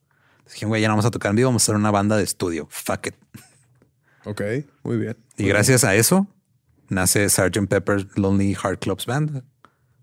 Dijeron, 0.52 0.70
güey, 0.70 0.82
ya 0.82 0.88
no 0.88 0.92
vamos 0.94 1.04
a 1.04 1.10
tocar 1.10 1.30
en 1.30 1.36
vivo, 1.36 1.48
vamos 1.48 1.62
a 1.62 1.64
hacer 1.66 1.76
una 1.76 1.90
banda 1.90 2.16
de 2.16 2.24
estudio. 2.24 2.66
Fuck 2.70 3.08
it. 3.08 3.14
Ok, 4.24 4.42
muy 4.82 4.96
bien. 4.96 5.16
Y 5.36 5.46
gracias 5.46 5.84
a 5.84 5.94
eso 5.94 6.26
nace 6.88 7.28
Sgt. 7.28 7.66
Pepper's 7.68 8.06
Lonely 8.16 8.54
Heart 8.54 8.80
Clubs 8.80 9.06
Band, 9.06 9.42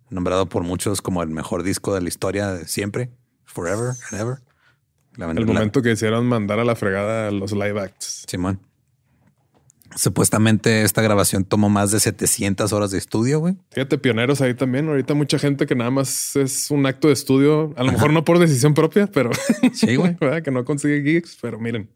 nombrado 0.09 0.47
por 0.47 0.63
muchos 0.63 1.01
como 1.01 1.21
el 1.23 1.29
mejor 1.29 1.63
disco 1.63 1.93
de 1.93 2.01
la 2.01 2.07
historia 2.07 2.51
de 2.53 2.67
siempre, 2.67 3.11
forever 3.43 3.93
and 4.11 4.21
ever. 4.21 4.37
La- 5.15 5.29
El 5.31 5.35
la- 5.35 5.45
momento 5.45 5.81
que 5.81 5.91
hicieron 5.91 6.25
mandar 6.27 6.59
a 6.59 6.63
la 6.65 6.75
fregada 6.75 7.31
los 7.31 7.51
live 7.51 7.79
acts. 7.81 8.25
Simón. 8.27 8.59
Supuestamente 9.95 10.83
esta 10.83 11.01
grabación 11.01 11.45
tomó 11.45 11.69
más 11.69 11.91
de 11.91 11.99
700 11.99 12.73
horas 12.73 12.91
de 12.91 12.97
estudio, 12.97 13.39
güey. 13.39 13.55
Fíjate, 13.71 13.97
pioneros 13.97 14.41
ahí 14.41 14.53
también. 14.53 14.89
Ahorita 14.89 15.13
mucha 15.13 15.38
gente 15.38 15.67
que 15.67 15.75
nada 15.75 15.91
más 15.91 16.36
es 16.36 16.71
un 16.71 16.86
acto 16.86 17.07
de 17.07 17.13
estudio, 17.13 17.73
a 17.77 17.83
lo 17.83 17.91
mejor 17.91 18.11
no 18.11 18.25
por 18.25 18.39
decisión 18.39 18.73
propia, 18.73 19.07
pero 19.07 19.29
Sí, 19.73 19.95
güey. 19.95 20.17
que 20.43 20.51
no 20.51 20.65
consigue 20.65 21.01
gigs, 21.03 21.38
pero 21.41 21.59
miren. 21.59 21.89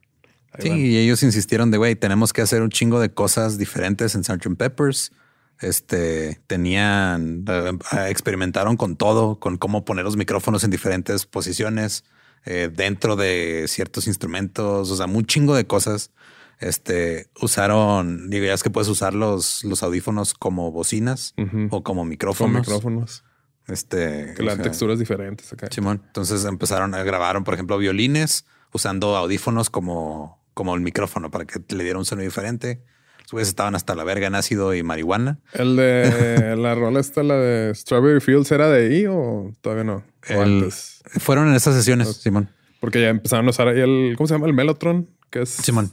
Sí, 0.59 0.69
van. 0.69 0.77
y 0.77 0.97
ellos 0.97 1.23
insistieron 1.23 1.71
de, 1.71 1.77
güey, 1.77 1.95
tenemos 1.95 2.31
que 2.31 2.41
hacer 2.41 2.61
un 2.61 2.69
chingo 2.69 2.99
de 2.99 3.11
cosas 3.11 3.57
diferentes 3.57 4.15
en 4.15 4.23
Sgt. 4.23 4.55
Peppers. 4.57 5.11
Este, 5.59 6.39
tenían, 6.47 7.43
eh, 7.47 8.07
experimentaron 8.07 8.77
con 8.77 8.95
todo, 8.95 9.39
con 9.39 9.57
cómo 9.57 9.83
poner 9.83 10.05
los 10.05 10.15
micrófonos 10.15 10.63
en 10.63 10.71
diferentes 10.71 11.25
posiciones, 11.25 12.05
eh, 12.45 12.69
dentro 12.73 13.17
de 13.17 13.65
ciertos 13.67 14.07
instrumentos, 14.07 14.89
o 14.89 14.95
sea, 14.95 15.05
un 15.05 15.25
chingo 15.25 15.55
de 15.55 15.67
cosas. 15.67 16.11
Este, 16.59 17.27
usaron, 17.41 18.29
digo, 18.29 18.45
ya 18.45 18.53
es 18.53 18.63
que 18.63 18.69
puedes 18.69 18.89
usar 18.89 19.13
los, 19.13 19.63
los 19.63 19.81
audífonos 19.81 20.33
como 20.33 20.71
bocinas 20.71 21.33
o 21.69 21.83
como 21.83 22.05
micrófonos. 22.05 22.67
micrófonos. 22.67 23.23
Este, 23.67 24.33
Que 24.35 24.43
le 24.43 24.49
dan 24.49 24.61
texturas 24.63 24.99
diferentes 24.99 25.53
acá. 25.53 25.67
Simón. 25.71 26.01
Entonces 26.07 26.43
empezaron 26.45 26.93
a 26.95 27.03
grabar, 27.03 27.41
por 27.43 27.53
ejemplo, 27.53 27.77
violines 27.77 28.45
usando 28.73 29.15
audífonos 29.15 29.69
como, 29.69 30.43
como 30.53 30.75
el 30.75 30.81
micrófono 30.81 31.31
para 31.31 31.45
que 31.45 31.59
le 31.75 31.83
diera 31.83 31.97
un 31.99 32.05
sonido 32.05 32.25
diferente. 32.25 32.83
Los 33.31 33.47
estaban 33.47 33.75
hasta 33.75 33.93
la 33.93 34.03
verga 34.03 34.25
en 34.25 34.33
ácido 34.33 34.73
y 34.73 34.81
marihuana. 34.81 35.39
El 35.53 35.75
de 35.75 36.55
la 36.57 36.73
rola 36.73 36.99
esta, 36.99 37.21
la 37.21 37.35
de 37.35 37.75
Strawberry 37.75 38.21
Fields, 38.21 38.51
¿era 38.51 38.67
de 38.69 38.87
ahí 38.87 39.05
o 39.07 39.53
todavía 39.61 39.83
no? 39.83 40.03
O 40.31 40.33
El- 40.33 40.63
antes. 40.63 41.01
Fueron 41.19 41.47
en 41.47 41.53
esas 41.53 41.75
sesiones, 41.75 42.17
Simón. 42.17 42.49
Porque 42.79 42.99
ya 43.01 43.09
empezaron 43.09 43.45
a 43.45 43.51
usar 43.51 43.67
ahí 43.67 43.79
el, 43.81 44.15
¿cómo 44.17 44.25
se 44.27 44.33
llama? 44.33 44.47
El 44.47 44.53
Mellotron, 44.53 45.11
que 45.29 45.43
es. 45.43 45.49
Simón. 45.49 45.91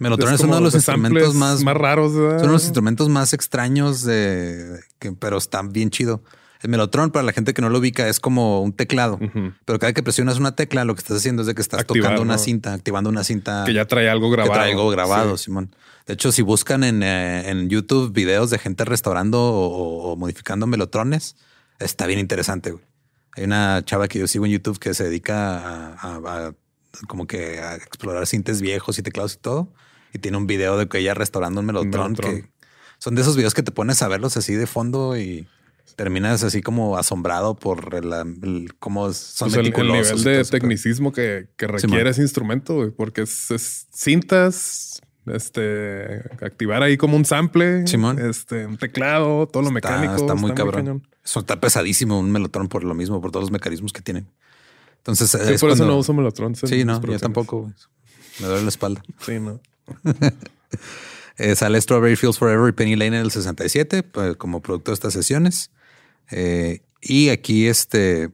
Melotron 0.00 0.34
es, 0.34 0.40
uno 0.40 0.56
de 0.56 0.60
los 0.62 0.74
instrumentos 0.74 1.34
más, 1.34 1.62
más 1.62 1.76
raros. 1.76 2.14
¿verdad? 2.14 2.40
son 2.40 2.50
los 2.52 2.64
instrumentos 2.64 3.08
más 3.08 3.32
extraños 3.32 4.02
de, 4.02 4.80
que, 4.98 5.12
pero 5.12 5.38
están 5.38 5.72
bien 5.72 5.90
chido. 5.90 6.22
El 6.62 6.68
melotron, 6.70 7.10
para 7.10 7.22
la 7.24 7.32
gente 7.32 7.54
que 7.54 7.62
no 7.62 7.70
lo 7.70 7.78
ubica, 7.78 8.06
es 8.08 8.20
como 8.20 8.60
un 8.62 8.72
teclado. 8.74 9.18
Pero 9.64 9.78
cada 9.78 9.92
que 9.94 10.02
presionas 10.02 10.38
una 10.38 10.56
tecla, 10.56 10.84
lo 10.84 10.94
que 10.94 10.98
estás 11.00 11.16
haciendo 11.18 11.40
es 11.42 11.46
de 11.46 11.54
que 11.54 11.62
estás 11.62 11.80
Activar, 11.80 12.02
tocando 12.10 12.22
una 12.22 12.34
¿no? 12.34 12.38
cinta, 12.38 12.74
activando 12.74 13.08
una 13.08 13.24
cinta. 13.24 13.62
Que 13.64 13.72
ya 13.72 13.86
trae 13.86 14.10
algo 14.10 14.28
que 14.28 14.36
grabado. 14.36 14.54
trae 14.54 14.70
algo 14.72 14.90
grabado, 14.90 15.36
Sí. 15.38 15.44
Simón. 15.44 15.74
De 16.06 16.14
hecho, 16.14 16.32
si 16.32 16.42
buscan 16.42 16.82
en, 16.84 17.02
eh, 17.02 17.48
en 17.50 17.68
YouTube 17.70 18.12
videos 18.12 18.50
de 18.50 18.58
gente 18.58 18.84
restaurando 18.84 19.38
o, 19.40 20.12
o 20.12 20.16
modificando 20.16 20.66
melotrones, 20.66 21.36
está 21.78 22.06
bien 22.06 22.18
interesante. 22.18 22.72
güey. 22.72 22.84
Hay 23.36 23.44
una 23.44 23.82
chava 23.84 24.08
que 24.08 24.18
yo 24.18 24.26
sigo 24.26 24.44
en 24.44 24.52
YouTube 24.52 24.78
que 24.78 24.92
se 24.92 25.04
dedica 25.04 25.58
a, 25.58 25.94
a- 25.94 26.46
a 26.48 26.52
como 27.06 27.26
que 27.26 27.60
a 27.60 27.76
explorar 27.76 28.26
cintes 28.26 28.60
viejos 28.60 28.98
y 28.98 29.02
teclados 29.02 29.34
y 29.34 29.38
todo. 29.38 29.72
Y 30.12 30.18
tiene 30.18 30.36
un 30.36 30.46
video 30.46 30.76
de 30.76 30.88
que 30.88 30.98
ella 30.98 31.14
restaurando 31.14 31.60
un 31.60 31.66
melotrón. 31.66 32.14
que 32.16 32.48
son 32.98 33.14
de 33.14 33.22
esos 33.22 33.36
videos 33.36 33.54
que 33.54 33.62
te 33.62 33.72
pones 33.72 34.02
a 34.02 34.08
verlos 34.08 34.36
así 34.36 34.54
de 34.54 34.66
fondo 34.66 35.16
y 35.16 35.46
terminas 35.96 36.42
así 36.44 36.62
como 36.62 36.96
asombrado 36.96 37.54
por 37.56 37.94
el, 37.94 38.12
el- 38.12 38.74
cómo 38.78 39.12
son 39.12 39.50
Pues 39.50 39.58
el, 39.66 39.72
nivel 39.72 40.22
de 40.24 40.44
tecnicismo 40.44 41.12
que, 41.12 41.48
que 41.56 41.66
requiere 41.66 42.10
ese 42.10 42.22
instrumento, 42.22 42.74
güey, 42.74 42.90
porque 42.90 43.22
es, 43.22 43.50
es 43.50 43.86
cintas, 43.92 45.00
este, 45.26 46.20
activar 46.44 46.82
ahí 46.82 46.96
como 46.96 47.16
un 47.16 47.24
sample, 47.24 47.86
Simón. 47.86 48.18
este, 48.18 48.66
un 48.66 48.76
teclado, 48.78 49.46
todo 49.46 49.62
lo 49.62 49.68
Está- 49.76 49.90
mecánico. 50.00 50.16
Está, 50.16 50.34
muy 50.34 50.52
cabrón. 50.54 51.06
Eso 51.24 51.40
está 51.40 51.60
pesadísimo 51.60 52.18
un 52.18 52.30
melotron 52.32 52.68
por 52.68 52.82
lo 52.84 52.94
mismo, 52.94 53.20
por 53.20 53.30
todos 53.30 53.44
los 53.44 53.50
mecanismos 53.50 53.92
que 53.92 54.00
tienen. 54.00 54.26
Entonces, 54.98 55.30
Sí, 55.30 55.38
es 55.54 55.60
por 55.60 55.70
eso 55.70 55.86
no 55.86 55.96
uso 55.96 56.12
melotrón. 56.12 56.54
Sí, 56.56 56.84
no, 56.84 57.00
yo 57.02 57.18
tampoco. 57.18 57.62
güey. 57.62 57.72
Me 58.40 58.46
duele 58.46 58.62
la 58.62 58.68
espalda. 58.68 59.02
Sí, 59.24 59.38
no. 59.38 59.60
Eh, 61.42 61.56
sale 61.56 61.80
Strawberry 61.80 62.16
Fields 62.16 62.38
Forever 62.38 62.68
y 62.68 62.72
Penny 62.72 62.96
Lane 62.96 63.16
en 63.16 63.22
el 63.24 63.30
67 63.30 64.02
pues, 64.02 64.36
como 64.36 64.60
producto 64.60 64.90
de 64.90 64.94
estas 64.94 65.14
sesiones. 65.14 65.70
Eh, 66.30 66.82
y 67.00 67.30
aquí 67.30 67.66
este 67.66 68.30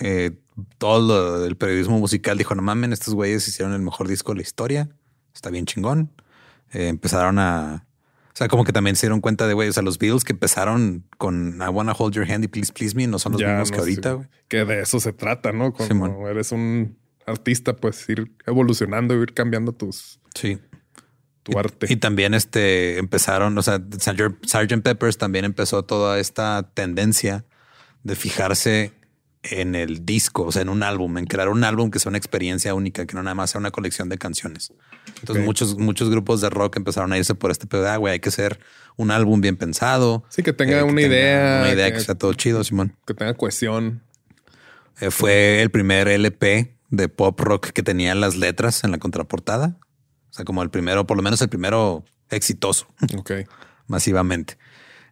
eh, 0.00 0.30
todo 0.78 1.00
lo- 1.40 1.44
el 1.44 1.56
periodismo 1.56 1.98
musical 1.98 2.38
dijo, 2.38 2.54
no 2.54 2.62
mamen, 2.62 2.92
estos 2.92 3.14
güeyes 3.14 3.48
hicieron 3.48 3.74
el 3.74 3.80
mejor 3.82 4.06
disco 4.06 4.30
de 4.30 4.36
la 4.36 4.42
historia. 4.42 4.88
Está 5.34 5.50
bien 5.50 5.66
chingón. 5.66 6.12
Eh, 6.72 6.86
empezaron 6.86 7.40
a... 7.40 7.84
O 8.28 8.36
sea, 8.36 8.46
como 8.46 8.62
que 8.62 8.72
también 8.72 8.94
se 8.94 9.06
dieron 9.08 9.20
cuenta 9.20 9.48
de, 9.48 9.54
güey, 9.54 9.68
o 9.68 9.72
sea, 9.72 9.82
los 9.82 9.98
Beatles 9.98 10.22
que 10.22 10.32
empezaron 10.32 11.04
con 11.18 11.56
I 11.60 11.68
Wanna 11.68 11.94
Hold 11.98 12.14
Your 12.14 12.30
Hand 12.30 12.44
y 12.44 12.48
Please 12.48 12.72
Please 12.72 12.94
Me 12.94 13.08
no 13.08 13.18
son 13.18 13.32
los 13.32 13.40
Ya 13.40 13.48
mismos 13.48 13.70
no 13.70 13.74
que 13.74 13.80
ahorita, 13.80 14.08
sé. 14.10 14.14
güey. 14.14 14.28
Que 14.46 14.64
de 14.64 14.82
eso 14.82 15.00
se 15.00 15.12
trata, 15.12 15.50
¿no? 15.50 15.72
Cuando 15.72 15.92
Simón. 15.94 16.26
eres 16.28 16.52
un 16.52 16.96
artista, 17.26 17.74
pues 17.74 18.08
ir 18.08 18.30
evolucionando, 18.46 19.20
ir 19.20 19.34
cambiando 19.34 19.72
tus, 19.72 20.20
Sí. 20.36 20.60
Tu 21.50 21.58
arte. 21.58 21.86
Y 21.88 21.96
también 21.96 22.34
este 22.34 22.98
empezaron, 22.98 23.56
o 23.56 23.62
sea, 23.62 23.78
Sgt. 23.78 24.82
Peppers 24.82 25.18
también 25.18 25.44
empezó 25.44 25.84
toda 25.84 26.18
esta 26.18 26.70
tendencia 26.74 27.44
de 28.02 28.16
fijarse 28.16 28.92
en 29.42 29.74
el 29.74 30.04
disco, 30.04 30.44
o 30.44 30.52
sea, 30.52 30.62
en 30.62 30.68
un 30.68 30.82
álbum, 30.82 31.16
en 31.16 31.26
crear 31.26 31.48
un 31.48 31.64
álbum 31.64 31.90
que 31.90 31.98
sea 31.98 32.10
una 32.10 32.18
experiencia 32.18 32.74
única, 32.74 33.06
que 33.06 33.14
no 33.14 33.22
nada 33.22 33.34
más 33.34 33.50
sea 33.50 33.58
una 33.58 33.70
colección 33.70 34.08
de 34.08 34.18
canciones. 34.18 34.72
Entonces 35.20 35.44
muchos, 35.44 35.78
muchos 35.78 36.10
grupos 36.10 36.40
de 36.42 36.50
rock 36.50 36.76
empezaron 36.76 37.12
a 37.12 37.18
irse 37.18 37.34
por 37.34 37.50
este 37.50 37.66
pedo, 37.66 37.82
de, 37.82 37.88
ah, 37.88 37.96
güey, 37.96 38.12
hay 38.12 38.20
que 38.20 38.28
hacer 38.28 38.60
un 38.96 39.10
álbum 39.10 39.40
bien 39.40 39.56
pensado. 39.56 40.24
sí, 40.28 40.42
que 40.42 40.52
tenga 40.52 40.80
eh, 40.80 40.82
una 40.82 41.00
tenga 41.00 41.14
idea. 41.14 41.60
Una 41.62 41.72
idea 41.72 41.90
que, 41.90 41.98
que, 41.98 42.04
sea 42.04 42.14
todo 42.16 42.34
chido, 42.34 42.62
Simón. 42.64 42.94
que 43.06 43.14
tenga 43.14 43.34
cohesión. 43.34 44.02
Eh, 45.00 45.10
fue 45.10 45.62
el 45.62 45.70
primer 45.70 46.08
LP 46.08 46.76
de 46.90 47.08
pop 47.08 47.40
rock 47.40 47.70
que 47.70 47.82
tenía 47.82 48.14
las 48.14 48.36
letras 48.36 48.84
en 48.84 48.90
la 48.90 48.98
contraportada. 48.98 49.78
Sea, 50.40 50.44
como 50.44 50.62
el 50.62 50.70
primero, 50.70 51.06
por 51.06 51.16
lo 51.16 51.22
menos 51.22 51.40
el 51.42 51.48
primero 51.48 52.04
exitoso. 52.30 52.86
Ok. 53.16 53.32
masivamente. 53.86 54.56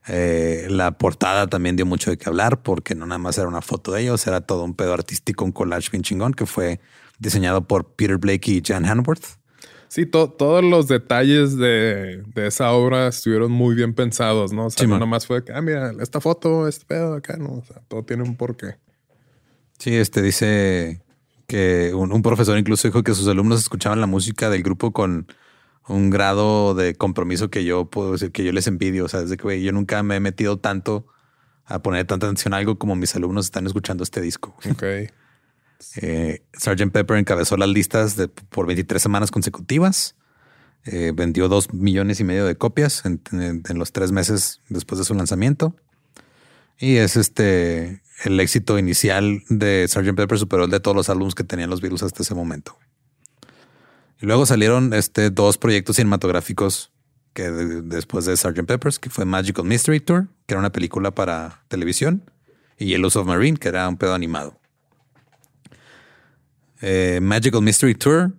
Eh, 0.07 0.69
la 0.71 0.93
portada 0.93 1.49
también 1.49 1.77
dio 1.77 1.85
mucho 1.85 2.11
de 2.11 2.17
qué 2.17 2.29
hablar 2.29 2.63
porque 2.63 2.95
no 2.95 3.05
nada 3.05 3.19
más 3.19 3.37
era 3.37 3.47
una 3.47 3.61
foto 3.61 3.93
de 3.93 4.03
ellos, 4.03 4.27
era 4.27 4.41
todo 4.41 4.65
un 4.65 4.75
pedo 4.75 4.95
artístico, 4.95 5.45
un 5.45 5.53
collage 5.53 5.91
bien 5.91 6.03
chingón 6.03 6.33
que 6.33 6.47
fue 6.47 6.81
diseñado 7.19 7.67
por 7.67 7.95
Peter 7.95 8.17
Blake 8.17 8.51
y 8.51 8.63
Jan 8.65 8.87
Hanworth. 8.87 9.39
Sí, 9.89 10.07
todos 10.07 10.65
los 10.65 10.87
detalles 10.87 11.57
de, 11.57 12.23
esa 12.37 12.73
obra 12.73 13.09
estuvieron 13.09 13.51
muy 13.51 13.75
bien 13.75 13.95
pensados, 13.95 14.53
¿no? 14.53 14.67
O 14.67 14.71
sea, 14.71 14.87
no 14.87 14.95
nada 14.95 15.07
más 15.07 15.27
fue 15.27 15.45
que, 15.45 15.53
ah, 15.53 15.63
mira, 15.63 15.93
esta 16.01 16.21
foto, 16.21 16.69
este 16.69 16.85
pedo 16.87 17.15
acá, 17.15 17.37
no, 17.37 17.55
o 17.55 17.65
sea, 17.65 17.81
todo 17.89 18.05
tiene 18.05 18.23
un 18.23 18.37
porqué. 18.37 18.77
Sí, 19.79 19.95
este 19.95 20.23
dice 20.23 21.03
que 21.49 21.95
un, 21.95 22.23
profesor 22.23 22.59
incluso 22.59 22.87
dijo 22.87 23.03
que 23.03 23.15
sus 23.15 23.27
alumnos 23.27 23.61
escuchaban 23.61 24.01
la 24.01 24.07
música 24.07 24.51
del 24.51 24.63
grupo 24.63 24.93
con 24.93 25.27
un 25.89 26.11
grado 26.11 26.75
de 26.75 26.95
compromiso 26.95 27.49
que 27.49 27.65
yo 27.65 27.87
puedo 27.87 28.13
decir 28.13 28.31
que 28.31 28.45
yo 28.45 28.53
les 28.53 28.67
envidio. 28.67 29.07
O 29.07 29.09
sea, 29.09 29.23
desde 29.23 29.39
que 29.39 29.63
yo 29.63 29.73
nunca 29.73 30.03
me 30.03 30.17
he 30.17 30.21
metido 30.21 30.59
tanto 30.59 31.07
a 31.65 31.81
poner 31.81 32.07
tanta 32.07 32.27
atención 32.27 32.53
a 32.53 32.59
algo 32.59 32.79
como 32.79 32.97
mis 32.97 33.17
alumnos 33.17 33.47
están 33.47 33.67
escuchando 33.67 34.05
este 34.05 34.21
disco. 34.21 34.55
Ok. 34.71 35.11
Eh, 36.03 36.43
Sgt. 36.55 36.91
Pepper 36.91 37.19
encabezó 37.19 37.57
las 37.57 37.69
listas 37.69 38.17
de, 38.17 38.27
por 38.29 38.67
23 38.67 39.01
semanas 39.01 39.31
consecutivas. 39.31 40.17
Eh, 40.85 41.13
vendió 41.15 41.49
dos 41.49 41.73
millones 41.73 42.21
y 42.21 42.25
medio 42.25 42.45
de 42.45 42.57
copias 42.57 43.05
en, 43.05 43.21
los 43.75 43.93
tres 43.93 44.13
meses 44.13 44.61
después 44.69 44.99
de 44.99 45.05
su 45.05 45.15
lanzamiento. 45.15 45.77
Y 46.79 46.97
es 46.97 47.17
este 47.17 48.03
el 48.25 48.41
éxito 48.41 48.79
inicial 48.79 49.43
de 49.49 49.87
Sgt. 49.89 50.15
Pepper 50.15 50.39
superó 50.39 50.65
el 50.65 50.71
de 50.71 50.81
todos 50.81 50.97
los 50.97 51.09
álbumes 51.09 51.35
que 51.35 51.45
tenían 51.45 51.71
los 51.71 51.81
virus 51.81 52.03
hasta 52.03 52.23
ese 52.23 52.35
momento. 52.35 52.77
Y 54.21 54.27
luego 54.27 54.47
salieron 54.47 54.93
este, 54.95 55.31
dos 55.31 55.59
proyectos 55.59 55.97
cinematográficos 55.97 56.91
que 57.33 57.51
después 57.51 58.25
de 58.25 58.37
Sgt. 58.37 58.65
Peppers, 58.67 58.99
que 58.99 59.11
fue 59.11 59.25
Magical 59.25 59.65
Mystery 59.65 60.01
Tour, 60.01 60.27
que 60.47 60.55
era 60.55 60.59
una 60.59 60.73
película 60.73 61.13
para 61.13 61.63
televisión, 61.69 62.29
y 62.77 62.87
Yellow 62.87 63.11
Submarine, 63.11 63.57
que 63.57 63.69
era 63.69 63.89
un 63.89 63.97
pedo 63.97 64.15
animado. 64.15 64.59
Eh, 66.81 67.21
Magical 67.23 67.63
Mystery 67.63 67.95
Tour, 67.95 68.33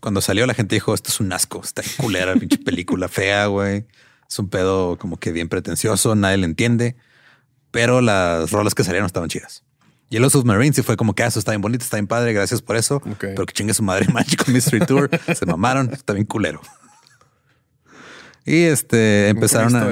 cuando 0.00 0.20
salió 0.20 0.46
la 0.46 0.54
gente 0.54 0.76
dijo, 0.76 0.92
esto 0.92 1.10
es 1.10 1.20
un 1.20 1.32
asco, 1.32 1.62
está 1.62 1.82
culera, 1.96 2.34
pinche 2.34 2.58
película 2.58 3.08
fea, 3.08 3.46
güey. 3.46 3.86
Es 4.28 4.38
un 4.38 4.48
pedo 4.48 4.98
como 4.98 5.18
que 5.18 5.32
bien 5.32 5.48
pretencioso, 5.48 6.14
nadie 6.14 6.38
le 6.38 6.46
entiende, 6.46 6.96
pero 7.72 8.00
las 8.00 8.52
rolas 8.52 8.76
que 8.76 8.84
salieron 8.84 9.06
estaban 9.06 9.28
chidas. 9.28 9.64
Y 10.08 10.18
los 10.18 10.32
Submarines 10.32 10.76
sí 10.76 10.82
fue 10.82 10.96
como 10.96 11.14
que 11.14 11.22
ah, 11.22 11.26
eso 11.26 11.38
está 11.38 11.52
bien 11.52 11.62
bonito, 11.62 11.82
está 11.82 11.96
bien 11.96 12.06
padre, 12.06 12.34
gracias 12.34 12.60
por 12.60 12.76
eso. 12.76 13.02
Pero 13.18 13.46
que 13.46 13.52
chingue 13.54 13.72
su 13.74 13.82
madre 13.82 14.06
Magical 14.12 14.52
Mystery 14.54 14.84
Tour. 14.84 15.10
se 15.34 15.46
mamaron, 15.46 15.90
está 15.92 16.12
bien 16.12 16.26
culero. 16.26 16.60
Y 18.44 18.64
este 18.64 19.30
empezaron 19.30 19.74
a. 19.74 19.90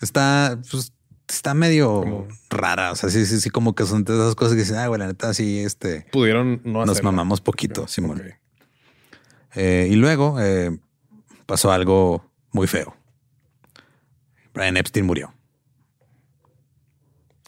está, 0.00 0.58
pues, 0.68 0.92
está 1.28 1.54
medio 1.54 2.26
rara. 2.50 2.90
O 2.90 2.96
sea, 2.96 3.08
sí, 3.08 3.24
sí, 3.24 3.40
sí, 3.40 3.50
como 3.50 3.76
que 3.76 3.86
son 3.86 4.02
de 4.02 4.14
esas 4.14 4.34
cosas 4.34 4.54
que 4.54 4.60
dicen, 4.60 4.76
ah, 4.78 4.88
güey, 4.88 4.98
la 4.98 5.06
neta, 5.06 5.32
sí, 5.32 5.60
este. 5.60 6.06
Pudieron 6.10 6.60
no 6.64 6.84
Nos 6.84 7.00
mamamos 7.02 7.40
poquito, 7.40 7.86
Simón. 7.86 8.20
Eh, 9.54 9.88
y 9.90 9.94
luego 9.94 10.40
eh, 10.40 10.76
pasó 11.46 11.70
algo 11.70 12.28
muy 12.50 12.66
feo. 12.66 12.96
Brian 14.54 14.76
Epstein 14.76 15.06
murió. 15.06 15.32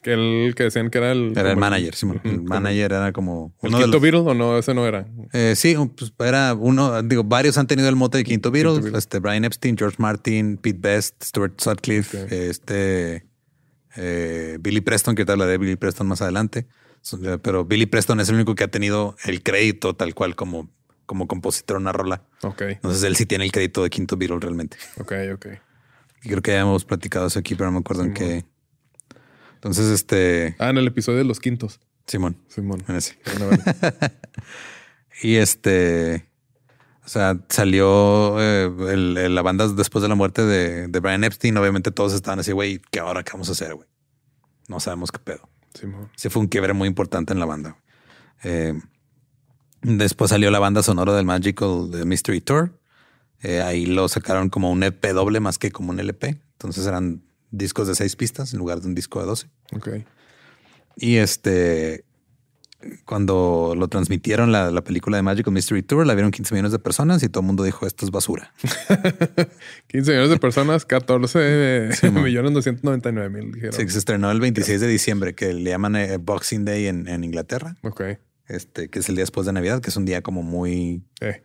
Que 0.03 0.15
el 0.15 0.55
que 0.57 0.65
decían 0.65 0.89
que 0.89 0.99
era 0.99 1.13
el. 1.13 1.37
Era 1.37 1.51
el 1.51 1.57
manager, 1.57 1.95
sí, 1.95 2.07
El 2.25 2.43
manager 2.43 2.93
era 2.93 3.13
como. 3.13 3.55
¿El 3.63 3.75
quinto 3.75 4.01
Beatle 4.01 4.21
o 4.21 4.35
no? 4.35 4.57
Ese 4.57 4.73
no 4.73 4.87
era. 4.87 5.07
Eh, 5.33 5.55
sí, 5.57 5.77
pues 5.97 6.13
era 6.19 6.55
uno. 6.55 7.03
Digo, 7.03 7.23
varios 7.25 7.59
han 7.59 7.67
tenido 7.67 7.89
el 7.89 7.97
mote 7.97 8.19
de 8.19 8.25
quinto 8.25 8.51
Beatle. 8.51 8.97
Este, 8.97 9.19
Brian 9.19 9.45
Epstein, 9.45 9.77
George 9.77 9.97
Martin, 9.99 10.57
Pete 10.57 10.79
Best, 10.81 11.23
Stuart 11.23 11.61
Sutcliffe, 11.61 12.49
este. 12.49 13.27
Eh, 13.97 14.59
Billy 14.61 14.81
Preston, 14.81 15.15
que 15.15 15.25
te 15.25 15.33
hablaré 15.33 15.53
de 15.53 15.59
Billy 15.59 15.77
Preston 15.77 16.07
más 16.07 16.23
adelante. 16.23 16.67
Eh, 17.23 17.39
pero 17.43 17.65
Billy 17.65 17.87
Preston 17.87 18.21
es 18.21 18.29
el 18.29 18.37
único 18.37 18.55
que 18.55 18.65
ha 18.65 18.69
tenido 18.69 19.17
el 19.25 19.43
crédito 19.43 19.95
tal 19.97 20.15
cual 20.15 20.37
como, 20.37 20.71
como 21.07 21.27
compositor 21.27 21.77
de 21.77 21.83
una 21.83 21.93
rola. 21.93 22.23
Ok. 22.43 22.63
Entonces 22.63 23.03
él 23.03 23.17
sí 23.17 23.27
tiene 23.27 23.45
el 23.45 23.53
crédito 23.53 23.83
de 23.83 23.91
quinto 23.91 24.17
Beatle 24.17 24.39
realmente. 24.41 24.77
Ok, 24.99 25.13
ok. 25.35 25.47
creo 26.23 26.43
que 26.43 26.53
ya 26.53 26.61
hemos 26.61 26.85
platicado 26.85 27.27
eso 27.27 27.39
aquí, 27.39 27.55
pero 27.55 27.67
no 27.67 27.73
me 27.73 27.79
acuerdo 27.81 28.05
en 28.05 28.15
qué 28.15 28.45
entonces, 29.61 29.91
este. 29.91 30.57
Ah, 30.59 30.71
en 30.71 30.79
el 30.79 30.87
episodio 30.87 31.19
de 31.19 31.25
los 31.25 31.39
quintos. 31.39 31.81
Simón. 32.07 32.39
Simón. 32.49 32.83
En 32.89 32.97
ese. 32.97 33.19
y 35.23 35.35
este. 35.35 36.27
O 37.05 37.09
sea, 37.11 37.39
salió 37.51 38.41
eh, 38.41 39.29
la 39.29 39.43
banda 39.43 39.69
después 39.69 40.01
de 40.01 40.09
la 40.09 40.15
muerte 40.15 40.47
de, 40.47 40.87
Brian 41.01 41.25
Epstein. 41.25 41.59
Obviamente 41.59 41.91
todos 41.91 42.15
estaban 42.15 42.39
así, 42.39 42.53
güey, 42.53 42.81
¿qué 42.91 43.01
ahora 43.01 43.23
qué 43.23 43.33
vamos 43.33 43.51
a 43.51 43.53
hacer, 43.53 43.75
güey? 43.75 43.87
No 44.69 44.81
sabemos 44.81 45.13
qué 45.13 45.19
pedo. 45.19 45.47
Simón. 45.75 46.11
Sí, 46.17 46.31
fue 46.31 46.41
un 46.41 46.49
quiebre 46.49 46.73
muy 46.73 46.89
importante 46.89 47.35
en 47.35 47.39
la 47.39 47.45
banda. 47.45 47.77
Eh, 48.43 48.81
después 49.83 50.31
salió 50.31 50.51
la 50.51 50.59
banda 50.59 50.83
sonora 50.83 51.15
del 51.15 51.27
Magical 51.27 51.91
Mystery 52.07 52.41
Tour. 52.41 52.81
Eh, 53.43 53.61
ahí 53.61 53.85
lo 53.85 54.09
sacaron 54.09 54.49
como 54.49 54.71
un 54.71 54.83
EP 54.85 55.05
doble 55.13 55.41
más 55.41 55.59
que 55.59 55.71
como 55.71 55.91
un 55.91 56.01
LP. 56.01 56.41
Entonces 56.53 56.87
eran 56.87 57.25
discos 57.51 57.89
de 57.89 57.95
seis 57.95 58.17
pistas 58.17 58.53
en 58.53 58.59
lugar 58.59 58.81
de 58.81 58.89
un 58.89 58.95
disco 58.95 59.21
de 59.21 59.27
12. 59.27 59.49
Ok. 59.73 59.89
Y 60.97 61.17
este, 61.17 62.05
cuando 63.05 63.75
lo 63.77 63.89
transmitieron 63.89 64.53
la, 64.53 64.71
la, 64.71 64.83
película 64.83 65.17
de 65.17 65.23
Magical 65.23 65.53
Mystery 65.53 65.83
Tour, 65.83 66.07
la 66.07 66.15
vieron 66.15 66.31
15 66.31 66.55
millones 66.55 66.73
de 66.73 66.79
personas 66.79 67.23
y 67.23 67.29
todo 67.29 67.43
el 67.43 67.47
mundo 67.47 67.63
dijo 67.63 67.87
esto 67.87 68.05
es 68.05 68.11
basura. 68.11 68.53
15 69.89 70.11
millones 70.11 70.31
de 70.31 70.39
personas, 70.39 70.87
14 70.87 71.91
millones 72.13 72.55
299 72.55 73.29
mil. 73.31 73.53
Dijeron. 73.53 73.75
Sí, 73.75 73.89
se 73.89 73.99
estrenó 73.99 74.31
el 74.31 74.41
26 74.41 74.81
de 74.81 74.89
diciembre, 74.89 75.35
que 75.35 75.53
le 75.53 75.71
llaman 75.71 75.97
eh, 75.97 76.17
Boxing 76.17 76.65
Day 76.65 76.87
en, 76.87 77.07
en, 77.09 77.25
Inglaterra. 77.25 77.77
Ok. 77.83 78.03
Este, 78.49 78.89
que 78.89 78.99
es 78.99 79.09
el 79.09 79.15
día 79.15 79.23
después 79.23 79.47
de 79.47 79.53
Navidad, 79.53 79.81
que 79.81 79.91
es 79.91 79.97
un 79.97 80.07
día 80.07 80.23
como 80.23 80.43
muy... 80.43 81.03
Eh. 81.21 81.43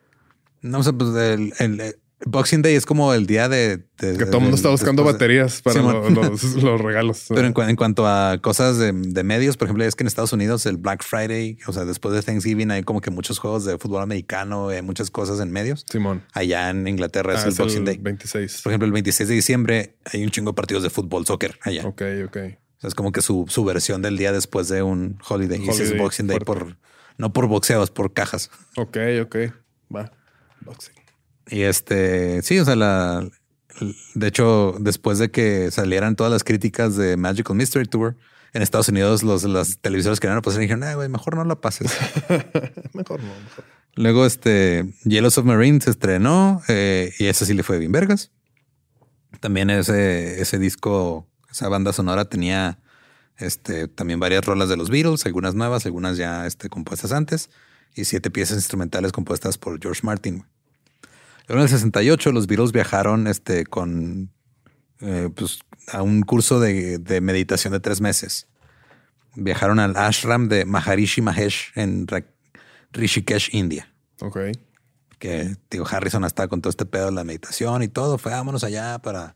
No 0.62 0.82
sé, 0.82 0.94
pues 0.94 1.14
el, 1.16 1.54
el, 1.60 1.96
Boxing 2.26 2.64
Day 2.64 2.76
es 2.76 2.86
como 2.86 3.14
el 3.14 3.28
día 3.28 3.48
de... 3.48 3.86
que 3.98 4.26
todo 4.26 4.38
el 4.38 4.42
mundo 4.42 4.56
está 4.56 4.70
buscando 4.70 5.04
baterías 5.04 5.62
para 5.62 5.82
los, 6.10 6.82
regalos. 6.82 7.26
Pero 7.30 7.48
en, 7.48 7.76
cuanto 7.76 8.08
a 8.08 8.40
cosas 8.42 8.80
de, 8.80 8.92
medios, 9.24 9.58
por 9.58 9.68
ejemplo, 9.68 9.86
es 9.86 9.96
que 9.96 10.04
en 10.04 10.08
Estados 10.08 10.34
Unidos 10.34 10.66
el 10.66 10.78
Black 10.78 11.04
Friday, 11.04 11.60
o 11.68 11.74
sea, 11.74 11.86
después 11.86 12.16
de 12.16 12.24
Thanksgiving 12.24 12.72
hay 12.72 12.84
como 12.84 13.00
que 13.00 13.12
muchos 13.12 13.38
juegos 13.38 13.64
de 13.66 13.78
fútbol 13.78 14.02
americano, 14.02 14.70
hay 14.70 14.82
muchas 14.82 15.12
cosas 15.12 15.40
en 15.40 15.52
medios. 15.52 15.86
Simón. 15.90 16.24
Allá 16.34 16.72
en 16.72 16.88
Inglaterra 16.88 17.36
es 17.36 17.46
ah, 17.46 17.50
el 17.50 17.54
Boxing 17.54 17.86
Day. 17.86 17.98
26. 18.02 18.62
Por 18.64 18.72
ejemplo, 18.72 18.88
el 18.88 18.92
26 18.92 19.30
de 19.30 19.36
diciembre 19.36 19.96
hay 20.12 20.24
un 20.24 20.32
chingo 20.32 20.52
de 20.52 20.56
partidos 20.56 20.84
de 20.84 20.90
fútbol, 20.90 21.26
soccer 21.26 21.60
allá. 21.62 21.86
Ok, 21.86 22.02
ok. 22.26 22.38
O 22.38 22.82
sea, 22.82 22.88
es 22.88 22.96
como 22.96 23.12
que 23.12 23.22
su, 23.22 23.46
su 23.48 23.64
versión 23.64 24.02
del 24.02 24.18
día 24.18 24.32
después 24.32 24.68
de 24.68 24.82
un 24.82 25.20
holiday. 25.28 25.64
y 25.64 25.70
es 25.70 25.98
Boxing 25.98 26.28
Day 26.28 26.40
por... 26.40 26.78
No 27.18 27.32
por 27.32 27.48
boxeos, 27.48 27.92
por 27.92 28.12
cajas. 28.12 28.52
Ok, 28.76 28.98
ok. 29.22 29.36
Va. 29.96 30.12
Boxing. 30.62 31.05
Y 31.48 31.62
este, 31.62 32.42
sí, 32.42 32.60
o 32.60 32.66
sea, 32.66 32.76
la, 32.76 33.28
de 34.14 34.28
hecho, 34.28 34.76
después 34.80 35.20
de 35.20 35.32
que 35.32 35.70
salieran 35.72 36.16
todas 36.16 36.32
las 36.32 36.44
críticas 36.44 36.96
de 36.96 37.18
Magical 37.18 37.56
Mystery 37.56 37.86
Tour, 37.86 38.16
en 38.54 38.62
Estados 38.62 38.88
Unidos 38.88 39.22
los, 39.22 39.44
los 39.44 39.80
televisores 39.80 40.22
que 40.22 40.28
eran 40.28 40.42
pues 40.42 40.58
dijeron, 40.58 40.84
ah, 40.84 40.96
güey, 40.96 41.10
mejor 41.10 41.36
no 41.36 41.44
la 41.44 41.60
pases. 41.60 41.92
mejor 42.94 43.22
no, 43.22 43.34
mejor. 43.44 43.66
Luego, 43.96 44.26
este, 44.26 44.94
Yellow 45.04 45.30
Submarine 45.30 45.82
se 45.82 45.90
estrenó 45.90 46.62
eh, 46.70 47.14
y 47.20 47.26
ese 47.26 47.46
sí 47.46 47.54
le 47.54 47.64
fue 47.64 47.80
bien 47.80 47.92
vergas. 47.92 48.32
También 49.42 49.70
ese, 49.70 50.42
ese 50.42 50.58
disco, 50.58 51.28
esa 51.52 51.68
banda 51.68 51.92
sonora 51.92 52.26
tenía 52.26 52.80
este, 53.38 53.90
también 53.90 54.22
varias 54.22 54.46
rolas 54.46 54.70
de 54.70 54.78
los 54.78 54.90
Beatles, 54.90 55.26
algunas 55.26 55.54
nuevas, 55.54 55.86
algunas 55.86 56.16
ya 56.16 56.46
este, 56.46 56.70
compuestas 56.70 57.12
antes, 57.12 57.50
y 57.94 58.06
siete 58.06 58.32
piezas 58.32 58.58
instrumentales 58.58 59.12
compuestas 59.12 59.58
por 59.58 59.82
George 59.82 60.02
Martin. 60.04 60.46
En 61.48 61.60
el 61.60 61.70
68 61.70 62.32
los 62.32 62.48
Beatles 62.48 62.72
viajaron 62.72 63.28
este, 63.28 63.66
con, 63.66 64.32
eh, 65.02 65.30
pues, 65.36 65.60
a 65.92 66.02
un 66.02 66.22
curso 66.24 66.60
de, 66.60 67.00
meditación 67.22 67.74
de 67.74 67.80
tres 67.80 68.02
meses. 68.02 68.48
Viajaron 69.36 69.80
al 69.80 69.96
ashram 69.98 70.48
de 70.48 70.66
Maharishi 70.66 71.22
Mahesh 71.22 71.72
en 71.76 72.08
Rishikesh, 72.92 73.54
India. 73.54 73.94
Ok. 74.22 74.38
Que 75.20 75.56
digo, 75.70 75.86
Harrison 75.90 76.24
estaba 76.26 76.48
con 76.48 76.62
todo 76.62 76.70
este 76.70 76.86
pedo 76.86 77.08
de 77.08 77.12
la 77.12 77.24
meditación 77.24 77.84
y 77.84 77.88
todo. 77.88 78.18
Fue 78.18 78.32
vámonos 78.32 78.64
allá 78.64 79.00
para 79.00 79.36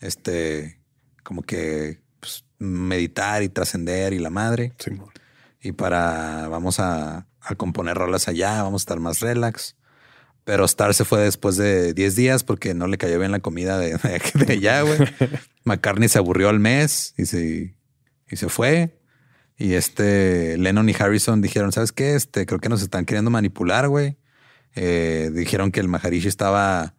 este, 0.00 0.80
como 1.22 1.42
que 1.42 2.00
pues, 2.20 2.44
meditar 2.58 3.42
y 3.42 3.48
trascender 3.48 4.12
y 4.12 4.20
la 4.20 4.30
madre. 4.30 4.72
Sí. 4.78 4.92
Y 5.60 5.72
para, 5.72 6.48
vamos 6.48 6.80
a, 6.80 7.26
a 7.40 7.54
componer 7.56 7.96
rolas 7.96 8.28
allá, 8.28 8.62
vamos 8.62 8.82
a 8.82 8.84
estar 8.84 9.00
más 9.00 9.20
relax. 9.20 9.76
Pero 10.44 10.64
Star 10.64 10.92
se 10.94 11.04
fue 11.04 11.20
después 11.20 11.56
de 11.56 11.94
10 11.94 12.16
días 12.16 12.44
porque 12.44 12.74
no 12.74 12.88
le 12.88 12.98
cayó 12.98 13.18
bien 13.18 13.30
la 13.30 13.40
comida 13.40 13.78
de, 13.78 13.96
de 14.34 14.52
allá, 14.52 14.82
güey. 14.82 14.98
McCartney 15.64 16.08
se 16.08 16.18
aburrió 16.18 16.48
al 16.48 16.58
mes 16.58 17.14
y 17.16 17.26
se, 17.26 17.76
y 18.28 18.36
se 18.36 18.48
fue. 18.48 18.98
Y 19.56 19.74
este 19.74 20.58
Lennon 20.58 20.88
y 20.88 20.94
Harrison 20.98 21.40
dijeron, 21.40 21.70
¿sabes 21.70 21.92
qué? 21.92 22.16
Este, 22.16 22.46
creo 22.46 22.58
que 22.58 22.68
nos 22.68 22.82
están 22.82 23.04
queriendo 23.04 23.30
manipular, 23.30 23.88
güey. 23.88 24.16
Eh, 24.74 25.30
dijeron 25.32 25.70
que 25.70 25.78
el 25.78 25.88
Maharishi 25.88 26.26
estaba 26.26 26.94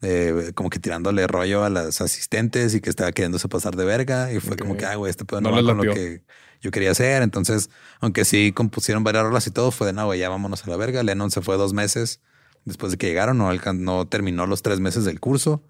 eh, 0.00 0.52
como 0.54 0.70
que 0.70 0.78
tirándole 0.78 1.26
rollo 1.26 1.64
a 1.64 1.70
las 1.70 2.00
asistentes 2.00 2.74
y 2.74 2.80
que 2.80 2.88
estaba 2.88 3.12
queriéndose 3.12 3.48
pasar 3.48 3.76
de 3.76 3.84
verga. 3.84 4.32
Y 4.32 4.40
fue 4.40 4.56
como 4.56 4.78
que, 4.78 4.86
ay, 4.86 4.96
güey, 4.96 5.10
este 5.10 5.26
pedo 5.26 5.42
No 5.42 5.50
no, 5.50 5.56
va 5.56 5.62
con 5.62 5.84
lo 5.84 5.92
que 5.92 6.22
yo 6.62 6.70
quería 6.70 6.92
hacer. 6.92 7.22
Entonces, 7.22 7.68
aunque 8.00 8.24
sí 8.24 8.52
compusieron 8.52 9.04
varias 9.04 9.24
rolas 9.24 9.46
y 9.46 9.50
todo, 9.50 9.70
fue 9.70 9.88
de 9.88 9.92
no, 9.92 10.06
güey, 10.06 10.20
ya 10.20 10.30
vámonos 10.30 10.64
a 10.64 10.70
la 10.70 10.78
verga. 10.78 11.02
Lennon 11.02 11.30
se 11.30 11.42
fue 11.42 11.58
dos 11.58 11.74
meses 11.74 12.22
después 12.66 12.92
de 12.92 12.98
que 12.98 13.06
llegaron, 13.06 13.38
no, 13.38 13.50
no 13.74 14.06
terminó 14.06 14.46
los 14.46 14.60
tres 14.60 14.78
meses 14.80 15.06
del 15.06 15.18
curso. 15.20 15.62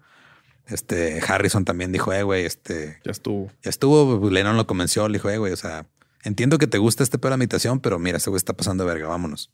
Este 0.65 1.21
Harrison 1.25 1.63
también 1.63 1.93
dijo, 1.93 2.11
eh, 2.11 2.23
güey, 2.23 2.43
este 2.45 2.99
Ya 3.05 3.11
estuvo. 3.11 3.49
ya 3.63 3.69
estuvo. 3.69 4.19
pues, 4.19 4.33
Lennon 4.33 4.57
lo 4.57 4.67
convenció, 4.67 5.07
le 5.07 5.13
dijo, 5.19 5.29
eh, 5.29 5.37
güey, 5.37 5.53
o 5.53 5.57
sea, 5.57 5.87
entiendo 6.23 6.57
que 6.57 6.67
te 6.67 6.77
gusta 6.77 7.03
este 7.03 7.17
pedo 7.17 7.29
de 7.29 7.33
la 7.33 7.37
meditación, 7.37 7.79
pero 7.79 7.99
mira, 7.99 8.17
ese 8.17 8.29
güey 8.29 8.37
está 8.37 8.51
pasando 8.51 8.83
de 8.83 8.93
verga, 8.93 9.07
vámonos. 9.07 9.49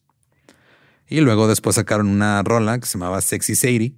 Y 1.07 1.19
luego 1.21 1.47
después 1.47 1.75
sacaron 1.75 2.07
una 2.07 2.41
rola 2.41 2.79
que 2.79 2.87
se 2.87 2.97
llamaba 2.97 3.21
Sexy 3.21 3.55
Sadie, 3.55 3.93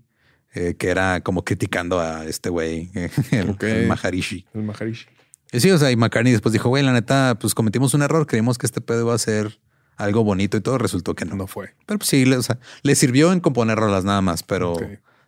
eh, 0.56 0.76
que 0.78 0.90
era 0.90 1.22
como 1.22 1.46
criticando 1.46 2.00
a 2.02 2.26
este 2.26 2.50
güey, 2.50 2.92
el, 3.32 3.56
el 3.62 3.88
Maharishi. 3.88 4.46
El 4.54 4.64
Maharishi. 4.64 5.06
Y 5.54 5.60
sí, 5.62 5.72
o 5.72 5.78
sea, 5.78 5.92
y 5.92 5.96
McCartney 5.96 6.34
después 6.34 6.52
dijo, 6.52 6.68
güey, 6.68 6.84
la 6.84 6.92
neta, 6.92 7.38
pues 7.40 7.54
cometimos 7.56 7.94
un 7.94 8.02
error, 8.02 8.26
creímos 8.26 8.58
que 8.58 8.66
este 8.66 8.82
pedo 8.82 9.02
iba 9.02 9.14
a 9.14 9.18
ser 9.18 9.60
algo 9.98 10.24
bonito 10.24 10.58
y 10.58 10.62
todo, 10.62 10.78
resultó 10.78 11.16
que 11.16 11.26
no. 11.26 11.36
No 11.36 11.48
fue. 11.48 11.74
Pero 11.86 12.00
pues, 12.00 12.10
sí, 12.10 12.26
le, 12.26 12.38
o 12.38 12.44
sea, 12.44 12.60
le 12.84 12.96
sirvió 12.96 13.32
en 13.34 13.40
componer 13.40 13.78
rolas 13.78 14.04
nada 14.04 14.22
más, 14.22 14.44
pero 14.44 14.76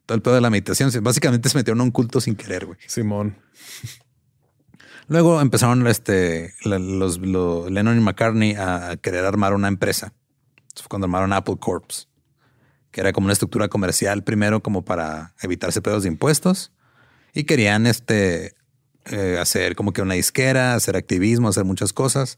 todo 0.05 0.15
el 0.15 0.21
pedo 0.21 0.35
de 0.35 0.41
la 0.41 0.49
meditación, 0.49 0.91
básicamente 1.01 1.49
se 1.49 1.57
metieron 1.57 1.81
a 1.81 1.83
un 1.83 1.91
culto 1.91 2.21
sin 2.21 2.35
querer, 2.35 2.65
güey. 2.65 2.77
Simón. 2.87 3.37
Luego 5.07 5.39
empezaron 5.39 5.87
este, 5.87 6.53
los, 6.63 7.19
lo- 7.19 7.69
Lennon 7.69 7.97
y 7.97 8.01
McCartney 8.01 8.55
a, 8.55 8.89
a 8.91 8.97
querer 8.97 9.23
armar 9.25 9.53
una 9.53 9.67
empresa. 9.69 10.13
Eso 10.75 10.83
fue 10.83 10.89
cuando 10.89 11.05
armaron 11.05 11.31
Apple 11.33 11.55
Corps, 11.59 12.09
que 12.91 13.01
era 13.01 13.13
como 13.13 13.25
una 13.25 13.33
estructura 13.33 13.69
comercial 13.69 14.23
primero 14.23 14.61
como 14.61 14.83
para 14.83 15.33
evitarse 15.41 15.81
pedos 15.81 16.03
de 16.03 16.09
impuestos 16.09 16.71
y 17.33 17.45
querían 17.45 17.87
este, 17.87 18.55
eh, 19.05 19.37
hacer 19.39 19.75
como 19.75 19.93
que 19.93 20.01
una 20.01 20.15
disquera, 20.15 20.73
hacer 20.73 20.97
activismo, 20.97 21.47
hacer 21.47 21.63
muchas 21.63 21.93
cosas, 21.93 22.37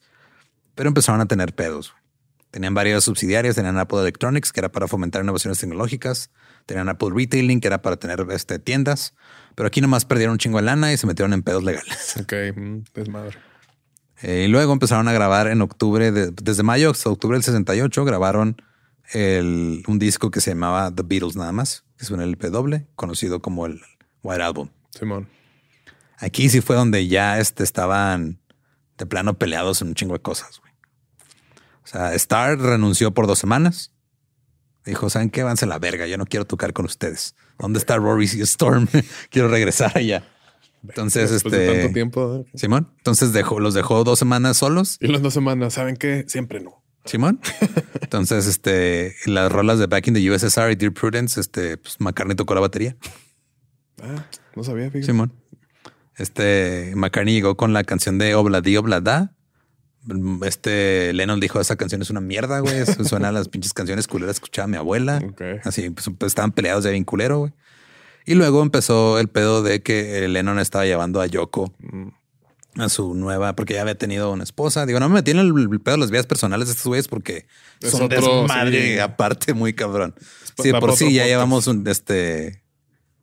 pero 0.76 0.90
empezaron 0.90 1.22
a 1.22 1.26
tener 1.26 1.56
pedos. 1.56 1.94
Tenían 2.52 2.74
varias 2.74 3.04
subsidiarias, 3.04 3.56
tenían 3.56 3.78
Apple 3.78 4.00
Electronics, 4.00 4.52
que 4.52 4.60
era 4.60 4.70
para 4.72 4.88
fomentar 4.88 5.22
innovaciones 5.24 5.60
tecnológicas, 5.60 6.32
tenían 6.66 6.90
Apple 6.90 7.10
Retailing, 7.14 7.62
que 7.62 7.68
era 7.68 7.82
para 7.82 7.98
tener 7.98 8.26
este, 8.32 8.58
tiendas, 8.60 9.14
pero 9.56 9.68
aquí 9.68 9.82
nomás 9.82 10.06
perdieron 10.06 10.34
un 10.34 10.40
chingo 10.40 10.58
de 10.58 10.64
lana 10.64 10.92
y 10.92 10.98
se 10.98 11.06
metieron 11.08 11.34
en 11.34 11.44
pedos 11.44 11.64
legales. 11.64 12.16
Ok. 12.22 12.34
mm, 12.56 12.78
desmadre. 12.96 13.38
Eh, 14.22 14.46
y 14.46 14.48
luego 14.50 14.74
empezaron 14.74 15.08
a 15.08 15.14
grabar 15.14 15.48
en 15.48 15.62
octubre, 15.62 16.12
de- 16.12 16.32
desde 16.32 16.64
mayo 16.64 16.90
hasta 16.92 17.10
octubre 17.10 17.36
del 17.36 17.44
68, 17.44 18.04
grabaron 18.04 18.62
el- 19.14 19.84
un 19.88 20.00
disco 20.00 20.32
que 20.32 20.42
se 20.42 20.52
llamaba 20.52 20.94
The 20.94 21.04
Beatles 21.04 21.36
nada 21.36 21.52
más, 21.52 21.86
que 21.98 22.06
es 22.06 22.12
un 22.12 22.20
LP 22.22 22.50
doble, 22.50 22.88
conocido 22.96 23.42
como 23.42 23.66
el 23.68 23.80
White 24.24 24.42
Album. 24.44 24.70
Simón. 24.98 25.30
Aquí 26.18 26.50
sí 26.50 26.62
fue 26.62 26.76
donde 26.76 27.08
ya 27.08 27.40
este, 27.40 27.64
estaban 27.64 28.40
de 28.98 29.06
plano 29.06 29.38
peleados 29.38 29.82
en 29.82 29.90
un 29.90 29.96
chingo 29.96 30.14
de 30.14 30.20
cosas. 30.22 30.60
güey. 30.60 30.69
O 31.90 31.92
sea, 31.92 32.14
Star 32.14 32.60
renunció 32.60 33.16
por 33.16 33.26
dos 33.26 33.40
semanas. 33.40 33.92
Dijo, 34.86 35.10
¿saben 35.10 35.32
qué? 35.32 35.42
Vanse 35.42 35.66
la 35.66 35.80
verga, 35.80 36.06
yo 36.06 36.20
no 36.20 36.28
quiero 36.28 36.46
tocar 36.46 36.72
con 36.72 36.86
ustedes. 36.86 37.36
¿Dónde 37.58 37.80
está 37.80 37.98
Rory 37.98 38.26
Storm? 38.26 38.88
quiero 39.32 39.48
regresar 39.48 39.98
allá. 39.98 40.24
Entonces, 40.84 41.32
Después 41.32 41.52
de 41.52 41.66
este... 41.66 41.80
tanto 41.80 41.94
tiempo. 41.94 42.36
¿eh? 42.36 42.46
Simón, 42.54 42.94
entonces 42.98 43.34
dejó, 43.34 43.60
los 43.60 43.74
dejó 43.74 44.04
dos 44.04 44.20
semanas 44.20 44.58
solos 44.58 44.98
Y 45.02 45.08
las 45.08 45.24
dos 45.24 45.34
semanas, 45.34 45.74
¿saben 45.74 45.98
qué? 45.98 46.26
Siempre 46.28 46.60
no. 46.62 46.84
Simón. 47.06 47.40
Entonces, 48.02 48.46
este, 48.46 49.16
las 49.26 49.52
rolas 49.52 49.80
de 49.80 49.88
Back 49.88 50.08
in 50.08 50.14
the 50.14 50.32
USSR 50.32 50.72
y 50.72 50.76
Dear 50.76 50.94
Prudence, 50.94 51.40
este, 51.40 51.78
pues 51.78 52.00
McCartney 52.00 52.36
tocó 52.36 52.54
la 52.54 52.62
batería. 52.62 52.98
Ah, 54.02 54.28
no 54.56 54.64
sabía. 54.64 54.92
fíjate. 54.92 55.04
Simón. 55.08 55.34
Este, 56.18 56.94
McCartney 56.96 57.34
llegó 57.34 57.58
con 57.58 57.74
la 57.74 57.84
canción 57.84 58.20
de 58.20 58.36
Obladi 58.36 58.78
Oblada. 58.78 59.36
Este 60.46 61.14
Lennon 61.14 61.40
dijo: 61.40 61.60
Esa 61.60 61.76
canción 61.76 62.02
es 62.02 62.10
una 62.10 62.22
mierda, 62.22 62.60
güey. 62.60 62.86
Suena 63.06 63.30
a 63.30 63.32
las 63.32 63.50
pinches 63.50 63.74
canciones 63.74 64.08
culeras 64.08 64.40
que 64.40 64.46
escuchaba 64.46 64.68
mi 64.68 64.78
abuela. 64.78 65.22
Así, 65.64 65.90
pues, 65.90 66.10
pues, 66.18 66.32
estaban 66.32 66.52
peleados 66.52 66.84
de 66.84 66.92
bien 66.92 67.04
culero, 67.04 67.40
güey. 67.40 67.54
Y 68.26 68.36
luego 68.36 68.62
empezó 68.62 69.18
el 69.20 69.28
pedo 69.28 69.64
de 69.64 69.82
que 69.82 70.28
Lennon 70.28 70.60
estaba 70.60 70.86
llevando 70.86 71.22
a 71.22 71.26
Yoko 71.26 71.74
a 72.76 72.88
su 72.90 73.16
nueva, 73.16 73.56
porque 73.56 73.74
ya 73.74 73.82
había 73.82 73.96
tenido 73.98 74.32
una 74.32 74.44
esposa. 74.44 74.86
Digo, 74.86 75.00
no 75.00 75.10
me 75.10 75.16
metí 75.16 75.32
en 75.32 75.40
el, 75.40 75.54
pedo 75.82 75.96
de 75.96 76.02
las 76.02 76.12
vidas 76.12 76.28
personales 76.28 76.68
de 76.68 76.74
estos 76.74 76.86
güeyes 76.86 77.08
porque 77.08 77.48
Es 77.82 77.92
son 77.92 78.04
otro, 78.04 78.42
desmadre 78.44 78.94
sí. 78.94 79.00
aparte 79.00 79.54
muy 79.54 79.74
cabrón. 79.74 80.14
Sí, 80.62 80.72
por 80.74 80.96
sí 80.96 81.06
ya 81.06 81.22
podcast. 81.22 81.28
llevamos 81.28 81.68
un, 81.68 81.88
este, 81.88 82.62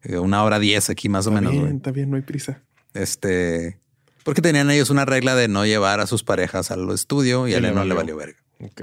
eh, 0.03 0.19
una 0.19 0.43
hora 0.43 0.59
diez 0.59 0.91
aquí 0.91 1.09
más 1.09 1.27
o 1.27 1.31
Está 1.31 1.41
menos. 1.41 1.53
bien, 1.53 1.77
está 1.77 1.91
bien, 1.93 2.11
no 2.11 2.17
hay 2.17 2.23
prisa. 2.23 2.63
Este, 2.95 3.79
porque 4.27 4.43
tenían 4.43 4.71
ellos 4.71 4.91
una 4.91 5.07
regla 5.07 5.35
de 5.35 5.49
no 5.49 5.65
llevar 5.65 6.01
a 6.01 6.07
sus 6.07 6.23
parejas 6.23 6.71
al 6.71 6.91
estudio 6.91 7.47
y 7.49 7.53
Sí, 7.53 7.57
a 7.57 7.61
le 7.61 7.69
Lennon 7.69 7.89
le 7.89 7.95
valió. 7.95 8.17
verga. 8.17 8.37
Ok. 8.61 8.83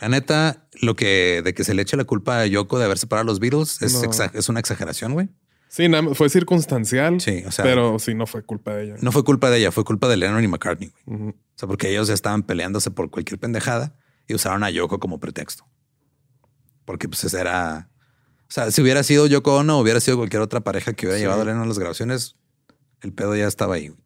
La 0.00 0.08
neta, 0.08 0.66
lo 0.80 0.96
que 0.96 1.40
de 1.44 1.54
que 1.54 1.62
se 1.62 1.72
le 1.74 1.82
eche 1.82 1.96
la 1.96 2.04
culpa 2.04 2.40
a 2.40 2.46
Yoko 2.46 2.78
de 2.80 2.86
haber 2.86 2.98
separado 2.98 3.22
a 3.22 3.26
los 3.26 3.38
Beatles 3.38 3.80
es, 3.80 3.94
No. 3.94 4.00
exa- 4.02 4.30
es 4.34 4.48
una 4.48 4.58
exageración, 4.58 5.12
güey. 5.12 5.28
Sí, 5.68 5.86
fue 6.14 6.28
circunstancial. 6.28 7.20
Sí, 7.20 7.42
o 7.46 7.50
sea- 7.52 7.64
pero 7.64 7.98
sí, 7.98 8.14
no 8.14 8.26
fue 8.26 8.42
culpa 8.42 8.74
de 8.74 8.84
ella. 8.84 8.94
No 9.00 9.12
fue 9.12 9.22
culpa 9.24 9.50
de 9.50 9.58
ella, 9.58 9.70
fue 9.72 9.84
culpa 9.84 10.08
de 10.08 10.16
Lennon 10.16 10.42
y 10.42 10.48
McCartney. 10.48 10.92
güey. 11.06 11.28
O 11.30 11.34
sea, 11.56 11.68
porque 11.68 11.90
ellos 11.90 12.08
estaban 12.08 12.42
peleándose 12.42 12.90
por 12.90 13.10
cualquier 13.10 13.38
pendejada 13.38 13.94
y 14.26 14.34
usaron 14.34 14.64
a 14.64 14.70
Yoko 14.70 14.98
como 14.98 15.20
pretexto. 15.20 15.66
Porque 16.84 17.08
pues 17.08 17.24
esa 17.24 17.40
era... 17.40 17.88
O 18.42 18.52
sea, 18.54 18.70
si 18.70 18.82
hubiera 18.82 19.02
sido 19.02 19.26
Yoko 19.26 19.56
Ono, 19.56 19.78
hubiera 19.78 20.00
sido 20.00 20.16
cualquier 20.16 20.42
otra 20.42 20.60
pareja 20.60 20.92
que 20.92 21.06
hubiera 21.06 21.18
Sí. 21.18 21.22
llevado 21.24 21.42
a 21.42 21.44
Lennon 21.44 21.62
a 21.62 21.66
las 21.66 21.78
grabaciones, 21.78 22.36
el 23.00 23.12
pedo 23.12 23.34
ya 23.36 23.46
estaba 23.46 23.74
ahí. 23.76 23.88
güey. 23.88 24.00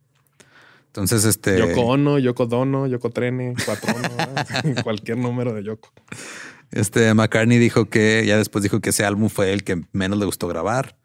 Entonces, 0.88 1.24
este... 1.24 1.58
Yoko 1.58 1.82
Ono, 1.82 2.18
Yoko 2.18 2.46
Dono, 2.46 2.86
Yoko 2.86 3.10
Trene, 3.10 3.54
¿verdad? 3.54 4.82
cualquier 4.82 5.18
número 5.18 5.52
de 5.52 5.62
Yoko. 5.62 5.92
Este 6.70 7.14
McCartney 7.14 7.58
dijo 7.58 7.86
que 7.88 8.24
ya 8.26 8.36
después 8.36 8.62
dijo 8.62 8.80
que 8.80 8.90
ese 8.90 9.04
álbum 9.04 9.28
fue 9.28 9.52
el 9.52 9.64
que 9.64 9.82
menos 9.92 10.18
le 10.18 10.24
gustó 10.26 10.48
grabar. 10.48 10.98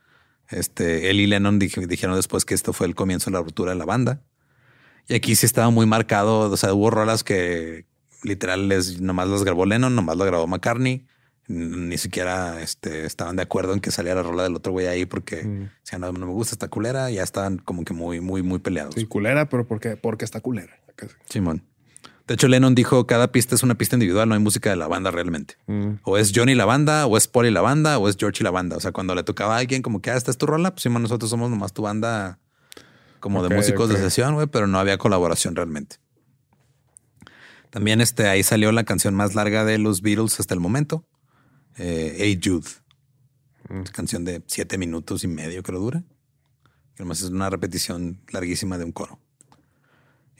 Este 0.49 1.09
él 1.09 1.19
y 1.19 1.27
Lennon 1.27 1.59
dij- 1.59 1.87
dijeron 1.87 2.15
después 2.15 2.43
que 2.45 2.53
esto 2.53 2.73
fue 2.73 2.87
el 2.87 2.95
comienzo 2.95 3.29
de 3.29 3.37
la 3.37 3.43
ruptura 3.43 3.71
de 3.71 3.77
la 3.77 3.85
banda. 3.85 4.21
Y 5.07 5.15
aquí 5.15 5.35
sí 5.35 5.45
estaba 5.45 5.69
muy 5.69 5.85
marcado. 5.85 6.51
O 6.51 6.57
sea, 6.57 6.73
hubo 6.73 6.89
rolas 6.89 7.23
que 7.23 7.85
literal 8.23 8.67
les, 8.67 8.99
nomás 9.01 9.27
las 9.27 9.43
grabó 9.43 9.65
Lennon, 9.65 9.95
nomás 9.95 10.17
las 10.17 10.27
grabó 10.27 10.47
McCartney. 10.47 11.05
Ni 11.47 11.97
siquiera 11.97 12.61
este, 12.61 13.05
estaban 13.05 13.35
de 13.35 13.43
acuerdo 13.43 13.73
en 13.73 13.81
que 13.81 13.91
saliera 13.91 14.21
la 14.21 14.27
rola 14.29 14.43
del 14.43 14.55
otro 14.55 14.71
güey 14.71 14.87
ahí 14.87 15.05
porque 15.05 15.43
Mm. 15.43 15.69
decían, 15.83 16.01
no, 16.01 16.11
no 16.13 16.25
me 16.25 16.31
gusta 16.31 16.55
esta 16.55 16.69
culera. 16.69 17.09
Ya 17.11 17.21
estaban 17.23 17.57
como 17.57 17.83
que 17.83 17.93
muy, 17.93 18.21
muy, 18.21 18.41
muy 18.43 18.59
peleados. 18.59 18.95
Sí, 18.95 19.05
culera, 19.05 19.49
pero 19.49 19.67
¿por 19.67 19.79
qué? 19.79 19.97
Porque 19.97 20.23
está 20.25 20.39
culera. 20.39 20.73
Simón. 21.29 21.63
De 22.27 22.35
hecho, 22.35 22.47
Lennon 22.47 22.73
dijo 22.73 23.05
cada 23.05 23.33
pista 23.33 23.53
es 23.55 23.63
una 23.63 23.75
pista 23.75 23.97
individual, 23.97 24.29
no 24.29 24.35
hay 24.35 24.39
música 24.39 24.69
de 24.69 24.77
la 24.77 24.87
banda 24.87 25.11
realmente. 25.11 25.55
Mm. 25.67 25.95
O 26.03 26.17
es 26.17 26.31
Johnny 26.33 26.55
la 26.55 26.63
banda, 26.63 27.05
o 27.07 27.17
es 27.17 27.27
Paul 27.27 27.47
y 27.47 27.51
la 27.51 27.59
banda, 27.59 27.97
o 27.97 28.07
es 28.07 28.15
George 28.17 28.37
y 28.41 28.43
la 28.45 28.51
banda. 28.51 28.77
O 28.77 28.79
sea, 28.79 28.93
cuando 28.93 29.13
le 29.13 29.23
tocaba 29.23 29.55
a 29.55 29.59
alguien 29.59 29.81
como 29.81 30.01
que 30.01 30.11
ah, 30.11 30.15
esta 30.15 30.31
es 30.31 30.37
tu 30.37 30.45
rola, 30.45 30.71
pues 30.71 30.83
Simón, 30.83 31.01
nosotros 31.01 31.29
somos 31.29 31.49
nomás 31.49 31.73
tu 31.73 31.81
banda 31.81 32.39
como 33.19 33.43
de 33.43 33.53
músicos 33.53 33.89
de 33.89 33.97
sesión, 33.97 34.35
güey, 34.35 34.47
pero 34.47 34.67
no 34.67 34.79
había 34.79 34.97
colaboración 34.97 35.55
realmente. 35.57 35.97
También 37.69 38.01
este, 38.01 38.27
ahí 38.27 38.43
salió 38.43 38.71
la 38.71 38.83
canción 38.83 39.15
más 39.15 39.35
larga 39.35 39.65
de 39.65 39.77
los 39.79 40.01
Beatles 40.01 40.39
hasta 40.39 40.53
el 40.53 40.59
momento. 40.59 41.05
Eh, 41.77 42.15
Hey 42.17 42.39
Jude. 42.43 42.69
Mm. 43.69 43.83
Canción 43.93 44.25
de 44.25 44.41
siete 44.47 44.77
minutos 44.77 45.23
y 45.23 45.27
medio 45.27 45.63
creo 45.63 45.79
dura. 45.79 46.03
Que 46.95 47.03
Además 47.03 47.21
es 47.21 47.29
una 47.29 47.49
repetición 47.49 48.19
larguísima 48.31 48.77
de 48.77 48.85
un 48.85 48.91
coro. 48.91 49.19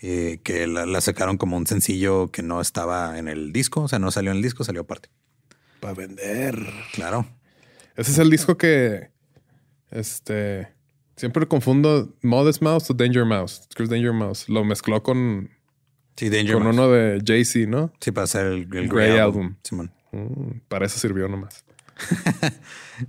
Eh, 0.01 0.41
que 0.43 0.67
la, 0.67 0.85
la 0.85 0.99
sacaron 1.01 1.37
como 1.37 1.55
un 1.55 1.65
sencillo 1.65 2.29
que 2.31 2.43
no 2.43 2.59
estaba 2.61 3.17
en 3.17 3.27
el 3.27 3.53
disco. 3.53 3.81
O 3.83 3.87
sea, 3.87 3.99
no 3.99 4.11
salió 4.11 4.31
en 4.31 4.37
el 4.37 4.43
disco, 4.43 4.63
salió 4.63 4.81
aparte. 4.81 5.09
Para 5.79 5.93
vender. 5.93 6.59
Claro. 6.93 7.25
Ese 7.95 8.11
es 8.11 8.17
el 8.17 8.29
disco 8.29 8.57
que 8.57 9.11
este 9.91 10.67
siempre 11.15 11.47
confundo 11.47 12.15
Modest 12.21 12.61
Mouse 12.61 12.89
o 12.89 12.93
Danger 12.93 13.25
Mouse. 13.25 13.67
Es 13.77 13.89
Danger 13.89 14.13
Mouse. 14.13 14.49
Lo 14.49 14.63
mezcló 14.63 15.03
con, 15.03 15.49
Sí, 16.17 16.29
Danger 16.29 16.55
con 16.55 16.63
Mouse. 16.63 16.75
uno 16.75 16.89
de 16.89 17.21
Jay-Z, 17.25 17.69
¿no? 17.69 17.91
Sí, 17.99 18.11
para 18.11 18.25
hacer 18.25 18.47
el, 18.47 18.53
el 18.61 18.67
Grey 18.67 18.87
Grey 18.87 19.17
Album. 19.19 19.43
Album. 19.45 19.55
Simón. 19.63 19.91
Mm, 20.13 20.59
para 20.69 20.85
eso 20.85 20.99
sirvió 20.99 21.27
nomás. 21.27 21.65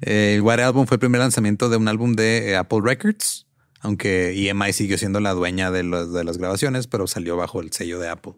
Eh, 0.01 0.35
el 0.37 0.43
White 0.43 0.63
Album 0.63 0.87
fue 0.87 0.95
el 0.97 0.99
primer 1.01 1.21
lanzamiento 1.21 1.69
de 1.69 1.77
un 1.77 1.89
álbum 1.89 2.15
de 2.15 2.51
eh, 2.51 2.57
Apple 2.57 2.81
Records, 2.83 3.47
aunque 3.81 4.33
EMI 4.49 4.73
siguió 4.73 4.97
siendo 4.97 5.21
la 5.21 5.33
dueña 5.35 5.71
de, 5.71 5.83
los- 5.83 6.13
de 6.13 6.25
las 6.25 6.39
grabaciones, 6.39 6.87
pero 6.87 7.07
salió 7.07 7.37
bajo 7.37 7.61
el 7.61 7.71
sello 7.73 7.99
de 7.99 8.09
Apple. 8.09 8.33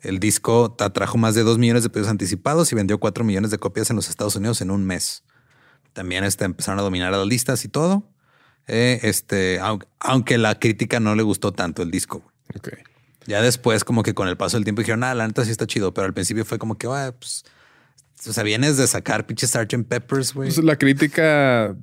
El 0.00 0.18
disco 0.18 0.76
atrajo 0.80 1.16
más 1.16 1.34
de 1.36 1.44
2 1.44 1.58
millones 1.58 1.84
de 1.84 1.90
pedidos 1.90 2.10
anticipados 2.10 2.70
y 2.72 2.74
vendió 2.74 2.98
4 2.98 3.22
millones 3.24 3.50
de 3.52 3.58
copias 3.58 3.88
en 3.90 3.96
los 3.96 4.08
Estados 4.10 4.34
Unidos 4.36 4.60
en 4.60 4.70
un 4.72 4.84
mes. 4.84 5.22
También 5.92 6.24
este, 6.24 6.44
empezaron 6.44 6.78
a 6.80 6.82
dominar 6.82 7.14
a 7.14 7.18
las 7.18 7.26
listas 7.26 7.64
y 7.64 7.68
todo. 7.68 8.04
Eh, 8.66 8.98
este, 9.04 9.60
aunque, 9.60 9.86
aunque 10.00 10.38
la 10.38 10.58
crítica 10.58 10.98
no 11.00 11.14
le 11.14 11.22
gustó 11.22 11.52
tanto 11.52 11.82
el 11.82 11.90
disco. 11.92 12.22
Ya 13.26 13.42
después, 13.42 13.84
como 13.84 14.02
que 14.02 14.12
con 14.14 14.26
el 14.28 14.36
paso 14.36 14.56
del 14.56 14.64
tiempo 14.64 14.82
dijeron, 14.82 15.04
ah, 15.04 15.14
la 15.14 15.26
neta 15.26 15.44
sí 15.44 15.50
está 15.52 15.66
chido, 15.66 15.94
pero 15.94 16.06
al 16.06 16.14
principio 16.14 16.44
fue 16.44 16.58
como 16.58 16.76
que, 16.76 16.86
ah, 16.88 17.14
pues, 17.18 17.44
o 18.26 18.32
sea, 18.32 18.42
vienes 18.42 18.76
de 18.76 18.86
sacar 18.86 19.26
pinches 19.26 19.50
Sgt. 19.50 19.84
Peppers, 19.88 20.34
güey. 20.34 20.48
Pues 20.52 20.64
la 20.64 20.76
crítica 20.76 21.76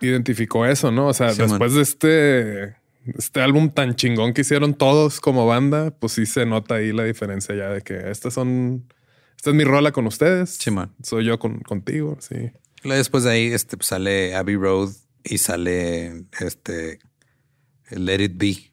identificó 0.00 0.66
eso, 0.66 0.90
¿no? 0.90 1.08
O 1.08 1.14
sea, 1.14 1.32
Sí, 1.32 1.40
man. 1.40 1.50
después 1.50 1.74
de 1.74 1.82
este, 1.82 2.76
este 3.18 3.40
álbum 3.40 3.70
tan 3.70 3.94
chingón 3.94 4.32
que 4.32 4.40
hicieron 4.40 4.74
todos 4.74 5.20
como 5.20 5.46
banda, 5.46 5.90
pues 5.90 6.12
sí 6.12 6.26
se 6.26 6.46
nota 6.46 6.76
ahí 6.76 6.92
la 6.92 7.04
diferencia 7.04 7.54
ya 7.54 7.68
de 7.68 7.82
que 7.82 8.10
estas 8.10 8.34
son, 8.34 8.84
esta 9.36 9.50
es 9.50 9.56
mi 9.56 9.64
rola 9.64 9.92
con 9.92 10.06
ustedes. 10.06 10.50
Sí, 10.60 10.70
man. 10.70 10.92
Soy 11.02 11.24
yo 11.24 11.38
con, 11.38 11.60
contigo, 11.60 12.16
sí. 12.20 12.50
Luego 12.84 12.98
después 12.98 13.22
de 13.24 13.30
ahí 13.30 13.46
este, 13.52 13.76
pues, 13.76 13.86
sale 13.88 14.34
Abbey 14.34 14.56
Road 14.56 14.90
y 15.24 15.38
sale 15.38 16.24
este 16.40 16.98
Let 17.90 18.22
It 18.24 18.32
Be. 18.36 18.72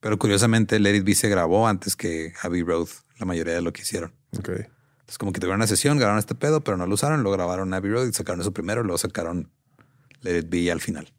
Pero 0.00 0.18
curiosamente 0.18 0.78
Let 0.78 0.96
It 0.96 1.04
Be 1.04 1.14
se 1.14 1.28
grabó 1.28 1.66
antes 1.68 1.94
que 1.96 2.32
Abbey 2.42 2.62
Road, 2.62 2.88
la 3.18 3.26
mayoría 3.26 3.54
de 3.54 3.60
lo 3.62 3.72
que 3.72 3.82
hicieron. 3.82 4.14
Ok. 4.38 4.50
Entonces 5.04 5.18
como 5.18 5.32
que 5.32 5.40
tuvieron 5.40 5.58
una 5.58 5.66
sesión, 5.66 5.98
grabaron 5.98 6.18
este 6.18 6.34
pedo, 6.34 6.64
pero 6.64 6.78
no 6.78 6.86
lo 6.86 6.94
usaron, 6.94 7.22
lo 7.22 7.30
grabaron 7.30 7.74
Abbey 7.74 7.90
Road 7.90 8.08
y 8.08 8.12
sacaron 8.14 8.40
eso 8.40 8.54
primero, 8.54 8.82
luego 8.82 8.96
sacaron 8.96 9.50
Let 10.22 10.38
It 10.38 10.46
Be 10.48 10.72
al 10.72 10.80
final. 10.80 11.12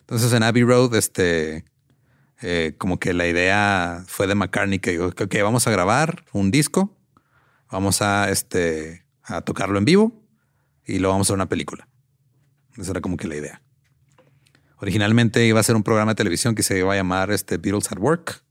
Entonces 0.00 0.30
en 0.34 0.42
Abbey 0.42 0.62
Road, 0.62 0.94
este, 0.94 1.64
eh, 2.42 2.74
como 2.76 3.00
que 3.00 3.14
la 3.14 3.26
idea 3.26 4.04
fue 4.06 4.26
de 4.26 4.34
McCartney 4.34 4.78
que 4.78 4.90
dijo, 4.90 5.06
ok, 5.06 5.36
vamos 5.42 5.66
a 5.66 5.70
grabar 5.70 6.26
un 6.32 6.50
disco, 6.50 6.94
vamos 7.70 8.02
a, 8.02 8.28
este, 8.28 9.06
a 9.22 9.40
tocarlo 9.40 9.78
en 9.78 9.86
vivo 9.86 10.22
y 10.84 10.98
luego 10.98 11.14
vamos 11.14 11.28
a 11.28 11.28
hacer 11.28 11.36
una 11.36 11.48
película. 11.48 11.88
Esa 12.76 12.90
era 12.90 13.00
como 13.00 13.16
que 13.16 13.26
la 13.26 13.36
idea. 13.36 13.62
Originalmente 14.76 15.46
iba 15.46 15.60
a 15.60 15.62
ser 15.62 15.76
un 15.76 15.82
programa 15.82 16.12
de 16.12 16.16
televisión 16.16 16.54
que 16.54 16.62
se 16.62 16.78
iba 16.78 16.92
a 16.92 16.96
llamar 16.96 17.30
este, 17.30 17.56
Beatles 17.56 17.90
at 17.90 17.98
Work. 17.98 18.42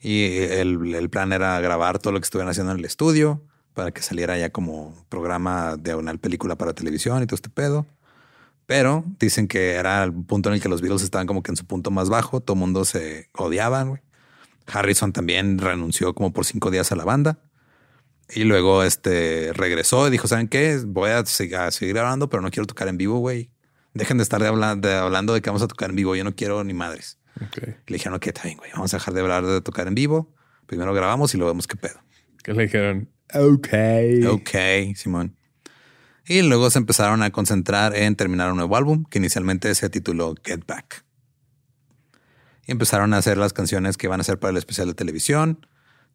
Y 0.00 0.38
el, 0.38 0.92
el 0.92 1.08
plan 1.08 1.32
era 1.32 1.60
grabar 1.60 2.00
todo 2.00 2.12
lo 2.12 2.18
que 2.18 2.24
estuvieran 2.24 2.50
haciendo 2.50 2.72
en 2.72 2.80
el 2.80 2.84
estudio 2.84 3.46
para 3.76 3.90
que 3.90 4.00
saliera 4.00 4.38
ya 4.38 4.48
como 4.48 4.96
programa 5.10 5.76
de 5.76 5.94
una 5.94 6.14
película 6.14 6.56
para 6.56 6.72
televisión 6.72 7.22
y 7.22 7.26
todo 7.26 7.34
este 7.34 7.50
pedo. 7.50 7.84
Pero 8.64 9.04
dicen 9.20 9.48
que 9.48 9.72
era 9.74 10.02
el 10.02 10.14
punto 10.14 10.48
en 10.48 10.54
el 10.54 10.62
que 10.62 10.70
los 10.70 10.80
Beatles 10.80 11.02
estaban 11.02 11.26
como 11.26 11.42
que 11.42 11.52
en 11.52 11.56
su 11.56 11.66
punto 11.66 11.90
más 11.90 12.08
bajo. 12.08 12.40
Todo 12.40 12.54
el 12.54 12.60
mundo 12.60 12.86
se 12.86 13.28
odiaban. 13.34 13.90
güey. 13.90 14.00
Harrison 14.66 15.12
también 15.12 15.58
renunció 15.58 16.14
como 16.14 16.32
por 16.32 16.46
cinco 16.46 16.70
días 16.70 16.90
a 16.90 16.96
la 16.96 17.04
banda. 17.04 17.38
Y 18.30 18.44
luego 18.44 18.82
este 18.82 19.52
regresó 19.52 20.08
y 20.08 20.10
dijo, 20.10 20.26
¿saben 20.26 20.48
qué? 20.48 20.80
Voy 20.84 21.10
a, 21.10 21.24
seguir 21.26 21.94
grabando, 21.94 22.30
pero 22.30 22.42
no 22.42 22.50
quiero 22.50 22.66
tocar 22.66 22.88
en 22.88 22.96
vivo, 22.96 23.18
güey. 23.18 23.50
Dejen 23.92 24.16
de 24.16 24.22
estar 24.22 24.40
de 24.40 24.48
habla- 24.48 24.74
de 24.74 24.94
hablando 24.94 25.34
de 25.34 25.42
que 25.42 25.50
vamos 25.50 25.62
a 25.62 25.68
tocar 25.68 25.90
en 25.90 25.96
vivo. 25.96 26.16
Yo 26.16 26.24
no 26.24 26.34
quiero 26.34 26.64
ni 26.64 26.72
madres. 26.72 27.18
Le 27.60 27.76
dijeron, 27.86 28.14
ok, 28.14 28.26
está 28.28 28.44
bien, 28.44 28.56
güey. 28.56 28.70
Vamos 28.72 28.94
a 28.94 28.96
dejar 28.96 29.12
de 29.12 29.20
hablar 29.20 29.44
de 29.44 29.60
tocar 29.60 29.86
en 29.86 29.94
vivo. 29.94 30.34
Primero 30.66 30.94
grabamos 30.94 31.34
y 31.34 31.36
luego 31.36 31.52
vemos 31.52 31.66
qué 31.66 31.76
pedo. 31.76 32.00
Que 32.42 32.54
le 32.54 32.62
dijeron, 32.62 33.10
ok. 33.34 33.68
Ok, 34.30 34.94
Simón. 34.94 35.36
Y 36.28 36.42
luego 36.42 36.70
se 36.70 36.78
empezaron 36.78 37.22
a 37.22 37.30
concentrar 37.30 37.94
en 37.94 38.16
terminar 38.16 38.50
un 38.50 38.56
nuevo 38.56 38.76
álbum 38.76 39.04
que 39.04 39.18
inicialmente 39.18 39.72
se 39.74 39.88
tituló 39.88 40.34
Get 40.44 40.66
Back. 40.66 41.04
Y 42.66 42.72
empezaron 42.72 43.14
a 43.14 43.18
hacer 43.18 43.38
las 43.38 43.52
canciones 43.52 43.96
que 43.96 44.08
van 44.08 44.20
a 44.20 44.24
ser 44.24 44.40
para 44.40 44.50
el 44.50 44.56
especial 44.56 44.88
de 44.88 44.94
televisión. 44.94 45.66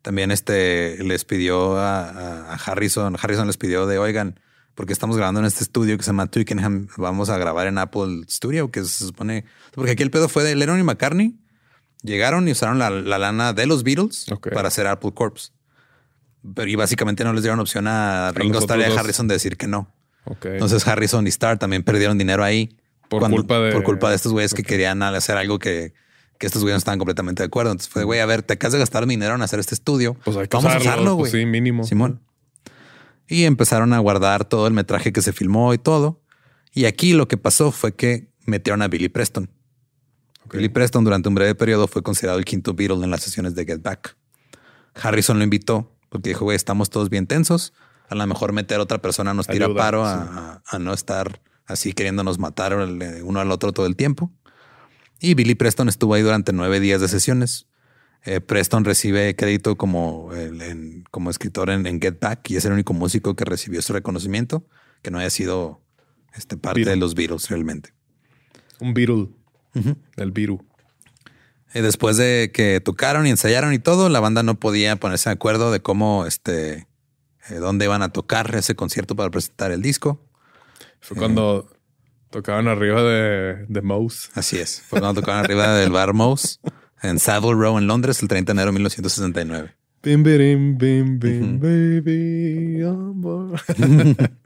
También 0.02 0.32
este 0.32 1.02
les 1.02 1.24
pidió 1.24 1.78
a, 1.78 2.56
Harrison, 2.56 3.16
Harrison 3.22 3.48
les 3.48 3.56
pidió 3.56 3.88
de, 3.88 4.00
oigan, 4.00 4.40
porque 4.76 4.92
estamos 4.92 5.16
grabando 5.16 5.40
en 5.40 5.46
este 5.46 5.64
estudio 5.64 5.96
que 5.98 6.04
se 6.04 6.10
llama 6.10 6.28
Twickenham, 6.28 6.88
vamos 6.98 7.30
a 7.30 7.38
grabar 7.38 7.68
en 7.68 7.78
Apple 7.78 8.24
Studio, 8.28 8.70
que 8.72 8.84
se 8.84 9.06
supone, 9.06 9.46
porque 9.74 9.92
aquí 9.92 10.04
el 10.04 10.12
pedo 10.12 10.28
fue 10.28 10.44
de 10.44 10.56
Lennon 10.56 10.80
y 10.80 10.84
McCartney. 10.84 11.38
Llegaron 12.04 12.48
y 12.48 12.52
usaron 12.52 12.80
la, 12.80 12.90
la 12.90 13.20
lana 13.20 13.54
de 13.54 13.68
los 13.68 13.84
Beatles 13.84 14.26
para 14.54 14.70
hacer 14.70 14.88
Apple 14.88 15.12
Corps. 15.14 15.54
Pero 16.56 16.70
y 16.70 16.76
básicamente 16.76 17.24
no 17.24 17.34
les 17.34 17.44
dieron 17.44 17.60
opción 17.60 17.88
a 17.88 18.32
Ringo 18.34 18.60
Starr 18.60 18.80
y 18.80 18.84
a. 18.84 19.00
Harrison 19.00 19.28
de 19.28 19.36
decir 19.36 19.58
que 19.58 19.68
no. 19.68 19.92
Entonces 20.44 20.88
Harrison 20.88 21.26
y 21.26 21.30
Starr 21.30 21.58
también 21.58 21.84
perdieron 21.84 22.18
dinero 22.18 22.44
ahí. 22.44 22.78
Por 23.10 23.30
culpa 23.30 23.60
de- 23.60 23.72
Por 23.74 23.84
culpa 23.84 24.10
de 24.10 24.16
estos 24.16 24.32
güeyes 24.32 24.54
que 24.54 24.64
querían 24.64 25.02
hacer 25.04 25.36
algo 25.38 25.60
que, 25.60 25.94
que 26.40 26.48
estos 26.48 26.62
güeyes 26.62 26.76
no 26.76 26.78
estaban 26.80 26.98
completamente 27.00 27.44
de 27.44 27.48
acuerdo. 27.48 27.72
Entonces 27.72 27.92
fue, 27.92 28.04
güey, 28.04 28.20
a 28.22 28.26
ver, 28.26 28.42
te 28.44 28.54
acabas 28.54 28.74
de 28.74 28.80
gastar 28.80 29.06
dinero 29.06 29.36
en 29.36 29.42
hacer 29.42 29.60
este 29.60 29.76
estudio. 29.76 30.16
pues 30.24 30.38
hay 30.38 30.48
que 30.48 30.56
Vamos 30.58 30.72
usarlo, 30.72 30.90
a 30.90 30.94
usarlo, 30.94 31.14
güey. 31.16 31.32
pues 31.32 31.42
sí, 31.42 31.46
mínimo. 31.46 31.84
Simón. 31.84 32.22
Y 33.28 33.44
empezaron 33.46 33.94
a 33.94 34.00
guardar 34.00 34.46
todo 34.46 34.68
el 34.68 34.74
metraje 34.74 35.12
que 35.14 35.22
se 35.22 35.34
filmó 35.34 35.74
y 35.74 35.78
todo. 35.78 36.22
Y 36.74 36.86
aquí 36.86 37.14
lo 37.14 37.28
que 37.28 37.38
pasó 37.38 37.72
fue 37.72 37.94
que 37.96 38.30
metieron 38.46 38.82
a 38.82 38.88
Billy 38.88 39.10
Preston. 39.10 39.50
Billy 40.52 40.70
Preston 40.70 41.04
durante 41.04 41.30
un 41.30 41.36
breve 41.36 41.56
periodo 41.56 41.88
fue 41.88 42.02
considerado 42.04 42.40
el 42.40 42.46
quinto 42.46 42.74
Beatle 42.74 43.04
en 43.04 43.12
las 43.12 43.22
sesiones 43.22 43.56
de 43.56 43.66
Get 43.66 43.82
Back. 43.82 44.16
Harrison 44.96 45.38
lo 45.38 45.44
invitó 45.46 45.96
porque 46.12 46.30
dijo, 46.30 46.46
güey, 46.46 46.56
estamos 46.56 46.90
todos 46.90 47.10
bien 47.10 47.26
tensos. 47.26 47.74
A 48.10 48.16
lo 48.16 48.28
mejor 48.28 48.52
meter 48.52 48.80
a 48.80 48.84
otra 48.84 49.02
persona 49.02 49.34
nos 49.34 49.48
tira 49.48 49.66
Ayuda, 49.68 49.82
paro 49.82 50.06
a, 50.06 50.14
sí. 50.24 50.30
a- 50.34 50.76
a 50.76 50.80
no 50.80 50.94
estar 50.94 51.42
así 51.66 51.94
queriéndonos 51.94 52.38
matar 52.38 52.74
el- 52.74 53.22
uno 53.24 53.40
al 53.40 53.50
otro 53.52 53.72
todo 53.72 53.86
el 53.86 53.96
tiempo. 53.96 54.30
Y 55.20 55.34
Billy 55.36 55.56
Preston 55.56 55.88
estuvo 55.88 56.14
ahí 56.14 56.22
durante 56.22 56.52
nueve 56.52 56.80
días 56.82 57.00
de 57.00 57.08
sesiones. 57.08 57.68
Eh, 58.26 58.42
Preston 58.42 58.84
recibe 58.84 59.36
crédito 59.36 59.78
como, 59.78 60.32
el- 60.34 60.62
en- 60.62 61.04
como 61.10 61.30
escritor 61.30 61.70
en, 61.70 61.88
en 61.88 62.02
Get 62.02 62.20
Back 62.20 62.52
y 62.52 62.58
es 62.58 62.66
el 62.66 62.74
único 62.74 62.94
músico 62.94 63.36
que 63.36 63.46
recibió 63.46 63.80
ese 63.80 63.94
reconocimiento 63.94 64.68
que 65.02 65.10
no 65.10 65.18
haya 65.20 65.30
sido 65.30 65.82
este, 66.36 66.58
parte 66.58 66.82
Beatle. 66.82 66.92
de 66.92 66.98
los 67.00 67.16
Beatles 67.16 67.50
realmente. 67.50 67.94
Un 68.82 68.94
Beatle. 68.94 69.30
El 70.18 70.32
Beatle. 70.32 70.60
Y 71.73 71.81
después 71.81 72.18
de 72.18 72.52
que 72.53 72.81
tocaron 72.81 73.27
y 73.27 73.30
ensayaron 73.30 73.73
y 73.73 73.80
todo, 73.80 74.10
la 74.10 74.19
banda 74.19 74.43
no 74.43 74.60
podía 74.60 74.95
ponerse 74.98 75.30
de 75.30 75.34
acuerdo 75.34 75.72
de 75.72 75.81
cómo, 75.81 76.26
este, 76.26 76.88
eh, 77.49 77.56
dónde 77.56 77.85
iban 77.85 78.02
a 78.02 78.10
tocar 78.10 78.53
ese 78.56 78.76
concierto 78.76 79.15
para 79.15 79.30
presentar 79.30 79.72
el 79.72 79.81
disco. 79.81 80.22
Fue 80.99 81.18
cuando 81.18 81.72
tocaban 82.30 82.68
arriba 82.68 83.02
de, 83.03 83.65
de 83.68 83.81
Mouse. 83.81 84.30
Así 84.35 84.57
es. 84.57 84.81
Fue 84.81 84.99
cuando 84.99 85.22
tocaron 85.22 85.43
arriba 85.43 85.76
del 85.76 85.91
bar 85.91 86.14
Mouse 86.14 86.60
en 87.02 87.19
Savile 87.19 87.53
Row 87.53 87.77
en 87.77 87.88
Londres 87.88 88.22
el 88.22 88.27
30 88.27 88.52
de 88.52 88.56
enero 88.56 88.68
de 88.68 88.73
1969. 88.73 89.76
Bim, 90.03 90.23
birim, 90.23 90.77
bim, 90.77 91.19
bim, 91.19 91.60
baby. 91.60 92.81
board. 93.15 93.61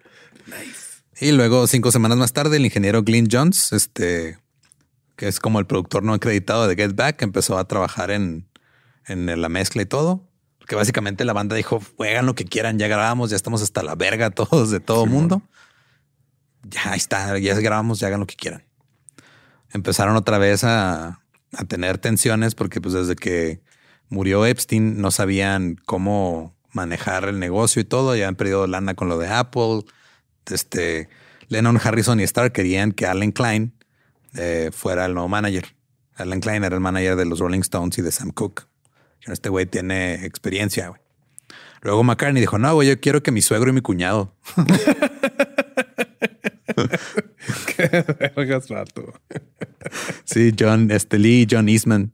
Y 1.20 1.32
luego, 1.32 1.66
cinco 1.68 1.92
semanas 1.92 2.18
más 2.18 2.34
tarde, 2.34 2.58
el 2.58 2.66
ingeniero 2.66 3.02
Glyn 3.02 3.30
Jones, 3.32 3.72
este, 3.72 4.38
que 5.16 5.28
es 5.28 5.40
como 5.40 5.60
el 5.60 5.66
productor 5.66 6.04
no 6.04 6.14
acreditado 6.14 6.68
de 6.68 6.76
Get 6.76 6.96
Back, 6.96 7.22
empezó 7.22 7.58
a 7.58 7.68
trabajar 7.68 8.12
en, 8.12 8.48
en 9.08 9.42
la 9.42 9.50
mezcla 9.50 9.82
y 9.82 9.86
todo. 9.86 10.28
Porque 10.58 10.76
básicamente 10.76 11.26
la 11.26 11.34
banda 11.34 11.56
dijo, 11.56 11.80
juegan 11.96 12.26
lo 12.26 12.34
que 12.34 12.46
quieran, 12.46 12.80
ya 12.80 12.88
grabamos, 12.88 13.30
ya 13.30 13.36
estamos 13.36 13.62
hasta 13.62 13.84
la 13.84 13.94
verga 13.94 14.32
todos 14.32 14.72
de 14.72 14.80
todo 14.80 15.06
mundo. 15.06 15.44
Ya 16.64 16.92
ahí 16.92 16.98
está, 16.98 17.38
ya 17.38 17.54
grabamos, 17.54 18.00
ya 18.00 18.08
hagan 18.08 18.22
lo 18.22 18.26
que 18.26 18.36
quieran. 18.36 18.64
Empezaron 19.72 20.16
otra 20.16 20.40
vez 20.40 20.64
a, 20.64 21.22
a 21.54 21.66
tener 21.66 22.00
tensiones 22.00 22.56
porque 22.56 22.82
pues 22.82 22.96
desde 22.96 23.16
que 23.16 23.62
murió 24.10 24.44
Epstein 24.46 25.00
no 25.00 25.12
sabían 25.12 25.76
cómo 25.86 26.56
manejar 26.72 27.26
el 27.26 27.40
negocio 27.40 27.82
y 27.82 27.86
todo, 27.86 28.16
ya 28.16 28.28
han 28.28 28.36
perdido 28.36 28.66
lana 28.66 28.96
con 28.96 29.08
lo 29.08 29.20
de 29.20 29.28
Apple. 29.28 29.84
Este 30.48 31.10
Lennon, 31.48 31.80
Harrison 31.82 32.20
y 32.20 32.24
Starr 32.24 32.52
querían 32.52 32.92
que 32.92 33.06
Alan 33.06 33.32
Klein 33.32 33.75
eh, 34.38 34.70
fuera 34.74 35.06
el 35.06 35.14
nuevo 35.14 35.28
manager. 35.30 35.66
Alan 36.16 36.40
Klein 36.40 36.64
era 36.64 36.76
el 36.76 36.82
manager 36.82 37.16
de 37.16 37.26
los 37.26 37.40
Rolling 37.40 37.60
Stones 37.62 37.98
y 37.98 38.02
de 38.02 38.12
Sam 38.12 38.32
Cooke. 38.32 38.68
Este 39.28 39.50
güey 39.50 39.66
tiene 39.66 40.26
experiencia. 40.26 40.90
güey. 40.90 41.02
Luego 41.82 42.04
McCartney 42.04 42.40
dijo, 42.42 42.58
no, 42.58 42.74
güey, 42.74 42.88
yo 42.90 43.00
quiero 43.00 43.22
que 43.24 43.32
mi 43.32 43.42
suegro 43.42 43.70
y 43.70 43.74
mi 43.74 43.82
cuñado. 43.82 44.34
Qué 47.76 48.06
vergas 48.36 48.70
rato. 48.70 49.14
Sí, 50.24 50.54
John, 50.58 50.90
este 50.92 51.20
Lee 51.20 51.42
y 51.44 51.48
John 51.50 51.70
Eastman, 51.70 52.12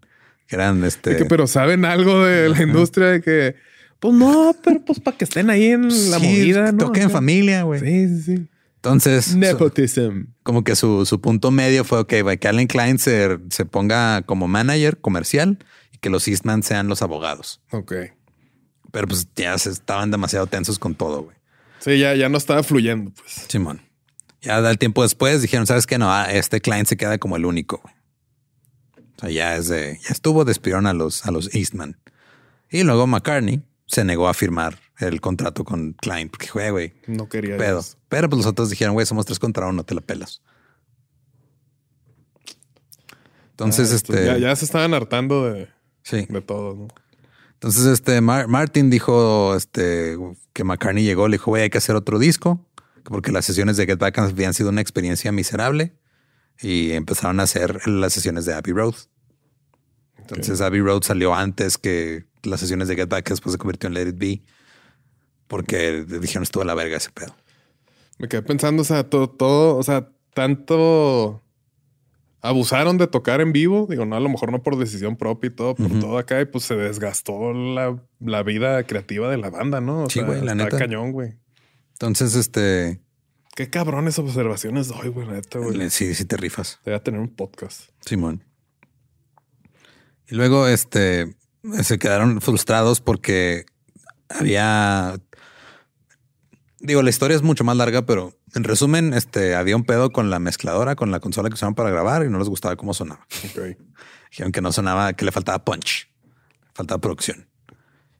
que 0.48 0.56
eran 0.56 0.84
este. 0.84 1.18
Que, 1.18 1.26
pero 1.26 1.48
saben 1.48 1.86
algo 1.86 2.24
de 2.26 2.50
la 2.50 2.62
industria 2.62 3.08
de 3.08 3.22
que, 3.22 3.56
pues 4.00 4.14
no, 4.14 4.56
pero 4.64 4.84
pues 4.84 5.00
para 5.00 5.18
que 5.18 5.24
estén 5.26 5.50
ahí 5.50 5.68
en 5.68 5.88
la 6.12 6.20
Sí, 6.20 6.26
movida, 6.28 6.72
¿no? 6.72 6.78
toquen 6.80 7.10
familia, 7.10 7.64
güey. 7.64 7.80
Sí, 7.80 8.08
sí, 8.08 8.22
sí. 8.38 8.48
Entonces, 8.84 9.26
su- 9.52 10.28
como 10.44 10.64
que 10.64 10.76
su, 10.76 11.06
su 11.06 11.22
punto 11.22 11.52
medio 11.52 11.84
fue, 11.84 12.00
ok, 12.00 12.14
que 12.40 12.48
Alan 12.48 12.66
Klein 12.68 12.98
se, 12.98 13.38
se 13.50 13.66
ponga 13.66 14.24
como 14.24 14.48
manager 14.48 15.00
comercial 15.00 15.60
y 15.94 15.98
que 16.00 16.10
los 16.10 16.28
Eastman 16.28 16.64
sean 16.64 16.88
los 16.88 17.02
abogados. 17.04 17.62
Ok. 17.72 17.94
Pero 18.92 19.08
pues 19.08 19.28
ya 19.36 19.58
se 19.58 19.70
estaban 19.70 20.10
demasiado 20.12 20.48
tensos 20.48 20.80
con 20.80 20.96
todo, 20.96 21.24
güey. 21.24 21.38
Sí, 21.80 21.98
ya, 22.00 22.16
ya 22.16 22.28
no 22.30 22.38
estaba 22.38 22.64
fluyendo, 22.64 23.12
pues. 23.12 23.46
Simón. 23.48 23.82
Ya 24.42 24.58
al 24.58 24.78
tiempo 24.80 25.04
después 25.04 25.42
dijeron, 25.44 25.68
¿sabes 25.68 25.86
qué? 25.86 25.98
No, 26.00 26.12
ah, 26.12 26.32
este 26.32 26.60
Klein 26.62 26.86
se 26.88 26.98
queda 26.98 27.18
como 27.20 27.36
el 27.38 27.46
único. 27.46 27.80
güey. 27.84 27.94
O 29.18 29.20
sea, 29.22 29.30
ya 29.30 29.56
es 29.56 29.68
de, 29.68 30.00
ya 30.04 30.10
estuvo, 30.10 30.44
despidieron 30.46 30.88
a 30.88 30.94
los, 30.94 31.26
a 31.28 31.32
los 31.32 31.54
Eastman. 31.54 31.98
Y 32.72 32.82
luego 32.84 33.06
McCartney 33.06 33.62
se 33.86 34.04
negó 34.04 34.28
a 34.28 34.34
firmar 34.34 34.80
el 35.02 35.20
contrato 35.22 35.64
con 35.64 35.94
Klein 35.94 36.30
porque 36.30 36.48
fue, 36.48 36.72
güey, 36.72 36.94
No 37.08 37.28
quería 37.30 37.58
pedo. 37.58 37.80
eso. 37.80 37.98
Pero 38.10 38.30
pues 38.30 38.38
los 38.38 38.46
otros 38.48 38.70
dijeron, 38.70 38.94
güey, 38.94 39.06
somos 39.06 39.26
tres 39.26 39.40
contra 39.40 39.68
uno, 39.68 39.84
te 39.84 39.94
la 39.96 40.02
pelas. 40.02 40.42
Entonces, 43.52 43.92
Ah, 43.92 43.96
este, 43.96 44.26
Ya, 44.26 44.38
ya 44.38 44.56
se 44.56 44.66
estaban 44.66 44.94
hartando 44.94 45.52
de, 45.52 45.70
sí. 46.04 46.26
de 46.30 46.42
todo, 46.42 46.76
¿no? 46.76 46.88
Entonces, 47.54 47.86
este 47.86 48.22
Mar- 48.22 48.48
Martin 48.48 48.90
dijo 48.90 49.56
este, 49.56 50.18
que 50.54 50.64
McCartney 50.64 51.04
llegó, 51.04 51.28
le 51.28 51.36
dijo, 51.36 51.52
güey, 51.52 51.64
hay 51.64 51.70
que 51.70 51.78
hacer 51.78 51.96
otro 51.96 52.18
disco, 52.18 52.66
porque 53.04 53.32
las 53.32 53.46
sesiones 53.46 53.78
de 53.78 53.86
Get 53.86 54.00
Back 54.00 54.18
habían 54.18 54.54
sido 54.56 54.70
una 54.70 54.82
experiencia 54.82 55.32
miserable. 55.32 55.94
y 56.64 56.92
empezaron 56.92 57.40
a 57.40 57.44
hacer 57.44 57.88
las 57.88 58.14
sesiones 58.14 58.46
de 58.46 58.54
Abbey 58.54 58.72
Road. 58.74 58.94
Entonces 60.20 60.62
Abbey 60.62 60.80
Road 60.82 61.02
salió 61.02 61.34
antes 61.34 61.80
que 61.80 62.26
las 62.44 62.60
sesiones 62.60 62.88
de 62.88 62.96
Get 62.96 63.10
Back, 63.10 63.24
que 63.26 63.34
después 63.34 63.54
se 63.54 63.58
convirtió 63.58 63.88
en 63.88 63.96
Let 63.96 64.10
It 64.10 64.18
Be, 64.20 64.44
porque 65.52 66.06
dijeron 66.06 66.44
estuvo 66.44 66.64
a 66.64 66.66
la 66.66 66.74
verga 66.74 66.96
ese 66.96 67.10
pedo. 67.12 67.36
Me 68.20 68.30
quedé 68.30 68.42
pensando, 68.42 68.84
o 68.84 68.86
sea, 68.86 69.04
todo, 69.04 69.30
todo, 69.30 69.76
o 69.76 69.84
sea, 69.84 70.08
tanto 70.34 71.42
abusaron 72.40 72.98
de 72.98 73.08
tocar 73.08 73.42
en 73.42 73.52
vivo. 73.52 73.86
Digo, 73.90 74.06
no, 74.06 74.16
a 74.16 74.22
lo 74.22 74.30
mejor 74.30 74.54
no 74.54 74.64
por 74.64 74.78
decisión 74.78 75.18
propia 75.18 75.50
y 75.50 75.50
todo, 75.50 75.76
por 75.76 75.90
todo 76.00 76.18
acá, 76.18 76.40
y 76.40 76.46
pues 76.46 76.64
se 76.64 76.78
desgastó 76.78 77.52
la, 77.52 78.02
la, 78.22 78.44
vida 78.44 78.82
creativa 78.84 79.30
de 79.30 79.36
la 79.36 79.50
banda, 79.50 79.82
¿no? 79.82 80.04
O 80.04 80.10
sí, 80.10 80.22
güey, 80.22 80.42
la 80.42 80.56
neta. 80.56 80.78
cañón, 80.78 81.12
güey. 81.12 81.34
Entonces, 81.92 82.36
este. 82.36 83.02
Qué 83.54 83.70
cabrones 83.70 84.18
observaciones 84.20 84.88
doy, 84.88 85.10
güey, 85.10 85.28
neta, 85.28 85.60
güey. 85.60 85.90
Sí, 85.90 86.16
sí 86.16 86.24
te 86.24 86.38
rifas. 86.38 86.80
Te 86.86 86.92
voy 86.92 86.98
a 86.98 87.04
tener 87.04 87.20
un 87.20 87.36
podcast. 87.36 87.90
Simón. 88.00 88.46
Y 90.30 90.36
luego, 90.36 90.70
este, 90.70 91.36
se 91.84 92.00
quedaron 92.00 92.40
frustrados 92.40 93.02
porque 93.02 93.66
había 94.30 95.20
Digo, 96.84 97.04
la 97.04 97.10
historia 97.10 97.36
es 97.36 97.44
mucho 97.44 97.64
más 97.64 97.78
larga, 97.78 98.06
pero 98.06 98.34
en 98.56 98.64
resumen, 98.64 99.14
este 99.14 99.56
había 99.56 99.76
un 99.76 99.84
pedo 99.84 100.12
con 100.12 100.30
la 100.30 100.40
mezcladora, 100.40 100.96
con 100.96 101.12
la 101.12 101.20
consola 101.20 101.50
que 101.50 101.54
usaban 101.54 101.76
para 101.76 101.92
grabar 101.92 102.26
y 102.26 102.30
no 102.30 102.40
les 102.40 102.50
gustaba 102.50 102.76
cómo 102.76 102.94
sonaba. 102.94 103.28
Okay. 103.52 103.78
Dijeron 104.32 104.52
que 104.52 104.62
no 104.62 104.72
sonaba, 104.72 105.14
que 105.14 105.26
le 105.26 105.32
faltaba 105.32 105.64
punch, 105.64 106.10
faltaba 106.74 107.00
producción 107.00 107.48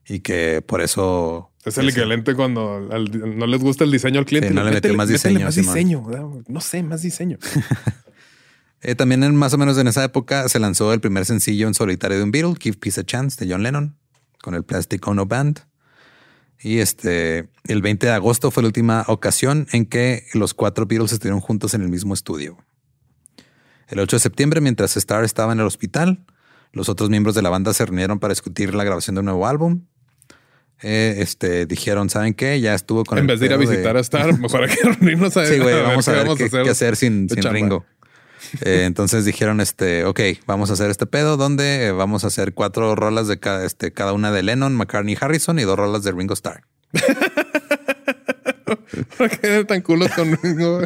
y 0.06 0.20
que 0.20 0.62
por 0.66 0.80
eso 0.80 1.52
es 1.64 1.78
el 1.78 1.88
equivalente 1.88 2.34
cuando 2.34 2.80
no 2.80 3.46
les 3.46 3.60
gusta 3.60 3.84
el 3.84 3.92
diseño 3.92 4.18
al 4.18 4.26
cliente. 4.26 4.50
no 4.50 4.64
le 4.64 4.72
metió 4.72 4.94
más 4.94 5.08
diseño. 5.08 5.40
Más 5.40 5.54
diseño. 5.54 6.04
No 6.48 6.60
sé, 6.60 6.82
más 6.82 7.02
diseño. 7.02 7.38
eh, 8.82 8.94
también 8.96 9.22
en, 9.22 9.36
más 9.36 9.54
o 9.54 9.58
menos 9.58 9.78
en 9.78 9.86
esa 9.86 10.02
época 10.02 10.48
se 10.48 10.58
lanzó 10.58 10.92
el 10.92 11.00
primer 11.00 11.24
sencillo 11.24 11.68
en 11.68 11.74
solitario 11.74 12.18
de 12.18 12.24
un 12.24 12.32
Beatle, 12.32 12.54
Give 12.60 12.76
Peace 12.76 13.00
a 13.00 13.04
Chance, 13.04 13.44
de 13.44 13.52
John 13.52 13.62
Lennon, 13.62 13.96
con 14.42 14.54
el 14.54 14.64
Plastic 14.64 15.06
Ono 15.06 15.26
Band. 15.26 15.60
Y 16.62 16.78
este, 16.78 17.48
el 17.66 17.82
20 17.82 18.06
de 18.06 18.12
agosto 18.12 18.50
fue 18.50 18.62
la 18.62 18.68
última 18.68 19.04
ocasión 19.08 19.66
en 19.72 19.84
que 19.84 20.26
los 20.32 20.54
cuatro 20.54 20.86
Beatles 20.86 21.12
estuvieron 21.12 21.40
juntos 21.40 21.74
en 21.74 21.82
el 21.82 21.88
mismo 21.88 22.14
estudio. 22.14 22.56
El 23.88 23.98
8 23.98 24.16
de 24.16 24.20
septiembre, 24.20 24.60
mientras 24.60 24.96
Starr 24.96 25.24
estaba 25.24 25.52
en 25.52 25.60
el 25.60 25.66
hospital, 25.66 26.24
los 26.72 26.88
otros 26.88 27.10
miembros 27.10 27.34
de 27.34 27.42
la 27.42 27.50
banda 27.50 27.74
se 27.74 27.84
reunieron 27.84 28.20
para 28.20 28.32
discutir 28.32 28.74
la 28.74 28.84
grabación 28.84 29.14
de 29.14 29.20
un 29.20 29.26
nuevo 29.26 29.46
álbum. 29.46 29.82
Eh, 30.82 31.16
este, 31.18 31.66
dijeron, 31.66 32.10
¿saben 32.10 32.34
qué? 32.34 32.60
Ya 32.60 32.74
estuvo 32.74 33.04
con 33.04 33.18
En 33.18 33.26
vez 33.26 33.38
de 33.40 33.46
ir 33.46 33.52
a 33.52 33.56
visitar 33.56 33.96
a 33.96 34.00
Star, 34.00 34.38
mejor 34.38 34.64
hay 34.64 34.68
que 34.76 34.82
reunirnos 34.82 35.36
a 35.36 35.46
Sí, 35.46 35.58
güey, 35.58 35.80
vamos 35.82 36.08
a 36.08 36.12
ver, 36.12 36.28
qué, 36.36 36.70
hacer, 36.70 36.96
sin, 36.96 37.28
sin 37.28 37.42
Ringo. 37.42 37.84
Eh, 38.62 38.84
entonces 38.84 39.24
dijeron, 39.24 39.60
este, 39.60 40.04
ok, 40.04 40.20
vamos 40.46 40.70
a 40.70 40.74
hacer 40.74 40.90
este 40.90 41.06
pedo 41.06 41.36
donde 41.36 41.86
eh, 41.86 41.92
vamos 41.92 42.24
a 42.24 42.28
hacer 42.28 42.54
cuatro 42.54 42.94
rolas 42.94 43.28
de 43.28 43.38
cada, 43.38 43.64
este, 43.64 43.92
cada 43.92 44.12
una 44.12 44.30
de 44.30 44.42
Lennon, 44.42 44.74
McCartney, 44.74 45.16
Harrison 45.20 45.58
y 45.58 45.62
dos 45.62 45.76
rolas 45.78 46.02
de 46.02 46.12
Ringo 46.12 46.34
Starr. 46.34 46.62
¿Por 49.16 49.30
qué 49.30 49.64
tan 49.64 49.80
culos 49.82 50.10
con 50.12 50.36
Ringo? 50.42 50.82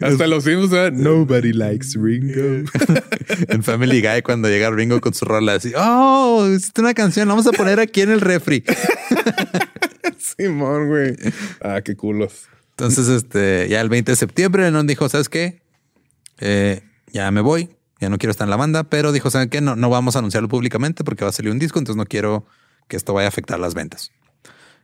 Hasta 0.00 0.26
los 0.26 0.44
vimos, 0.44 0.70
Nobody 0.92 1.52
likes 1.52 1.88
Ringo. 1.94 2.68
en 3.48 3.62
Family 3.62 4.00
Guy, 4.00 4.22
cuando 4.22 4.48
llega 4.48 4.70
Ringo 4.70 5.00
con 5.00 5.14
su 5.14 5.24
rola, 5.24 5.54
así, 5.54 5.72
oh, 5.76 6.46
es 6.54 6.72
una 6.78 6.94
canción, 6.94 7.28
vamos 7.28 7.46
a 7.46 7.52
poner 7.52 7.80
aquí 7.80 8.02
en 8.02 8.10
el 8.10 8.20
refri. 8.20 8.64
Simón, 10.18 10.88
güey. 10.88 11.16
Ah, 11.60 11.80
qué 11.82 11.96
culos. 11.96 12.46
Entonces, 12.70 13.08
este, 13.08 13.68
ya 13.70 13.80
el 13.80 13.88
20 13.88 14.12
de 14.12 14.16
septiembre, 14.16 14.64
Lennon 14.64 14.86
dijo, 14.86 15.08
¿sabes 15.08 15.28
qué? 15.28 15.62
Eh, 16.38 16.82
ya 17.12 17.30
me 17.30 17.40
voy, 17.40 17.70
ya 18.00 18.08
no 18.08 18.18
quiero 18.18 18.30
estar 18.30 18.46
en 18.46 18.50
la 18.50 18.56
banda, 18.56 18.84
pero 18.84 19.12
dijo, 19.12 19.30
¿saben 19.30 19.48
qué? 19.48 19.60
No, 19.60 19.76
no 19.76 19.88
vamos 19.90 20.16
a 20.16 20.18
anunciarlo 20.18 20.48
públicamente 20.48 21.04
porque 21.04 21.24
va 21.24 21.30
a 21.30 21.32
salir 21.32 21.50
un 21.50 21.58
disco, 21.58 21.78
entonces 21.78 21.96
no 21.96 22.06
quiero 22.06 22.46
que 22.88 22.96
esto 22.96 23.14
vaya 23.14 23.26
a 23.26 23.28
afectar 23.28 23.58
las 23.58 23.74
ventas. 23.74 24.12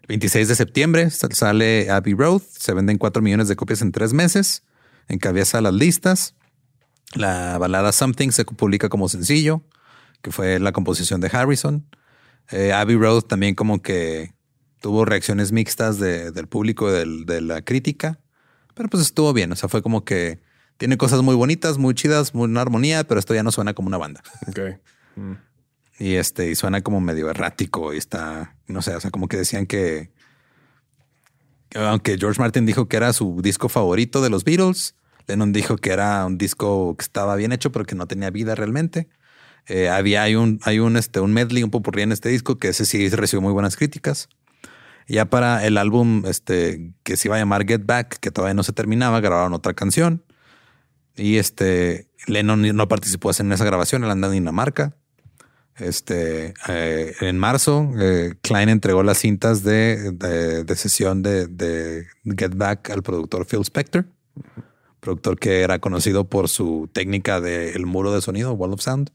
El 0.02 0.08
26 0.08 0.48
de 0.48 0.54
septiembre 0.56 1.10
sale 1.10 1.90
Abbey 1.90 2.14
Road, 2.14 2.42
se 2.50 2.74
venden 2.74 2.98
4 2.98 3.22
millones 3.22 3.48
de 3.48 3.56
copias 3.56 3.82
en 3.82 3.92
tres 3.92 4.12
meses, 4.12 4.64
encabeza 5.08 5.60
las 5.60 5.74
listas. 5.74 6.34
La 7.14 7.58
balada 7.58 7.92
Something 7.92 8.30
se 8.30 8.44
publica 8.44 8.88
como 8.88 9.08
sencillo, 9.08 9.62
que 10.22 10.32
fue 10.32 10.58
la 10.58 10.72
composición 10.72 11.20
de 11.20 11.30
Harrison. 11.32 11.86
Eh, 12.50 12.72
Abbey 12.72 12.96
Road 12.96 13.22
también 13.22 13.54
como 13.54 13.82
que 13.82 14.32
tuvo 14.80 15.04
reacciones 15.04 15.52
mixtas 15.52 15.98
del 15.98 16.48
público 16.48 16.90
de 16.90 17.40
la 17.40 17.62
crítica, 17.62 18.18
pero 18.74 18.88
pues 18.88 19.04
estuvo 19.04 19.32
bien, 19.32 19.52
o 19.52 19.56
sea, 19.56 19.68
fue 19.68 19.82
como 19.82 20.04
que 20.04 20.40
tiene 20.76 20.96
cosas 20.96 21.22
muy 21.22 21.34
bonitas, 21.34 21.78
muy 21.78 21.94
chidas, 21.94 22.34
muy 22.34 22.46
una 22.46 22.62
armonía, 22.62 23.04
pero 23.04 23.20
esto 23.20 23.34
ya 23.34 23.42
no 23.42 23.52
suena 23.52 23.74
como 23.74 23.88
una 23.88 23.98
banda. 23.98 24.22
Ok. 24.48 24.58
Mm. 25.16 25.32
Y 25.98 26.14
este, 26.14 26.50
y 26.50 26.54
suena 26.54 26.80
como 26.80 27.00
medio 27.00 27.30
errático 27.30 27.94
y 27.94 27.98
está, 27.98 28.56
no 28.66 28.82
sé, 28.82 28.94
o 28.96 29.00
sea, 29.00 29.10
como 29.10 29.28
que 29.28 29.36
decían 29.36 29.66
que, 29.66 30.10
aunque 31.74 32.16
George 32.18 32.40
Martin 32.40 32.66
dijo 32.66 32.88
que 32.88 32.96
era 32.96 33.12
su 33.12 33.40
disco 33.42 33.68
favorito 33.68 34.20
de 34.22 34.30
los 34.30 34.44
Beatles, 34.44 34.96
Lennon 35.28 35.52
dijo 35.52 35.76
que 35.76 35.90
era 35.90 36.26
un 36.26 36.38
disco 36.38 36.96
que 36.96 37.02
estaba 37.02 37.36
bien 37.36 37.52
hecho, 37.52 37.70
pero 37.72 37.84
que 37.84 37.94
no 37.94 38.06
tenía 38.06 38.30
vida 38.30 38.54
realmente. 38.54 39.08
Eh, 39.68 39.88
había, 39.88 40.22
hay 40.22 40.34
un, 40.34 40.58
hay 40.64 40.80
un, 40.80 40.96
este, 40.96 41.20
un 41.20 41.32
medley, 41.32 41.62
un 41.62 41.70
popurrí 41.70 42.02
en 42.02 42.12
este 42.12 42.28
disco 42.28 42.58
que 42.58 42.68
ese 42.68 42.84
sí 42.84 43.08
recibió 43.10 43.40
muy 43.40 43.52
buenas 43.52 43.76
críticas. 43.76 44.28
Ya 45.08 45.26
para 45.26 45.64
el 45.64 45.78
álbum, 45.78 46.24
este, 46.26 46.92
que 47.02 47.16
se 47.16 47.28
iba 47.28 47.36
a 47.36 47.38
llamar 47.38 47.66
Get 47.66 47.84
Back, 47.84 48.18
que 48.18 48.30
todavía 48.30 48.54
no 48.54 48.62
se 48.62 48.72
terminaba, 48.72 49.20
grabaron 49.20 49.52
otra 49.52 49.74
canción. 49.74 50.24
Y 51.16 51.36
este 51.36 52.08
Lennon 52.26 52.74
no 52.74 52.88
participó 52.88 53.30
en 53.38 53.52
esa 53.52 53.64
grabación, 53.64 54.04
él 54.04 54.10
anda 54.10 54.28
en 54.28 54.34
Dinamarca. 54.34 54.96
Este 55.76 56.54
eh, 56.68 57.14
en 57.20 57.38
marzo, 57.38 57.90
eh, 57.98 58.34
Klein 58.42 58.68
entregó 58.68 59.02
las 59.02 59.18
cintas 59.18 59.62
de, 59.62 60.12
de, 60.12 60.76
sesión 60.76 61.22
de, 61.22 61.46
de, 61.46 62.06
Get 62.24 62.54
Back 62.56 62.90
al 62.90 63.02
productor 63.02 63.46
Phil 63.46 63.62
Spector, 63.62 64.04
productor 65.00 65.38
que 65.38 65.62
era 65.62 65.78
conocido 65.78 66.28
por 66.28 66.48
su 66.48 66.90
técnica 66.92 67.40
del 67.40 67.86
muro 67.86 68.12
de 68.12 68.20
sonido, 68.20 68.52
Wall 68.52 68.74
of 68.74 68.82
Sound. 68.82 69.10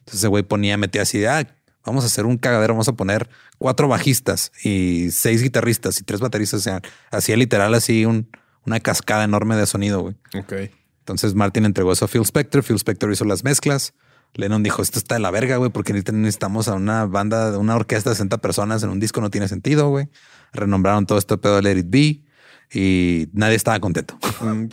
Entonces 0.00 0.20
ese 0.20 0.28
güey 0.28 0.42
ponía, 0.42 0.76
metía 0.76 1.02
así 1.02 1.18
de 1.18 1.28
ah, 1.28 1.46
vamos 1.84 2.04
a 2.04 2.08
hacer 2.08 2.26
un 2.26 2.38
cagadero, 2.38 2.74
vamos 2.74 2.88
a 2.88 2.94
poner 2.94 3.28
cuatro 3.58 3.86
bajistas 3.86 4.50
y 4.64 5.10
seis 5.12 5.42
guitarristas 5.42 6.00
y 6.00 6.04
tres 6.04 6.20
bateristas. 6.20 6.60
O 6.60 6.62
sea, 6.62 6.82
hacía 7.10 7.36
literal 7.36 7.72
así 7.74 8.04
un, 8.04 8.28
una 8.66 8.80
cascada 8.80 9.24
enorme 9.24 9.56
de 9.56 9.66
sonido, 9.66 10.00
güey. 10.00 10.16
Ok. 10.34 10.52
Entonces 11.00 11.34
Martin 11.34 11.64
entregó 11.64 11.92
eso 11.92 12.04
a 12.04 12.08
Phil 12.08 12.22
Spector. 12.22 12.62
Phil 12.62 12.76
Spector 12.76 13.12
hizo 13.12 13.24
las 13.24 13.44
mezclas. 13.44 13.94
Lennon 14.34 14.62
dijo, 14.62 14.80
esto 14.80 14.98
está 14.98 15.16
de 15.16 15.20
la 15.20 15.30
verga, 15.30 15.56
güey, 15.56 15.70
porque 15.70 15.92
necesitamos 15.92 16.68
a 16.68 16.74
una 16.74 17.04
banda, 17.06 17.58
una 17.58 17.74
orquesta 17.74 18.10
de 18.10 18.16
60 18.16 18.38
personas 18.38 18.82
en 18.82 18.90
un 18.90 19.00
disco, 19.00 19.20
no 19.20 19.30
tiene 19.30 19.48
sentido, 19.48 19.88
güey. 19.88 20.08
Renombraron 20.52 21.06
todo 21.06 21.18
este 21.18 21.36
pedo 21.36 21.56
de 21.56 21.62
Let 21.62 21.78
It 21.78 21.86
Be 21.88 22.22
y 22.72 23.28
nadie 23.32 23.56
estaba 23.56 23.80
contento. 23.80 24.16
Mm, 24.40 24.68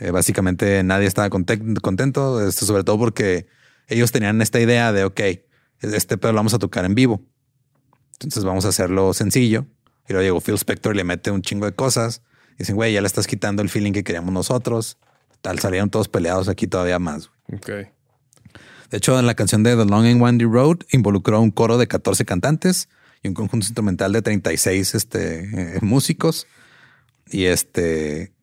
eh, 0.00 0.10
básicamente 0.10 0.82
nadie 0.82 1.06
estaba 1.06 1.30
contento, 1.30 2.46
esto 2.46 2.66
sobre 2.66 2.84
todo 2.84 2.98
porque 2.98 3.46
ellos 3.88 4.12
tenían 4.12 4.40
esta 4.42 4.60
idea 4.60 4.92
de, 4.92 5.04
ok, 5.04 5.20
este 5.80 6.18
pedo 6.18 6.32
lo 6.32 6.36
vamos 6.36 6.54
a 6.54 6.58
tocar 6.58 6.84
en 6.84 6.94
vivo. 6.94 7.22
Entonces 8.12 8.44
vamos 8.44 8.66
a 8.66 8.68
hacerlo 8.68 9.14
sencillo. 9.14 9.66
Y 10.08 10.12
luego 10.12 10.22
llegó 10.22 10.40
Phil 10.40 10.54
Spector 10.54 10.94
y 10.94 10.98
le 10.98 11.04
mete 11.04 11.30
un 11.30 11.42
chingo 11.42 11.66
de 11.66 11.72
cosas. 11.72 12.22
Dicen, 12.60 12.76
güey, 12.76 12.92
ya 12.92 13.00
le 13.00 13.06
estás 13.06 13.26
quitando 13.26 13.62
el 13.62 13.70
feeling 13.70 13.92
que 13.92 14.04
queríamos 14.04 14.34
nosotros. 14.34 14.98
Tal, 15.40 15.58
salieron 15.60 15.88
todos 15.88 16.08
peleados 16.08 16.50
aquí 16.50 16.66
todavía 16.66 16.98
más. 16.98 17.30
Ok. 17.50 17.70
De 18.90 18.98
hecho, 18.98 19.18
en 19.18 19.24
la 19.24 19.34
canción 19.34 19.62
de 19.62 19.76
The 19.76 19.86
Long 19.86 20.04
and 20.04 20.20
Windy 20.20 20.44
Road 20.44 20.80
involucró 20.92 21.40
un 21.40 21.52
coro 21.52 21.78
de 21.78 21.88
14 21.88 22.26
cantantes 22.26 22.90
y 23.22 23.28
un 23.28 23.34
conjunto 23.34 23.64
instrumental 23.64 24.12
de 24.12 24.20
36 24.20 24.94
este, 24.94 25.76
eh, 25.76 25.78
músicos. 25.80 26.46
Y 27.30 27.46
este, 27.46 28.34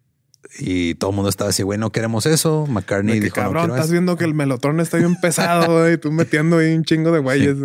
y 0.58 0.96
todo 0.96 1.12
el 1.12 1.16
mundo 1.16 1.30
estaba 1.30 1.52
así, 1.52 1.62
güey, 1.62 1.78
no 1.78 1.92
queremos 1.92 2.26
eso. 2.26 2.66
McCartney 2.66 3.20
dijo, 3.20 3.36
cabrón, 3.36 3.70
estás 3.70 3.92
viendo 3.92 4.18
que 4.18 4.24
el 4.24 4.34
melotron 4.34 4.80
está 4.80 4.98
bien 4.98 5.16
pesado 5.22 5.92
y 5.94 6.00
tú 6.00 6.12
metiendo 6.12 6.58
ahí 6.58 6.74
un 6.74 6.84
chingo 6.84 7.12
de 7.12 7.20
güeyes. 7.20 7.58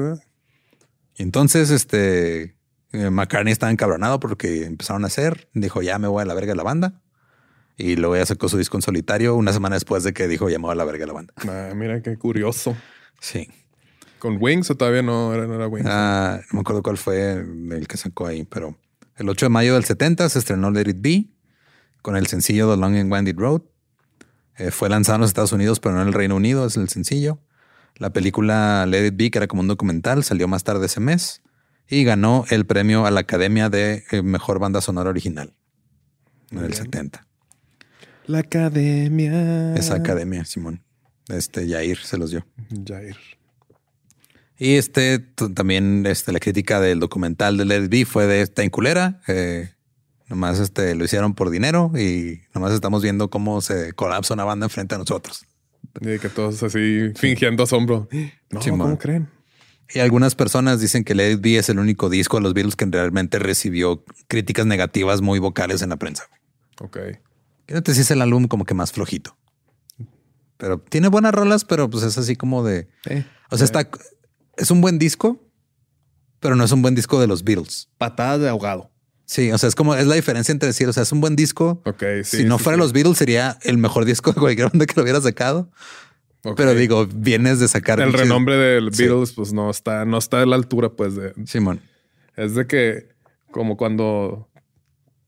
Y 1.16 1.22
entonces, 1.22 1.70
este, 1.70 2.56
eh, 2.92 3.10
McCartney 3.10 3.52
estaba 3.52 3.72
encabronado 3.72 4.20
porque 4.20 4.64
empezaron 4.64 5.04
a 5.04 5.06
hacer. 5.06 5.48
Dijo, 5.54 5.82
ya 5.82 5.98
me 5.98 6.08
voy 6.08 6.22
a 6.22 6.26
la 6.26 6.34
verga 6.34 6.52
de 6.52 6.56
la 6.56 6.62
banda. 6.62 7.00
Y 7.76 7.96
luego 7.96 8.16
ya 8.16 8.26
sacó 8.26 8.48
su 8.48 8.58
disco 8.58 8.76
en 8.76 8.82
solitario 8.82 9.34
una 9.34 9.52
semana 9.52 9.76
después 9.76 10.04
de 10.04 10.12
que 10.12 10.28
dijo, 10.28 10.50
ya 10.50 10.58
me 10.58 10.64
voy 10.64 10.72
a 10.72 10.76
la 10.76 10.84
verga 10.84 11.00
de 11.00 11.06
la 11.06 11.12
banda. 11.14 11.34
Ah, 11.48 11.72
mira 11.74 12.02
qué 12.02 12.16
curioso. 12.16 12.76
Sí. 13.18 13.48
¿Con 14.18 14.36
Wings 14.40 14.70
o 14.70 14.76
todavía 14.76 15.02
no 15.02 15.34
era, 15.34 15.46
no 15.46 15.54
era 15.54 15.66
Wings? 15.66 15.86
Ah, 15.88 16.40
no 16.50 16.58
me 16.58 16.60
acuerdo 16.60 16.82
cuál 16.82 16.98
fue 16.98 17.32
el 17.32 17.88
que 17.88 17.96
sacó 17.96 18.26
ahí, 18.26 18.44
pero 18.44 18.76
el 19.16 19.28
8 19.28 19.46
de 19.46 19.50
mayo 19.50 19.74
del 19.74 19.84
70 19.84 20.28
se 20.28 20.38
estrenó 20.38 20.70
Let 20.70 20.88
It 20.88 20.98
Be 21.00 21.26
con 22.02 22.16
el 22.16 22.26
sencillo 22.26 22.70
The 22.70 22.76
Long 22.78 22.96
and 22.96 23.12
Winded 23.12 23.36
Road. 23.36 23.62
Eh, 24.58 24.70
fue 24.70 24.88
lanzado 24.88 25.16
en 25.16 25.22
los 25.22 25.30
Estados 25.30 25.52
Unidos, 25.52 25.80
pero 25.80 25.94
no 25.94 26.02
en 26.02 26.08
el 26.08 26.14
Reino 26.14 26.36
Unido, 26.36 26.66
es 26.66 26.76
el 26.76 26.88
sencillo. 26.88 27.40
La 27.96 28.12
película 28.12 28.84
Let 28.86 29.06
It 29.06 29.16
Be, 29.16 29.30
que 29.30 29.38
era 29.38 29.46
como 29.48 29.62
un 29.62 29.68
documental, 29.68 30.24
salió 30.24 30.46
más 30.46 30.62
tarde 30.62 30.86
ese 30.86 31.00
mes 31.00 31.41
y 31.92 32.04
ganó 32.04 32.46
el 32.48 32.64
premio 32.64 33.04
a 33.04 33.10
la 33.10 33.20
Academia 33.20 33.68
de 33.68 34.04
eh, 34.12 34.22
Mejor 34.22 34.58
Banda 34.58 34.80
Sonora 34.80 35.10
Original 35.10 35.52
en 36.50 36.64
el 36.64 36.72
70. 36.72 37.26
La 38.24 38.38
academia. 38.38 39.74
Esa 39.74 39.96
academia, 39.96 40.46
Simón. 40.46 40.82
Este 41.28 41.68
Jair 41.68 41.98
se 41.98 42.16
los 42.16 42.30
dio. 42.30 42.46
Jair. 42.86 43.16
Y 44.56 44.76
este 44.76 45.18
también 45.18 46.06
este, 46.06 46.32
la 46.32 46.40
crítica 46.40 46.80
del 46.80 46.98
documental 46.98 47.58
de 47.58 47.66
Let 47.66 47.84
It 47.84 47.90
Be 47.90 48.04
fue 48.06 48.26
de 48.26 48.40
esta 48.40 48.64
inculera. 48.64 49.20
Eh, 49.28 49.74
nomás 50.30 50.60
este, 50.60 50.94
lo 50.94 51.04
hicieron 51.04 51.34
por 51.34 51.50
dinero 51.50 51.92
y 51.94 52.40
nomás 52.54 52.72
estamos 52.72 53.02
viendo 53.02 53.28
cómo 53.28 53.60
se 53.60 53.92
colapsa 53.92 54.32
una 54.32 54.44
banda 54.44 54.64
enfrente 54.64 54.94
de 54.94 55.00
nosotros. 55.00 55.44
Y 56.00 56.18
que 56.18 56.30
todos 56.30 56.62
así 56.62 57.10
fingiendo 57.16 57.64
asombro. 57.64 58.08
No, 58.50 58.60
Simón. 58.60 58.80
¿cómo 58.80 58.98
creen? 58.98 59.41
Y 59.94 60.00
algunas 60.00 60.34
personas 60.34 60.80
dicen 60.80 61.04
que 61.04 61.14
Let 61.14 61.32
It 61.32 61.40
Be 61.42 61.58
es 61.58 61.68
el 61.68 61.78
único 61.78 62.08
disco 62.08 62.38
de 62.38 62.42
los 62.42 62.54
Beatles 62.54 62.76
que 62.76 62.86
realmente 62.86 63.38
recibió 63.38 64.04
críticas 64.26 64.64
negativas 64.66 65.20
muy 65.20 65.38
vocales 65.38 65.82
en 65.82 65.90
la 65.90 65.96
prensa. 65.96 66.28
Ok. 66.80 66.98
Quiero 67.66 67.80
decir, 67.82 68.02
es 68.02 68.10
el 68.10 68.22
álbum 68.22 68.48
como 68.48 68.64
que 68.64 68.74
más 68.74 68.92
flojito. 68.92 69.36
Pero 70.56 70.78
tiene 70.78 71.08
buenas 71.08 71.34
rolas, 71.34 71.64
pero 71.64 71.90
pues 71.90 72.04
es 72.04 72.16
así 72.16 72.36
como 72.36 72.64
de... 72.64 72.88
Eh, 73.06 73.24
O 73.50 73.56
sea, 73.56 73.64
está... 73.64 73.88
Es 74.56 74.70
un 74.70 74.80
buen 74.80 74.98
disco, 74.98 75.42
pero 76.40 76.56
no 76.56 76.64
es 76.64 76.72
un 76.72 76.82
buen 76.82 76.94
disco 76.94 77.20
de 77.20 77.26
los 77.26 77.44
Beatles. 77.44 77.88
Patadas 77.98 78.40
de 78.40 78.48
ahogado. 78.48 78.90
Sí, 79.26 79.50
o 79.52 79.58
sea, 79.58 79.68
es 79.68 79.74
como... 79.74 79.94
Es 79.94 80.06
la 80.06 80.14
diferencia 80.14 80.52
entre 80.52 80.68
decir, 80.68 80.88
o 80.88 80.92
sea, 80.92 81.02
es 81.02 81.12
un 81.12 81.20
buen 81.20 81.36
disco. 81.36 81.82
Ok, 81.84 82.02
sí. 82.24 82.38
si 82.38 82.44
no 82.44 82.58
sí, 82.58 82.64
fuera 82.64 82.76
sí. 82.76 82.80
los 82.80 82.92
Beatles, 82.92 83.18
sería 83.18 83.58
el 83.62 83.76
mejor 83.76 84.04
disco 84.06 84.32
de 84.32 84.40
cualquier 84.40 84.70
banda 84.70 84.86
que 84.86 84.94
lo 84.96 85.02
hubiera 85.02 85.20
sacado. 85.20 85.70
Pero 86.56 86.74
digo, 86.74 87.06
vienes 87.06 87.60
de 87.60 87.68
sacar... 87.68 88.00
el 88.00 88.12
renombre 88.12 88.56
del 88.56 88.92
Sí. 88.92 89.04
Beatles, 89.04 89.32
pues 89.32 89.52
no 89.52 89.70
está, 89.70 90.04
no 90.04 90.18
está 90.18 90.42
a 90.42 90.46
la 90.46 90.56
altura, 90.56 90.90
pues 90.90 91.14
de. 91.14 91.32
Simón. 91.46 91.80
Es 92.36 92.54
de 92.54 92.66
que, 92.66 93.08
como 93.50 93.76
cuando 93.76 94.48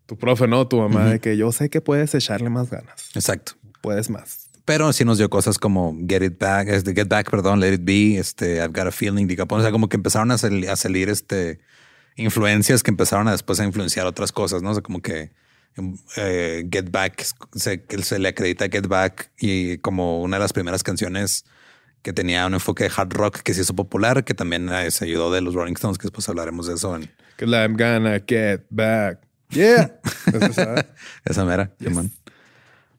tu 0.06 0.16
profe, 0.18 0.48
no, 0.48 0.66
tu 0.66 0.78
mamá, 0.78 1.06
de 1.06 1.20
que 1.20 1.36
yo 1.36 1.52
sé 1.52 1.70
que 1.70 1.80
puedes 1.80 2.14
echarle 2.14 2.50
más 2.50 2.70
ganas. 2.70 3.10
Exacto. 3.14 3.52
Puedes 3.80 4.10
más. 4.10 4.48
Pero 4.64 4.92
sí 4.92 5.04
nos 5.04 5.18
dio 5.18 5.28
cosas 5.30 5.58
como 5.58 5.96
Get 6.08 6.22
It 6.22 6.38
Back, 6.38 6.68
este, 6.68 6.94
Get 6.94 7.08
Back, 7.08 7.30
perdón, 7.30 7.60
Let 7.60 7.74
It 7.74 7.84
Be, 7.84 8.16
este, 8.18 8.56
I've 8.56 8.68
Got 8.68 8.88
a 8.88 8.90
Feeling, 8.90 9.26
diga, 9.26 9.44
o 9.48 9.60
sea, 9.60 9.70
como 9.70 9.88
que 9.88 9.96
empezaron 9.96 10.30
a, 10.30 10.38
sal- 10.38 10.66
a 10.68 10.76
salir 10.76 11.10
este, 11.10 11.60
influencias 12.16 12.82
que 12.82 12.90
empezaron 12.90 13.28
a 13.28 13.32
después 13.32 13.60
a 13.60 13.64
influenciar 13.64 14.06
otras 14.06 14.32
cosas, 14.32 14.62
¿no? 14.62 14.70
O 14.70 14.74
sea, 14.74 14.82
como 14.82 15.02
que 15.02 15.32
eh, 16.16 16.68
Get 16.70 16.90
Back, 16.90 17.24
se, 17.54 18.18
le 18.18 18.28
acredita 18.28 18.68
Get 18.68 18.86
Back 18.86 19.30
y 19.38 19.78
como 19.78 20.22
una 20.22 20.36
de 20.36 20.40
las 20.40 20.52
primeras 20.52 20.82
canciones 20.82 21.44
que 22.02 22.12
tenía 22.12 22.46
un 22.46 22.54
enfoque 22.54 22.84
de 22.84 22.92
hard 22.94 23.12
rock 23.12 23.38
que 23.38 23.54
se 23.54 23.62
hizo 23.62 23.74
popular, 23.74 24.24
que 24.24 24.34
también 24.34 24.68
eh, 24.68 24.90
se 24.90 25.06
ayudó 25.06 25.32
de 25.32 25.40
los 25.40 25.54
Rolling 25.54 25.72
Stones, 25.72 25.98
que 25.98 26.02
después 26.02 26.28
hablaremos 26.28 26.66
de 26.66 26.74
eso 26.74 26.94
en 26.96 27.10
la 27.38 27.62
I'm 27.62 27.76
gonna 27.76 28.22
get 28.26 28.66
back. 28.70 29.20
Yeah. 29.50 30.00
Es 30.26 30.42
esa. 30.42 30.86
esa 31.24 31.44
mera. 31.44 31.72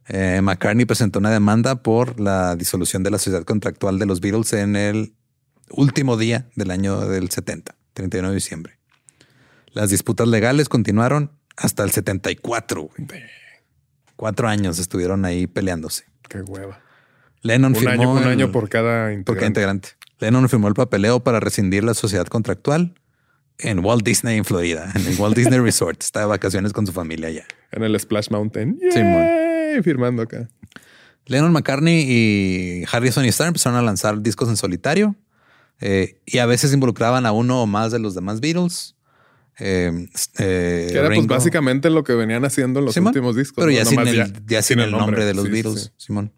Eh, 0.08 0.40
McCartney 0.42 0.86
presentó 0.86 1.20
una 1.20 1.32
demanda 1.32 1.82
por 1.82 2.20
la 2.20 2.56
disolución 2.56 3.04
de 3.04 3.12
la 3.12 3.18
sociedad 3.18 3.44
contractual 3.44 3.98
de 4.00 4.06
los 4.06 4.22
Beatles 4.22 4.54
en 4.54 4.76
el 4.76 5.16
último 5.70 6.18
día 6.18 6.48
del 6.56 6.72
año 6.72 7.08
del 7.08 7.30
70, 7.30 7.76
31 7.94 8.30
de 8.30 8.36
diciembre. 8.36 8.80
Las 9.74 9.90
disputas 9.90 10.28
legales 10.28 10.70
continuaron 10.70 11.32
hasta 11.58 11.84
el 11.84 11.92
74. 11.92 12.82
güey. 12.84 13.08
Cuatro 14.16 14.48
años 14.48 14.80
estuvieron 14.80 15.26
ahí 15.26 15.48
peleándose. 15.48 16.06
Qué 16.30 16.42
hueva. 16.42 16.80
Lennon 17.42 17.74
Un 17.74 17.80
firmó 17.80 17.92
año, 17.92 18.12
un 18.14 18.24
el- 18.24 18.28
año 18.30 18.52
por 18.52 18.70
cada 18.70 19.08
por 19.24 19.36
cada 19.36 19.48
integrante. 19.48 19.48
integrante. 19.48 19.90
Lennon 20.20 20.48
firmó 20.50 20.68
el 20.68 20.74
papeleo 20.74 21.24
para 21.24 21.40
rescindir 21.40 21.84
la 21.84 21.94
sociedad 21.94 22.26
contractual 22.28 22.96
en 23.58 23.80
Walt 23.86 24.04
Disney 24.04 24.38
en 24.38 24.46
Florida, 24.46 24.92
en 24.96 25.06
el 25.06 25.20
Walt 25.20 25.36
Disney 25.36 25.60
Resort. 25.62 26.02
Está 26.02 26.22
de 26.22 26.26
vacaciones 26.28 26.72
con 26.74 26.88
su 26.88 26.94
familia 26.94 27.28
allá. 27.28 27.46
En 27.72 27.84
el 27.84 28.00
Splash 28.00 28.30
Mountain. 28.32 28.80
Yay, 28.94 29.82
Firmando 29.84 30.22
acá. 30.24 30.48
Lennon, 31.28 31.52
McCartney 31.52 32.06
y 32.08 32.84
Harrison 32.92 33.26
y 33.26 33.30
Starr 33.30 33.48
empezaron 33.50 33.78
a 33.78 33.82
lanzar 33.82 34.22
discos 34.22 34.48
en 34.48 34.58
solitario 34.58 35.16
eh, 35.82 36.22
y 36.26 36.38
a 36.38 36.46
veces 36.46 36.72
involucraban 36.74 37.26
a 37.26 37.32
uno 37.32 37.62
o 37.64 37.66
más 37.68 37.92
de 37.92 38.00
los 38.00 38.14
demás 38.16 38.40
Beatles. 38.40 38.95
Eh, 39.58 40.10
eh, 40.38 40.88
Que 40.92 40.98
era 40.98 41.08
pues 41.08 41.28
básicamente 41.28 41.90
lo 41.90 42.04
que 42.04 42.14
venían 42.14 42.44
haciendo 42.44 42.80
en 42.80 42.86
los 42.86 42.94
Simón, 42.94 43.10
últimos 43.10 43.36
discos. 43.36 43.64
Pero 43.64 43.68
¿no? 43.68 43.78
ya, 43.78 43.86
sin 43.86 44.00
el, 44.00 44.46
ya 44.46 44.62
sin 44.62 44.80
el 44.80 44.92
nombre, 44.92 45.26
de 45.26 45.34
los 45.34 45.46
sí, 45.46 45.52
Beatles, 45.52 45.82
sí. 45.82 45.90
Simón. 45.98 46.34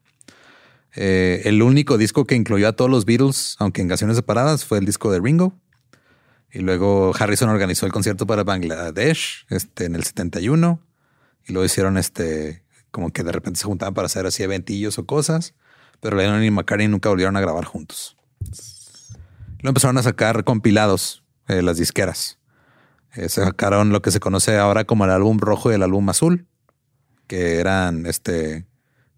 Eh, 0.96 1.42
el 1.46 1.62
único 1.62 1.98
disco 1.98 2.26
que 2.26 2.36
incluyó 2.36 2.68
a 2.68 2.74
todos 2.74 2.90
los 2.90 3.06
Beatles, 3.06 3.56
aunque 3.60 3.82
en 3.82 3.88
canciones 3.88 4.18
separadas, 4.18 4.66
fue 4.66 4.80
el 4.80 4.86
disco 4.86 5.12
de 5.12 5.20
Ringo. 5.20 5.54
Y 6.52 6.60
luego 6.60 7.14
Harrison 7.18 7.50
organizó 7.50 7.86
el 7.86 7.92
concierto 7.92 8.26
para 8.26 8.44
Bangladesh 8.44 9.46
este, 9.50 9.86
en 9.86 9.96
el 9.96 10.04
71. 10.04 10.82
Y 11.46 11.54
luego 11.54 11.66
hicieron 11.66 11.98
este, 11.98 12.64
como 12.92 13.12
que 13.12 13.24
de 13.24 13.32
repente 13.32 13.60
se 13.60 13.66
juntaban 13.66 13.94
para 13.94 14.08
hacer 14.08 14.26
así 14.26 14.44
eventillos 14.44 14.98
o 14.98 15.06
cosas. 15.06 15.54
Pero 16.00 16.18
Lennon 16.18 16.44
y 16.44 16.52
McCartney 16.52 16.88
nunca 16.88 17.10
volvieron 17.10 17.36
a 17.38 17.42
grabar 17.42 17.66
juntos. 17.66 18.18
Luego 19.60 19.70
empezaron 19.70 19.98
a 19.98 20.04
sacar 20.04 20.44
compilados 20.44 21.24
eh, 21.48 21.62
las 21.62 21.78
disqueras. 21.78 22.37
Se 23.14 23.30
sacaron 23.30 23.92
lo 23.92 24.02
que 24.02 24.12
se 24.12 24.20
conoce 24.20 24.58
ahora 24.58 24.86
como 24.86 25.06
el 25.06 25.12
álbum 25.12 25.40
rojo 25.40 25.72
y 25.72 25.76
el 25.76 25.84
álbum 25.84 26.08
azul, 26.10 26.46
que 27.28 27.60
eran 27.60 28.06
este 28.06 28.66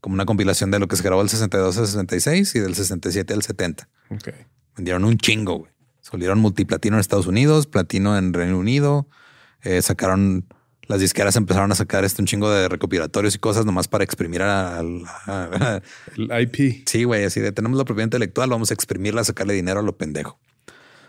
como 0.02 0.14
una 0.14 0.26
compilación 0.26 0.72
de 0.72 0.80
lo 0.80 0.88
que 0.88 0.96
se 0.96 1.04
grabó 1.04 1.22
del 1.22 1.30
62 1.30 1.78
al 1.78 1.88
66 1.88 2.56
y 2.56 2.60
del 2.60 2.76
67 2.76 3.34
al 3.34 3.42
70. 3.42 3.90
Ok. 4.10 4.30
un 4.78 5.18
chingo, 5.18 5.60
güey. 5.60 5.72
Salieron 6.02 6.40
multiplatino 6.40 6.96
en 6.96 7.02
Estados 7.02 7.28
Unidos, 7.28 7.68
platino 7.68 8.18
en 8.18 8.34
Reino 8.34 8.58
Unido. 8.58 9.08
Eh, 9.62 9.82
sacaron, 9.82 10.46
las 10.88 11.02
disqueras 11.02 11.36
empezaron 11.36 11.72
a 11.72 11.76
sacar 11.76 12.06
este 12.06 12.22
un 12.22 12.26
chingo 12.26 12.50
de 12.50 12.70
recopilatorios 12.70 13.36
y 13.36 13.40
cosas 13.40 13.66
nomás 13.66 13.88
para 13.88 14.04
exprimir 14.04 14.42
al... 14.42 15.04
El 16.16 16.42
IP. 16.42 16.88
Sí, 16.88 17.04
güey, 17.04 17.26
así 17.26 17.42
de 17.42 17.52
tenemos 17.52 17.78
la 17.78 17.86
propiedad 17.86 18.08
intelectual, 18.08 18.50
vamos 18.50 18.72
a 18.72 18.74
exprimirla, 18.74 19.24
sacarle 19.24 19.54
dinero 19.54 19.82
a 19.82 19.84
lo 19.84 19.98
pendejo. 19.98 20.40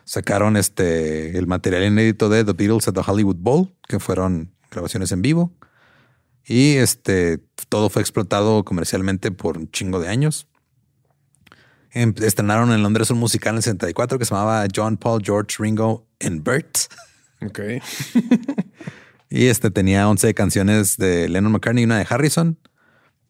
Sacaron 0.04 0.56
este 0.56 1.38
el 1.38 1.46
material 1.46 1.84
inédito 1.84 2.28
de 2.28 2.44
The 2.44 2.52
Beatles 2.52 2.88
at 2.88 2.94
the 2.94 3.02
Hollywood 3.06 3.36
Bowl, 3.36 3.74
que 3.88 4.00
fueron 4.00 4.54
grabaciones 4.70 5.12
en 5.12 5.22
vivo. 5.22 5.52
Y 6.44 6.76
este 6.76 7.38
todo 7.68 7.90
fue 7.90 8.02
explotado 8.02 8.64
comercialmente 8.64 9.30
por 9.30 9.56
un 9.58 9.70
chingo 9.70 10.00
de 10.00 10.08
años. 10.08 10.48
Em- 11.92 12.14
Estrenaron 12.20 12.72
en 12.72 12.82
Londres 12.82 13.10
un 13.10 13.18
musical 13.18 13.52
en 13.52 13.56
el 13.58 13.62
64 13.62 14.18
que 14.18 14.24
se 14.24 14.34
llamaba 14.34 14.66
John 14.74 14.96
Paul 14.96 15.22
George 15.24 15.56
Ringo 15.58 16.06
and 16.20 16.42
Bert. 16.42 16.78
Ok. 17.42 17.60
Y 19.32 19.46
este 19.46 19.70
tenía 19.70 20.08
11 20.08 20.34
canciones 20.34 20.96
de 20.96 21.28
Lennon 21.28 21.52
McCartney 21.52 21.82
y 21.82 21.84
una 21.84 21.98
de 21.98 22.06
Harrison. 22.10 22.58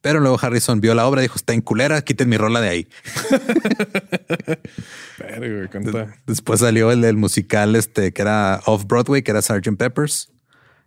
Pero 0.01 0.21
luego 0.21 0.39
Harrison 0.41 0.81
vio 0.81 0.95
la 0.95 1.07
obra 1.07 1.21
y 1.21 1.25
dijo, 1.25 1.37
está 1.37 1.53
en 1.53 1.61
culera, 1.61 2.01
quiten 2.03 2.29
mi 2.29 2.39
rola 2.39 2.61
de 2.61 2.69
ahí. 2.69 2.89
Pero, 5.19 5.55
güey, 5.55 5.69
cuenta. 5.69 6.17
Después 6.27 6.61
salió 6.61 6.91
el 6.91 7.03
del 7.03 7.17
musical 7.17 7.77
este 7.77 8.13
que 8.13 8.23
era 8.23 8.61
Off 8.65 8.87
Broadway, 8.87 9.23
que 9.23 9.31
era 9.31 9.43
Sgt. 9.43 9.77
Peppers. 9.77 10.33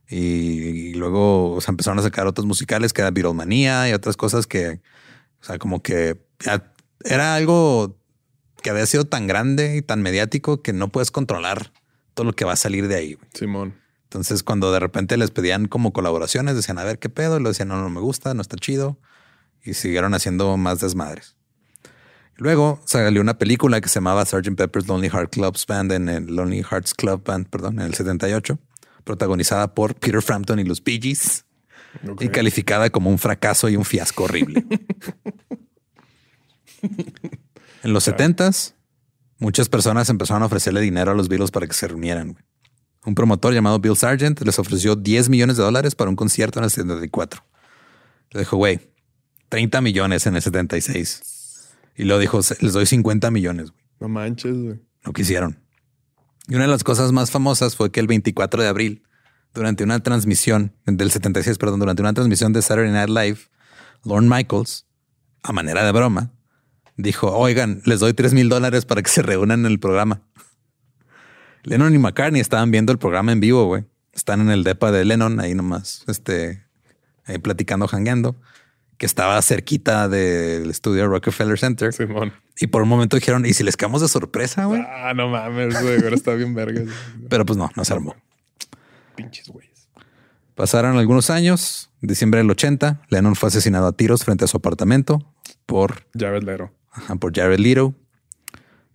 Y, 0.10 0.18
y 0.18 0.94
luego 0.95 1.53
o 1.53 1.61
sea, 1.61 1.72
empezaron 1.72 1.99
a 1.99 2.03
sacar 2.03 2.27
otros 2.27 2.45
musicales 2.45 2.91
que 2.91 3.02
era 3.02 3.11
Beatlemanía 3.11 3.90
y 3.90 3.94
otras 3.94 4.18
cosas 4.18 4.48
que, 4.48 4.81
o 5.41 5.45
sea, 5.45 5.57
como 5.60 5.81
que 5.81 6.26
ya 6.40 6.73
era 7.06 7.35
algo 7.35 7.98
que 8.61 8.69
había 8.69 8.85
sido 8.85 9.06
tan 9.06 9.27
grande 9.27 9.76
y 9.77 9.81
tan 9.81 10.02
mediático 10.02 10.61
que 10.61 10.73
no 10.73 10.90
puedes 10.90 11.11
controlar 11.11 11.72
todo 12.14 12.26
lo 12.26 12.34
que 12.34 12.45
va 12.45 12.53
a 12.53 12.57
salir 12.57 12.88
de 12.88 12.95
ahí. 12.95 13.14
güey. 13.14 13.27
Simón. 13.34 13.82
Entonces, 14.14 14.44
cuando 14.44 14.72
de 14.72 14.80
repente 14.80 15.18
les 15.18 15.31
pedían 15.31 15.68
como 15.68 15.91
colaboraciones, 15.91 16.56
decían, 16.56 16.77
a 16.77 16.84
ver 16.84 16.99
qué 16.99 17.10
pedo, 17.10 17.40
y 17.40 17.41
lo 17.41 17.49
decían, 17.49 17.69
no, 17.69 17.81
no 17.81 17.90
me 17.90 17.99
gusta, 17.99 18.35
no 18.35 18.44
está 18.44 18.57
chido. 18.57 18.99
Y 19.64 19.73
siguieron 19.73 20.14
haciendo 20.14 20.56
más 20.56 20.80
desmadres. 20.81 21.35
Luego 22.35 22.80
salió 22.85 23.22
una 23.22 23.40
película 23.40 23.81
que 23.81 23.90
se 23.90 23.95
llamaba 23.95 24.23
Sgt. 24.23 24.56
Pepper's 24.56 24.88
Lonely 24.88 25.10
Heart 25.10 25.31
Club 25.31 25.57
Band 25.68 25.94
en 25.94 26.10
el 26.10 26.27
Lonely 26.27 26.61
Hearts 26.61 26.94
Club 26.94 27.23
Band, 27.26 27.48
perdón, 27.49 27.80
en 27.80 27.88
el 27.88 27.95
78, 27.95 28.60
protagonizada 29.03 29.73
por 29.73 29.95
Peter 29.95 30.22
Frampton 30.22 30.60
y 30.60 30.64
los 30.64 30.84
Bee 30.84 30.99
Gees, 31.02 31.45
y 32.19 32.30
calificada 32.30 32.91
como 32.91 33.10
un 33.10 33.18
fracaso 33.18 33.68
y 33.68 33.77
un 33.77 33.84
fiasco 33.84 34.26
horrible. 34.26 34.64
en 37.84 37.94
los 37.94 38.07
70s, 38.07 38.76
muchas 39.40 39.69
personas 39.69 40.07
empezaron 40.11 40.44
a 40.44 40.45
ofrecerle 40.45 40.81
dinero 40.81 41.10
a 41.10 41.15
los 41.15 41.30
Beatles 41.30 41.49
para 41.49 41.65
que 41.65 41.73
se 41.73 41.88
reunieran. 41.88 42.34
güey. 42.34 42.44
Un 43.05 43.15
promotor 43.15 43.53
llamado 43.53 43.80
Bill 43.80 43.97
Sargent 43.97 44.39
les 44.41 44.57
ofreció 44.59 44.95
10 44.95 45.30
millones 45.30 45.57
de 45.57 45.63
dólares 45.63 45.93
para 45.95 46.09
un 46.09 46.15
concierto 46.15 46.59
en 46.59 46.65
el 46.65 46.71
74. 46.71 47.43
Le 48.31 48.39
dijo, 48.39 48.57
güey, 48.57 48.80
30 49.49 49.81
millones 49.81 50.25
en 50.25 50.35
el 50.35 50.41
76. 50.41 51.69
Y 51.95 52.03
luego 52.05 52.19
dijo, 52.19 52.41
"Se- 52.41 52.57
les 52.61 52.73
doy 52.73 52.85
50 52.85 53.30
millones. 53.30 53.71
güey". 53.71 53.84
No 53.99 54.07
manches, 54.09 54.55
güey. 54.57 54.80
No 55.05 55.13
quisieron. 55.13 55.59
Y 56.47 56.55
una 56.55 56.63
de 56.65 56.69
las 56.71 56.84
cosas 56.84 57.11
más 57.11 57.30
famosas 57.31 57.75
fue 57.75 57.91
que 57.91 57.99
el 57.99 58.07
24 58.07 58.61
de 58.63 58.67
abril, 58.69 59.03
durante 59.53 59.84
una 59.84 60.01
transmisión 60.01 60.73
del 60.85 61.11
76, 61.11 61.57
perdón, 61.57 61.80
durante 61.80 62.01
una 62.01 62.13
transmisión 62.13 62.53
de 62.53 62.61
Saturday 62.61 62.91
Night 62.91 63.09
Live, 63.09 63.39
Lorne 64.03 64.27
Michaels, 64.30 64.85
a 65.43 65.51
manera 65.53 65.84
de 65.85 65.91
broma, 65.91 66.31
dijo, 66.97 67.31
oigan, 67.31 67.81
les 67.85 67.99
doy 67.99 68.13
3 68.13 68.34
mil 68.34 68.49
dólares 68.49 68.85
para 68.85 69.01
que 69.03 69.09
se 69.11 69.21
reúnan 69.21 69.61
en 69.61 69.65
el 69.71 69.80
programa. 69.80 70.21
Lennon 71.64 71.94
y 71.95 71.98
McCartney 71.98 72.41
estaban 72.41 72.72
viendo 72.72 72.91
el 72.91 72.98
programa 72.98 73.31
en 73.31 73.40
vivo, 73.40 73.65
güey. 73.65 73.85
Están 74.14 74.41
en 74.41 74.49
el 74.49 74.64
depa 74.64 74.91
de 74.91 75.06
Lennon, 75.06 75.40
ahí 75.40 75.56
nomás, 75.56 76.03
este, 76.07 76.64
ahí 77.26 77.38
platicando, 77.40 77.88
jangueando. 77.88 78.35
que 78.98 79.06
estaba 79.06 79.41
cerquita 79.41 80.07
del 80.07 80.69
estudio 80.69 81.07
Rockefeller 81.07 81.57
Center. 81.60 81.91
Simón. 81.91 82.31
Y 82.60 82.68
por 82.68 82.84
un 82.84 82.90
momento 82.90 83.18
dijeron, 83.18 83.45
¿y 83.45 83.53
si 83.53 83.64
les 83.64 83.76
quedamos 83.76 84.02
de 84.02 84.07
sorpresa, 84.07 84.65
güey? 84.65 84.81
Ah, 84.88 85.14
no 85.15 85.27
mames, 85.30 85.81
güey. 85.81 86.02
Ahora 86.03 86.15
está 86.15 86.35
bien 86.35 86.53
verga. 86.53 86.84
Pero 87.27 87.45
pues 87.45 87.57
no, 87.57 87.69
no 87.76 87.84
se 87.84 87.94
armó. 87.94 88.15
Pinches 89.15 89.49
güeyes. 89.49 89.90
Pasaron 90.56 90.98
algunos 90.98 91.30
años. 91.30 91.90
Diciembre 92.02 92.40
del 92.40 92.52
80, 92.52 93.02
Lennon 93.10 93.35
fue 93.35 93.48
asesinado 93.48 93.88
a 93.88 93.94
tiros 93.94 94.23
frente 94.23 94.45
a 94.45 94.48
su 94.48 94.57
apartamento 94.57 95.34
por, 95.65 96.06
Jared 96.18 96.44
Leto. 96.44 96.72
ajá, 96.91 97.15
por 97.15 97.34
Jared 97.34 97.60
Leto. 97.60 97.95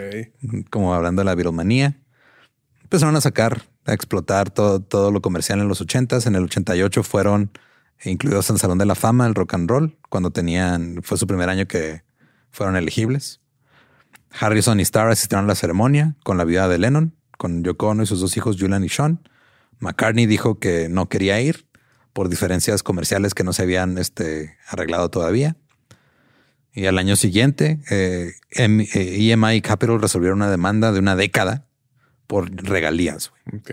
como 0.69 0.93
hablando 0.93 1.21
de 1.21 1.25
la 1.25 1.35
viromanía. 1.35 1.99
Empezaron 2.83 3.15
a 3.15 3.21
sacar, 3.21 3.63
a 3.85 3.93
explotar 3.93 4.51
todo, 4.51 4.79
todo 4.79 5.11
lo 5.11 5.21
comercial 5.21 5.59
en 5.59 5.67
los 5.67 5.81
80s. 5.85 6.27
En 6.27 6.35
el 6.35 6.43
88 6.43 7.03
fueron 7.03 7.51
incluidos 8.05 8.49
en 8.49 8.55
el 8.55 8.59
Salón 8.59 8.77
de 8.77 8.85
la 8.85 8.95
Fama 8.95 9.23
del 9.25 9.33
Rock 9.33 9.55
and 9.55 9.69
Roll, 9.69 9.97
cuando 10.09 10.29
tenían, 10.29 10.99
fue 11.01 11.17
su 11.17 11.25
primer 11.25 11.49
año 11.49 11.67
que 11.67 12.03
fueron 12.51 12.75
elegibles. 12.75 13.41
Harrison 14.39 14.79
y 14.79 14.83
Starr 14.83 15.09
asistieron 15.09 15.45
a 15.45 15.47
la 15.47 15.55
ceremonia 15.55 16.15
con 16.23 16.37
la 16.37 16.43
vida 16.43 16.67
de 16.67 16.77
Lennon, 16.77 17.15
con 17.43 17.61
Yoko 17.61 17.89
Ono 17.89 18.03
y 18.03 18.05
sus 18.05 18.21
dos 18.21 18.37
hijos 18.37 18.55
Julian 18.57 18.85
y 18.85 18.89
Sean. 18.89 19.19
McCartney 19.79 20.25
dijo 20.27 20.59
que 20.59 20.87
no 20.87 21.09
quería 21.09 21.41
ir 21.41 21.67
por 22.13 22.29
diferencias 22.29 22.83
comerciales 22.83 23.33
que 23.33 23.43
no 23.43 23.51
se 23.51 23.63
habían 23.63 23.97
este, 23.97 24.55
arreglado 24.69 25.09
todavía. 25.09 25.57
Y 26.73 26.85
al 26.85 26.97
año 26.97 27.17
siguiente, 27.17 27.81
eh, 27.91 28.31
M- 28.51 28.87
eh, 28.93 29.29
EMI 29.31 29.55
y 29.55 29.61
Capital 29.61 29.99
resolvieron 30.01 30.37
una 30.37 30.49
demanda 30.49 30.93
de 30.93 30.99
una 30.99 31.17
década 31.17 31.65
por 32.27 32.49
regalías, 32.49 33.33
Ok. 33.53 33.71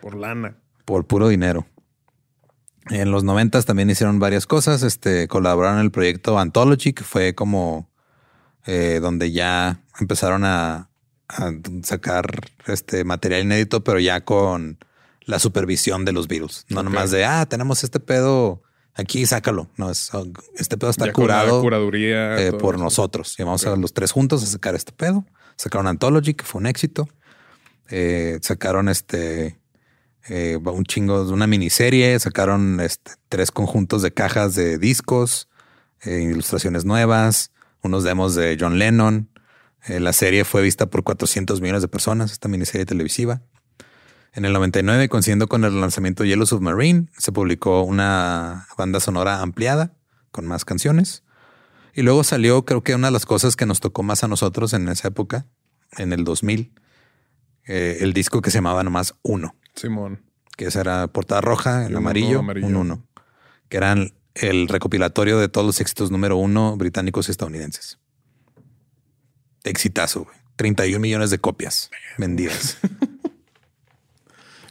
Por 0.00 0.14
lana. 0.16 0.56
por 0.86 1.06
puro 1.06 1.28
dinero. 1.28 1.66
En 2.90 3.10
los 3.10 3.24
noventas 3.24 3.66
también 3.66 3.90
hicieron 3.90 4.18
varias 4.18 4.46
cosas. 4.46 4.82
Este 4.82 5.28
colaboraron 5.28 5.78
en 5.80 5.84
el 5.84 5.90
proyecto 5.90 6.38
Anthology, 6.38 6.94
que 6.94 7.04
fue 7.04 7.34
como 7.34 7.90
eh, 8.66 9.00
donde 9.02 9.32
ya 9.32 9.82
empezaron 10.00 10.44
a, 10.44 10.88
a 11.28 11.50
sacar 11.82 12.26
este 12.66 13.04
material 13.04 13.42
inédito, 13.42 13.82
pero 13.84 13.98
ya 14.00 14.24
con 14.24 14.78
la 15.26 15.38
supervisión 15.38 16.04
de 16.04 16.12
los 16.12 16.28
Beatles. 16.28 16.66
No 16.68 16.82
nomás 16.82 17.10
de 17.10 17.24
ah, 17.24 17.46
tenemos 17.46 17.82
este 17.84 17.98
pedo 18.00 18.62
aquí, 18.94 19.24
sácalo. 19.26 19.70
No, 19.76 19.90
es, 19.90 20.10
este 20.56 20.76
pedo 20.76 20.90
está 20.90 21.06
Ya 21.06 21.12
curado. 21.12 21.60
curaduría. 21.62 22.38
eh, 22.38 22.52
por 22.52 22.74
eso. 22.74 22.84
nosotros. 22.84 23.34
Y 23.38 23.42
vamos 23.42 23.64
a 23.66 23.72
Ok. 23.72 23.78
los 23.78 23.94
tres 23.94 24.12
juntos 24.12 24.42
a 24.42 24.46
sacar 24.46 24.74
este 24.74 24.92
pedo. 24.92 25.24
Sacaron 25.56 25.86
Anthology, 25.86 26.34
que 26.34 26.44
fue 26.44 26.60
un 26.60 26.66
éxito. 26.66 27.08
Eh, 27.90 28.38
sacaron 28.42 28.88
este 28.88 29.58
eh, 30.28 30.56
un 30.62 30.84
chingo 30.84 31.24
de 31.24 31.32
una 31.32 31.46
miniserie. 31.46 32.18
Sacaron 32.18 32.80
este, 32.80 33.12
tres 33.28 33.50
conjuntos 33.50 34.02
de 34.02 34.12
cajas 34.12 34.54
de 34.54 34.78
discos, 34.78 35.48
eh, 36.02 36.22
ilustraciones 36.30 36.84
nuevas, 36.84 37.50
unos 37.82 38.04
demos 38.04 38.34
de 38.34 38.56
John 38.60 38.78
Lennon. 38.78 39.30
Eh, 39.86 40.00
la 40.00 40.12
serie 40.12 40.44
fue 40.44 40.62
vista 40.62 40.86
por 40.86 41.02
400 41.02 41.60
millones 41.60 41.82
de 41.82 41.88
personas, 41.88 42.32
esta 42.32 42.48
miniserie 42.48 42.86
televisiva. 42.86 43.42
En 44.32 44.44
el 44.44 44.52
99, 44.52 45.08
coincidiendo 45.08 45.46
con 45.46 45.64
el 45.64 45.80
lanzamiento 45.80 46.22
de 46.22 46.30
Yellow 46.30 46.46
Submarine, 46.46 47.08
se 47.16 47.30
publicó 47.30 47.82
una 47.82 48.66
banda 48.76 48.98
sonora 48.98 49.40
ampliada 49.42 49.94
con 50.32 50.46
más 50.46 50.64
canciones. 50.64 51.22
Y 51.94 52.02
luego 52.02 52.24
salió, 52.24 52.64
creo 52.64 52.82
que 52.82 52.94
una 52.94 53.08
de 53.08 53.12
las 53.12 53.26
cosas 53.26 53.54
que 53.54 53.66
nos 53.66 53.78
tocó 53.80 54.02
más 54.02 54.24
a 54.24 54.28
nosotros 54.28 54.72
en 54.72 54.88
esa 54.88 55.08
época, 55.08 55.46
en 55.96 56.12
el 56.12 56.24
2000, 56.24 56.72
eh, 57.66 57.98
el 58.00 58.12
disco 58.12 58.42
que 58.42 58.50
se 58.50 58.58
llamaba 58.58 58.82
nomás 58.82 59.14
Uno, 59.22 59.54
Simón. 59.76 60.24
que 60.56 60.66
esa 60.66 60.80
era 60.80 61.06
portada 61.06 61.40
roja, 61.40 61.86
el 61.86 61.96
amarillo, 61.96 62.40
amarillo. 62.40 62.66
un 62.66 62.76
uno, 62.76 63.06
que 63.68 63.76
eran 63.76 64.14
el 64.34 64.66
recopilatorio 64.66 65.38
de 65.38 65.48
todos 65.48 65.64
los 65.64 65.80
éxitos 65.80 66.10
número 66.10 66.36
uno 66.36 66.76
británicos 66.76 67.28
y 67.28 67.30
estadounidenses. 67.30 67.98
Exitazo, 69.64 70.24
güey. 70.24 70.36
31 70.56 71.00
millones 71.00 71.30
de 71.30 71.38
copias 71.38 71.90
vendidas. 72.16 72.78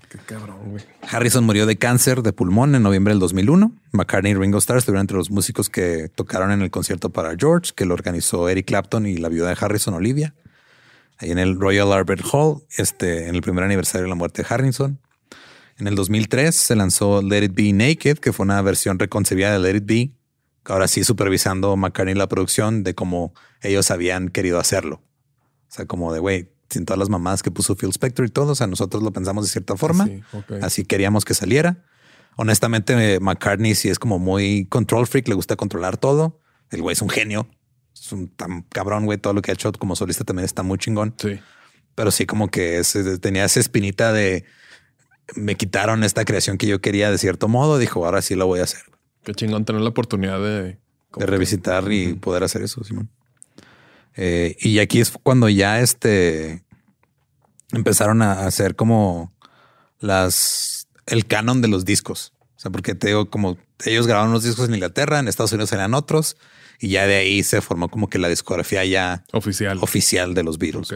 Qué 0.10 0.18
cabrón, 0.26 0.70
güey. 0.70 0.84
Harrison 1.10 1.44
murió 1.44 1.66
de 1.66 1.78
cáncer 1.78 2.22
de 2.22 2.34
pulmón 2.34 2.76
en 2.76 2.84
noviembre 2.84 3.14
del 3.14 3.20
2001. 3.20 3.74
McCartney 3.92 4.34
y 4.34 4.36
Ringo 4.36 4.60
Starr 4.60 4.78
estuvieron 4.78 5.02
entre 5.02 5.18
los 5.18 5.32
músicos 5.32 5.70
que 5.70 6.08
tocaron 6.14 6.52
en 6.52 6.62
el 6.62 6.70
concierto 6.70 7.10
para 7.10 7.36
George, 7.36 7.72
que 7.76 7.86
lo 7.86 7.96
organizó 7.96 8.48
Eric 8.48 8.68
Clapton 8.68 9.08
y 9.08 9.18
la 9.18 9.30
viuda 9.30 9.50
de 9.50 9.58
Harrison, 9.60 9.96
Olivia. 9.96 10.36
Ahí 11.18 11.32
en 11.32 11.40
el 11.40 11.60
Royal 11.60 11.92
Albert 11.92 12.24
Hall, 12.32 12.64
este, 12.78 13.28
en 13.28 13.36
el 13.36 13.42
primer 13.42 13.64
aniversario 13.64 14.04
de 14.04 14.10
la 14.10 14.16
muerte 14.16 14.44
de 14.44 14.54
Harrison. 14.54 15.00
En 15.80 15.88
el 15.88 15.96
2003 15.96 16.56
se 16.56 16.76
lanzó 16.76 17.22
Let 17.22 17.46
It 17.46 17.54
Be 17.56 17.74
Naked, 17.74 18.20
que 18.20 18.32
fue 18.32 18.44
una 18.44 18.62
versión 18.62 19.00
reconcebida 19.00 19.52
de 19.52 19.60
Let 19.60 19.78
It 19.78 19.86
Be, 19.86 20.12
ahora 20.66 20.88
sí 20.88 21.04
supervisando 21.04 21.76
McCartney 21.76 22.16
la 22.16 22.28
producción 22.28 22.84
de 22.84 22.96
cómo 22.96 23.34
ellos 23.62 23.92
habían 23.92 24.30
querido 24.30 24.60
hacerlo. 24.60 25.02
O 25.70 25.76
sea, 25.76 25.86
como 25.86 26.14
de, 26.14 26.20
güey, 26.20 26.50
sin 26.70 26.86
todas 26.86 27.00
las 27.00 27.10
mamás 27.10 27.44
que 27.44 27.52
puso 27.52 27.76
Phil 27.76 27.90
Spector 27.90 28.26
y 28.26 28.30
todo, 28.30 28.52
o 28.52 28.56
sea, 28.56 28.68
nosotros 28.68 29.04
lo 29.04 29.12
pensamos 29.12 29.46
de 29.46 29.52
cierta 29.52 29.76
forma. 29.76 30.08
Sí. 30.08 30.24
Así 30.62 30.86
queríamos 30.86 31.26
que 31.26 31.34
saliera. 31.34 31.84
Honestamente, 32.36 33.20
McCartney 33.20 33.76
sí 33.76 33.90
es 33.90 34.00
como 34.00 34.20
muy 34.20 34.66
control 34.66 35.08
freak, 35.08 35.28
le 35.28 35.36
gusta 35.36 35.56
controlar 35.56 35.98
todo. 35.98 36.40
El 36.72 36.82
güey 36.82 36.94
es 36.94 37.02
un 37.02 37.10
genio. 37.10 37.48
Es 37.94 38.12
un 38.12 38.28
tan 38.28 38.64
cabrón, 38.64 39.06
güey. 39.06 39.20
Todo 39.20 39.34
lo 39.34 39.42
que 39.42 39.52
ha 39.52 39.54
hecho 39.54 39.72
como 39.74 39.96
solista 39.96 40.24
también 40.24 40.46
está 40.46 40.64
muy 40.64 40.80
chingón. 40.80 41.14
Sí. 41.18 41.40
Pero 41.96 42.10
sí 42.10 42.26
como 42.26 42.50
que 42.50 42.82
tenía 43.22 43.46
esa 43.46 43.60
espinita 43.60 44.12
de 44.12 44.46
me 45.36 45.56
quitaron 45.56 46.04
esta 46.04 46.26
creación 46.26 46.58
que 46.58 46.68
yo 46.68 46.82
quería 46.82 47.12
de 47.12 47.18
cierto 47.18 47.48
modo. 47.48 47.78
Dijo, 47.78 48.04
ahora 48.06 48.22
sí 48.22 48.36
lo 48.36 48.48
voy 48.48 48.62
a 48.62 48.64
hacer. 48.64 48.82
Qué 49.24 49.34
chingón 49.34 49.66
tener 49.66 49.82
la 49.82 49.90
oportunidad 49.90 50.40
de... 50.40 50.80
que- 51.18 51.26
revisitar 51.26 51.92
y 51.92 52.14
poder 52.14 52.44
hacer 52.44 52.62
eso, 52.62 52.84
Simón. 52.84 53.10
Eh, 54.16 54.56
y 54.60 54.80
aquí 54.80 55.00
es 55.00 55.12
cuando 55.12 55.50
ya 55.50 55.80
este 55.80 56.64
empezaron 57.72 58.22
a 58.22 58.46
hacer 58.46 58.76
como 58.76 59.34
las 60.00 60.88
el 61.06 61.26
canon 61.26 61.62
de 61.62 61.68
los 61.68 61.86
discos. 61.86 62.34
O 62.56 62.60
sea, 62.60 62.72
porque 62.72 62.96
te 62.96 63.08
digo, 63.08 63.30
como 63.30 63.58
ellos 63.86 64.08
grabaron 64.08 64.30
unos 64.30 64.44
discos 64.44 64.68
en 64.68 64.76
Inglaterra, 64.76 65.20
en 65.20 65.28
Estados 65.28 65.52
Unidos 65.52 65.72
eran 65.74 65.94
otros, 65.94 66.38
y 66.80 66.90
ya 66.90 67.08
de 67.08 67.16
ahí 67.16 67.44
se 67.44 67.62
formó 67.62 67.90
como 67.90 68.10
que 68.10 68.20
la 68.20 68.30
discografía 68.30 68.86
ya 68.86 69.24
Oficial. 69.34 69.80
oficial 69.82 70.34
de 70.34 70.44
los 70.44 70.58
Beatles. 70.60 70.94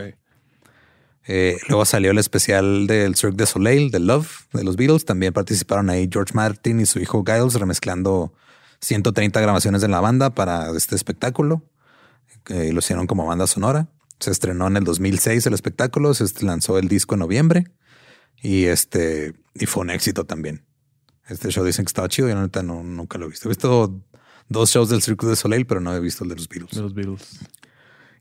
Eh, 1.27 1.57
luego 1.67 1.85
salió 1.85 2.11
el 2.11 2.17
especial 2.17 2.87
del 2.87 3.15
Cirque 3.15 3.35
du 3.35 3.45
Soleil, 3.45 3.91
de 3.91 3.99
Love, 3.99 4.47
de 4.53 4.63
los 4.63 4.77
Beatles. 4.77 5.05
También 5.05 5.33
participaron 5.33 5.89
ahí 5.89 6.09
George 6.11 6.33
Martin 6.33 6.79
y 6.79 6.85
su 6.85 6.99
hijo 6.99 7.23
Giles 7.25 7.53
remezclando 7.55 8.33
130 8.79 9.39
grabaciones 9.41 9.81
de 9.81 9.89
la 9.89 9.99
banda 9.99 10.29
para 10.29 10.69
este 10.75 10.95
espectáculo. 10.95 11.63
lo 12.47 12.79
hicieron 12.79 13.07
como 13.07 13.25
banda 13.25 13.45
sonora. 13.47 13.89
Se 14.19 14.31
estrenó 14.31 14.67
en 14.67 14.77
el 14.77 14.83
2006 14.83 15.45
el 15.45 15.53
espectáculo, 15.53 16.13
se 16.13 16.25
lanzó 16.43 16.79
el 16.79 16.87
disco 16.87 17.15
en 17.15 17.19
noviembre 17.19 17.67
y 18.41 18.65
este 18.65 19.33
y 19.53 19.65
fue 19.65 19.83
un 19.83 19.89
éxito 19.89 20.25
también. 20.25 20.65
Este 21.27 21.49
show 21.49 21.65
dicen 21.65 21.85
que 21.85 21.89
estaba 21.89 22.07
chido, 22.07 22.29
yo 22.29 22.35
la 22.35 22.63
no, 22.63 22.83
nunca 22.83 23.17
lo 23.17 23.25
he 23.25 23.29
visto. 23.29 23.47
He 23.47 23.51
visto 23.51 24.01
dos 24.47 24.69
shows 24.69 24.89
del 24.89 25.01
Cirque 25.01 25.25
du 25.25 25.35
Soleil, 25.35 25.65
pero 25.65 25.81
no 25.81 25.93
he 25.93 25.99
visto 25.99 26.23
el 26.23 26.29
de 26.29 26.35
los 26.37 26.47
Beatles. 26.47 26.75
De 26.75 26.81
los 26.81 26.93
Beatles. 26.93 27.39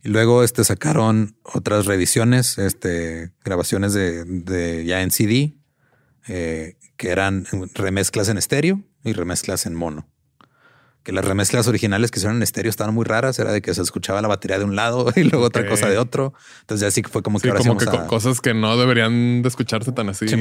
Y 0.07 0.09
luego 0.09 0.45
este, 0.45 0.63
sacaron 0.63 1.37
otras 1.43 1.87
reediciones, 1.87 2.59
este, 2.59 3.33
grabaciones 3.45 3.93
de, 3.93 4.25
de 4.25 4.85
ya 4.85 5.03
en 5.03 5.11
CD, 5.11 5.57
eh, 6.29 6.77
que 6.97 7.11
eran 7.11 7.45
remezclas 7.75 8.29
en 8.29 8.39
estéreo 8.39 8.83
y 9.03 9.13
remezclas 9.15 9.67
en 9.67 9.75
mono. 9.75 10.09
Que 11.03 11.11
las 11.13 11.25
remezclas 11.25 11.67
originales 11.69 12.11
que 12.11 12.19
hicieron 12.21 12.37
en 12.37 12.43
estéreo 12.45 12.71
estaban 12.71 12.95
muy 12.95 13.05
raras, 13.05 13.39
era 13.41 13.51
de 13.53 13.63
que 13.63 13.75
se 13.75 13.83
escuchaba 13.83 14.23
la 14.23 14.29
batería 14.29 14.59
de 14.59 14.65
un 14.65 14.77
lado 14.77 15.13
y 15.17 15.25
luego 15.25 15.45
otra 15.47 15.67
cosa 15.69 15.89
de 15.89 15.99
otro. 15.99 16.35
Entonces 16.61 16.87
ya 16.87 16.91
sí 16.93 17.03
que 17.03 17.09
fue 17.09 17.23
como 17.25 17.39
que 17.41 17.45
Sí, 17.45 17.49
ahora 17.49 17.61
como 17.65 17.77
que 17.79 17.89
a- 17.89 18.07
cosas 18.07 18.41
que 18.41 18.55
no 18.55 18.77
deberían 18.77 19.43
de 19.43 19.49
escucharse 19.49 19.91
tan 19.93 20.09
así. 20.09 20.29
Sí. 20.29 20.37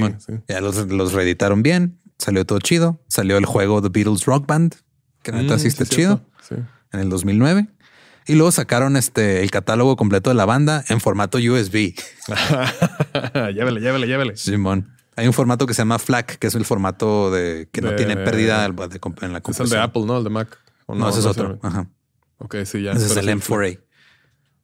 Ya 0.47 0.61
los, 0.61 0.87
los 0.91 1.13
reeditaron 1.13 1.63
bien, 1.63 1.99
salió 2.19 2.45
todo 2.45 2.59
chido. 2.59 2.99
Salió 3.07 3.37
el 3.37 3.45
juego 3.45 3.81
The 3.81 3.89
Beatles 3.89 4.25
Rock 4.25 4.45
Band, 4.47 4.75
que 5.23 5.31
neta 5.31 5.55
Mm, 5.55 5.59
sí 5.59 5.67
está 5.67 5.85
sí, 5.85 5.95
chido 5.95 6.21
cierto. 6.47 6.65
Sí. 6.67 6.71
en 6.93 6.99
el 6.99 7.09
2009. 7.09 7.67
Y 8.27 8.33
luego 8.35 8.51
sacaron 8.51 8.97
este 8.97 9.43
el 9.43 9.51
catálogo 9.51 9.95
completo 9.95 10.29
de 10.29 10.35
la 10.35 10.45
banda 10.45 10.83
en 10.89 10.99
formato 10.99 11.37
USB. 11.37 11.93
llévele, 13.53 13.79
llévele, 13.81 14.07
llévele. 14.07 14.37
Simón. 14.37 14.91
Hay 15.15 15.27
un 15.27 15.33
formato 15.33 15.65
que 15.65 15.73
se 15.73 15.81
llama 15.81 15.97
FLAC, 15.99 16.37
que 16.39 16.47
es 16.47 16.55
el 16.55 16.65
formato 16.65 17.31
de 17.31 17.69
que 17.71 17.81
no 17.81 17.95
tiene 17.95 18.17
pérdida 18.17 18.67
de- 18.67 18.87
de- 18.89 18.99
en 19.21 19.31
la 19.33 19.41
Es 19.47 19.59
el 19.59 19.69
de 19.69 19.79
Apple, 19.79 20.03
¿no? 20.05 20.17
El 20.17 20.23
de 20.25 20.29
Mac. 20.29 20.57
¿O 20.87 20.95
No, 20.95 21.07
ese 21.09 21.19
es 21.19 21.25
otro. 21.25 21.57
Ajá. 21.61 21.87
Ok, 22.37 22.55
sí, 22.65 22.81
ya. 22.81 22.91
Ese 22.91 23.05
es 23.05 23.15
el 23.17 23.25
sí, 23.25 23.31
M4A. 23.31 23.79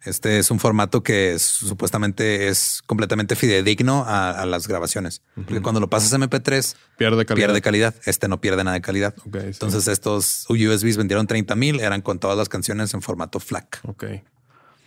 Este 0.03 0.39
es 0.39 0.49
un 0.49 0.59
formato 0.59 1.03
que 1.03 1.33
es- 1.33 1.43
supuestamente 1.43 2.47
es 2.47 2.81
completamente 2.87 3.35
fidedigno 3.35 4.03
a, 4.07 4.31
a 4.31 4.45
las 4.47 4.67
grabaciones. 4.67 5.21
Porque 5.35 5.61
cuando 5.61 5.79
lo 5.79 5.89
pasas 5.89 6.11
a 6.13 6.17
MP3, 6.17 6.75
Pierde 6.97 7.25
calidad. 7.25 7.45
pierde 7.47 7.61
calidad. 7.61 7.95
Este 8.05 8.27
no 8.27 8.41
pierde 8.41 8.63
nada 8.63 8.73
de 8.75 8.81
calidad. 8.81 9.13
Ok, 9.25 9.37
sí. 9.41 9.45
Entonces 9.47 9.87
estos 9.87 10.45
USBs 10.49 10.97
vendieron 10.97 11.27
30 11.27 11.55
mil, 11.55 11.79
eran 11.79 12.01
con 12.01 12.17
todas 12.19 12.37
las 12.37 12.49
canciones 12.49 12.93
en 12.93 13.01
formato 13.01 13.39
FLAC. 13.39 13.79
Ok. 13.83 14.05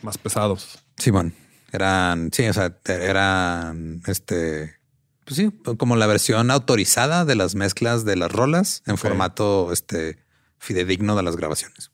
Más 0.02 0.18
pesados. 0.18 0.80
Simón, 0.98 1.32
eran, 1.72 2.30
sí, 2.32 2.46
o 2.48 2.52
sea, 2.52 2.76
eran, 2.86 4.02
este, 4.06 4.76
pues 5.24 5.36
sí, 5.36 5.50
como 5.78 5.96
la 5.96 6.06
versión 6.06 6.50
autorizada 6.50 7.24
de 7.24 7.34
las 7.36 7.54
mezclas 7.54 8.04
de 8.04 8.16
las 8.16 8.30
rolas 8.30 8.82
en 8.86 8.98
formato, 8.98 9.72
este, 9.72 10.18
fidedigno 10.58 11.14
de 11.16 11.22
las 11.22 11.36
grabaciones. 11.36 11.90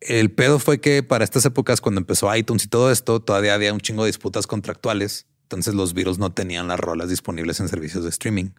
El 0.00 0.30
pedo 0.30 0.58
fue 0.58 0.80
que 0.80 1.02
para 1.02 1.24
estas 1.24 1.44
épocas, 1.44 1.80
cuando 1.80 2.00
empezó 2.00 2.34
iTunes 2.34 2.64
y 2.64 2.68
todo 2.68 2.90
esto, 2.90 3.20
todavía 3.20 3.54
había 3.54 3.72
un 3.72 3.80
chingo 3.80 4.04
de 4.04 4.08
disputas 4.08 4.46
contractuales. 4.46 5.26
Entonces 5.42 5.74
los 5.74 5.94
Beatles 5.94 6.18
no 6.18 6.32
tenían 6.32 6.68
las 6.68 6.80
rolas 6.80 7.10
disponibles 7.10 7.60
en 7.60 7.68
servicios 7.68 8.04
de 8.04 8.10
streaming. 8.10 8.50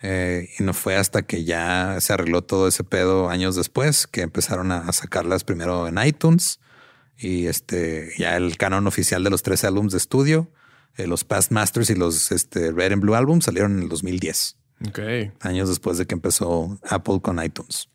Eh, 0.00 0.50
y 0.58 0.62
no 0.62 0.74
fue 0.74 0.96
hasta 0.96 1.22
que 1.22 1.44
ya 1.44 1.96
se 2.00 2.12
arregló 2.12 2.42
todo 2.42 2.68
ese 2.68 2.84
pedo 2.84 3.30
años 3.30 3.56
después 3.56 4.06
que 4.06 4.20
empezaron 4.22 4.70
a, 4.70 4.92
sacarlas 4.92 5.42
primero 5.42 5.88
en 5.88 5.98
iTunes 5.98 6.60
y 7.16 7.46
este 7.46 8.12
ya 8.16 8.36
el 8.36 8.56
canon 8.56 8.86
oficial 8.86 9.24
de 9.24 9.30
los 9.30 9.42
tres 9.42 9.64
álbumes 9.64 9.90
de 9.90 9.98
estudio, 9.98 10.52
eh, 10.96 11.08
los 11.08 11.24
Past 11.24 11.50
Masters 11.50 11.90
y 11.90 11.96
los 11.96 12.30
este, 12.30 12.70
Red 12.70 12.92
and 12.92 13.02
Blue 13.02 13.16
Albums 13.16 13.46
salieron 13.46 13.76
en 13.76 13.82
el 13.82 13.88
2010 13.88 14.56
Ok. 14.88 15.00
años 15.40 15.68
después 15.68 15.98
de 15.98 16.06
que 16.06 16.14
empezó 16.14 16.78
Apple 16.88 17.20
con 17.20 17.42
iTunes. 17.42 17.88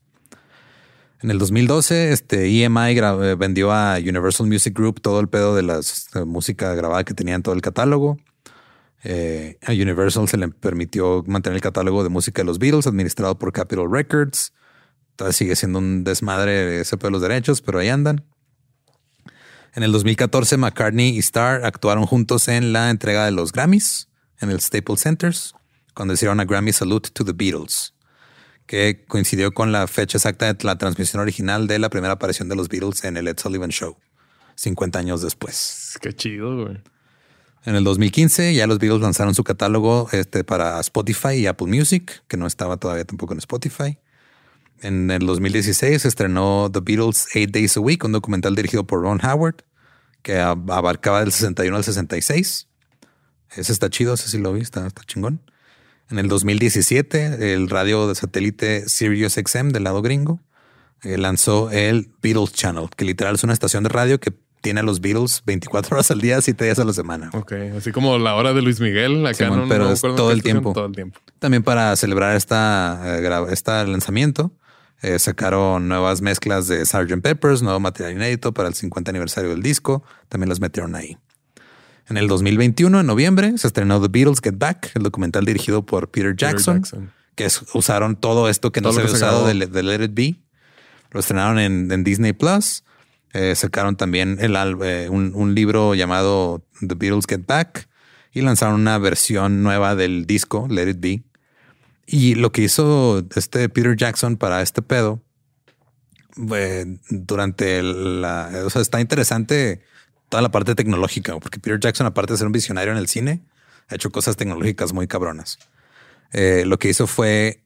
En 1.23 1.31
el 1.31 1.39
2012, 1.39 2.11
este 2.11 2.63
EMI 2.65 2.97
eh, 2.99 3.35
vendió 3.35 3.71
a 3.71 3.95
Universal 3.95 4.45
Music 4.45 4.77
Group 4.77 4.99
todo 4.99 5.21
el 5.21 5.29
pedo 5.29 5.55
de 5.55 5.63
la 5.63 5.79
música 6.25 6.75
grabada 6.75 7.05
que 7.05 7.13
tenía 7.13 7.35
en 7.35 7.41
todo 7.41 7.55
el 7.55 7.61
catálogo. 7.61 8.17
Eh, 9.05 9.57
a 9.65 9.71
Universal 9.71 10.27
se 10.27 10.35
le 10.35 10.49
permitió 10.49 11.23
mantener 11.25 11.55
el 11.55 11.61
catálogo 11.61 12.03
de 12.03 12.09
música 12.09 12.41
de 12.41 12.45
los 12.45 12.59
Beatles 12.59 12.87
administrado 12.87 13.39
por 13.39 13.53
Capitol 13.53 13.89
Records. 13.89 14.51
Todavía 15.15 15.33
sigue 15.33 15.55
siendo 15.55 15.79
un 15.79 16.03
desmadre 16.03 16.81
ese 16.81 16.97
pedo 16.97 17.07
de 17.07 17.11
los 17.13 17.21
derechos, 17.21 17.61
pero 17.61 17.79
ahí 17.79 17.87
andan. 17.87 18.25
En 19.75 19.83
el 19.83 19.93
2014, 19.93 20.57
McCartney 20.57 21.15
y 21.15 21.19
Starr 21.19 21.63
actuaron 21.63 22.05
juntos 22.05 22.49
en 22.49 22.73
la 22.73 22.89
entrega 22.89 23.23
de 23.23 23.31
los 23.31 23.53
Grammys 23.53 24.09
en 24.41 24.49
el 24.49 24.59
Staples 24.59 24.99
Centers, 24.99 25.55
cuando 25.93 26.15
hicieron 26.15 26.41
a 26.41 26.45
Grammy 26.45 26.73
Salute 26.73 27.11
to 27.11 27.23
the 27.23 27.31
Beatles, 27.31 27.93
que 28.65 29.05
coincidió 29.07 29.53
con 29.53 29.71
la 29.71 29.87
fecha 29.87 30.17
exacta 30.17 30.51
de 30.53 30.63
la 30.63 30.77
transmisión 30.77 31.21
original 31.21 31.67
de 31.67 31.79
la 31.79 31.89
primera 31.89 32.13
aparición 32.13 32.49
de 32.49 32.55
los 32.55 32.69
Beatles 32.69 33.03
en 33.03 33.17
el 33.17 33.27
Ed 33.27 33.37
Sullivan 33.39 33.69
Show, 33.71 33.97
50 34.55 34.99
años 34.99 35.21
después. 35.21 35.97
Qué 36.01 36.13
chido, 36.13 36.63
güey. 36.65 36.81
En 37.65 37.75
el 37.75 37.83
2015 37.85 38.53
ya 38.53 38.67
los 38.67 38.79
Beatles 38.79 39.01
lanzaron 39.01 39.33
su 39.35 39.43
catálogo 39.43 40.09
este, 40.11 40.43
para 40.43 40.79
Spotify 40.81 41.33
y 41.35 41.47
Apple 41.47 41.67
Music, 41.67 42.23
que 42.27 42.35
no 42.37 42.45
estaba 42.47 42.77
todavía 42.77 43.05
tampoco 43.05 43.33
en 43.33 43.39
Spotify. 43.39 43.97
En 44.81 45.09
el 45.11 45.25
2016 45.25 46.01
se 46.01 46.07
estrenó 46.09 46.69
The 46.71 46.81
Beatles 46.81 47.27
Eight 47.35 47.51
Days 47.51 47.77
a 47.77 47.79
Week, 47.79 48.03
un 48.03 48.11
documental 48.11 48.53
dirigido 48.55 48.85
por 48.85 49.01
Ron 49.01 49.21
Howard, 49.25 49.63
que 50.23 50.39
ab- 50.41 50.69
abarcaba 50.73 51.21
del 51.21 51.31
61 51.31 51.77
al 51.77 51.83
66. 51.85 52.67
Ese 53.55 53.71
está 53.71 53.89
chido, 53.89 54.13
ese 54.15 54.27
sí 54.29 54.39
lo 54.39 54.51
vi, 54.51 54.59
está, 54.61 54.85
está 54.85 55.03
chingón. 55.05 55.41
En 56.13 56.19
el 56.19 56.27
2017, 56.27 57.55
el 57.55 57.71
radio 57.71 58.07
de 58.07 58.13
satélite 58.13 58.87
Sirius 58.87 59.33
XM 59.33 59.69
del 59.69 59.85
lado 59.85 60.03
gringo 60.03 60.39
eh, 61.01 61.17
lanzó 61.17 61.71
el 61.71 62.11
Beatles 62.21 62.53
Channel, 62.53 62.87
que 62.95 63.03
literal 63.03 63.33
es 63.33 63.43
una 63.43 63.53
estación 63.53 63.81
de 63.81 63.89
radio 63.89 64.19
que 64.19 64.31
tiene 64.61 64.81
a 64.81 64.83
los 64.83 65.01
Beatles 65.01 65.41
24 65.47 65.95
horas 65.95 66.11
al 66.11 66.21
día, 66.21 66.39
7 66.39 66.65
días 66.65 66.77
a 66.77 66.83
la 66.85 66.93
semana. 66.93 67.31
Ok. 67.33 67.53
Así 67.75 67.91
como 67.91 68.19
la 68.19 68.35
hora 68.35 68.53
de 68.53 68.61
Luis 68.61 68.79
Miguel. 68.79 69.25
Acá 69.25 69.45
Simón, 69.45 69.61
no, 69.61 69.67
pero 69.67 69.85
no 69.85 69.91
es 69.91 70.01
todo 70.01 70.31
el 70.31 70.43
tiempo. 70.43 70.73
Todo 70.73 70.85
el 70.85 70.91
tiempo. 70.91 71.19
También 71.39 71.63
para 71.63 71.95
celebrar 71.95 72.35
esta, 72.35 73.17
eh, 73.17 73.47
este 73.49 73.71
lanzamiento, 73.87 74.51
eh, 75.01 75.17
sacaron 75.17 75.87
nuevas 75.87 76.21
mezclas 76.21 76.67
de 76.67 76.85
Sgt. 76.85 77.23
Peppers, 77.23 77.63
nuevo 77.63 77.79
material 77.79 78.13
inédito 78.13 78.53
para 78.53 78.69
el 78.69 78.75
50 78.75 79.09
aniversario 79.09 79.49
del 79.49 79.63
disco. 79.63 80.03
También 80.29 80.49
las 80.49 80.59
metieron 80.59 80.93
ahí. 80.93 81.17
En 82.09 82.17
el 82.17 82.27
2021, 82.27 82.99
en 82.99 83.05
noviembre, 83.05 83.57
se 83.57 83.67
estrenó 83.67 84.01
The 84.01 84.07
Beatles 84.09 84.39
Get 84.43 84.57
Back, 84.57 84.91
el 84.95 85.03
documental 85.03 85.45
dirigido 85.45 85.85
por 85.85 86.09
Peter 86.11 86.35
Peter 86.35 86.35
Jackson, 86.35 86.81
que 87.35 87.45
es- 87.45 87.63
usaron 87.73 88.15
todo 88.17 88.49
esto 88.49 88.71
que 88.71 88.81
no 88.81 88.89
Todo 88.89 88.93
se 88.93 88.99
lo 89.03 89.07
había 89.07 89.17
se 89.19 89.25
usado 89.25 89.47
de, 89.47 89.53
Let 89.83 90.03
It 90.05 90.11
Be. 90.13 90.35
Lo 91.11 91.19
estrenaron 91.19 91.59
en, 91.59 91.91
en 91.91 92.03
Disney 92.03 92.33
Plus. 92.33 92.83
Eh, 93.33 93.55
sacaron 93.55 93.95
también 93.95 94.37
el, 94.41 94.55
eh, 94.83 95.07
un, 95.09 95.31
un 95.33 95.55
libro 95.55 95.95
llamado 95.95 96.65
The 96.81 96.95
Beatles 96.95 97.25
Get 97.27 97.45
Back 97.47 97.87
y 98.31 98.41
lanzaron 98.41 98.75
una 98.81 98.97
versión 98.97 99.63
nueva 99.63 99.95
del 99.95 100.25
disco 100.27 100.67
Let 100.69 100.89
It 100.89 100.97
Be. 100.99 101.23
Y 102.05 102.35
lo 102.35 102.51
que 102.51 102.63
hizo 102.63 103.23
este 103.35 103.69
Peter 103.69 103.95
Jackson 103.95 104.35
para 104.37 104.61
este 104.61 104.81
pedo 104.81 105.21
eh, 106.53 106.97
durante 107.09 107.81
la, 107.81 108.49
o 108.65 108.69
sea, 108.69 108.81
está 108.81 108.99
interesante 108.99 109.81
toda 110.33 110.41
la 110.41 110.49
parte 110.49 110.73
tecnológica, 110.73 111.37
porque 111.39 111.59
Peter 111.59 111.79
Jackson, 111.79 112.07
aparte 112.07 112.33
de 112.33 112.37
ser 112.37 112.47
un 112.47 112.53
visionario 112.53 112.91
en 112.91 112.97
el 112.97 113.07
cine, 113.07 113.43
ha 113.87 113.93
hecho 113.93 114.09
cosas 114.11 114.35
tecnológicas 114.35 114.91
muy 114.91 115.05
cabronas. 115.05 115.59
Eh, 116.31 116.63
lo 116.65 116.79
que 116.79 116.89
hizo 116.89 117.05
fue 117.05 117.61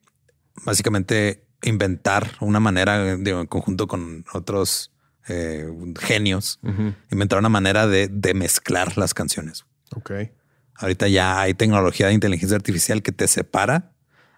básicamente 0.65 1.45
inventar 1.64 2.30
una 2.41 2.60
manera, 2.60 3.15
digo, 3.15 3.39
en 3.39 3.48
conjunto 3.48 3.88
con 3.88 4.26
otros 4.34 4.91
eh, 5.30 5.65
genios, 6.02 6.60
inventar 7.10 7.39
una 7.39 7.48
manera 7.48 7.88
de, 7.88 8.10
de 8.10 8.34
mezclar 8.34 8.98
las 8.98 9.14
canciones. 9.14 9.64
Ok. 9.95 10.11
Ahorita 10.76 11.07
ya 11.07 11.39
hay 11.39 11.53
tecnología 11.53 12.07
de 12.07 12.14
inteligencia 12.15 12.57
artificial 12.57 13.02
que 13.02 13.14
te 13.14 13.30
separa 13.30 13.94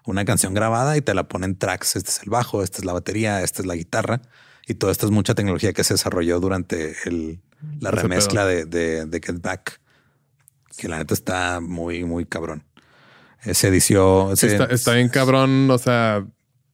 una 0.06 0.24
canción 0.24 0.54
grabada 0.54 0.96
y 0.96 1.00
te 1.02 1.14
la 1.14 1.24
pone 1.26 1.46
en 1.46 1.58
tracks. 1.58 1.96
Este 1.96 2.10
es 2.10 2.22
el 2.22 2.30
bajo, 2.30 2.62
esta 2.62 2.78
es 2.78 2.84
la 2.84 2.92
batería, 2.92 3.42
esta 3.42 3.60
es 3.62 3.66
la 3.66 3.74
guitarra. 3.74 4.22
Y 4.68 4.74
todo 4.74 4.92
esto 4.92 5.06
es 5.06 5.10
mucha 5.10 5.34
tecnología 5.34 5.72
que 5.72 5.82
se 5.82 5.94
desarrolló 5.94 6.38
durante 6.38 6.94
el- 7.06 7.40
la 7.80 7.90
Ese 7.90 8.00
remezcla 8.02 8.44
de, 8.46 8.64
de, 8.64 9.06
de 9.06 9.20
Get 9.24 9.40
Back. 9.40 9.80
Que 10.76 10.88
la 10.88 10.98
neta 10.98 11.14
está 11.14 11.60
muy, 11.60 12.04
muy 12.04 12.24
cabrón. 12.24 12.64
Eh, 13.44 13.54
Se 13.54 13.68
edició. 13.68 14.30
Sí, 14.36 14.48
se- 14.48 14.52
está, 14.54 14.64
está 14.66 14.94
bien 14.94 15.08
cabrón. 15.08 15.70
O 15.70 15.78
sea, 15.78 16.24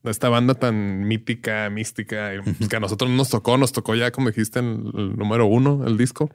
esta 0.03 0.29
banda 0.29 0.53
tan 0.53 1.07
mítica, 1.07 1.69
mística, 1.69 2.31
pues, 2.43 2.69
que 2.69 2.75
a 2.75 2.79
nosotros 2.79 3.09
no 3.09 3.17
nos 3.17 3.29
tocó, 3.29 3.57
nos 3.57 3.73
tocó 3.73 3.95
ya, 3.95 4.11
como 4.11 4.29
dijiste, 4.29 4.59
el, 4.59 4.91
el 4.95 5.15
número 5.17 5.45
uno, 5.45 5.83
el 5.85 5.97
disco. 5.97 6.29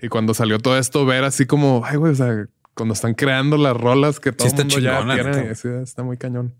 Y 0.00 0.08
cuando 0.08 0.34
salió 0.34 0.58
todo 0.58 0.78
esto, 0.78 1.04
ver 1.06 1.24
así 1.24 1.46
como, 1.46 1.82
ay, 1.84 1.96
güey, 1.96 2.12
o 2.12 2.16
sea, 2.16 2.46
cuando 2.74 2.94
están 2.94 3.14
creando 3.14 3.56
las 3.56 3.76
rolas 3.76 4.18
que 4.20 4.32
todo 4.32 4.46
el 4.48 4.52
está 4.52 4.62
mundo 4.64 4.78
ya 4.78 5.04
tiene, 5.32 5.54
sí, 5.54 5.68
está 5.82 6.02
muy 6.02 6.16
cañón. 6.16 6.54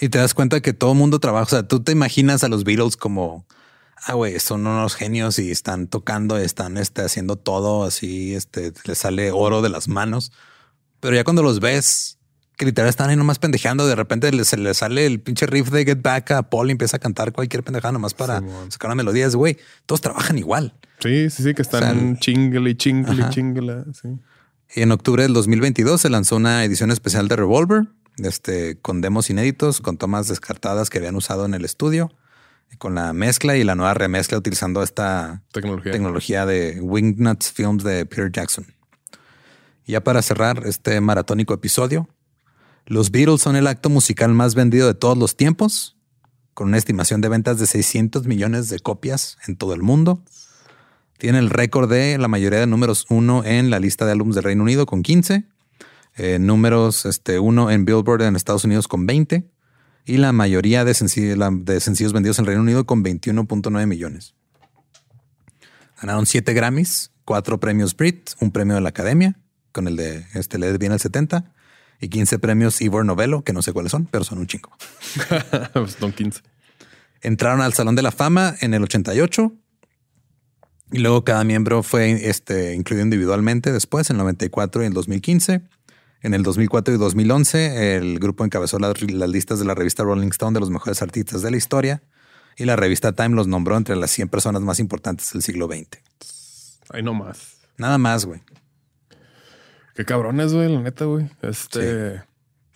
Y 0.00 0.08
te 0.08 0.18
das 0.18 0.34
cuenta 0.34 0.60
que 0.60 0.72
todo 0.72 0.92
el 0.92 0.98
mundo 0.98 1.18
trabaja. 1.18 1.44
O 1.44 1.48
sea, 1.48 1.62
tú 1.68 1.82
te 1.82 1.92
imaginas 1.92 2.42
a 2.44 2.48
los 2.48 2.64
Beatles 2.64 2.96
como, 2.96 3.46
ah, 4.04 4.14
güey, 4.14 4.38
son 4.40 4.66
unos 4.66 4.94
genios 4.94 5.38
y 5.38 5.50
están 5.50 5.86
tocando, 5.86 6.36
están 6.36 6.76
este, 6.76 7.02
haciendo 7.02 7.36
todo 7.36 7.84
así, 7.84 8.34
este, 8.34 8.72
les 8.84 8.98
sale 8.98 9.30
oro 9.32 9.62
de 9.62 9.68
las 9.68 9.88
manos. 9.88 10.32
Pero 11.00 11.16
ya 11.16 11.24
cuando 11.24 11.42
los 11.42 11.60
ves, 11.60 12.18
que 12.56 12.64
literal 12.64 12.88
están 12.88 13.10
ahí 13.10 13.16
nomás 13.16 13.38
pendejeando, 13.38 13.86
de 13.86 13.94
repente 13.94 14.44
se 14.44 14.56
les 14.56 14.76
sale 14.78 15.06
el 15.06 15.20
pinche 15.20 15.46
riff 15.46 15.70
de 15.70 15.84
Get 15.84 16.02
Back 16.02 16.30
a 16.32 16.42
Paul 16.50 16.68
y 16.68 16.72
empieza 16.72 16.96
a 16.96 17.00
cantar 17.00 17.32
cualquier 17.32 17.62
pendejada 17.62 17.92
nomás 17.92 18.14
para 18.14 18.42
sacar 18.68 18.88
una 18.88 18.94
melodía. 18.94 19.26
Es, 19.26 19.34
Güey, 19.34 19.58
todos 19.86 20.00
trabajan 20.00 20.38
igual. 20.38 20.74
Sí, 21.00 21.30
sí, 21.30 21.42
sí, 21.42 21.54
que 21.54 21.62
están 21.62 22.18
chingle 22.18 22.70
y 22.70 22.74
chingle 22.76 23.24
y 23.26 23.30
chingle. 23.30 23.84
Y 24.74 24.82
en 24.82 24.92
octubre 24.92 25.24
del 25.24 25.34
2022 25.34 26.00
se 26.00 26.08
lanzó 26.08 26.36
una 26.36 26.64
edición 26.64 26.90
especial 26.90 27.28
de 27.28 27.36
Revolver, 27.36 27.88
este, 28.18 28.78
con 28.78 29.00
demos 29.00 29.28
inéditos, 29.28 29.80
con 29.80 29.96
tomas 29.96 30.28
descartadas 30.28 30.88
que 30.88 30.98
habían 30.98 31.16
usado 31.16 31.44
en 31.44 31.54
el 31.54 31.64
estudio, 31.64 32.12
con 32.78 32.96
la 32.96 33.12
mezcla 33.12 33.56
y 33.56 33.62
la 33.62 33.76
nueva 33.76 33.94
remezcla 33.94 34.36
utilizando 34.36 34.82
esta 34.82 35.42
Tecnología. 35.52 35.92
tecnología 35.92 36.46
de 36.46 36.80
Wingnuts 36.80 37.52
Films 37.52 37.84
de 37.84 38.04
Peter 38.06 38.30
Jackson. 38.32 38.66
Y 39.86 39.92
ya 39.92 40.02
para 40.02 40.20
cerrar 40.20 40.66
este 40.66 41.00
maratónico 41.00 41.54
episodio, 41.54 42.08
los 42.86 43.12
Beatles 43.12 43.40
son 43.40 43.54
el 43.54 43.68
acto 43.68 43.88
musical 43.88 44.32
más 44.32 44.56
vendido 44.56 44.88
de 44.88 44.94
todos 44.94 45.16
los 45.16 45.36
tiempos, 45.36 45.96
con 46.54 46.68
una 46.68 46.76
estimación 46.76 47.20
de 47.20 47.28
ventas 47.28 47.58
de 47.58 47.66
600 47.66 48.26
millones 48.26 48.68
de 48.68 48.80
copias 48.80 49.38
en 49.46 49.56
todo 49.56 49.74
el 49.74 49.82
mundo. 49.82 50.22
Tiene 51.18 51.38
el 51.38 51.50
récord 51.50 51.88
de 51.88 52.18
la 52.18 52.26
mayoría 52.26 52.58
de 52.58 52.66
números 52.66 53.06
uno 53.08 53.44
en 53.44 53.70
la 53.70 53.78
lista 53.78 54.06
de 54.06 54.12
álbumes 54.12 54.34
del 54.34 54.44
Reino 54.44 54.64
Unido 54.64 54.86
con 54.86 55.02
15, 55.04 55.44
eh, 56.16 56.38
números 56.40 57.06
este, 57.06 57.38
uno 57.38 57.70
en 57.70 57.84
Billboard 57.84 58.22
en 58.22 58.34
Estados 58.34 58.64
Unidos 58.64 58.88
con 58.88 59.06
20 59.06 59.51
y 60.04 60.16
la 60.16 60.32
mayoría 60.32 60.84
de, 60.84 60.94
sencillos, 60.94 61.38
de 61.64 61.80
sencillos 61.80 62.12
vendidos 62.12 62.38
en 62.38 62.44
el 62.44 62.46
Reino 62.48 62.62
Unido 62.62 62.86
con 62.86 63.04
21.9 63.04 63.86
millones. 63.86 64.34
Ganaron 66.00 66.26
7 66.26 66.52
Grammys, 66.52 67.12
4 67.24 67.60
premios 67.60 67.96
Brit, 67.96 68.30
un 68.40 68.50
premio 68.50 68.74
de 68.74 68.80
la 68.80 68.88
Academia, 68.88 69.38
con 69.70 69.86
el 69.86 69.96
de 69.96 70.26
este 70.34 70.58
LED 70.58 70.78
viene 70.78 70.96
el 70.96 71.00
70, 71.00 71.52
y 72.00 72.08
15 72.08 72.40
premios 72.40 72.80
Ivor 72.80 73.04
Novello, 73.04 73.42
que 73.42 73.52
no 73.52 73.62
sé 73.62 73.72
cuáles 73.72 73.92
son, 73.92 74.06
pero 74.06 74.24
son 74.24 74.38
un 74.38 74.48
chingo. 74.48 74.70
son 75.98 76.12
15. 76.12 76.42
Entraron 77.20 77.60
al 77.60 77.72
Salón 77.72 77.94
de 77.94 78.02
la 78.02 78.10
Fama 78.10 78.56
en 78.60 78.74
el 78.74 78.82
88 78.82 79.52
y 80.90 80.98
luego 80.98 81.24
cada 81.24 81.44
miembro 81.44 81.82
fue 81.84 82.28
este, 82.28 82.74
incluido 82.74 83.04
individualmente 83.04 83.72
después, 83.72 84.10
en 84.10 84.16
el 84.16 84.22
94 84.22 84.82
y 84.82 84.86
en 84.86 84.90
el 84.90 84.94
2015. 84.94 85.62
En 86.22 86.34
el 86.34 86.44
2004 86.44 86.94
y 86.94 86.98
2011, 86.98 87.96
el 87.96 88.20
grupo 88.20 88.44
encabezó 88.44 88.78
las, 88.78 89.02
listas 89.02 89.58
de 89.58 89.64
la 89.64 89.74
revista 89.74 90.04
Rolling 90.04 90.28
Stone 90.28 90.54
de 90.54 90.60
los 90.60 90.70
mejores 90.70 91.02
artistas 91.02 91.42
de 91.42 91.50
la 91.50 91.56
historia 91.56 92.02
y 92.56 92.64
la 92.64 92.76
revista 92.76 93.12
Time 93.12 93.34
los 93.34 93.48
nombró 93.48 93.76
entre 93.76 93.96
las 93.96 94.12
100 94.12 94.28
personas 94.28 94.62
más 94.62 94.78
importantes 94.78 95.32
del 95.32 95.42
siglo 95.42 95.66
XX. 95.66 95.98
Ahí 96.90 97.02
no 97.02 97.12
más. 97.12 97.56
Nada 97.76 97.98
más, 97.98 98.24
güey. 98.24 98.40
Qué 99.96 100.04
cabrones, 100.04 100.52
güey, 100.54 100.72
la 100.72 100.80
neta, 100.80 101.06
güey. 101.06 101.28
Este. 101.42 102.22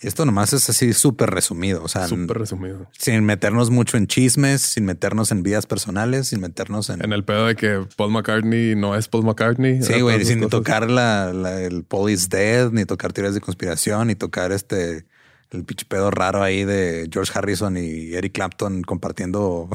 Esto 0.06 0.24
nomás 0.24 0.52
es 0.52 0.70
así 0.70 0.92
súper 0.92 1.30
resumido. 1.30 1.82
O 1.82 1.88
sea, 1.88 2.06
súper 2.06 2.38
resumido. 2.38 2.86
Sin 2.96 3.24
meternos 3.24 3.70
mucho 3.70 3.96
en 3.96 4.06
chismes, 4.06 4.62
sin 4.62 4.84
meternos 4.84 5.32
en 5.32 5.42
vidas 5.42 5.66
personales, 5.66 6.28
sin 6.28 6.40
meternos 6.40 6.90
en. 6.90 7.04
En 7.04 7.12
el 7.12 7.24
pedo 7.24 7.46
de 7.46 7.56
que 7.56 7.84
Paul 7.96 8.12
McCartney 8.12 8.76
no 8.76 8.94
es 8.94 9.08
Paul 9.08 9.24
McCartney. 9.24 9.82
Sí, 9.82 10.00
güey, 10.00 10.24
sin 10.24 10.48
tocar 10.48 10.88
la, 10.88 11.30
el 11.60 11.82
Paul 11.82 12.10
is 12.10 12.28
dead, 12.28 12.70
ni 12.70 12.84
tocar 12.84 13.12
teorías 13.12 13.34
de 13.34 13.40
conspiración, 13.40 14.06
ni 14.06 14.14
tocar 14.14 14.52
este. 14.52 15.06
El 15.50 15.64
pinche 15.64 15.86
pedo 15.86 16.10
raro 16.10 16.42
ahí 16.42 16.64
de 16.64 17.08
George 17.12 17.32
Harrison 17.34 17.76
y 17.76 18.14
Eric 18.14 18.32
Clapton 18.32 18.82
compartiendo 18.82 19.68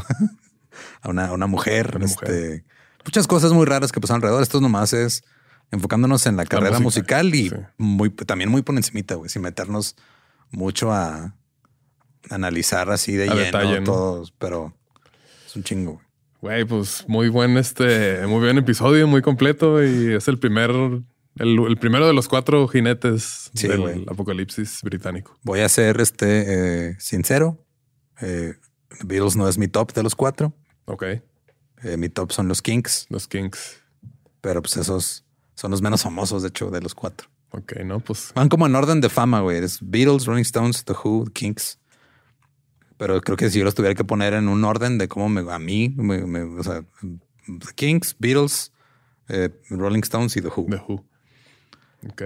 a, 1.02 1.10
una, 1.10 1.32
una 1.34 1.48
mujer. 1.48 2.00
este, 2.02 2.64
Muchas 3.06 3.28
cosas 3.28 3.52
muy 3.52 3.66
raras 3.66 3.92
que 3.92 4.00
pasan 4.00 4.16
alrededor. 4.18 4.44
Esto 4.44 4.62
nomás 4.62 4.94
es 4.94 5.24
enfocándonos 5.72 6.26
en 6.26 6.38
la, 6.38 6.46
carrera 6.46 6.80
musical 6.80 7.34
y 7.34 7.52
muy, 7.78 8.10
también 8.12 8.50
muy 8.50 8.62
por 8.62 8.76
encimita, 8.76 9.16
güey, 9.16 9.30
sin 9.30 9.42
meternos 9.42 9.96
mucho 10.52 10.92
a 10.92 11.36
analizar 12.30 12.90
así 12.92 13.14
de 13.14 13.28
lleno 13.28 13.84
todos, 13.84 14.32
pero 14.32 14.74
es 15.46 15.56
un 15.56 15.64
chingo, 15.64 15.94
güey. 15.94 16.12
Güey, 16.42 16.66
pues 16.66 17.06
muy 17.08 17.30
buen 17.30 17.56
este, 17.58 18.26
muy 18.26 18.40
buen 18.40 18.58
episodio, 18.58 19.06
muy 19.06 19.22
completo 19.22 19.84
y 19.84 20.14
es 20.16 20.28
el 20.28 20.40
primer, 20.40 20.72
el, 21.36 21.78
primero 21.80 22.08
de 22.08 22.14
los 22.14 22.28
cuatro 22.28 22.68
jinetes 22.68 23.52
del 23.54 24.06
apocalipsis 24.10 24.80
británico. 24.82 25.38
Voy 25.44 25.60
a 25.60 25.70
ser 25.70 26.02
este 26.02 26.90
eh, 26.90 26.96
sincero. 26.98 27.64
Eh, 28.22 28.56
Beatles 29.04 29.36
no 29.36 29.48
es 29.48 29.60
mi 29.60 29.68
top 29.68 29.94
de 29.94 30.02
los 30.02 30.16
cuatro. 30.16 30.52
Ok. 30.86 31.04
Eh, 31.84 31.98
mi 31.98 32.10
top 32.10 32.32
son 32.32 32.48
los 32.48 32.64
Kinks. 32.64 33.06
Los 33.10 33.28
Kinks. 33.28 33.80
Pero 34.42 34.64
pues 34.64 34.78
esos 34.78 35.24
son 35.54 35.70
los 35.70 35.84
menos 35.84 36.02
famosos, 36.02 36.42
de 36.42 36.50
hecho, 36.50 36.72
de 36.72 36.82
los 36.82 36.96
cuatro. 36.96 37.30
Ok, 37.52 37.74
no, 37.86 38.00
pues. 38.00 38.32
Van 38.34 38.50
como 38.50 38.66
en 38.66 38.76
orden 38.76 39.02
de 39.02 39.10
fama, 39.10 39.42
güey. 39.42 39.58
Es 39.58 39.80
Beatles, 39.82 40.26
Rolling 40.26 40.42
Stones, 40.44 40.86
The 40.86 40.94
Who, 40.94 41.26
The 41.26 41.32
Kinks. 41.32 41.80
Pero 42.98 43.20
creo 43.22 43.36
que 43.36 43.50
si 43.50 43.60
yo 43.60 43.66
los 43.66 43.76
tuviera 43.76 43.96
que 43.96 44.04
poner 44.04 44.34
en 44.34 44.48
un 44.48 44.64
orden 44.64 44.98
de 44.98 45.08
cómo 45.08 45.28
me, 45.28 45.52
a 45.52 45.60
mí, 45.60 45.90
me, 45.98 46.44
o 46.44 46.64
sea, 46.64 46.84
The 47.02 47.74
Kinks, 47.76 48.16
Beatles, 48.20 48.72
eh, 49.28 49.50
Rolling 49.70 50.02
Stones 50.02 50.38
y 50.38 50.42
The 50.42 50.50
Who. 50.50 50.68
The 50.70 50.82
Who. 50.88 51.06
Ok. 52.10 52.22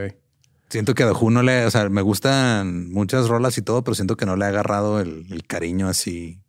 Siento 0.69 0.93
que 0.93 1.03
a 1.03 1.07
The 1.07 1.13
Who 1.13 1.31
no 1.31 1.43
le, 1.43 1.65
o 1.65 1.71
sea, 1.71 1.89
me 1.89 2.01
gustan 2.01 2.91
muchas 2.91 3.27
rolas 3.27 3.57
y 3.57 3.61
todo, 3.61 3.83
pero 3.83 3.95
siento 3.95 4.17
que 4.17 4.25
no 4.25 4.35
le 4.35 4.45
ha 4.45 4.49
agarrado 4.49 4.99
el, 4.99 5.43
cariño 5.47 5.87
así. 5.87 6.41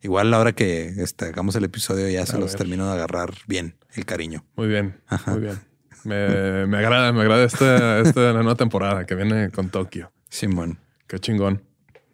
Igual 0.00 0.30
la 0.30 0.40
hora 0.40 0.52
que 0.52 0.86
este, 0.98 1.26
hagamos 1.26 1.54
el 1.54 1.64
episodio 1.64 2.08
ya 2.08 2.26
se 2.26 2.38
los 2.38 2.56
termino 2.56 2.86
de 2.86 2.92
agarrar 2.94 3.34
bien 3.46 3.76
el 3.94 4.04
cariño. 4.04 4.44
Muy 4.56 4.66
bien, 4.66 5.00
muy 5.26 5.40
bien. 5.40 5.71
Me, 6.04 6.66
me 6.66 6.78
agrada, 6.78 7.12
me 7.12 7.20
agrada 7.22 7.44
esta, 7.44 8.00
esta 8.00 8.32
nueva 8.32 8.54
temporada 8.54 9.06
que 9.06 9.14
viene 9.14 9.50
con 9.50 9.70
Tokio. 9.70 10.12
Simón. 10.28 10.78
Qué 11.06 11.18
chingón. 11.18 11.62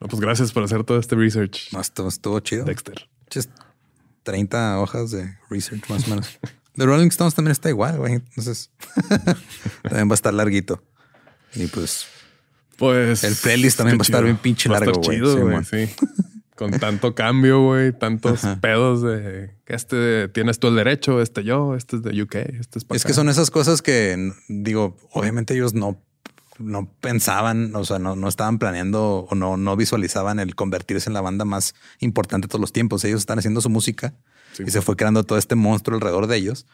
No, 0.00 0.08
pues 0.08 0.20
gracias 0.20 0.52
por 0.52 0.62
hacer 0.62 0.84
todo 0.84 0.98
este 0.98 1.16
research. 1.16 1.72
No, 1.72 1.80
estuvo, 1.80 2.08
estuvo 2.08 2.40
chido. 2.40 2.64
Dexter. 2.64 3.08
Just 3.32 3.50
30 4.22 4.78
hojas 4.80 5.10
de 5.10 5.36
research 5.50 5.88
más 5.88 6.06
o 6.06 6.10
menos. 6.10 6.38
The 6.76 6.86
Rolling 6.86 7.08
Stones 7.08 7.34
también 7.34 7.52
está 7.52 7.68
igual, 7.70 7.98
güey. 7.98 8.14
Entonces 8.14 8.70
también 9.82 10.08
va 10.08 10.12
a 10.12 10.14
estar 10.14 10.32
larguito. 10.32 10.82
Y 11.54 11.66
pues, 11.66 12.06
pues 12.76 13.24
el 13.24 13.34
playlist 13.34 13.78
también 13.78 13.98
va 13.98 14.02
a 14.02 14.04
estar 14.04 14.22
bien 14.22 14.36
pinche 14.36 14.68
largo, 14.68 15.00
güey. 15.00 15.64
Sí, 15.64 15.94
con 16.58 16.72
tanto 16.72 17.14
cambio, 17.14 17.62
güey, 17.62 17.92
tantos 17.92 18.40
pedos 18.60 19.00
de 19.00 19.54
que 19.64 19.74
este 19.74 20.26
tienes 20.28 20.58
tú 20.58 20.66
el 20.66 20.74
derecho, 20.74 21.22
este 21.22 21.44
yo, 21.44 21.76
este 21.76 21.96
es 21.96 22.02
de 22.02 22.20
UK, 22.20 22.34
este 22.34 22.80
es 22.80 22.86
Es 22.90 23.04
que 23.04 23.14
son 23.14 23.28
esas 23.28 23.52
cosas 23.52 23.80
que 23.80 24.32
digo, 24.48 24.96
obviamente 25.12 25.54
ellos 25.54 25.74
no, 25.74 26.02
no 26.58 26.92
pensaban, 27.00 27.76
o 27.76 27.84
sea, 27.84 28.00
no, 28.00 28.16
no 28.16 28.28
estaban 28.28 28.58
planeando 28.58 29.28
o 29.30 29.34
no, 29.36 29.56
no 29.56 29.76
visualizaban 29.76 30.40
el 30.40 30.56
convertirse 30.56 31.08
en 31.08 31.14
la 31.14 31.20
banda 31.20 31.44
más 31.44 31.76
importante 32.00 32.46
de 32.46 32.50
todos 32.50 32.60
los 32.60 32.72
tiempos. 32.72 33.04
Ellos 33.04 33.20
están 33.20 33.38
haciendo 33.38 33.60
su 33.60 33.70
música 33.70 34.14
y 34.58 34.68
se 34.72 34.82
fue 34.82 34.96
creando 34.96 35.22
todo 35.22 35.38
este 35.38 35.54
monstruo 35.54 35.94
alrededor 35.94 36.26
de 36.26 36.36
ellos. 36.38 36.66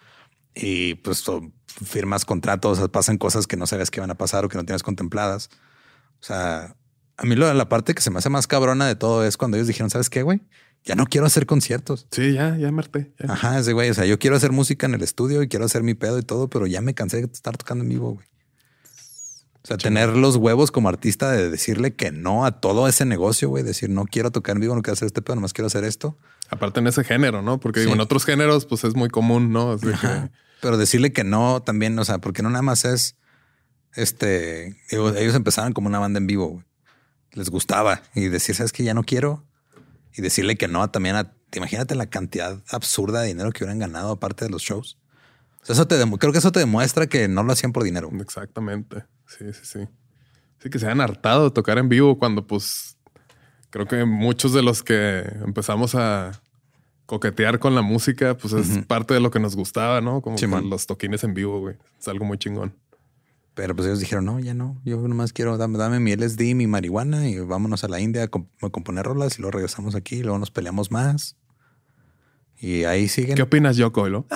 Y 0.55 0.95
pues 0.95 1.23
firmas 1.67 2.25
contratos, 2.25 2.89
pasan 2.89 3.19
cosas 3.19 3.47
que 3.47 3.59
no 3.59 3.67
sabes 3.67 3.91
que 3.91 4.01
van 4.01 4.11
a 4.11 4.15
pasar 4.15 4.47
o 4.47 4.49
que 4.49 4.57
no 4.57 4.65
tienes 4.65 4.83
contempladas. 4.83 5.51
O 6.21 6.25
sea, 6.25 6.75
a 7.17 7.25
mí 7.25 7.37
la 7.37 7.69
parte 7.69 7.95
que 7.95 8.03
se 8.03 8.11
me 8.11 8.19
hace 8.19 8.29
más 8.29 8.47
cabrona 8.47 8.87
de 8.87 8.97
todo 8.97 9.25
es 9.25 9.37
cuando 9.37 9.57
ellos 9.57 9.69
dijeron, 9.69 9.91
¿sabes 9.91 10.11
qué, 10.11 10.23
güey? 10.23 10.41
Ya 10.85 10.95
no 10.97 11.07
quiero 11.07 11.27
hacer 11.27 11.47
conciertos. 11.47 12.07
Sí, 12.11 12.35
ya, 12.35 12.57
ya 12.59 12.71
me 12.71 12.83
Ajá, 13.29 13.59
ese 13.59 13.73
güey. 13.73 13.89
O 13.89 13.95
sea, 13.95 14.05
yo 14.05 14.19
quiero 14.19 14.37
hacer 14.37 14.53
música 14.53 14.87
en 14.87 14.95
el 14.95 15.03
estudio 15.03 15.43
y 15.43 15.49
quiero 15.49 15.65
hacer 15.65 15.83
mi 15.83 15.95
pedo 15.95 16.19
y 16.19 16.23
todo, 16.23 16.49
pero 16.49 16.67
ya 16.67 16.83
me 16.83 16.93
cansé 16.93 17.19
de 17.19 17.33
estar 17.33 17.57
tocando 17.57 17.85
en 17.85 17.91
vivo, 17.91 18.15
güey. 18.15 18.27
O 19.63 19.67
sea, 19.67 19.79
tener 19.79 20.11
los 20.11 20.37
huevos 20.37 20.71
como 20.71 20.91
artista 20.91 21.31
de 21.31 21.49
decirle 21.49 21.95
que 21.95 22.13
no 22.13 22.45
a 22.45 22.61
todo 22.61 22.87
ese 22.87 23.07
negocio, 23.07 23.49
güey. 23.49 23.63
Decir, 23.65 23.89
no 23.89 24.05
quiero 24.05 24.31
tocar 24.31 24.57
en 24.57 24.61
vivo, 24.61 24.75
no 24.75 24.83
quiero 24.83 24.93
hacer 24.93 25.07
este 25.07 25.23
pedo, 25.23 25.37
nomás 25.37 25.55
quiero 25.55 25.69
hacer 25.69 25.85
esto. 25.85 26.19
Aparte 26.51 26.81
en 26.81 26.87
ese 26.87 27.03
género, 27.03 27.41
¿no? 27.41 27.59
Porque 27.61 27.83
en 27.85 28.01
otros 28.01 28.27
géneros, 28.27 28.67
pues 28.67 28.85
es 28.85 28.95
muy 28.95 29.09
común, 29.09 29.53
¿no? 29.53 29.79
Pero 30.61 30.77
decirle 30.77 31.15
que 31.15 31.25
no 31.25 31.63
también, 31.63 31.99
o 31.99 32.05
sea, 32.05 32.19
porque 32.19 32.43
no 32.43 32.51
nada 32.51 32.61
más 32.61 32.85
es, 32.85 33.17
este, 33.95 34.77
ellos 34.91 35.35
empezaron 35.35 35.73
como 35.73 35.89
una 35.89 35.99
banda 35.99 36.19
en 36.19 36.27
vivo, 36.27 36.49
güey 36.49 36.65
les 37.35 37.51
gustaba 37.51 38.03
y 38.15 38.29
decir, 38.29 38.55
sabes 38.55 38.73
que 38.73 38.85
ya 38.85 38.95
no 38.95 39.03
quiero 39.03 39.45
y 40.15 40.23
decirle 40.23 40.57
que 40.57 40.69
no 40.69 40.89
también 40.91 41.17
a, 41.17 41.33
imagínate 41.55 41.95
la 41.95 42.07
cantidad 42.07 42.63
absurda 42.71 43.21
de 43.21 43.29
dinero 43.29 43.51
que 43.53 43.65
hubieran 43.65 43.79
ganado 43.79 44.13
aparte 44.13 44.45
de 44.45 44.51
los 44.51 44.63
shows. 44.63 44.99
eso 45.67 45.87
te 45.87 45.97
creo 46.19 46.33
que 46.33 46.39
eso 46.39 46.53
te 46.53 46.61
demuestra 46.61 47.07
que 47.07 47.29
no 47.29 47.43
lo 47.43 47.53
hacían 47.53 47.73
por 47.73 47.85
dinero. 47.85 48.11
Exactamente. 48.21 49.05
Sí, 49.27 49.53
sí, 49.53 49.61
sí. 49.63 49.89
Sí 50.59 50.71
que 50.71 50.79
se 50.79 50.87
han 50.87 51.01
hartado 51.01 51.45
de 51.45 51.51
tocar 51.51 51.79
en 51.79 51.89
vivo 51.89 52.19
cuando 52.19 52.47
pues 52.47 52.97
creo 53.71 53.87
que 53.87 54.05
muchos 54.05 54.53
de 54.53 54.63
los 54.63 54.83
que 54.83 55.21
empezamos 55.45 55.95
a 55.95 56.41
coquetear 57.07 57.59
con 57.59 57.75
la 57.75 57.83
música, 57.83 58.37
pues 58.37 58.55
es 58.55 58.87
parte 58.87 59.15
de 59.15 59.21
lo 59.21 59.31
que 59.31 59.41
nos 59.41 59.57
gustaba, 59.57 60.01
¿no? 60.01 60.23
Como 60.23 60.37
los 60.61 60.87
toquines 60.87 61.23
en 61.25 61.35
vivo, 61.35 61.61
güey. 61.61 61.77
Es 62.01 62.09
algo 62.09 62.25
muy 62.25 62.39
chingón. 62.39 62.75
Pero 63.55 63.75
pues 63.77 63.87
ellos 63.87 64.01
dijeron, 64.01 64.25
no, 64.25 64.41
ya 64.41 64.53
no, 64.53 64.81
yo 64.85 64.97
nomás 65.07 65.33
quiero, 65.33 65.57
dame, 65.57 65.79
dame 65.79 66.01
mi 66.01 66.13
LSD, 66.13 66.57
mi 66.57 66.67
marihuana 66.67 67.29
y 67.29 67.39
vámonos 67.39 67.85
a 67.85 67.89
la 67.89 68.01
India 68.01 68.25
a, 68.25 68.29
componer 68.29 69.07
rolas 69.07 69.39
y 69.39 69.43
luego 69.43 69.53
regresamos 69.53 69.95
aquí 69.95 70.17
y 70.17 70.23
luego 70.25 70.39
nos 70.39 70.51
peleamos 70.51 70.91
más. 70.91 71.37
Y 72.59 72.83
ahí 72.85 73.07
siguen. 73.09 73.37
¿Qué 73.37 73.43
opinas, 73.43 73.77
Yoko? 73.77 74.07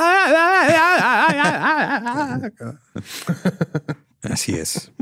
Así 4.23 4.55
es. 4.55 4.93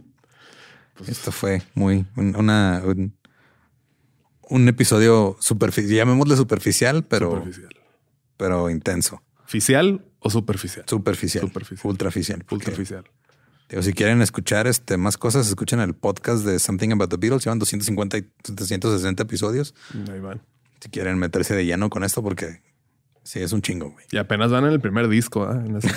Pues 0.94 1.10
Esto 1.10 1.30
fue 1.30 1.62
muy 1.74 2.06
una, 2.16 2.82
un, 4.48 4.68
episodio 4.68 5.36
superficial, 5.40 5.94
llamémosle 5.94 6.36
superficial, 6.36 7.04
pero, 7.04 7.32
superficial. 7.32 7.76
pero 8.38 8.70
intenso. 8.70 9.22
¿Ficial 9.44 10.06
o 10.20 10.30
superficial? 10.30 10.86
Superficial. 10.88 11.42
Superficial. 11.44 11.90
Ultraficial. 11.90 12.46
Ultraficial 12.50 13.04
si 13.68 13.92
quieren 13.92 14.22
escuchar 14.22 14.66
este, 14.66 14.96
más 14.96 15.16
cosas, 15.18 15.48
escuchen 15.48 15.80
el 15.80 15.94
podcast 15.94 16.44
de 16.44 16.58
Something 16.58 16.92
About 16.92 17.10
the 17.10 17.16
Beatles. 17.16 17.44
Llevan 17.44 17.58
250 17.58 18.18
y 18.18 18.22
760 18.44 19.22
episodios. 19.22 19.74
Ahí 20.10 20.20
van. 20.20 20.40
Si 20.80 20.88
quieren 20.88 21.18
meterse 21.18 21.54
de 21.54 21.64
lleno 21.64 21.90
con 21.90 22.04
esto, 22.04 22.22
porque 22.22 22.62
sí, 23.24 23.40
es 23.40 23.52
un 23.52 23.62
chingo, 23.62 23.90
güey. 23.90 24.06
Y 24.12 24.18
apenas 24.18 24.50
van 24.50 24.64
en 24.64 24.72
el 24.72 24.80
primer 24.80 25.08
disco, 25.08 25.50
¿eh? 25.50 25.56
en 25.66 25.76
ese 25.76 25.88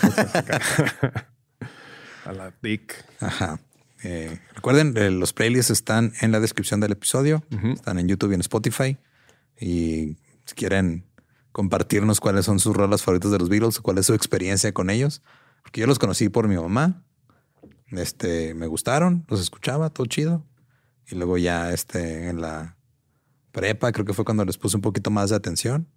A 2.26 2.34
la 2.34 2.54
Dick. 2.62 3.06
Ajá. 3.20 3.60
Eh, 4.04 4.40
recuerden, 4.56 4.96
eh, 4.98 5.12
los 5.12 5.34
playlists 5.34 5.72
están 5.72 6.14
en 6.22 6.32
la 6.32 6.40
descripción 6.40 6.80
del 6.80 6.94
episodio. 6.94 7.44
Están 7.74 8.00
en 8.00 8.08
YouTube 8.08 8.32
y 8.32 8.36
en 8.36 8.42
Spotify. 8.42 8.98
Y 9.60 10.18
si 10.46 10.56
quieren 10.56 11.06
compartirnos 11.52 12.20
cuáles 12.20 12.46
son 12.46 12.60
sus 12.60 12.76
rolas 12.76 13.04
favoritas 13.04 13.32
de 13.32 13.40
los 13.40 13.50
Beatles, 13.50 13.80
cuál 13.80 13.98
es 13.98 14.06
su 14.06 14.14
experiencia 14.14 14.72
con 14.74 14.90
ellos. 14.90 15.22
Porque 15.64 15.82
yo 15.82 15.88
los 15.88 16.00
conocí 16.00 16.30
por 16.30 16.48
mi 16.48 16.56
mamá 16.56 17.04
este, 17.92 18.54
me 18.54 18.68
gustaron, 18.68 19.26
los 19.28 19.40
escuchaba, 19.40 19.90
todo 19.90 20.06
chido. 20.06 20.46
Y 21.08 21.16
luego 21.16 21.38
ya 21.38 21.72
este, 21.72 22.30
en 22.30 22.42
la 22.42 22.78
prepa, 23.52 23.92
creo 23.92 24.06
que 24.06 24.14
fue 24.14 24.26
cuando 24.26 24.46
les 24.46 24.58
puse 24.58 24.78
un 24.78 24.82
poquito 24.82 25.10
más 25.10 25.30
de 25.30 25.36
atención. 25.36 25.88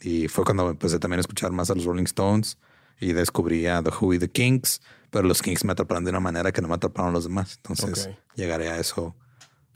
Y 0.00 0.28
fue 0.28 0.44
cuando 0.44 0.68
empecé 0.70 0.98
también 0.98 1.18
a 1.18 1.22
escuchar 1.22 1.50
más 1.50 1.70
a 1.70 1.74
los 1.74 1.84
Rolling 1.84 2.04
Stones 2.04 2.58
y 3.00 3.12
descubrí 3.12 3.66
a 3.66 3.82
The 3.82 3.90
Who 3.90 4.14
y 4.14 4.18
The 4.18 4.28
Kings, 4.28 4.80
pero 5.10 5.26
los 5.26 5.42
Kings 5.42 5.64
me 5.64 5.72
atraparon 5.72 6.04
de 6.04 6.10
una 6.10 6.20
manera 6.20 6.52
que 6.52 6.60
no 6.60 6.68
me 6.68 6.74
atraparon 6.74 7.12
los 7.12 7.24
demás. 7.24 7.56
Entonces 7.56 8.10
llegaré 8.34 8.68
a 8.68 8.78
eso 8.78 9.16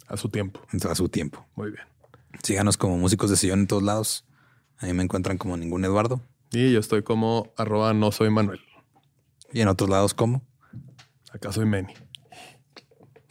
A 0.09 0.17
su 0.17 0.29
tiempo. 0.29 0.61
a 0.89 0.95
su 0.95 1.09
tiempo. 1.09 1.47
Muy 1.55 1.71
bien. 1.71 1.85
Síganos 2.43 2.77
como 2.77 2.99
músicos 2.99 3.31
de 3.31 3.37
sillón 3.37 3.61
en 3.61 3.67
todos 3.67 3.83
lados. 3.83 4.25
Ahí 4.79 4.93
me 4.93 5.03
encuentran 5.03 5.39
como 5.39 5.57
ningún 5.57 5.85
Eduardo. 5.85 6.21
Y 6.51 6.73
yo 6.73 6.81
estoy 6.81 7.03
como 7.03 7.53
arroba 7.57 7.95
no 7.95 8.13
soy 8.13 8.31
Manuel. 8.31 8.61
Y 9.53 9.61
en 9.61 9.69
otros 9.69 9.89
lados 9.89 10.15
como. 10.15 10.43
Acá 11.33 11.51
soy 11.53 11.65
Manny. 11.67 11.95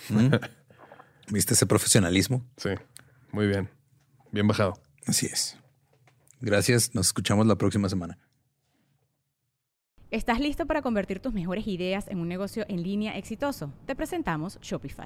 ¿Viste 1.32 1.54
ese 1.54 1.66
profesionalismo? 1.66 2.46
Sí. 2.58 2.72
Muy 3.32 3.48
bien. 3.48 3.70
Bien 4.32 4.48
bajado. 4.48 4.74
Así 5.06 5.28
es. 5.28 5.58
Gracias. 6.42 6.96
Nos 6.96 7.08
escuchamos 7.08 7.46
la 7.46 7.56
próxima 7.56 7.88
semana. 7.88 8.18
¿Estás 10.10 10.40
listo 10.40 10.66
para 10.66 10.82
convertir 10.82 11.22
tus 11.22 11.32
mejores 11.34 11.68
ideas 11.68 12.08
en 12.10 12.20
un 12.20 12.28
negocio 12.28 12.66
en 12.68 12.84
línea 12.84 13.18
exitoso? 13.18 13.72
Te 13.86 13.96
presentamos 13.96 14.60
Shopify. 14.62 15.06